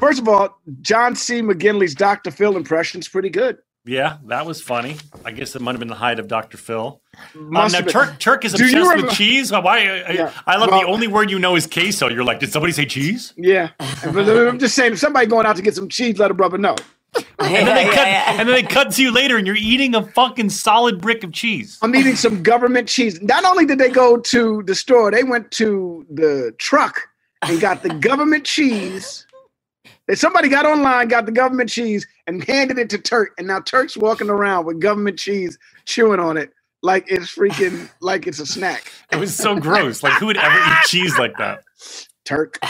First 0.07 0.19
of 0.21 0.29
all, 0.29 0.57
John 0.79 1.17
C. 1.17 1.41
McGinley's 1.41 1.93
Dr. 1.93 2.31
Phil 2.31 2.55
impression's 2.55 3.09
pretty 3.09 3.29
good. 3.29 3.57
Yeah, 3.83 4.19
that 4.27 4.45
was 4.45 4.61
funny. 4.61 4.95
I 5.25 5.31
guess 5.33 5.53
it 5.53 5.61
might 5.61 5.71
have 5.73 5.79
been 5.79 5.89
the 5.89 5.95
height 5.95 6.17
of 6.17 6.29
Dr. 6.29 6.55
Phil. 6.57 7.01
Um, 7.35 7.51
now, 7.51 7.67
been. 7.67 7.87
Turk, 7.87 8.17
Turk 8.17 8.45
is 8.45 8.53
Do 8.53 8.63
you 8.63 8.69
obsessed 8.69 8.89
remember- 8.89 9.07
with 9.07 9.15
cheese. 9.17 9.51
Why? 9.51 9.79
I, 9.79 10.11
Yeah. 10.13 10.31
I 10.45 10.55
love 10.55 10.69
Well- 10.71 10.79
the 10.79 10.87
only 10.87 11.07
word 11.07 11.29
you 11.29 11.39
know 11.39 11.57
is 11.57 11.67
queso. 11.67 12.07
You're 12.07 12.23
like, 12.23 12.39
did 12.39 12.53
somebody 12.53 12.71
say 12.71 12.85
cheese? 12.85 13.33
Yeah. 13.35 13.71
I'm 14.03 14.57
just 14.59 14.75
saying, 14.75 14.93
if 14.93 14.99
somebody 14.99 15.27
going 15.27 15.45
out 15.45 15.57
to 15.57 15.61
get 15.61 15.75
some 15.75 15.89
cheese, 15.89 16.17
let 16.19 16.31
a 16.31 16.33
brother 16.33 16.57
know. 16.57 16.77
And 17.39 17.67
then 17.67 17.75
they 17.75 17.93
cut, 17.93 18.07
and 18.07 18.47
then 18.47 18.55
they 18.55 18.63
cut 18.63 18.91
to 18.93 19.01
you 19.01 19.11
later, 19.11 19.35
and 19.35 19.45
you're 19.45 19.57
eating 19.57 19.93
a 19.93 20.03
fucking 20.03 20.51
solid 20.51 21.01
brick 21.01 21.25
of 21.25 21.33
cheese. 21.33 21.79
I'm 21.81 21.93
eating 21.95 22.15
some 22.15 22.43
government 22.43 22.87
cheese. 22.87 23.21
Not 23.21 23.43
only 23.43 23.65
did 23.65 23.77
they 23.77 23.89
go 23.89 24.15
to 24.15 24.63
the 24.63 24.73
store, 24.75 25.11
they 25.11 25.23
went 25.25 25.51
to 25.51 26.05
the 26.09 26.53
truck 26.59 27.09
and 27.41 27.59
got 27.59 27.83
the 27.83 27.89
government 27.89 28.45
cheese. 28.45 29.25
That 30.07 30.17
Somebody 30.17 30.47
got 30.49 30.65
online, 30.65 31.07
got 31.09 31.25
the 31.25 31.31
government 31.31 31.69
cheese, 31.69 32.07
and 32.27 32.43
handed 32.45 32.77
it 32.77 32.89
to 32.91 32.97
Turk. 32.97 33.33
And 33.37 33.47
now 33.47 33.59
Turk's 33.59 33.97
walking 33.97 34.29
around 34.29 34.65
with 34.65 34.79
government 34.79 35.19
cheese, 35.19 35.57
chewing 35.85 36.19
on 36.19 36.37
it 36.37 36.51
like 36.83 37.05
it's 37.07 37.33
freaking 37.35 37.89
like 38.01 38.27
it's 38.27 38.39
a 38.39 38.45
snack. 38.45 38.91
It 39.11 39.17
was 39.17 39.35
so 39.35 39.59
gross. 39.59 40.03
Like, 40.03 40.13
who 40.13 40.27
would 40.27 40.37
ever 40.37 40.57
eat 40.57 40.85
cheese 40.85 41.17
like 41.17 41.35
that? 41.37 41.63
Turk. 42.25 42.57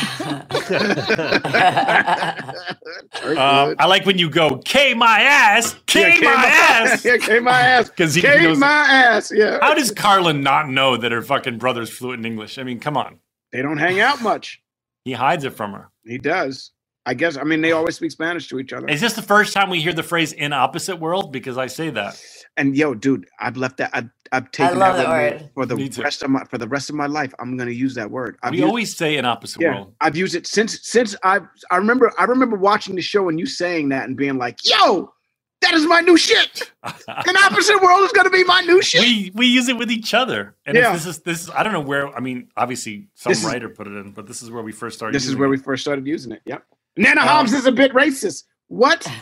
Um, 3.23 3.75
I 3.79 3.85
like 3.87 4.05
when 4.05 4.17
you 4.17 4.29
go, 4.29 4.57
K 4.63 4.93
my 4.93 5.19
ass, 5.21 5.75
K 5.87 6.15
Yeah, 6.21 6.29
my 6.29 6.35
my- 6.35 6.45
ass. 6.45 7.05
Yeah, 7.05 7.17
K 7.17 7.39
my 7.39 7.59
ass. 7.59 7.89
Because 7.89 8.13
he 8.15 8.21
K 8.21 8.43
knows. 8.43 8.57
my 8.57 8.67
ass. 8.67 9.31
Yeah. 9.33 9.57
How 9.61 9.73
does 9.73 9.91
Carla 9.91 10.33
not 10.33 10.69
know 10.69 10.97
that 10.97 11.11
her 11.11 11.21
fucking 11.21 11.57
brother's 11.57 11.89
fluent 11.89 12.25
in 12.25 12.31
English? 12.31 12.57
I 12.57 12.63
mean, 12.63 12.79
come 12.79 12.95
on. 12.97 13.19
They 13.51 13.61
don't 13.61 13.77
hang 13.77 13.99
out 13.99 14.21
much. 14.21 14.61
He 15.03 15.13
hides 15.13 15.43
it 15.43 15.51
from 15.53 15.73
her. 15.73 15.89
He 16.05 16.17
does. 16.17 16.71
I 17.07 17.13
guess. 17.13 17.37
I 17.37 17.43
mean, 17.43 17.61
they 17.61 17.71
always 17.71 17.95
speak 17.95 18.11
Spanish 18.11 18.49
to 18.49 18.59
each 18.59 18.73
other. 18.73 18.87
Is 18.89 18.99
this 18.99 19.13
the 19.13 19.21
first 19.21 19.53
time 19.53 19.69
we 19.69 19.81
hear 19.81 19.93
the 19.93 20.03
phrase 20.03 20.33
"in 20.33 20.51
opposite 20.51 20.97
world"? 20.97 21.31
Because 21.31 21.57
I 21.57 21.67
say 21.67 21.89
that. 21.91 22.21
And 22.57 22.75
yo, 22.75 22.93
dude, 22.93 23.27
I've 23.39 23.55
left 23.55 23.77
that. 23.77 23.91
I've, 23.93 24.09
I've 24.33 24.51
taken 24.51 24.77
love 24.79 24.97
that, 24.97 25.07
that 25.07 25.31
with 25.33 25.41
me 25.41 25.45
word. 25.45 25.51
for 25.53 25.65
the 25.65 25.75
Me 25.77 25.87
too. 25.89 26.01
rest 26.01 26.21
of 26.23 26.29
my 26.29 26.43
for 26.43 26.57
the 26.57 26.67
rest 26.67 26.89
of 26.89 26.95
my 26.97 27.05
life. 27.05 27.33
I'm 27.39 27.55
gonna 27.55 27.71
use 27.71 27.95
that 27.95 28.11
word. 28.11 28.37
I've 28.43 28.51
we 28.51 28.57
used, 28.57 28.67
always 28.67 28.95
say 28.95 29.15
"in 29.15 29.23
opposite 29.25 29.61
yeah, 29.61 29.73
world." 29.75 29.93
I've 30.01 30.17
used 30.17 30.35
it 30.35 30.45
since 30.45 30.79
since 30.85 31.15
I 31.23 31.39
I 31.71 31.77
remember 31.77 32.11
I 32.19 32.25
remember 32.25 32.57
watching 32.57 32.95
the 32.95 33.01
show 33.01 33.29
and 33.29 33.39
you 33.39 33.45
saying 33.45 33.87
that 33.89 34.03
and 34.07 34.17
being 34.17 34.37
like, 34.37 34.57
"Yo, 34.69 35.13
that 35.61 35.73
is 35.75 35.85
my 35.85 36.01
new 36.01 36.17
shit." 36.17 36.69
An 36.83 37.37
opposite 37.37 37.81
world 37.81 38.03
is 38.03 38.11
gonna 38.11 38.29
be 38.29 38.43
my 38.43 38.59
new 38.61 38.81
shit. 38.81 38.99
we 39.01 39.31
we 39.33 39.45
use 39.47 39.69
it 39.69 39.77
with 39.77 39.89
each 39.91 40.13
other, 40.13 40.55
and 40.65 40.75
Yeah. 40.75 40.91
this 40.91 41.05
is 41.05 41.19
this. 41.19 41.43
Is, 41.43 41.49
I 41.51 41.63
don't 41.63 41.71
know 41.73 41.79
where. 41.79 42.13
I 42.13 42.19
mean, 42.19 42.49
obviously, 42.57 43.07
some 43.13 43.29
This 43.31 43.39
is- 43.39 43.45
writer 43.45 43.69
put 43.69 43.87
it 43.87 43.91
in, 43.95 44.11
but 44.11 44.27
this 44.27 44.41
is 44.41 44.51
where 44.51 44.63
we 44.63 44.73
first 44.73 44.97
started. 44.97 45.15
this 45.15 45.25
is 45.27 45.37
where 45.37 45.47
it. 45.47 45.51
we 45.51 45.57
first 45.57 45.83
started 45.83 46.05
using 46.05 46.33
it. 46.33 46.41
Yep. 46.45 46.63
Nana 46.97 47.21
Um, 47.21 47.27
Hobbs 47.27 47.53
is 47.53 47.65
a 47.65 47.71
bit 47.71 47.93
racist. 47.93 48.43
What? 48.67 49.07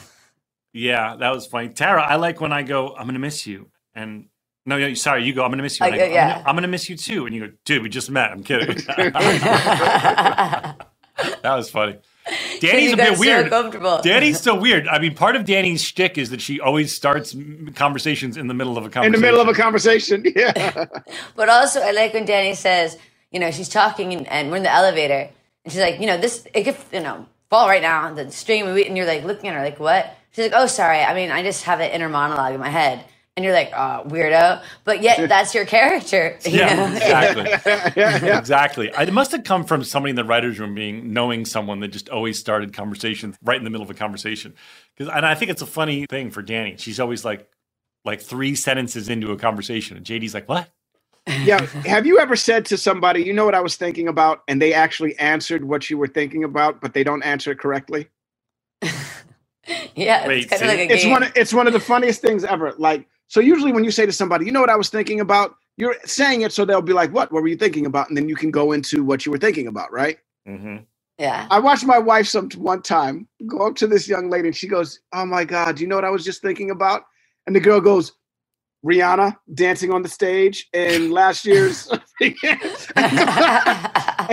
Yeah, 0.78 1.16
that 1.16 1.34
was 1.34 1.46
funny. 1.46 1.70
Tara, 1.70 2.04
I 2.04 2.16
like 2.18 2.42
when 2.42 2.52
I 2.52 2.62
go, 2.62 2.94
I'm 2.98 3.06
gonna 3.08 3.18
miss 3.18 3.48
you. 3.48 3.70
And 3.96 4.28
no, 4.66 4.78
no, 4.78 4.94
sorry, 4.94 5.24
you 5.24 5.34
go, 5.34 5.46
I'm 5.46 5.50
gonna 5.50 5.64
miss 5.64 5.80
you. 5.80 5.86
I 5.86 5.88
I 5.88 5.92
go, 5.92 5.98
go, 6.00 6.04
I'm, 6.04 6.12
yeah. 6.12 6.34
gonna, 6.34 6.50
I'm 6.50 6.56
gonna 6.58 6.68
miss 6.68 6.90
you 6.90 6.98
too. 6.98 7.26
And 7.26 7.34
you 7.34 7.48
go, 7.48 7.54
dude, 7.64 7.82
we 7.82 7.88
just 7.88 8.12
met. 8.12 8.30
I'm 8.32 8.44
kidding. 8.44 8.76
that 8.98 10.76
was 11.44 11.70
funny. 11.70 11.98
Danny's 12.60 12.92
a 12.92 12.98
bit 12.98 13.18
weird. 13.18 13.50
Danny's 14.04 14.42
so 14.42 14.54
weird. 14.54 14.90
I 14.90 15.00
mean, 15.00 15.16
part 15.16 15.38
of 15.38 15.46
Danny's 15.46 15.82
shtick 15.82 16.18
is 16.18 16.30
that 16.32 16.42
she 16.42 16.60
always 16.60 16.94
starts 16.94 17.34
conversations 17.76 18.36
in 18.36 18.48
the 18.48 18.54
middle 18.54 18.78
of 18.78 18.86
a 18.86 18.90
conversation. 18.90 19.16
In 19.16 19.22
the 19.22 19.26
middle 19.26 19.40
of 19.40 19.48
a 19.48 19.54
conversation. 19.54 20.26
Yeah. 20.36 20.88
But 21.38 21.48
also, 21.48 21.80
I 21.80 21.92
like 21.92 22.14
when 22.14 22.26
Danny 22.26 22.54
says, 22.54 22.98
you 23.32 23.40
know, 23.40 23.50
she's 23.52 23.70
talking 23.70 24.14
and, 24.14 24.28
and 24.28 24.50
we're 24.52 24.58
in 24.58 24.64
the 24.64 24.74
elevator, 24.74 25.30
and 25.64 25.72
she's 25.72 25.82
like, 25.82 26.02
you 26.02 26.08
know, 26.08 26.18
this 26.18 26.46
it 26.54 26.66
could, 26.66 26.76
you 26.92 27.00
know, 27.02 27.28
fall 27.50 27.68
right 27.68 27.82
now. 27.82 28.14
The 28.14 28.32
stream, 28.32 28.68
and 28.68 28.98
you're 28.98 29.06
like 29.08 29.24
looking 29.24 29.50
at 29.50 29.56
her 29.56 29.64
like, 29.64 29.80
what? 29.80 30.16
She's 30.32 30.46
like, 30.52 30.54
oh, 30.56 30.68
sorry. 30.68 31.00
I 31.02 31.14
mean, 31.14 31.32
I 31.32 31.44
just 31.44 31.64
have 31.66 31.80
an 31.80 31.92
inner 31.92 32.10
monologue 32.10 32.54
in 32.54 32.60
my 32.60 32.70
head, 32.70 33.06
and 33.36 33.44
you're 33.46 33.54
like, 33.54 33.72
oh, 33.76 34.04
weirdo. 34.08 34.62
But 34.86 35.02
yet, 35.02 35.28
that's 35.30 35.56
your 35.56 35.66
character. 35.66 36.38
you 36.46 36.52
Yeah, 36.52 36.76
know? 36.76 36.88
exactly. 36.88 37.50
Exactly. 37.96 38.92
It 38.98 39.14
must 39.14 39.32
have 39.32 39.44
come 39.44 39.66
from 39.66 39.84
somebody 39.84 40.12
in 40.12 40.16
the 40.16 40.26
writers' 40.26 40.60
room 40.60 40.76
being 40.76 41.14
knowing 41.14 41.46
someone 41.46 41.80
that 41.82 41.90
just 41.90 42.10
always 42.10 42.40
started 42.40 42.74
conversations 42.74 43.38
right 43.44 43.58
in 43.58 43.64
the 43.64 43.70
middle 43.70 43.84
of 43.84 43.90
a 43.92 43.96
conversation. 43.96 44.54
Because, 44.98 45.14
and 45.16 45.26
I 45.26 45.36
think 45.36 45.52
it's 45.52 45.62
a 45.62 45.68
funny 45.68 46.06
thing 46.10 46.32
for 46.32 46.42
Danny. 46.42 46.78
She's 46.78 47.00
always 47.00 47.26
like, 47.26 47.50
like 48.06 48.22
three 48.22 48.56
sentences 48.56 49.10
into 49.10 49.32
a 49.32 49.38
conversation, 49.38 49.98
and 49.98 50.06
JD's 50.06 50.34
like, 50.34 50.50
"What?" 50.50 50.70
Yeah. 51.28 51.66
Have 51.86 52.06
you 52.08 52.20
ever 52.20 52.36
said 52.36 52.66
to 52.68 52.78
somebody, 52.78 53.24
you 53.24 53.34
know 53.34 53.46
what 53.46 53.56
I 53.56 53.62
was 53.62 53.78
thinking 53.78 54.08
about, 54.10 54.44
and 54.48 54.62
they 54.62 54.74
actually 54.74 55.18
answered 55.20 55.66
what 55.66 55.90
you 55.90 55.98
were 55.98 56.08
thinking 56.08 56.44
about, 56.44 56.82
but 56.82 56.94
they 56.94 57.04
don't 57.04 57.24
answer 57.24 57.52
it 57.52 57.60
correctly? 57.60 58.10
yeah, 59.96 60.28
Wait, 60.28 60.52
it's 60.52 60.60
kind 60.60 60.64
of 60.64 60.70
like 60.70 60.80
a 60.80 60.90
It's 60.90 61.04
game. 61.04 61.12
one. 61.12 61.24
It's 61.36 61.54
one 61.54 61.68
of 61.68 61.74
the 61.74 61.80
funniest 61.82 62.22
things 62.22 62.44
ever. 62.46 62.74
Like, 62.78 63.08
so 63.28 63.40
usually 63.42 63.74
when 63.74 63.84
you 63.86 63.92
say 63.92 64.06
to 64.06 64.14
somebody, 64.14 64.46
you 64.46 64.52
know 64.54 64.62
what 64.62 64.70
I 64.72 64.78
was 64.78 64.90
thinking 64.90 65.22
about, 65.22 65.56
you're 65.78 65.96
saying 66.06 66.42
it 66.44 66.54
so 66.54 66.66
they'll 66.66 66.82
be 66.82 66.94
like, 66.94 67.12
what? 67.14 67.32
What 67.32 67.44
were 67.44 67.50
you 67.50 67.58
thinking 67.58 67.86
about? 67.86 68.10
And 68.10 68.18
then 68.18 68.30
you 68.30 68.36
can 68.36 68.52
go 68.52 68.74
into 68.74 69.04
what 69.04 69.26
you 69.26 69.32
were 69.32 69.40
thinking 69.40 69.68
about, 69.68 69.92
right? 69.94 70.20
Mm-hmm. 70.48 70.78
yeah. 71.20 71.48
I 71.52 71.60
watched 71.60 71.86
my 71.86 72.00
wife 72.00 72.28
some 72.28 72.50
one 72.58 72.82
time 72.84 73.28
go 73.48 73.68
up 73.68 73.76
to 73.78 73.88
this 73.88 74.08
young 74.08 74.30
lady 74.30 74.50
and 74.50 74.58
she 74.58 74.68
goes, 74.68 75.00
"Oh 75.14 75.26
my 75.26 75.46
God, 75.46 75.78
do 75.78 75.84
you 75.84 75.90
know 75.90 75.96
what 75.96 76.06
I 76.06 76.12
was 76.12 76.26
just 76.26 76.42
thinking 76.42 76.72
about?" 76.72 77.04
And 77.48 77.56
the 77.56 77.62
girl 77.62 77.82
goes, 77.82 78.14
"Rihanna 78.86 79.36
dancing 79.53 79.91
on 79.91 80.02
the 80.03 80.10
stage 80.10 80.68
in 80.74 81.12
last 81.12 81.45
year's." 81.45 81.90
and 82.22 82.36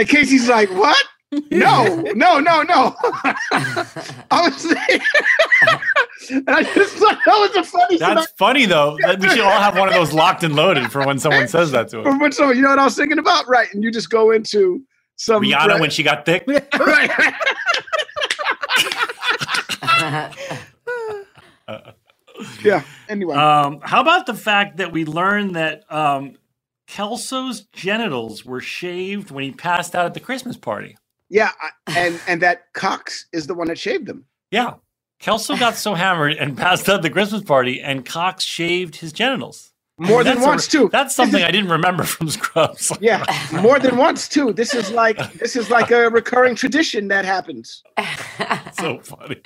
Casey's 0.09 0.49
like, 0.49 0.71
"What? 0.71 0.97
No, 1.51 1.85
no, 2.15 2.39
no, 2.41 2.63
no." 2.63 2.95
I 4.31 4.33
was, 4.49 4.65
and 6.31 6.49
I 6.49 6.63
just 6.63 6.95
thought 6.97 7.19
that 7.25 7.27
was 7.27 7.57
a 7.57 7.65
funny. 7.65 7.97
That's 7.97 8.31
funny 8.33 8.67
though. 8.67 8.99
That- 9.01 9.19
We 9.21 9.29
should 9.31 9.41
all 9.41 9.59
have 9.61 9.77
one 9.79 9.89
of 9.89 9.95
those 9.95 10.13
locked 10.13 10.43
and 10.43 10.55
loaded 10.55 10.93
for 10.93 11.07
when 11.07 11.19
someone 11.19 11.49
says 11.49 11.71
that 11.73 11.89
to 11.89 12.03
us. 12.03 12.21
Which 12.21 12.35
someone, 12.35 12.57
you 12.57 12.63
know 12.63 12.69
what 12.71 12.79
I 12.79 12.85
was 12.85 12.97
thinking 12.97 13.19
about, 13.19 13.49
right? 13.49 13.69
And 13.73 13.83
you 13.83 13.91
just 13.91 14.11
go 14.11 14.31
into 14.31 14.83
some 15.17 15.43
Rihanna 15.43 15.81
when 15.81 15.89
she 15.91 16.03
got 16.03 16.27
thick. 16.27 16.45
right. 16.47 17.35
Uh-uh. 21.69 21.93
yeah. 22.65 22.83
Anyway, 23.09 23.37
Um, 23.37 23.81
how 23.83 24.01
about 24.01 24.27
the 24.27 24.35
fact 24.35 24.79
that 24.79 24.91
we 24.93 25.05
learned 25.05 25.55
that 25.57 25.85
um, 25.93 26.37
Kelso's 26.89 27.63
genitals 27.73 28.45
were 28.45 28.61
shaved 28.61 29.31
when 29.31 29.45
he 29.45 29.51
passed 29.53 29.95
out 29.95 30.07
at 30.07 30.15
the 30.15 30.21
Christmas 30.21 30.57
party? 30.57 30.97
yeah, 31.29 31.51
I- 31.61 31.99
and 31.99 32.21
and 32.29 32.43
that 32.43 32.73
Cox 32.75 33.27
is 33.33 33.47
the 33.47 33.55
one 33.55 33.69
that 33.69 33.79
shaved 33.79 34.07
them. 34.07 34.25
Yeah. 34.51 34.75
Kelso 35.19 35.57
got 35.57 35.77
so 35.77 35.95
hammered 35.95 36.33
and 36.37 36.57
passed 36.57 36.89
out 36.89 36.97
at 36.97 37.03
the 37.03 37.11
Christmas 37.11 37.43
party, 37.43 37.81
and 37.81 38.05
Cox 38.05 38.43
shaved 38.45 38.97
his 38.97 39.13
genitals. 39.13 39.73
More 39.99 40.25
than 40.25 40.35
That's 40.37 40.47
a- 40.47 40.49
once, 40.49 40.67
too. 40.69 40.89
That's 40.91 41.15
something 41.15 41.43
I 41.45 41.51
didn't 41.53 41.71
remember 41.71 42.03
from 42.05 42.29
Scrubs. 42.29 42.91
Yeah, 43.01 43.25
more 43.53 43.79
than 43.79 43.97
once 43.99 44.27
too. 44.29 44.53
This 44.53 44.75
is 44.75 44.91
like 44.91 45.17
this 45.35 45.55
is 45.55 45.71
like 45.71 45.91
a 45.91 46.09
recurring 46.11 46.55
tradition 46.57 47.09
that 47.09 47.25
happens. 47.25 47.83
so 48.79 48.99
funny. 49.01 49.41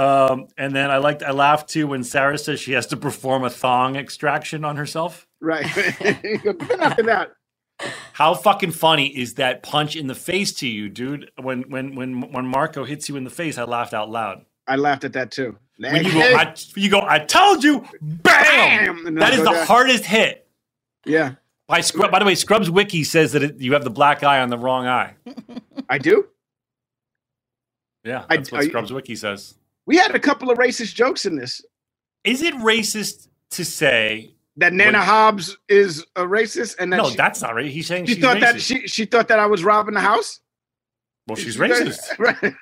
Um, 0.00 0.48
and 0.56 0.74
then 0.74 0.90
I 0.90 0.96
liked, 0.96 1.22
I 1.22 1.32
laughed 1.32 1.68
too 1.68 1.86
when 1.88 2.04
Sarah 2.04 2.38
says 2.38 2.58
she 2.58 2.72
has 2.72 2.86
to 2.86 2.96
perform 2.96 3.44
a 3.44 3.50
thong 3.50 3.96
extraction 3.96 4.64
on 4.64 4.76
herself. 4.76 5.26
Right. 5.40 5.64
that, 5.74 7.32
How 8.14 8.34
fucking 8.34 8.70
funny 8.70 9.08
is 9.08 9.34
that 9.34 9.62
punch 9.62 9.96
in 9.96 10.06
the 10.06 10.14
face 10.14 10.52
to 10.54 10.68
you, 10.68 10.88
dude? 10.88 11.30
When 11.40 11.62
when 11.70 11.94
when 11.96 12.32
when 12.32 12.46
Marco 12.46 12.84
hits 12.84 13.08
you 13.10 13.16
in 13.16 13.24
the 13.24 13.30
face, 13.30 13.58
I 13.58 13.64
laughed 13.64 13.92
out 13.92 14.08
loud. 14.10 14.46
I 14.66 14.76
laughed 14.76 15.04
at 15.04 15.12
that 15.14 15.30
too. 15.30 15.58
When 15.78 16.04
you 16.04 16.12
go, 16.12 16.20
I, 16.20 16.54
you 16.76 16.90
go, 16.90 17.00
I 17.00 17.18
told 17.18 17.64
you, 17.64 17.84
bam! 18.00 19.04
Bam! 19.04 19.14
That 19.16 19.32
is 19.32 19.40
the 19.40 19.50
down. 19.52 19.66
hardest 19.66 20.04
hit. 20.04 20.46
Yeah, 21.06 21.36
By 21.66 21.80
Scrub, 21.80 22.10
by 22.10 22.18
the 22.18 22.26
way, 22.26 22.34
Scrubs 22.34 22.70
Wiki 22.70 23.02
says 23.04 23.32
that 23.32 23.42
it, 23.42 23.60
you 23.60 23.72
have 23.72 23.84
the 23.84 23.90
black 23.90 24.22
eye 24.22 24.40
on 24.40 24.50
the 24.50 24.58
wrong 24.58 24.86
eye. 24.86 25.14
I 25.88 25.96
do. 25.98 26.28
Yeah, 28.04 28.24
I- 28.28 28.36
that's 28.36 28.52
what 28.52 28.60
I- 28.62 28.66
Scrubs 28.68 28.92
Wiki 28.92 29.16
says. 29.16 29.54
We 29.90 29.96
had 29.96 30.14
a 30.14 30.20
couple 30.20 30.50
of 30.52 30.58
racist 30.58 30.94
jokes 30.94 31.26
in 31.26 31.34
this. 31.34 31.60
Is 32.22 32.42
it 32.42 32.54
racist 32.54 33.26
to 33.50 33.64
say 33.64 34.34
That 34.56 34.72
Nana 34.72 34.98
What- 34.98 35.06
Hobbs 35.08 35.56
is 35.68 36.04
a 36.14 36.22
racist, 36.22 36.76
and 36.78 36.92
that 36.92 36.98
no? 36.98 37.10
she, 37.10 37.16
that's 37.16 37.42
not 37.42 37.56
right. 37.56 37.66
He's 37.66 37.88
saying 37.88 38.06
she 38.06 38.14
she's 38.14 38.22
thought 38.22 38.36
racist. 38.36 38.40
that 38.40 38.60
she 38.60 38.86
she 38.86 39.04
thought 39.04 39.26
that 39.28 39.40
I 39.40 39.46
was 39.46 39.64
robbing 39.64 39.94
the 39.94 40.00
house. 40.00 40.38
well, 41.26 41.34
she's 41.34 41.54
She 41.54 41.58
thought- 41.58 41.70
racist. 41.70 42.18
Right. 42.20 42.54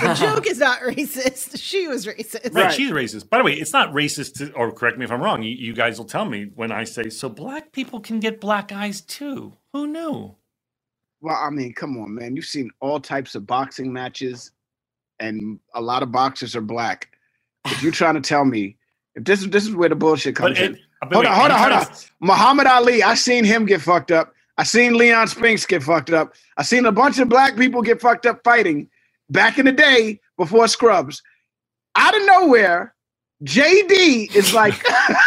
The 0.00 0.14
joke 0.18 0.46
is 0.48 0.58
not 0.58 0.80
racist. 0.80 1.56
She 1.68 1.86
was 1.86 2.06
racist. 2.06 2.52
Right, 2.54 2.72
she's 2.72 2.90
racist. 2.90 3.28
By 3.30 3.38
the 3.38 3.44
way, 3.44 3.52
it's 3.52 3.72
not 3.72 3.92
racist, 3.92 4.38
to, 4.38 4.52
or 4.54 4.72
correct 4.72 4.98
me 4.98 5.04
if 5.04 5.12
I'm 5.12 5.22
wrong. 5.22 5.42
You, 5.44 5.50
you 5.54 5.72
guys 5.74 5.98
will 5.98 6.06
tell 6.06 6.24
me 6.24 6.50
when 6.56 6.72
I 6.72 6.82
say, 6.84 7.10
so 7.10 7.28
black 7.28 7.70
people 7.70 8.00
can 8.00 8.18
get 8.18 8.40
black 8.40 8.72
eyes 8.72 9.02
too. 9.02 9.52
Who 9.72 9.86
knew? 9.86 10.34
Well, 11.20 11.36
I 11.36 11.50
mean, 11.50 11.74
come 11.74 11.96
on, 11.98 12.14
man. 12.14 12.34
You've 12.34 12.46
seen 12.46 12.70
all 12.80 12.98
types 12.98 13.34
of 13.36 13.46
boxing 13.46 13.92
matches, 13.92 14.52
and 15.20 15.60
a 15.74 15.80
lot 15.80 16.02
of 16.02 16.12
boxers 16.12 16.56
are 16.56 16.60
black. 16.62 17.08
If 17.66 17.82
you're 17.82 17.92
trying 17.92 18.14
to 18.14 18.20
tell 18.22 18.44
me, 18.44 18.76
if 19.14 19.24
this 19.24 19.42
is 19.42 19.50
this 19.50 19.66
is 19.66 19.74
where 19.74 19.88
the 19.88 19.94
bullshit 19.96 20.36
comes 20.36 20.58
But 20.58 20.64
in. 20.64 20.78
hold 21.12 21.24
wait, 21.24 21.26
on, 21.26 21.36
hold 21.36 21.50
I'm 21.52 21.52
on, 21.52 21.58
hold 21.60 21.72
on. 21.72 21.86
to- 21.94 22.06
Muhammad 22.20 22.66
Ali, 22.66 23.02
I 23.02 23.14
seen 23.14 23.44
him 23.44 23.66
get 23.66 23.80
fucked 23.80 24.10
up. 24.10 24.34
I 24.58 24.64
seen 24.64 24.94
Leon 24.98 25.28
Spinks 25.28 25.66
get 25.66 25.82
fucked 25.82 26.10
up. 26.10 26.34
I 26.56 26.62
seen 26.62 26.86
a 26.86 26.92
bunch 26.92 27.18
of 27.18 27.28
black 27.28 27.56
people 27.56 27.82
get 27.82 28.00
fucked 28.00 28.26
up 28.26 28.40
fighting 28.44 28.88
back 29.30 29.58
in 29.58 29.66
the 29.66 29.72
day 29.72 30.20
before 30.36 30.68
Scrubs. 30.68 31.22
Out 31.96 32.16
of 32.16 32.26
nowhere, 32.26 32.94
JD 33.44 34.34
is 34.34 34.52
like, 34.54 34.74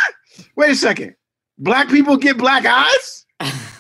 wait 0.56 0.72
a 0.72 0.76
second, 0.76 1.16
black 1.58 1.90
people 1.90 2.18
get 2.18 2.38
black 2.38 2.66
eyes? 2.66 3.26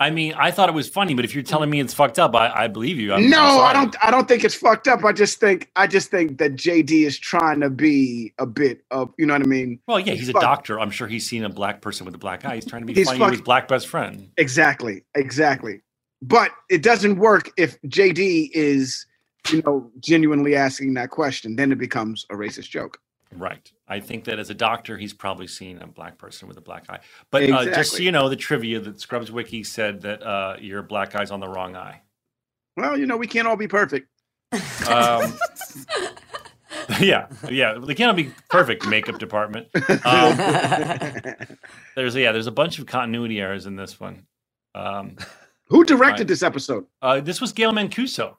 I 0.00 0.10
mean, 0.10 0.34
I 0.34 0.50
thought 0.50 0.68
it 0.68 0.74
was 0.74 0.88
funny, 0.88 1.14
but 1.14 1.24
if 1.24 1.34
you're 1.34 1.44
telling 1.44 1.70
me 1.70 1.78
it's 1.78 1.94
fucked 1.94 2.18
up, 2.18 2.34
I, 2.34 2.64
I 2.64 2.66
believe 2.68 2.98
you. 2.98 3.12
I'm- 3.12 3.30
no, 3.30 3.38
I'm 3.62 3.64
I 3.64 3.72
don't. 3.72 3.96
I 4.02 4.10
don't 4.10 4.26
think 4.26 4.42
it's 4.44 4.54
fucked 4.54 4.88
up. 4.88 5.04
I 5.04 5.12
just 5.12 5.38
think. 5.38 5.70
I 5.76 5.86
just 5.86 6.10
think 6.10 6.38
that 6.38 6.54
JD 6.54 6.90
is 7.06 7.16
trying 7.16 7.60
to 7.60 7.70
be 7.70 8.32
a 8.38 8.46
bit 8.46 8.84
of. 8.90 9.14
You 9.18 9.26
know 9.26 9.34
what 9.34 9.42
I 9.42 9.46
mean? 9.46 9.78
Well, 9.86 10.00
yeah, 10.00 10.14
he's 10.14 10.28
a 10.28 10.32
fuck- 10.32 10.42
doctor. 10.42 10.80
I'm 10.80 10.90
sure 10.90 11.06
he's 11.06 11.28
seen 11.28 11.44
a 11.44 11.48
black 11.48 11.80
person 11.80 12.06
with 12.06 12.14
a 12.14 12.18
black 12.18 12.44
eye. 12.44 12.56
He's 12.56 12.66
trying 12.66 12.82
to 12.82 12.86
be 12.86 12.94
He's 12.94 13.06
funny 13.06 13.20
with 13.20 13.30
his 13.32 13.40
black 13.40 13.68
best 13.68 13.86
friend. 13.86 14.30
Exactly. 14.36 15.04
Exactly. 15.14 15.80
But 16.22 16.50
it 16.70 16.82
doesn't 16.82 17.18
work 17.18 17.52
if 17.56 17.80
JD 17.82 18.50
is, 18.52 19.06
you 19.52 19.62
know, 19.64 19.90
genuinely 20.00 20.56
asking 20.56 20.94
that 20.94 21.10
question. 21.10 21.54
Then 21.54 21.70
it 21.70 21.78
becomes 21.78 22.26
a 22.30 22.34
racist 22.34 22.68
joke. 22.70 22.98
Right. 23.36 23.70
I 23.86 24.00
think 24.00 24.24
that 24.24 24.38
as 24.38 24.48
a 24.48 24.54
doctor, 24.54 24.96
he's 24.96 25.12
probably 25.12 25.46
seen 25.46 25.78
a 25.82 25.86
black 25.86 26.16
person 26.16 26.48
with 26.48 26.56
a 26.56 26.60
black 26.62 26.86
eye. 26.88 27.00
But 27.30 27.50
uh, 27.50 27.64
just 27.66 27.92
so 27.92 27.98
you 27.98 28.12
know, 28.12 28.28
the 28.30 28.36
trivia 28.36 28.80
that 28.80 29.00
Scrubs 29.00 29.30
Wiki 29.30 29.62
said 29.62 30.00
that 30.02 30.22
uh, 30.22 30.56
your 30.58 30.82
black 30.82 31.14
eye's 31.14 31.30
on 31.30 31.40
the 31.40 31.48
wrong 31.48 31.76
eye. 31.76 32.00
Well, 32.76 32.98
you 32.98 33.06
know, 33.06 33.16
we 33.18 33.26
can't 33.26 33.46
all 33.46 33.56
be 33.56 33.68
perfect. 33.68 34.08
Um, 34.88 35.34
yeah, 37.00 37.26
yeah, 37.50 37.74
they 37.78 37.94
can't 37.94 38.08
all 38.08 38.14
be 38.16 38.30
perfect. 38.50 38.86
Makeup 38.86 39.18
department. 39.18 39.68
Um, 40.04 40.36
there's 41.96 42.14
yeah, 42.16 42.32
there's 42.32 42.46
a 42.46 42.52
bunch 42.52 42.78
of 42.78 42.86
continuity 42.86 43.40
errors 43.40 43.66
in 43.66 43.76
this 43.76 44.00
one. 44.00 44.26
Um, 44.74 45.16
Who 45.68 45.84
directed 45.84 46.20
Right. 46.22 46.28
this 46.28 46.42
episode? 46.42 46.86
uh, 47.02 47.20
this 47.20 47.40
was 47.40 47.52
Gail 47.52 47.72
Mancuso, 47.72 48.36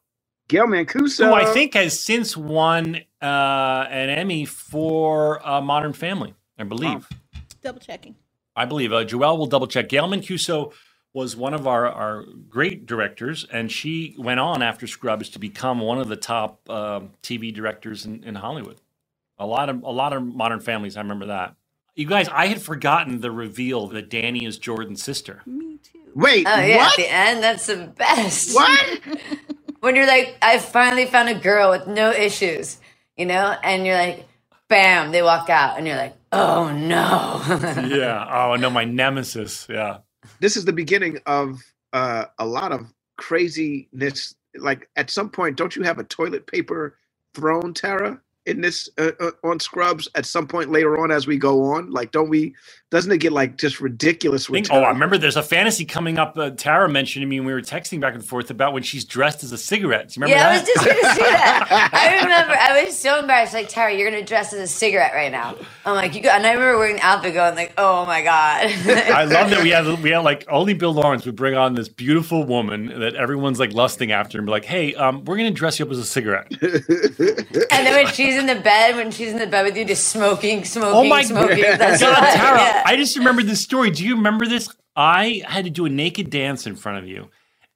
Gail 0.48 0.66
Mancuso. 0.68 1.28
who 1.28 1.34
I 1.34 1.46
think 1.54 1.74
has 1.76 2.00
since 2.00 2.36
won 2.36 3.02
uh, 3.26 3.88
an 3.90 4.10
Emmy 4.10 4.46
for 4.46 5.46
uh, 5.48 5.62
Modern 5.62 5.94
Family. 5.94 6.36
I 6.58 6.64
believe. 6.64 7.08
Double 7.62 7.80
checking. 7.80 8.16
I 8.56 8.66
believe. 8.66 8.94
Uh, 8.94 9.04
Joelle 9.04 9.38
will 9.38 9.48
double 9.48 9.68
check. 9.68 9.90
Gail 9.90 10.08
Mancuso 10.08 10.72
was 11.14 11.36
one 11.36 11.54
of 11.54 11.66
our, 11.68 11.88
our 11.88 12.24
great 12.50 12.86
directors, 12.86 13.46
and 13.52 13.72
she 13.72 14.16
went 14.18 14.40
on 14.40 14.62
after 14.62 14.86
Scrubs 14.86 15.30
to 15.30 15.40
become 15.40 15.80
one 15.80 15.98
of 15.98 16.08
the 16.08 16.16
top 16.16 16.70
um, 16.70 17.12
TV 17.24 17.54
directors 17.54 18.06
in, 18.06 18.24
in 18.24 18.36
Hollywood. 18.36 18.80
A 19.40 19.46
lot 19.46 19.70
of 19.70 19.84
a 19.84 19.92
lot 19.92 20.14
of 20.14 20.24
Modern 20.24 20.62
Families. 20.62 20.96
I 20.96 21.02
remember 21.02 21.26
that. 21.26 21.56
You 21.96 22.08
guys, 22.08 22.28
I 22.30 22.48
had 22.48 22.62
forgotten 22.62 23.22
the 23.22 23.32
reveal 23.32 23.88
that 23.88 24.10
Danny 24.10 24.46
is 24.46 24.58
Jordan's 24.58 25.02
sister. 25.02 25.42
Me 25.46 25.78
too. 25.78 26.00
Wait, 26.14 26.46
Oh 26.48 26.60
yeah, 26.60 26.78
what? 26.78 27.00
at 27.00 27.06
the 27.06 27.14
end, 27.14 27.44
that's 27.44 27.66
the 27.68 27.88
best. 27.98 28.54
What? 28.54 29.00
when 29.80 29.96
you're 29.96 30.08
like, 30.08 30.38
I 30.42 30.58
finally 30.60 31.06
found 31.06 31.30
a 31.30 31.36
girl 31.36 31.72
with 31.72 31.88
no 31.88 32.12
issues. 32.12 32.80
You 33.18 33.26
know, 33.28 33.56
and 33.64 33.86
you're 33.86 33.98
like, 33.98 34.28
bam, 34.70 35.12
they 35.12 35.22
walk 35.24 35.50
out, 35.50 35.78
and 35.78 35.88
you're 35.88 35.98
like, 35.98 36.16
oh 36.32 36.72
no. 36.74 37.42
yeah. 37.88 38.28
Oh 38.32 38.56
no, 38.58 38.70
my 38.70 38.86
nemesis. 38.86 39.68
Yeah. 39.70 40.00
This 40.40 40.58
is 40.58 40.66
the 40.66 40.74
beginning 40.74 41.20
of 41.26 41.62
uh, 41.94 42.26
a 42.40 42.46
lot 42.48 42.72
of 42.74 42.82
craziness. 43.18 44.36
Like 44.58 44.90
at 44.96 45.10
some 45.12 45.30
point, 45.30 45.58
don't 45.58 45.76
you 45.76 45.84
have 45.84 46.00
a 46.00 46.06
toilet 46.06 46.48
paper 46.48 46.98
throne, 47.36 47.74
Tara? 47.74 48.22
In 48.46 48.62
this 48.62 48.90
uh, 48.98 49.12
uh, 49.20 49.32
on 49.44 49.60
Scrubs 49.60 50.08
at 50.16 50.26
some 50.26 50.48
point 50.48 50.72
later 50.72 51.00
on 51.00 51.12
as 51.12 51.28
we 51.28 51.38
go 51.38 51.64
on, 51.74 51.92
like 51.92 52.12
don't 52.12 52.30
we? 52.30 52.56
Doesn't 52.92 53.12
it 53.12 53.18
get 53.18 53.34
like 53.34 53.58
just 53.58 53.82
ridiculous? 53.82 54.50
With 54.50 54.68
Think- 54.68 54.74
oh, 54.74 54.84
I 54.84 54.90
remember 54.90 55.18
there's 55.18 55.36
a 55.38 55.44
fantasy 55.44 55.86
coming 55.86 56.20
up. 56.20 56.38
Uh, 56.38 56.52
Tara 56.52 56.88
mentioned 56.88 57.24
to 57.24 57.28
me 57.28 57.40
when 57.40 57.48
we 57.48 57.54
were 57.54 57.62
texting 57.62 58.00
back 58.00 58.14
and 58.14 58.24
forth 58.24 58.52
about 58.52 58.74
when 58.74 58.84
she's 58.84 59.04
dressed 59.06 59.44
as 59.44 59.52
a 59.52 59.58
cigarette. 59.58 60.10
Do 60.10 60.20
you 60.20 60.24
remember 60.24 60.40
yeah, 60.40 60.50
I 60.50 60.54
was 60.60 60.68
just 60.68 60.86
gonna 60.86 61.16
say 61.16 61.32
that. 61.32 61.90
I 61.94 62.24
remember 62.24 62.54
I 62.54 62.86
was 62.86 62.98
so 62.98 63.20
embarrassed. 63.20 63.54
Like 63.54 63.70
Tara, 63.70 63.94
you're 63.96 64.10
gonna 64.10 64.24
dress 64.26 64.54
as 64.54 64.60
a 64.60 64.68
cigarette 64.68 65.14
right 65.14 65.32
now. 65.32 65.56
I'm 65.86 65.96
like, 65.96 66.16
you 66.16 66.22
got, 66.22 66.38
and 66.38 66.48
I 66.48 66.54
remember 66.54 66.78
wearing 66.78 66.98
the 66.98 67.06
outfit, 67.06 67.34
going 67.34 67.56
like, 67.56 67.74
oh 67.78 68.06
my 68.06 68.24
god. 68.24 68.66
I 68.88 69.26
love 69.26 69.50
that 69.50 69.64
we 69.64 69.70
had 69.72 69.86
we 70.04 70.12
had 70.12 70.20
like 70.20 70.46
only 70.50 70.74
Bill 70.74 70.94
Lawrence 70.94 71.26
would 71.26 71.36
bring 71.36 71.56
on 71.56 71.76
this 71.76 71.90
beautiful 71.90 72.44
woman 72.46 73.00
that 73.00 73.16
everyone's 73.16 73.60
like 73.60 73.74
lusting 73.74 74.12
after 74.12 74.38
and 74.38 74.46
be 74.46 74.52
like, 74.52 74.66
hey, 74.66 74.96
um, 74.96 75.26
we're 75.26 75.38
gonna 75.38 75.52
dress 75.52 75.80
you 75.80 75.86
up 75.86 75.92
as 75.92 76.00
a 76.00 76.06
cigarette. 76.06 76.52
And 76.62 77.86
then 77.86 77.94
when 77.96 78.08
she's 78.14 78.35
in 78.36 78.46
the 78.48 78.56
bed, 78.56 78.96
when 78.96 79.12
she's 79.12 79.32
in 79.32 79.38
the 79.40 79.48
bed 79.48 79.64
with 79.66 79.78
you, 79.78 79.86
just 79.86 80.08
smoking, 80.10 80.64
smoking, 80.66 80.94
Oh 80.96 81.04
my 81.04 81.24
smoking. 81.24 81.62
god, 81.62 81.80
That's 81.80 82.02
God, 82.02 82.22
what- 82.22 82.34
Tara! 82.36 82.58
yeah. 82.60 82.84
I 82.86 82.96
just 82.96 83.18
remembered 83.18 83.48
this 83.48 83.62
story. 83.62 83.90
Do 83.92 84.06
you 84.06 84.16
remember 84.16 84.46
this? 84.48 84.70
I 84.96 85.44
had 85.48 85.66
to 85.66 85.72
do 85.72 85.86
a 85.86 85.90
naked 85.90 86.30
dance 86.30 86.66
in 86.68 86.76
front 86.76 87.00
of 87.00 87.08
you. 87.08 87.30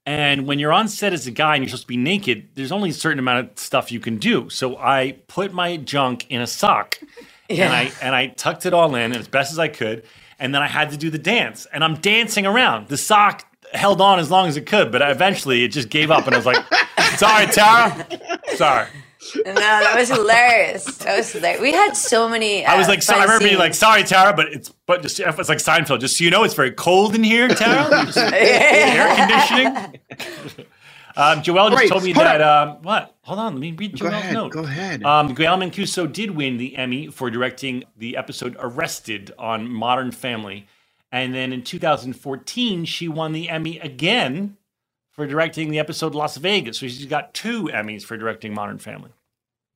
And 0.06 0.48
when 0.48 0.58
you're 0.60 0.72
on 0.74 0.88
set 0.88 1.14
as 1.14 1.28
a 1.28 1.32
guy 1.32 1.56
and 1.56 1.64
you're 1.64 1.70
supposed 1.70 1.84
to 1.84 1.88
be 1.88 1.98
naked, 1.98 2.50
there's 2.56 2.72
only 2.72 2.90
a 2.90 2.94
certain 2.94 3.20
amount 3.20 3.52
of 3.52 3.60
stuff 3.60 3.92
you 3.92 4.00
can 4.00 4.18
do. 4.18 4.50
So 4.50 4.78
I 4.78 5.18
put 5.28 5.54
my 5.54 5.78
junk 5.78 6.26
in 6.30 6.42
a 6.42 6.48
sock 6.48 6.98
and 7.50 7.74
I 7.74 7.92
and 8.02 8.16
I 8.16 8.28
tucked 8.28 8.66
it 8.66 8.74
all 8.74 8.96
in 8.96 9.16
as 9.16 9.28
best 9.28 9.52
as 9.52 9.60
I 9.60 9.68
could. 9.68 10.04
And 10.40 10.56
then 10.56 10.62
I 10.64 10.68
had 10.68 10.92
to 10.92 10.98
do 10.98 11.10
the 11.10 11.20
dance. 11.20 11.68
And 11.74 11.84
I'm 11.84 11.96
dancing 11.96 12.46
around. 12.48 12.88
The 12.88 12.98
sock 12.98 13.46
held 13.74 14.02
on 14.02 14.18
as 14.18 14.32
long 14.32 14.48
as 14.48 14.58
it 14.58 14.66
could, 14.66 14.92
but 14.92 15.02
eventually 15.04 15.64
it 15.64 15.68
just 15.68 15.90
gave 15.90 16.10
up 16.10 16.26
and 16.26 16.34
I 16.34 16.38
was 16.40 16.46
like, 16.46 16.66
sorry, 17.18 17.46
Tara. 17.48 18.08
Sorry. 18.56 18.88
No, 19.36 19.54
that 19.54 19.96
was 19.98 20.10
hilarious. 20.10 20.86
That 20.98 21.18
was 21.18 21.32
hilarious. 21.32 21.62
We 21.62 21.72
had 21.72 21.96
so 21.96 22.30
many. 22.30 22.66
I 22.66 22.78
was 22.78 22.88
uh, 22.88 22.92
like, 22.92 23.02
so, 23.02 23.14
I 23.14 23.18
fun 23.18 23.24
remember 23.26 23.46
being 23.46 23.58
like, 23.60 23.74
sorry, 23.74 24.04
Tara, 24.04 24.34
but 24.36 24.48
it's 24.48 24.70
but 24.86 25.02
just 25.02 25.20
it's 25.20 25.50
like 25.50 25.58
Seinfeld. 25.60 26.00
Just 26.00 26.18
so 26.18 26.24
you 26.24 26.32
know, 26.32 26.44
it's 26.44 26.54
very 26.54 26.72
cold 26.72 27.16
in 27.16 27.24
here, 27.24 27.48
Tara. 27.48 27.90
Air 28.34 29.16
conditioning. 29.16 30.66
Um, 31.16 31.42
Joelle 31.42 31.70
just 31.72 31.82
Wait, 31.82 31.90
told 31.90 32.04
me 32.04 32.14
that. 32.14 32.42
Um, 32.42 32.82
what? 32.82 33.16
Hold 33.24 33.40
on, 33.40 33.54
let 33.56 33.60
me 33.60 33.72
read 33.74 34.00
Go 34.00 34.06
Joelle's 34.06 34.14
ahead, 34.14 34.34
note. 34.34 34.52
go 34.54 34.64
ahead. 34.64 35.04
Um, 35.04 35.34
Gail 35.34 35.58
Mancuso 35.58 36.12
did 36.12 36.32
win 36.32 36.58
the 36.58 36.78
Emmy 36.78 37.08
for 37.08 37.30
directing 37.30 37.84
the 37.98 38.16
episode 38.16 38.56
"Arrested" 38.60 39.34
on 39.38 39.70
Modern 39.70 40.12
Family, 40.12 40.68
and 41.12 41.34
then 41.34 41.52
in 41.52 41.64
2014 41.64 42.86
she 42.86 43.08
won 43.10 43.34
the 43.34 43.50
Emmy 43.50 43.80
again 43.80 44.56
for 45.12 45.28
directing 45.28 45.70
the 45.70 45.80
episode 45.80 46.16
Las 46.16 46.38
Vegas. 46.38 46.78
So 46.78 46.88
she's 46.88 47.06
got 47.06 47.34
two 47.34 47.64
Emmys 47.66 48.04
for 48.04 48.16
directing 48.16 48.54
Modern 48.54 48.78
Family. 48.78 49.12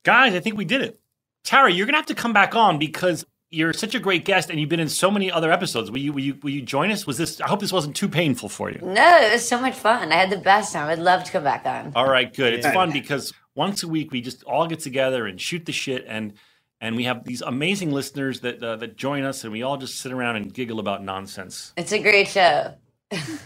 Guys, 0.03 0.33
I 0.33 0.39
think 0.39 0.57
we 0.57 0.65
did 0.65 0.81
it. 0.81 0.99
Tara, 1.43 1.71
you're 1.71 1.85
gonna 1.85 1.97
have 1.97 2.05
to 2.07 2.15
come 2.15 2.33
back 2.33 2.55
on 2.55 2.77
because 2.77 3.25
you're 3.49 3.73
such 3.73 3.93
a 3.93 3.99
great 3.99 4.25
guest, 4.25 4.49
and 4.49 4.59
you've 4.59 4.69
been 4.69 4.79
in 4.79 4.89
so 4.89 5.11
many 5.11 5.31
other 5.31 5.51
episodes. 5.51 5.91
Will 5.91 5.99
you? 5.99 6.13
Will 6.13 6.21
you? 6.21 6.39
Will 6.41 6.49
you 6.49 6.61
join 6.61 6.91
us? 6.91 7.05
Was 7.05 7.17
this? 7.17 7.39
I 7.39 7.47
hope 7.47 7.59
this 7.59 7.71
wasn't 7.71 7.95
too 7.95 8.09
painful 8.09 8.49
for 8.49 8.71
you. 8.71 8.79
No, 8.81 9.17
it 9.21 9.31
was 9.31 9.47
so 9.47 9.59
much 9.59 9.75
fun. 9.75 10.11
I 10.11 10.15
had 10.15 10.29
the 10.29 10.37
best 10.37 10.73
time. 10.73 10.89
I'd 10.89 10.99
love 10.99 11.23
to 11.23 11.31
come 11.31 11.43
back 11.43 11.65
on. 11.65 11.91
All 11.95 12.09
right, 12.09 12.33
good. 12.33 12.53
It's 12.53 12.67
fun 12.67 12.91
because 12.91 13.33
once 13.55 13.83
a 13.83 13.87
week 13.87 14.11
we 14.11 14.21
just 14.21 14.43
all 14.43 14.67
get 14.67 14.79
together 14.79 15.27
and 15.27 15.39
shoot 15.39 15.65
the 15.65 15.71
shit, 15.71 16.05
and 16.07 16.33
and 16.81 16.95
we 16.95 17.03
have 17.03 17.23
these 17.23 17.41
amazing 17.41 17.91
listeners 17.91 18.41
that 18.41 18.61
uh, 18.63 18.75
that 18.77 18.97
join 18.97 19.23
us, 19.23 19.43
and 19.43 19.53
we 19.53 19.61
all 19.61 19.77
just 19.77 19.99
sit 19.99 20.11
around 20.11 20.35
and 20.37 20.53
giggle 20.53 20.79
about 20.79 21.03
nonsense. 21.03 21.73
It's 21.77 21.91
a 21.91 21.99
great 21.99 22.27
show. 22.27 22.73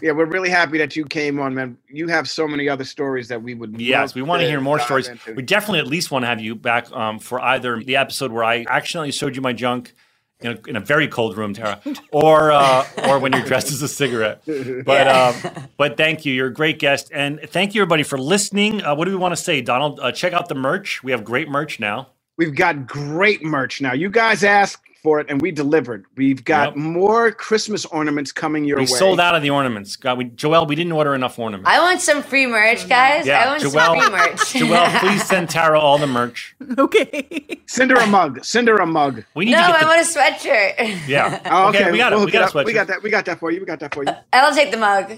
Yeah, 0.01 0.11
we're 0.11 0.25
really 0.25 0.49
happy 0.49 0.77
that 0.79 0.95
you 0.95 1.05
came 1.05 1.39
on, 1.39 1.55
man. 1.55 1.77
You 1.87 2.07
have 2.07 2.29
so 2.29 2.47
many 2.47 2.69
other 2.69 2.83
stories 2.83 3.27
that 3.27 3.41
we 3.41 3.53
would. 3.53 3.79
Yes, 3.79 4.09
love 4.09 4.15
we 4.15 4.21
want 4.21 4.41
to 4.41 4.47
hear 4.47 4.61
more 4.61 4.79
stories. 4.79 5.07
into. 5.07 5.33
We 5.33 5.43
definitely 5.43 5.79
at 5.79 5.87
least 5.87 6.11
want 6.11 6.23
to 6.23 6.27
have 6.27 6.39
you 6.39 6.55
back 6.55 6.91
um, 6.91 7.19
for 7.19 7.39
either 7.39 7.81
the 7.81 7.97
episode 7.97 8.31
where 8.31 8.43
I 8.43 8.65
accidentally 8.69 9.11
showed 9.11 9.35
you 9.35 9.41
my 9.41 9.53
junk 9.53 9.93
in 10.39 10.51
a, 10.51 10.69
in 10.69 10.75
a 10.75 10.79
very 10.79 11.07
cold 11.07 11.37
room, 11.37 11.53
Tara, 11.53 11.81
or 12.11 12.51
uh, 12.51 12.85
or 13.07 13.19
when 13.19 13.33
you're 13.33 13.45
dressed 13.45 13.71
as 13.71 13.81
a 13.81 13.87
cigarette. 13.87 14.41
But 14.85 15.07
um, 15.07 15.67
but 15.77 15.97
thank 15.97 16.25
you, 16.25 16.33
you're 16.33 16.47
a 16.47 16.53
great 16.53 16.79
guest, 16.79 17.09
and 17.13 17.39
thank 17.47 17.75
you 17.75 17.81
everybody 17.81 18.03
for 18.03 18.17
listening. 18.17 18.81
Uh, 18.81 18.95
what 18.95 19.05
do 19.05 19.11
we 19.11 19.17
want 19.17 19.35
to 19.35 19.41
say, 19.41 19.61
Donald? 19.61 19.99
Uh, 19.99 20.11
check 20.11 20.33
out 20.33 20.49
the 20.49 20.55
merch. 20.55 21.03
We 21.03 21.11
have 21.11 21.23
great 21.23 21.49
merch 21.49 21.79
now. 21.79 22.07
We've 22.37 22.55
got 22.55 22.85
great 22.85 23.43
merch 23.43 23.81
now. 23.81 23.93
You 23.93 24.09
guys 24.09 24.43
asked 24.43 24.86
for 25.03 25.19
it, 25.19 25.27
and 25.29 25.41
we 25.41 25.51
delivered. 25.51 26.05
We've 26.15 26.43
got 26.43 26.69
Yep. 26.69 26.75
more 26.77 27.31
Christmas 27.31 27.85
ornaments 27.85 28.31
coming 28.31 28.65
your 28.65 28.77
we 28.77 28.83
way. 28.83 28.87
We 28.91 28.97
sold 28.97 29.19
out 29.19 29.35
of 29.35 29.41
the 29.41 29.49
ornaments. 29.49 29.95
God, 29.95 30.17
we, 30.17 30.25
Joelle, 30.25 30.67
we 30.67 30.75
didn't 30.75 30.91
order 30.93 31.15
enough 31.15 31.37
ornaments. 31.39 31.69
I 31.69 31.79
want 31.79 32.01
some 32.01 32.21
free 32.23 32.45
merch, 32.47 32.87
guys. 32.89 33.27
I 33.27 33.47
want 33.47 33.61
some 33.61 33.71
free 33.71 34.09
merch. 34.09 34.39
Joelle, 34.53 34.99
please 34.99 35.23
send 35.25 35.49
Tara 35.51 35.79
all 35.79 35.97
the 35.97 36.07
merch. 36.07 36.55
Okay. 36.77 37.59
Send 37.67 37.91
her 37.91 37.97
a 37.97 38.07
mug. 38.07 38.43
Send 38.43 38.67
her 38.67 38.77
a 38.77 38.85
mug. 38.85 39.23
We 39.35 39.45
need 39.45 39.51
no, 39.51 39.61
to 39.61 39.67
get 39.67 39.75
I 39.75 39.79
the, 39.81 39.85
want 39.87 40.01
a 40.01 40.19
sweatshirt. 40.19 41.01
yeah. 41.07 41.41
Oh, 41.45 41.69
okay, 41.69 41.91
we 41.91 41.97
got 41.97 42.11
we'll 42.11 42.21
it. 42.23 42.25
hook 42.25 42.25
We 42.27 42.31
got 42.31 42.55
up. 42.55 42.55
a 42.55 42.63
We 42.63 42.73
got 42.73 42.87
that. 42.87 43.03
We 43.03 43.09
got 43.09 43.25
that 43.25 43.39
for 43.39 43.51
you. 43.51 43.59
We 43.59 43.65
got 43.65 43.79
that 43.79 43.93
for 43.93 44.03
you. 44.03 44.11
I'll 44.33 44.53
take 44.53 44.71
the 44.71 44.77
mug. 44.77 45.11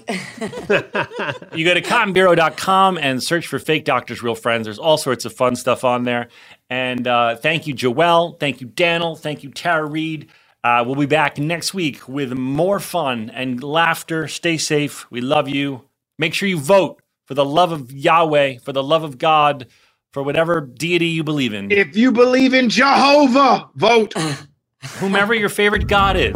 You 1.54 1.64
go 1.64 1.74
to 1.74 1.82
cottonbureau.com 1.82 2.98
and 2.98 3.22
search 3.22 3.46
for 3.46 3.58
Fake 3.58 3.84
Doctors 3.84 4.22
Real 4.22 4.34
Friends. 4.34 4.64
There's 4.66 4.78
all 4.78 4.96
sorts 4.98 5.24
of 5.24 5.32
fun 5.32 5.56
stuff 5.56 5.84
on 5.84 6.04
there. 6.04 6.28
And 6.70 7.06
uh, 7.06 7.36
thank 7.36 7.66
you, 7.66 7.74
Joelle. 7.74 8.38
Thank 8.38 8.60
you, 8.60 8.68
Daniel. 8.68 9.16
Thank 9.16 9.42
you, 9.42 9.50
Tara 9.50 9.84
Reid. 9.84 10.30
Uh, 10.62 10.84
we'll 10.86 10.94
be 10.94 11.06
back 11.06 11.36
next 11.38 11.74
week 11.74 12.06
with 12.08 12.32
more 12.32 12.78
fun 12.78 13.28
and 13.30 13.62
laughter. 13.62 14.28
Stay 14.28 14.56
safe. 14.56 15.10
We 15.10 15.20
love 15.20 15.48
you. 15.48 15.82
Make 16.18 16.32
sure 16.32 16.48
you 16.48 16.58
vote 16.58 17.02
for 17.26 17.34
the 17.34 17.44
love 17.44 17.72
of 17.72 17.90
Yahweh, 17.90 18.58
for 18.58 18.72
the 18.72 18.82
love 18.82 19.02
of 19.02 19.18
God, 19.18 19.66
for 20.12 20.22
whatever 20.22 20.60
deity 20.60 21.06
you 21.06 21.24
believe 21.24 21.54
in. 21.54 21.70
If 21.72 21.96
you 21.96 22.12
believe 22.12 22.54
in 22.54 22.68
Jehovah, 22.68 23.68
vote. 23.74 24.14
Whomever 24.98 25.34
your 25.34 25.50
favorite 25.50 25.88
God 25.88 26.16
is, 26.16 26.32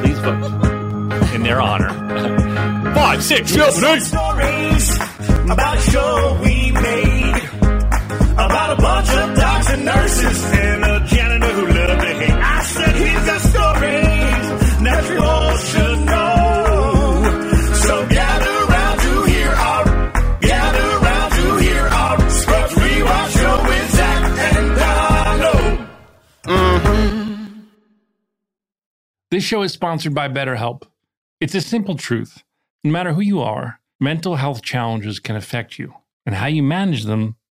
please 0.00 0.18
vote 0.20 1.34
in 1.34 1.42
their 1.42 1.60
honor. 1.60 1.90
Five, 2.94 3.22
six, 3.22 3.50
seven, 3.52 3.84
eight. 3.84 4.00
stories 4.00 4.96
about 5.50 5.76
a 5.76 5.80
show 5.80 6.40
we 6.42 6.46
made 6.46 6.61
about 8.52 8.78
a 8.78 8.82
bunch 8.82 9.08
of 9.08 9.34
docs 9.34 9.70
and 9.70 9.84
nurses 9.84 10.44
and 10.44 10.84
a 10.84 11.06
janitor 11.06 11.52
who 11.54 11.66
loved 11.66 12.00
to 12.00 12.14
hate. 12.20 12.30
I 12.30 12.62
said 12.62 12.94
he's 12.94 13.26
got 13.26 13.40
stories 13.40 14.32
should 15.72 16.00
know. 16.04 17.40
So 17.86 18.06
gather 18.08 18.66
round 18.66 19.00
to 19.00 19.24
hear 19.24 19.48
our, 19.48 19.84
gather 20.40 20.98
round 20.98 21.32
to 21.32 21.56
hear 21.64 21.82
our 21.82 22.30
Scrubs 22.30 22.74
Rewatch 22.74 23.30
show 23.40 23.62
with 23.68 23.90
Zach 23.92 24.22
and 24.56 24.76
Donald. 24.76 25.88
Mm-hmm. 26.44 27.60
This 29.30 29.44
show 29.44 29.62
is 29.62 29.72
sponsored 29.72 30.14
by 30.14 30.28
BetterHelp. 30.28 30.82
It's 31.40 31.54
a 31.54 31.60
simple 31.60 31.96
truth. 31.96 32.42
No 32.84 32.90
matter 32.90 33.14
who 33.14 33.22
you 33.22 33.40
are, 33.40 33.80
mental 33.98 34.36
health 34.36 34.62
challenges 34.62 35.20
can 35.20 35.36
affect 35.36 35.78
you, 35.78 35.94
and 36.26 36.34
how 36.34 36.46
you 36.46 36.62
manage 36.62 37.04
them 37.04 37.36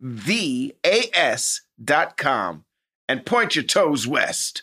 V 0.00 0.74
A 0.84 1.10
S 1.14 1.62
dot 1.82 2.16
com 2.16 2.64
and 3.08 3.26
point 3.26 3.56
your 3.56 3.64
toes 3.64 4.06
west. 4.06 4.62